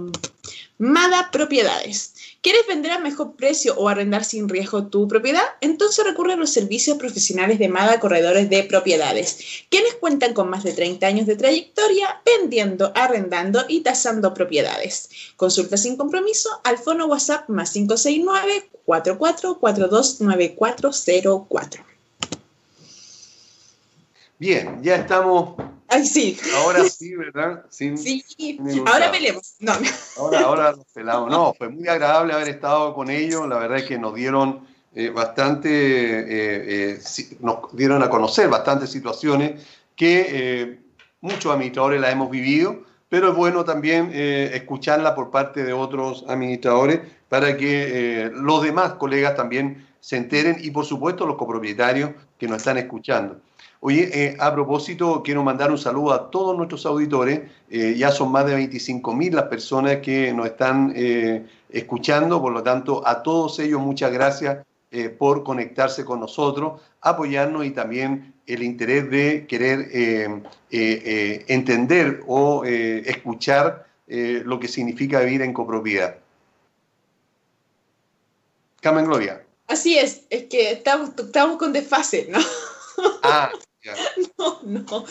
Mada 0.78 1.30
Propiedades. 1.30 2.13
¿Quieres 2.44 2.66
vender 2.68 2.92
a 2.92 2.98
mejor 2.98 3.36
precio 3.36 3.74
o 3.78 3.88
arrendar 3.88 4.22
sin 4.22 4.50
riesgo 4.50 4.88
tu 4.88 5.08
propiedad? 5.08 5.40
Entonces 5.62 6.04
recurre 6.04 6.34
a 6.34 6.36
los 6.36 6.50
servicios 6.50 6.98
profesionales 6.98 7.58
de 7.58 7.70
Mada 7.70 7.98
Corredores 7.98 8.50
de 8.50 8.64
Propiedades, 8.64 9.64
quienes 9.70 9.94
cuentan 9.94 10.34
con 10.34 10.50
más 10.50 10.62
de 10.62 10.74
30 10.74 11.06
años 11.06 11.26
de 11.26 11.36
trayectoria 11.36 12.20
vendiendo, 12.22 12.92
arrendando 12.94 13.64
y 13.66 13.80
tasando 13.80 14.34
propiedades. 14.34 15.08
Consulta 15.36 15.78
sin 15.78 15.96
compromiso 15.96 16.50
al 16.64 16.76
fono 16.76 17.06
WhatsApp 17.06 17.48
más 17.48 17.70
569 17.70 18.68
44429404. 18.84 21.82
Bien, 24.38 24.82
ya 24.82 24.96
estamos. 24.96 25.54
Ay, 25.94 26.04
sí. 26.06 26.36
Ahora 26.56 26.82
sí, 26.88 27.14
¿verdad? 27.14 27.64
Sin- 27.70 27.96
Sí. 27.96 28.58
Ahora 28.86 29.12
peleemos. 29.12 29.54
No. 29.60 29.72
Ahora, 30.18 30.40
ahora 30.40 30.72
los 30.72 30.84
pelamos. 30.92 31.30
No, 31.30 31.54
fue 31.54 31.68
muy 31.68 31.86
agradable 31.88 32.32
haber 32.34 32.48
estado 32.48 32.94
con 32.94 33.10
ellos. 33.10 33.46
La 33.48 33.58
verdad 33.58 33.78
es 33.78 33.84
que 33.84 33.98
nos 33.98 34.14
dieron 34.14 34.66
eh, 34.96 35.10
bastante, 35.10 35.68
eh, 35.70 36.24
eh, 36.94 36.98
si- 37.00 37.36
nos 37.40 37.74
dieron 37.76 38.02
a 38.02 38.08
conocer 38.10 38.48
bastantes 38.48 38.90
situaciones 38.90 39.64
que 39.96 40.78
muchos 41.20 41.52
administradores 41.52 42.00
las 42.00 42.12
hemos 42.12 42.30
vivido, 42.30 42.82
pero 43.08 43.30
es 43.30 43.36
bueno 43.36 43.64
también 43.64 44.10
escucharla 44.12 45.14
por 45.14 45.30
parte 45.30 45.62
de 45.64 45.72
otros 45.72 46.24
administradores 46.28 47.00
para 47.28 47.56
que 47.56 48.30
los 48.34 48.62
demás 48.62 48.94
colegas 48.94 49.34
también 49.36 49.86
se 50.00 50.16
enteren 50.16 50.56
y 50.60 50.70
por 50.70 50.84
supuesto 50.84 51.26
los 51.26 51.36
copropietarios 51.36 52.10
que 52.38 52.46
nos 52.48 52.58
están 52.58 52.78
escuchando. 52.78 53.40
Oye, 53.86 54.08
eh, 54.14 54.36
a 54.40 54.50
propósito, 54.50 55.22
quiero 55.22 55.42
mandar 55.42 55.70
un 55.70 55.76
saludo 55.76 56.14
a 56.14 56.30
todos 56.30 56.56
nuestros 56.56 56.86
auditores. 56.86 57.42
Eh, 57.68 57.94
ya 57.98 58.10
son 58.10 58.32
más 58.32 58.46
de 58.46 58.56
25.000 58.56 59.32
las 59.34 59.44
personas 59.44 59.98
que 59.98 60.32
nos 60.32 60.46
están 60.46 60.94
eh, 60.96 61.44
escuchando, 61.68 62.40
por 62.40 62.54
lo 62.54 62.62
tanto, 62.62 63.06
a 63.06 63.22
todos 63.22 63.58
ellos 63.58 63.82
muchas 63.82 64.10
gracias 64.10 64.64
por 65.18 65.42
conectarse 65.42 66.04
con 66.04 66.20
nosotros, 66.20 66.80
apoyarnos 67.00 67.66
y 67.66 67.72
también 67.72 68.32
el 68.46 68.62
interés 68.62 69.10
de 69.10 69.44
querer 69.46 69.88
entender 70.70 72.22
o 72.28 72.64
escuchar 72.64 73.86
lo 74.06 74.60
que 74.60 74.68
significa 74.68 75.18
vivir 75.20 75.42
en 75.42 75.52
copropiedad. 75.52 76.16
Carmen 78.80 79.04
Gloria. 79.04 79.44
Así 79.66 79.98
es, 79.98 80.22
es 80.30 80.44
que 80.44 80.70
estamos, 80.70 81.10
estamos 81.18 81.58
con 81.58 81.72
desfase, 81.72 82.28
¿no? 82.30 82.38
Ah. 83.24 83.50
No, 84.38 84.60
no, 84.64 85.04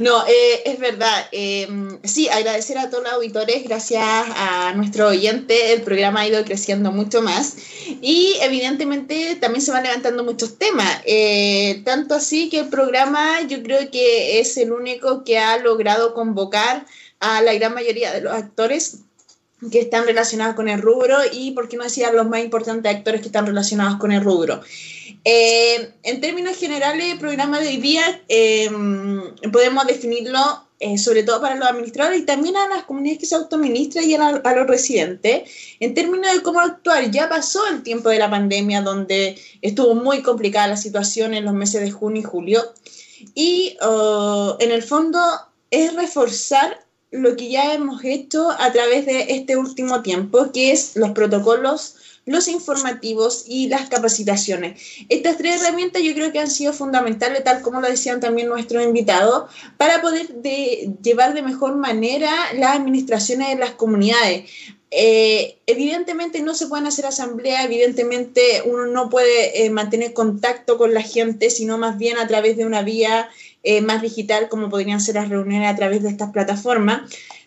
no 0.00 0.26
eh, 0.26 0.62
es 0.64 0.78
verdad. 0.78 1.28
eh, 1.32 1.68
sí, 2.04 2.28
agradecer 2.28 2.78
a 2.78 2.90
todos 2.90 3.04
los 3.04 3.12
auditores, 3.12 3.64
gracias 3.64 4.02
a 4.04 4.72
nuestro 4.74 5.08
oyente, 5.08 5.72
el 5.72 5.82
programa 5.82 6.20
ha 6.20 6.28
ido 6.28 6.44
creciendo 6.44 6.92
mucho 6.92 7.22
más 7.22 7.56
y 8.00 8.36
evidentemente 8.42 9.36
también 9.36 9.62
se 9.62 9.72
van 9.72 9.84
levantando 9.84 10.24
muchos 10.24 10.58
temas. 10.58 11.02
eh, 11.06 11.82
tanto 11.84 12.14
así 12.14 12.48
que 12.48 12.60
el 12.60 12.68
programa 12.68 13.42
yo 13.42 13.62
creo 13.62 13.90
que 13.90 14.40
es 14.40 14.56
el 14.56 14.72
único 14.72 15.24
que 15.24 15.38
ha 15.38 15.58
logrado 15.58 16.14
convocar 16.14 16.86
a 17.20 17.42
la 17.42 17.54
gran 17.54 17.74
mayoría 17.74 18.12
de 18.12 18.20
los 18.20 18.32
actores 18.32 19.05
que 19.70 19.80
están 19.80 20.04
relacionados 20.04 20.54
con 20.54 20.68
el 20.68 20.82
rubro 20.82 21.16
y, 21.32 21.52
por 21.52 21.68
qué 21.68 21.76
no 21.76 21.84
decir, 21.84 22.06
los 22.12 22.28
más 22.28 22.40
importantes 22.44 22.94
actores 22.94 23.20
que 23.20 23.28
están 23.28 23.46
relacionados 23.46 23.98
con 23.98 24.12
el 24.12 24.22
rubro. 24.22 24.60
Eh, 25.24 25.92
en 26.02 26.20
términos 26.20 26.56
generales, 26.56 27.12
el 27.12 27.18
programa 27.18 27.58
de 27.60 27.68
hoy 27.68 27.78
día 27.78 28.22
eh, 28.28 28.70
podemos 29.52 29.86
definirlo 29.86 30.38
eh, 30.78 30.98
sobre 30.98 31.22
todo 31.22 31.40
para 31.40 31.54
los 31.54 31.66
administradores 31.66 32.20
y 32.20 32.26
también 32.26 32.54
a 32.54 32.68
las 32.68 32.84
comunidades 32.84 33.18
que 33.20 33.26
se 33.26 33.34
autoadministran 33.34 34.04
y 34.04 34.14
a, 34.14 34.18
la- 34.18 34.42
a 34.44 34.54
los 34.54 34.66
residentes, 34.66 35.50
en 35.80 35.94
términos 35.94 36.30
de 36.34 36.42
cómo 36.42 36.60
actuar. 36.60 37.10
Ya 37.10 37.30
pasó 37.30 37.66
el 37.68 37.82
tiempo 37.82 38.10
de 38.10 38.18
la 38.18 38.28
pandemia 38.30 38.82
donde 38.82 39.40
estuvo 39.62 39.94
muy 39.94 40.22
complicada 40.22 40.68
la 40.68 40.76
situación 40.76 41.32
en 41.32 41.46
los 41.46 41.54
meses 41.54 41.80
de 41.80 41.90
junio 41.90 42.20
y 42.20 42.24
julio 42.24 42.62
y 43.34 43.76
oh, 43.80 44.58
en 44.60 44.70
el 44.70 44.82
fondo 44.82 45.18
es 45.70 45.94
reforzar 45.94 46.85
lo 47.10 47.36
que 47.36 47.48
ya 47.48 47.72
hemos 47.74 48.04
hecho 48.04 48.50
a 48.50 48.72
través 48.72 49.06
de 49.06 49.26
este 49.34 49.56
último 49.56 50.02
tiempo, 50.02 50.50
que 50.52 50.72
es 50.72 50.96
los 50.96 51.12
protocolos, 51.12 51.96
los 52.26 52.48
informativos 52.48 53.44
y 53.46 53.68
las 53.68 53.88
capacitaciones. 53.88 54.80
Estas 55.08 55.36
tres 55.36 55.62
herramientas 55.62 56.02
yo 56.02 56.12
creo 56.12 56.32
que 56.32 56.40
han 56.40 56.50
sido 56.50 56.72
fundamentales, 56.72 57.44
tal 57.44 57.62
como 57.62 57.80
lo 57.80 57.88
decían 57.88 58.18
también 58.18 58.48
nuestros 58.48 58.82
invitados, 58.82 59.48
para 59.76 60.02
poder 60.02 60.26
de- 60.28 60.90
llevar 61.02 61.34
de 61.34 61.42
mejor 61.42 61.76
manera 61.76 62.32
las 62.54 62.76
administraciones 62.76 63.48
de 63.50 63.56
las 63.56 63.70
comunidades. 63.72 64.50
Eh, 64.90 65.58
evidentemente 65.66 66.40
no 66.42 66.54
se 66.54 66.66
pueden 66.68 66.86
hacer 66.86 67.06
asambleas, 67.06 67.64
evidentemente 67.64 68.62
uno 68.64 68.86
no 68.86 69.08
puede 69.10 69.64
eh, 69.64 69.70
mantener 69.70 70.12
contacto 70.12 70.78
con 70.78 70.94
la 70.94 71.02
gente, 71.02 71.50
sino 71.50 71.76
más 71.78 71.98
bien 71.98 72.18
a 72.18 72.26
través 72.26 72.56
de 72.56 72.66
una 72.66 72.82
vía 72.82 73.28
eh, 73.66 73.80
más 73.80 74.00
digital, 74.00 74.48
como 74.48 74.70
podrían 74.70 75.00
ser 75.00 75.16
las 75.16 75.28
reuniones 75.28 75.68
a 75.68 75.74
través 75.74 76.02
de 76.04 76.08
estas 76.08 76.30
plataformas. 76.30 77.02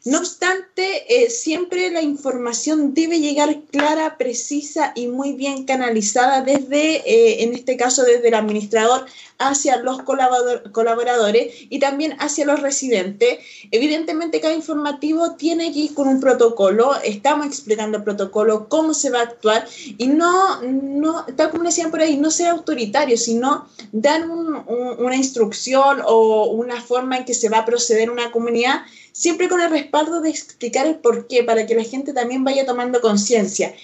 No 0.06 0.20
obstante, 0.20 1.24
eh, 1.24 1.30
siempre 1.30 1.92
la 1.92 2.02
información 2.02 2.94
debe 2.94 3.20
llegar 3.20 3.64
clara, 3.70 4.18
precisa 4.18 4.94
y 4.96 5.08
muy 5.08 5.34
bien 5.34 5.66
canalizada 5.66 6.42
desde, 6.42 6.98
eh, 6.98 7.44
en 7.44 7.54
este 7.54 7.76
caso, 7.76 8.04
desde 8.04 8.30
el 8.30 8.34
administrador 8.34 9.06
hacia 9.40 9.78
los 9.78 10.02
colaboradores 10.04 11.54
y 11.70 11.80
también 11.80 12.16
hacia 12.20 12.46
los 12.46 12.62
residentes. 12.62 13.40
Evidentemente, 13.72 14.40
cada 14.40 14.54
informativo 14.54 15.36
tiene 15.36 15.72
que 15.74 15.80
ir 15.80 15.94
con 15.94 16.08
un 16.08 16.20
protocolo. 16.20 16.96
Estamos 17.04 17.46
explicando 17.48 17.98
el 17.98 18.04
protocolo, 18.04 18.70
cómo 18.70 18.94
se 18.94 19.10
va 19.10 19.20
a 19.20 19.24
actuar 19.24 19.68
y 19.98 20.08
no, 20.08 20.62
no 20.62 21.26
tal 21.36 21.52
como 21.52 21.64
decían 21.64 21.92
por 21.92 22.02
ahí, 22.02 22.18
no 22.18 22.32
ser 22.32 22.48
autoritario, 22.48 23.18
sino 23.18 23.68
dar 23.92 24.30
una 24.30 25.16
instrucción 25.16 26.02
o 26.06 26.46
una 26.48 26.82
forma 26.82 27.18
en 27.18 27.26
que 27.26 27.34
se 27.34 27.50
va 27.50 27.60
a 27.60 27.66
proceder 27.66 28.10
una 28.10 28.32
comunidad 28.32 28.82
siempre 29.20 29.50
con 29.50 29.60
el 29.60 29.70
respaldo 29.70 30.22
de 30.22 30.30
explicar 30.30 30.88
el 30.88 30.96
por 30.96 31.28
qué, 31.28 31.44
para 31.44 31.66
que 31.66 31.76
la 31.76 31.84
gente 31.84 32.14
también 32.14 32.46
vaya 32.46 32.66
tomando 32.66 33.02
conciencia. 33.02 33.76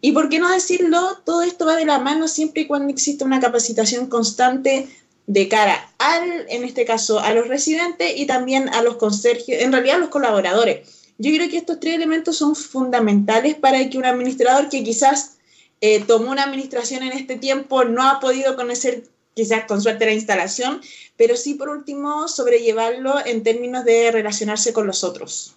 Y 0.00 0.12
por 0.12 0.28
qué 0.28 0.38
no 0.38 0.48
decirlo, 0.48 1.18
todo 1.24 1.42
esto 1.42 1.66
va 1.66 1.74
de 1.74 1.84
la 1.84 1.98
mano 1.98 2.28
siempre 2.28 2.62
y 2.62 2.66
cuando 2.68 2.92
exista 2.92 3.24
una 3.24 3.40
capacitación 3.40 4.06
constante 4.06 4.88
de 5.26 5.48
cara 5.48 5.92
al, 5.98 6.46
en 6.48 6.62
este 6.62 6.84
caso, 6.84 7.18
a 7.18 7.34
los 7.34 7.48
residentes 7.48 8.12
y 8.14 8.26
también 8.26 8.68
a 8.68 8.82
los 8.82 8.94
conserjes, 8.94 9.62
en 9.62 9.72
realidad 9.72 9.96
a 9.96 9.98
los 9.98 10.10
colaboradores. 10.10 10.88
Yo 11.18 11.32
creo 11.34 11.50
que 11.50 11.56
estos 11.56 11.80
tres 11.80 11.94
elementos 11.94 12.36
son 12.36 12.54
fundamentales 12.54 13.56
para 13.56 13.90
que 13.90 13.98
un 13.98 14.04
administrador 14.04 14.68
que 14.68 14.84
quizás 14.84 15.38
eh, 15.80 16.04
tomó 16.06 16.30
una 16.30 16.44
administración 16.44 17.02
en 17.02 17.14
este 17.14 17.34
tiempo 17.34 17.82
no 17.82 18.08
ha 18.08 18.20
podido 18.20 18.54
conocer 18.54 19.02
quizás 19.34 19.64
con 19.66 19.82
suerte 19.82 20.06
la 20.06 20.12
instalación, 20.12 20.80
pero 21.16 21.36
sí 21.36 21.54
por 21.54 21.68
último 21.68 22.28
sobrellevarlo 22.28 23.14
en 23.26 23.42
términos 23.42 23.84
de 23.84 24.10
relacionarse 24.10 24.72
con 24.72 24.86
los 24.86 25.04
otros. 25.04 25.54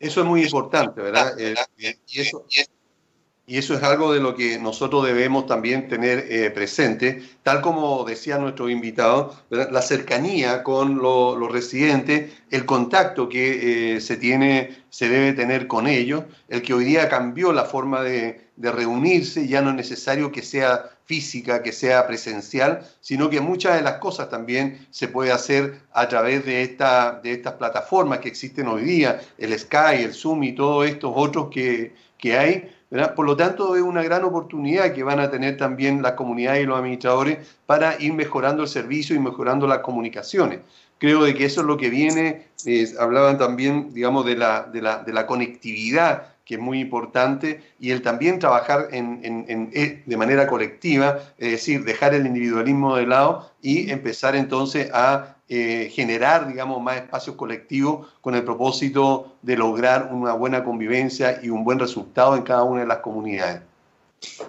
Eso 0.00 0.20
es 0.20 0.26
muy 0.26 0.42
importante, 0.42 1.00
¿verdad? 1.00 1.38
Eh, 1.38 1.54
y, 1.76 2.20
eso, 2.20 2.44
y 3.48 3.56
eso 3.56 3.72
es 3.72 3.82
algo 3.82 4.12
de 4.12 4.20
lo 4.20 4.36
que 4.36 4.58
nosotros 4.58 5.06
debemos 5.06 5.46
también 5.46 5.88
tener 5.88 6.26
eh, 6.28 6.50
presente, 6.50 7.22
tal 7.42 7.62
como 7.62 8.04
decía 8.04 8.36
nuestro 8.36 8.68
invitado, 8.68 9.34
la 9.48 9.80
cercanía 9.80 10.62
con 10.62 10.98
los 10.98 11.50
residentes, 11.50 12.30
el 12.50 12.66
contacto 12.66 13.26
que 13.30 13.94
eh, 13.96 14.00
se 14.02 14.18
tiene, 14.18 14.84
se 14.90 15.08
debe 15.08 15.32
tener 15.32 15.66
con 15.66 15.86
ellos, 15.86 16.24
el 16.50 16.60
que 16.60 16.74
hoy 16.74 16.84
día 16.84 17.08
cambió 17.08 17.50
la 17.54 17.64
forma 17.64 18.02
de, 18.02 18.48
reunirse, 18.58 19.48
ya 19.48 19.62
no 19.62 19.70
es 19.70 19.76
necesario 19.76 20.30
que 20.30 20.42
sea 20.42 20.90
física, 21.08 21.62
que 21.62 21.72
sea 21.72 22.06
presencial, 22.06 22.86
sino 23.00 23.30
que 23.30 23.40
muchas 23.40 23.76
de 23.76 23.82
las 23.82 23.94
cosas 23.94 24.28
también 24.28 24.86
se 24.90 25.08
puede 25.08 25.32
hacer 25.32 25.80
a 25.92 26.06
través 26.06 26.44
de, 26.44 26.62
esta, 26.62 27.18
de 27.22 27.32
estas 27.32 27.54
plataformas 27.54 28.18
que 28.18 28.28
existen 28.28 28.68
hoy 28.68 28.82
día, 28.82 29.18
el 29.38 29.58
Sky, 29.58 30.04
el 30.04 30.12
Zoom 30.12 30.42
y 30.44 30.52
todos 30.52 30.86
estos 30.86 31.10
otros 31.16 31.48
que, 31.50 31.94
que 32.18 32.36
hay 32.36 32.70
por 33.14 33.26
lo 33.26 33.36
tanto, 33.36 33.76
es 33.76 33.82
una 33.82 34.02
gran 34.02 34.24
oportunidad 34.24 34.94
que 34.94 35.02
van 35.02 35.20
a 35.20 35.30
tener 35.30 35.58
también 35.58 36.00
las 36.00 36.12
comunidades 36.12 36.62
y 36.62 36.66
los 36.66 36.78
administradores 36.78 37.38
para 37.66 38.00
ir 38.00 38.14
mejorando 38.14 38.62
el 38.62 38.68
servicio 38.68 39.14
y 39.14 39.18
mejorando 39.18 39.66
las 39.66 39.80
comunicaciones. 39.80 40.60
Creo 40.96 41.22
de 41.22 41.34
que 41.34 41.44
eso 41.44 41.60
es 41.60 41.66
lo 41.66 41.76
que 41.76 41.90
viene, 41.90 42.48
hablaban 42.98 43.36
también, 43.38 43.92
digamos, 43.92 44.24
de 44.24 44.36
la, 44.36 44.62
de 44.62 44.80
la, 44.80 45.02
de 45.04 45.12
la 45.12 45.26
conectividad 45.26 46.34
que 46.48 46.54
es 46.54 46.60
muy 46.60 46.80
importante, 46.80 47.60
y 47.78 47.90
el 47.90 48.00
también 48.00 48.38
trabajar 48.38 48.88
en, 48.90 49.20
en, 49.22 49.70
eh, 49.74 50.02
de 50.06 50.16
manera 50.16 50.46
colectiva, 50.46 51.18
es 51.36 51.50
decir, 51.50 51.84
dejar 51.84 52.14
el 52.14 52.24
individualismo 52.24 52.96
de 52.96 53.06
lado 53.06 53.52
y 53.60 53.90
empezar 53.90 54.34
entonces 54.34 54.90
a 54.94 55.36
eh, 55.50 55.92
generar, 55.94 56.48
digamos, 56.48 56.82
más 56.82 56.96
espacios 56.96 57.36
colectivos 57.36 58.08
con 58.22 58.34
el 58.34 58.44
propósito 58.44 59.36
de 59.42 59.58
lograr 59.58 60.08
una 60.10 60.32
buena 60.32 60.64
convivencia 60.64 61.38
y 61.42 61.50
un 61.50 61.64
buen 61.64 61.78
resultado 61.78 62.34
en 62.34 62.44
cada 62.44 62.62
una 62.62 62.80
de 62.80 62.86
las 62.86 62.98
comunidades. 63.00 63.60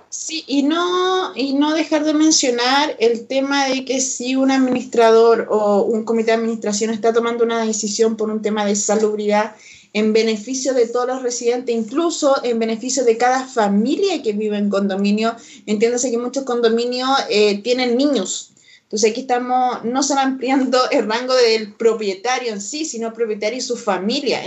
Sí, 0.07 0.45
y 0.47 0.63
no, 0.63 1.35
y 1.35 1.53
no 1.53 1.73
dejar 1.73 2.05
de 2.05 2.13
mencionar 2.13 2.95
el 2.99 3.27
tema 3.27 3.65
de 3.65 3.83
que 3.83 3.99
si 3.99 4.37
un 4.37 4.51
administrador 4.51 5.47
o 5.49 5.81
un 5.81 6.05
comité 6.05 6.31
de 6.31 6.37
administración 6.37 6.91
está 6.91 7.11
tomando 7.11 7.43
una 7.43 7.65
decisión 7.65 8.15
por 8.15 8.29
un 8.29 8.41
tema 8.41 8.63
de 8.63 8.77
salubridad 8.77 9.53
en 9.93 10.13
beneficio 10.13 10.73
de 10.73 10.87
todos 10.87 11.07
los 11.07 11.23
residentes, 11.23 11.75
incluso 11.75 12.43
en 12.43 12.59
beneficio 12.59 13.03
de 13.03 13.17
cada 13.17 13.45
familia 13.45 14.21
que 14.21 14.33
vive 14.33 14.57
en 14.57 14.69
condominio. 14.69 15.35
Entiéndase 15.65 16.11
que 16.11 16.17
muchos 16.17 16.43
condominios 16.43 17.09
eh, 17.29 17.61
tienen 17.63 17.97
niños 17.97 18.49
entonces 18.89 19.11
aquí 19.11 19.21
estamos 19.21 19.85
no 19.85 20.01
solo 20.01 20.21
ampliando 20.21 20.79
el 20.91 21.07
rango 21.07 21.35
del 21.35 21.73
propietario 21.73 22.51
en 22.51 22.59
sí, 22.59 22.85
sino 22.85 23.13
propietario 23.13 23.59
y 23.59 23.61
su 23.61 23.77
familia. 23.77 24.41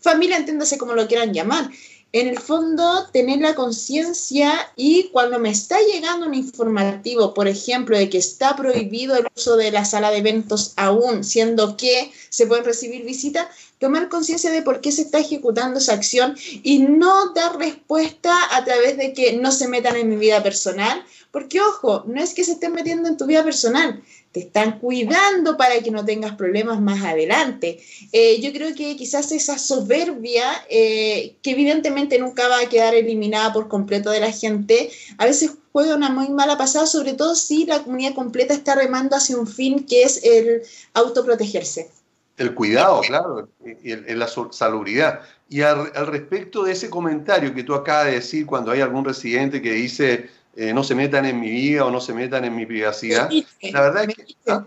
Familia, 0.00 0.36
entiéndase 0.36 0.76
como 0.76 0.92
lo 0.92 1.08
quieran 1.08 1.32
llamar. 1.32 1.70
En 2.10 2.26
el 2.26 2.38
fondo, 2.38 3.06
tener 3.12 3.40
la 3.40 3.54
conciencia 3.54 4.72
y 4.76 5.10
cuando 5.10 5.38
me 5.38 5.50
está 5.50 5.76
llegando 5.92 6.26
un 6.26 6.32
informativo, 6.32 7.34
por 7.34 7.48
ejemplo, 7.48 7.98
de 7.98 8.08
que 8.08 8.16
está 8.16 8.56
prohibido 8.56 9.14
el 9.14 9.26
uso 9.36 9.58
de 9.58 9.70
la 9.70 9.84
sala 9.84 10.10
de 10.10 10.18
eventos 10.18 10.72
aún, 10.76 11.22
siendo 11.22 11.76
que 11.76 12.10
se 12.30 12.46
pueden 12.46 12.64
recibir 12.64 13.04
visitas, 13.04 13.48
tomar 13.78 14.08
conciencia 14.08 14.50
de 14.50 14.62
por 14.62 14.80
qué 14.80 14.90
se 14.90 15.02
está 15.02 15.18
ejecutando 15.18 15.80
esa 15.80 15.92
acción 15.92 16.34
y 16.62 16.78
no 16.78 17.34
dar 17.34 17.58
respuesta 17.58 18.34
a 18.56 18.64
través 18.64 18.96
de 18.96 19.12
que 19.12 19.34
no 19.34 19.52
se 19.52 19.68
metan 19.68 19.96
en 19.96 20.08
mi 20.08 20.16
vida 20.16 20.42
personal, 20.42 21.04
porque 21.30 21.60
ojo, 21.60 22.04
no 22.06 22.22
es 22.22 22.32
que 22.34 22.44
se 22.44 22.52
estén 22.52 22.72
metiendo 22.72 23.08
en 23.08 23.16
tu 23.16 23.26
vida 23.26 23.44
personal, 23.44 24.02
te 24.32 24.40
están 24.40 24.78
cuidando 24.78 25.56
para 25.56 25.80
que 25.80 25.90
no 25.90 26.04
tengas 26.04 26.34
problemas 26.36 26.80
más 26.80 27.02
adelante. 27.02 27.80
Eh, 28.12 28.40
yo 28.40 28.52
creo 28.52 28.74
que 28.74 28.96
quizás 28.96 29.32
esa 29.32 29.58
soberbia, 29.58 30.44
eh, 30.70 31.36
que 31.42 31.50
evidentemente 31.50 32.18
nunca 32.18 32.48
va 32.48 32.60
a 32.60 32.68
quedar 32.68 32.94
eliminada 32.94 33.52
por 33.52 33.68
completo 33.68 34.10
de 34.10 34.20
la 34.20 34.32
gente, 34.32 34.90
a 35.18 35.26
veces 35.26 35.52
juega 35.72 35.94
una 35.94 36.10
muy 36.10 36.28
mala 36.30 36.56
pasada, 36.56 36.86
sobre 36.86 37.12
todo 37.12 37.34
si 37.34 37.66
la 37.66 37.82
comunidad 37.82 38.14
completa 38.14 38.54
está 38.54 38.74
remando 38.74 39.16
hacia 39.16 39.36
un 39.36 39.46
fin 39.46 39.84
que 39.84 40.02
es 40.02 40.22
el 40.24 40.62
autoprotegerse. 40.94 41.90
El 42.36 42.54
cuidado, 42.54 43.00
claro, 43.00 43.48
y 43.82 43.94
la 43.96 44.28
salubridad. 44.52 45.22
Y 45.50 45.62
al, 45.62 46.06
respecto 46.06 46.62
de 46.62 46.72
ese 46.72 46.90
comentario 46.90 47.54
que 47.54 47.64
tú 47.64 47.74
acabas 47.74 48.06
de 48.06 48.12
decir, 48.12 48.44
cuando 48.44 48.70
hay 48.70 48.80
algún 48.80 49.04
residente 49.04 49.62
que 49.62 49.72
dice, 49.72 50.28
eh, 50.60 50.74
no 50.74 50.82
se 50.82 50.96
metan 50.96 51.24
en 51.24 51.38
mi 51.38 51.50
vida 51.52 51.84
o 51.84 51.90
no 51.92 52.00
se 52.00 52.12
metan 52.12 52.44
en 52.44 52.56
mi 52.56 52.66
privacidad. 52.66 53.30
Metiche, 53.30 53.70
la 53.70 53.80
verdad 53.80 54.06
es 54.08 54.14
que... 54.16 54.36
¿ah? 54.48 54.66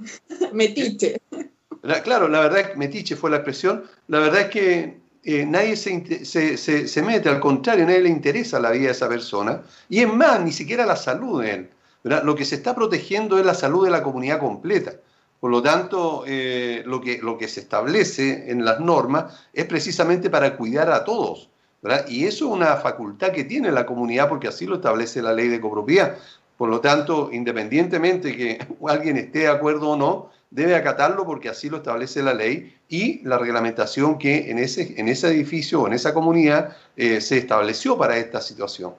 Metiche. 0.53 1.21
claro, 2.05 2.29
la 2.29 2.39
verdad 2.39 2.59
es 2.59 2.67
que 2.69 2.75
metiche 2.77 3.17
fue 3.17 3.29
la 3.29 3.37
expresión. 3.37 3.83
La 4.07 4.19
verdad 4.19 4.39
es 4.43 4.47
que 4.47 5.01
eh, 5.25 5.45
nadie 5.45 5.75
se, 5.75 6.23
se, 6.23 6.87
se, 6.87 7.01
mete, 7.01 7.27
al 7.27 7.41
contrario, 7.41 7.85
nadie 7.85 7.99
le 7.99 8.09
interesa 8.09 8.57
la 8.61 8.71
vida 8.71 8.85
de 8.85 8.91
esa 8.93 9.09
persona. 9.09 9.63
Y 9.89 9.99
es 9.99 10.07
más, 10.07 10.39
ni 10.39 10.53
siquiera 10.53 10.85
la 10.85 10.95
salud 10.95 11.43
de 11.43 11.51
él. 11.51 11.69
Lo 12.03 12.35
que 12.35 12.45
se 12.45 12.55
está 12.55 12.73
protegiendo 12.73 13.37
es 13.37 13.45
la 13.45 13.53
salud 13.53 13.83
de 13.83 13.91
la 13.91 14.01
comunidad 14.01 14.39
completa. 14.39 14.93
Por 15.41 15.51
lo 15.51 15.61
tanto, 15.61 16.23
eh, 16.25 16.83
lo, 16.85 17.01
que, 17.01 17.17
lo 17.17 17.37
que 17.37 17.49
se 17.49 17.59
establece 17.59 18.49
en 18.49 18.63
las 18.63 18.79
normas 18.79 19.33
es 19.51 19.65
precisamente 19.65 20.29
para 20.29 20.55
cuidar 20.55 20.89
a 20.89 21.03
todos. 21.03 21.50
Y 22.07 22.25
eso 22.25 22.45
es 22.45 22.51
una 22.51 22.77
facultad 22.77 23.31
que 23.31 23.43
tiene 23.43 23.71
la 23.71 23.85
comunidad 23.85 24.29
porque 24.29 24.47
así 24.47 24.65
lo 24.65 24.75
establece 24.75 25.21
la 25.21 25.33
ley 25.33 25.47
de 25.47 25.59
copropiedad. 25.59 26.17
Por 26.57 26.69
lo 26.69 26.79
tanto, 26.79 27.29
independientemente 27.31 28.35
que 28.35 28.59
alguien 28.87 29.17
esté 29.17 29.39
de 29.39 29.47
acuerdo 29.47 29.89
o 29.89 29.95
no, 29.95 30.29
debe 30.51 30.75
acatarlo 30.75 31.25
porque 31.25 31.49
así 31.49 31.69
lo 31.69 31.77
establece 31.77 32.21
la 32.21 32.33
ley 32.33 32.77
y 32.87 33.23
la 33.23 33.37
reglamentación 33.37 34.19
que 34.19 34.51
en 34.51 34.59
ese, 34.59 34.93
en 34.99 35.07
ese 35.07 35.29
edificio 35.29 35.81
o 35.81 35.87
en 35.87 35.93
esa 35.93 36.13
comunidad 36.13 36.75
eh, 36.97 37.19
se 37.21 37.37
estableció 37.37 37.97
para 37.97 38.17
esta 38.17 38.41
situación. 38.41 38.93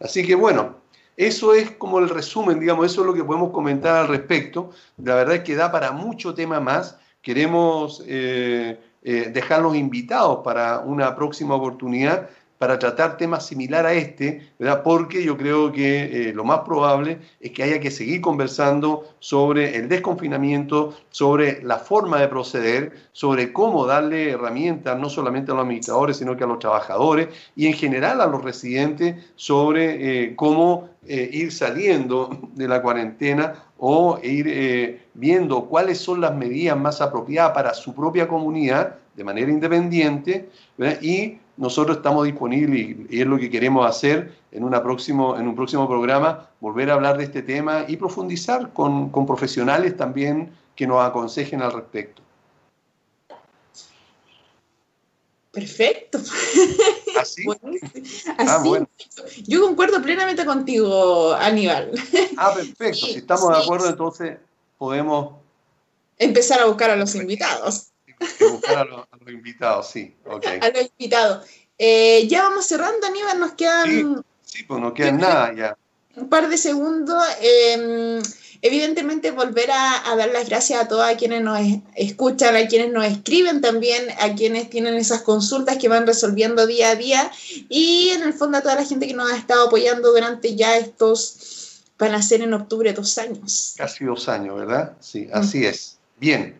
Así 0.00 0.24
que 0.24 0.34
bueno, 0.34 0.76
eso 1.16 1.54
es 1.54 1.72
como 1.72 1.98
el 1.98 2.08
resumen, 2.08 2.58
digamos, 2.58 2.86
eso 2.86 3.02
es 3.02 3.06
lo 3.06 3.14
que 3.14 3.22
podemos 3.22 3.50
comentar 3.50 3.96
al 3.96 4.08
respecto. 4.08 4.70
La 4.96 5.14
verdad 5.14 5.36
es 5.36 5.42
que 5.42 5.54
da 5.54 5.70
para 5.70 5.92
mucho 5.92 6.34
tema 6.34 6.58
más. 6.58 6.96
Queremos 7.22 8.02
eh, 8.06 8.78
eh, 9.06 9.30
dejarlos 9.30 9.76
invitados 9.76 10.38
para 10.42 10.78
una 10.78 11.14
próxima 11.14 11.54
oportunidad 11.54 12.30
para 12.56 12.78
tratar 12.78 13.18
temas 13.18 13.44
similares 13.44 13.90
a 13.90 13.94
este, 13.94 14.48
¿verdad? 14.58 14.82
porque 14.82 15.22
yo 15.22 15.36
creo 15.36 15.70
que 15.70 16.30
eh, 16.30 16.32
lo 16.32 16.42
más 16.42 16.60
probable 16.60 17.18
es 17.38 17.50
que 17.50 17.64
haya 17.64 17.80
que 17.80 17.90
seguir 17.90 18.22
conversando 18.22 19.04
sobre 19.18 19.76
el 19.76 19.90
desconfinamiento, 19.90 20.94
sobre 21.10 21.62
la 21.62 21.76
forma 21.76 22.18
de 22.18 22.28
proceder, 22.28 22.94
sobre 23.12 23.52
cómo 23.52 23.84
darle 23.84 24.30
herramientas 24.30 24.98
no 24.98 25.10
solamente 25.10 25.52
a 25.52 25.54
los 25.54 25.64
administradores, 25.64 26.16
sino 26.16 26.34
que 26.34 26.44
a 26.44 26.46
los 26.46 26.58
trabajadores 26.58 27.28
y 27.54 27.66
en 27.66 27.74
general 27.74 28.22
a 28.22 28.26
los 28.26 28.42
residentes 28.42 29.16
sobre 29.36 30.22
eh, 30.24 30.34
cómo 30.34 30.88
ir 31.06 31.52
saliendo 31.52 32.30
de 32.54 32.66
la 32.66 32.80
cuarentena 32.80 33.64
o 33.86 34.18
ir 34.22 34.46
eh, 34.48 35.02
viendo 35.12 35.66
cuáles 35.66 35.98
son 35.98 36.22
las 36.22 36.34
medidas 36.34 36.74
más 36.74 37.02
apropiadas 37.02 37.52
para 37.52 37.74
su 37.74 37.94
propia 37.94 38.26
comunidad 38.26 38.94
de 39.14 39.24
manera 39.24 39.50
independiente 39.50 40.48
y 41.02 41.36
nosotros 41.58 41.98
estamos 41.98 42.24
disponibles 42.24 42.96
y, 43.10 43.20
es 43.20 43.26
lo 43.26 43.36
que 43.36 43.50
queremos 43.50 43.86
hacer 43.86 44.32
en, 44.52 44.66
próximo, 44.70 45.36
en 45.36 45.46
un 45.46 45.54
próximo 45.54 45.86
programa, 45.86 46.48
volver 46.60 46.90
a 46.90 46.94
hablar 46.94 47.18
de 47.18 47.24
este 47.24 47.42
tema 47.42 47.84
y 47.86 47.98
profundizar 47.98 48.72
con, 48.72 49.10
con 49.10 49.26
profesionales 49.26 49.94
también 49.98 50.48
que 50.74 50.86
nos 50.86 51.04
aconsejen 51.04 51.60
al 51.60 51.72
respecto. 51.72 52.23
Perfecto. 55.54 56.18
¿Así? 57.20 57.44
ah, 58.38 58.60
bueno. 58.64 58.88
Yo 59.46 59.62
concuerdo 59.62 60.02
plenamente 60.02 60.44
contigo, 60.44 61.32
Aníbal. 61.34 61.92
Ah, 62.36 62.52
perfecto. 62.54 63.06
si 63.06 63.18
estamos 63.18 63.48
de 63.56 63.62
acuerdo, 63.62 63.88
entonces 63.88 64.38
podemos 64.76 65.36
empezar 66.18 66.60
a 66.60 66.64
buscar 66.66 66.90
a 66.90 66.96
los 66.96 67.14
invitados. 67.14 67.92
buscar 68.40 68.78
a 68.78 68.84
los, 68.84 69.06
invitados, 69.28 69.88
sí. 69.90 70.16
A 70.60 70.68
los 70.70 70.90
invitados. 70.98 71.46
Eh, 71.78 72.26
ya 72.28 72.42
vamos 72.42 72.66
cerrando, 72.66 73.06
Aníbal, 73.06 73.38
nos 73.38 73.52
quedan... 73.52 74.24
Sí, 74.42 74.64
pues 74.64 74.80
no 74.80 74.92
quedan 74.92 75.18
nada 75.18 75.54
ya. 75.54 75.76
Un 76.16 76.28
par 76.28 76.48
de 76.48 76.58
segundos. 76.58 77.22
Eh, 77.40 78.20
evidentemente 78.64 79.30
volver 79.30 79.70
a, 79.70 80.16
dar 80.16 80.30
las 80.30 80.48
gracias 80.48 80.82
a 80.82 80.88
todos 80.88 81.04
a 81.04 81.18
quienes 81.18 81.42
nos 81.42 81.60
escuchan, 81.96 82.56
a 82.56 82.66
quienes 82.66 82.90
nos 82.90 83.04
escriben 83.04 83.60
también, 83.60 84.06
a 84.18 84.34
quienes 84.34 84.70
tienen 84.70 84.94
esas 84.94 85.20
consultas 85.20 85.76
que 85.76 85.90
van 85.90 86.06
resolviendo 86.06 86.66
día 86.66 86.88
a 86.88 86.94
día 86.94 87.30
y 87.68 88.08
en 88.14 88.22
el 88.22 88.32
fondo 88.32 88.56
a 88.56 88.62
toda 88.62 88.76
la 88.76 88.86
gente 88.86 89.06
que 89.06 89.12
nos 89.12 89.30
ha 89.30 89.36
estado 89.36 89.66
apoyando 89.66 90.10
durante 90.12 90.56
ya 90.56 90.78
estos, 90.78 91.82
van 91.98 92.14
a 92.14 92.22
ser 92.22 92.40
en 92.40 92.54
octubre 92.54 92.90
dos 92.94 93.18
años. 93.18 93.74
Casi 93.76 94.06
dos 94.06 94.30
años, 94.30 94.56
¿verdad? 94.56 94.94
Sí, 94.98 95.28
así 95.30 95.66
es. 95.66 95.98
Bien. 96.18 96.58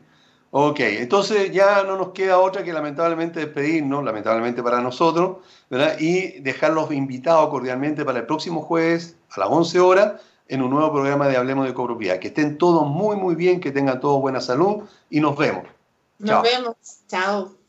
Ok, 0.51 0.81
entonces 0.81 1.52
ya 1.52 1.85
no 1.85 1.97
nos 1.97 2.10
queda 2.10 2.39
otra 2.39 2.62
que 2.62 2.74
lamentablemente 2.74 3.40
despedirnos, 3.40 4.05
lamentablemente 4.05 4.62
para 4.62 4.82
nosotros, 4.82 5.39
¿verdad? 5.70 5.97
Y 5.98 6.40
dejarlos 6.40 6.93
invitados 6.93 7.48
cordialmente 7.48 8.05
para 8.05 8.18
el 8.18 8.26
próximo 8.26 8.60
jueves 8.60 9.16
a 9.31 9.40
las 9.40 9.48
11 9.48 9.81
horas 9.81 10.12
en 10.49 10.62
un 10.62 10.71
nuevo 10.71 10.93
programa 10.93 11.29
de 11.29 11.37
Hablemos 11.37 11.66
de 11.66 11.75
Copropiedad. 11.75 12.19
Que 12.19 12.29
estén 12.29 12.59
todos 12.59 12.87
muy, 12.87 13.16
muy 13.16 13.35
bien, 13.35 13.61
que 13.61 13.73
tengan 13.73 14.01
todos 14.01 14.21
buena 14.21 14.41
salud 14.41 14.85
y 15.11 15.21
nos 15.21 15.37
vemos. 15.37 15.65
Nos 16.19 16.43
vemos. 16.43 16.77
Chao. 17.09 17.64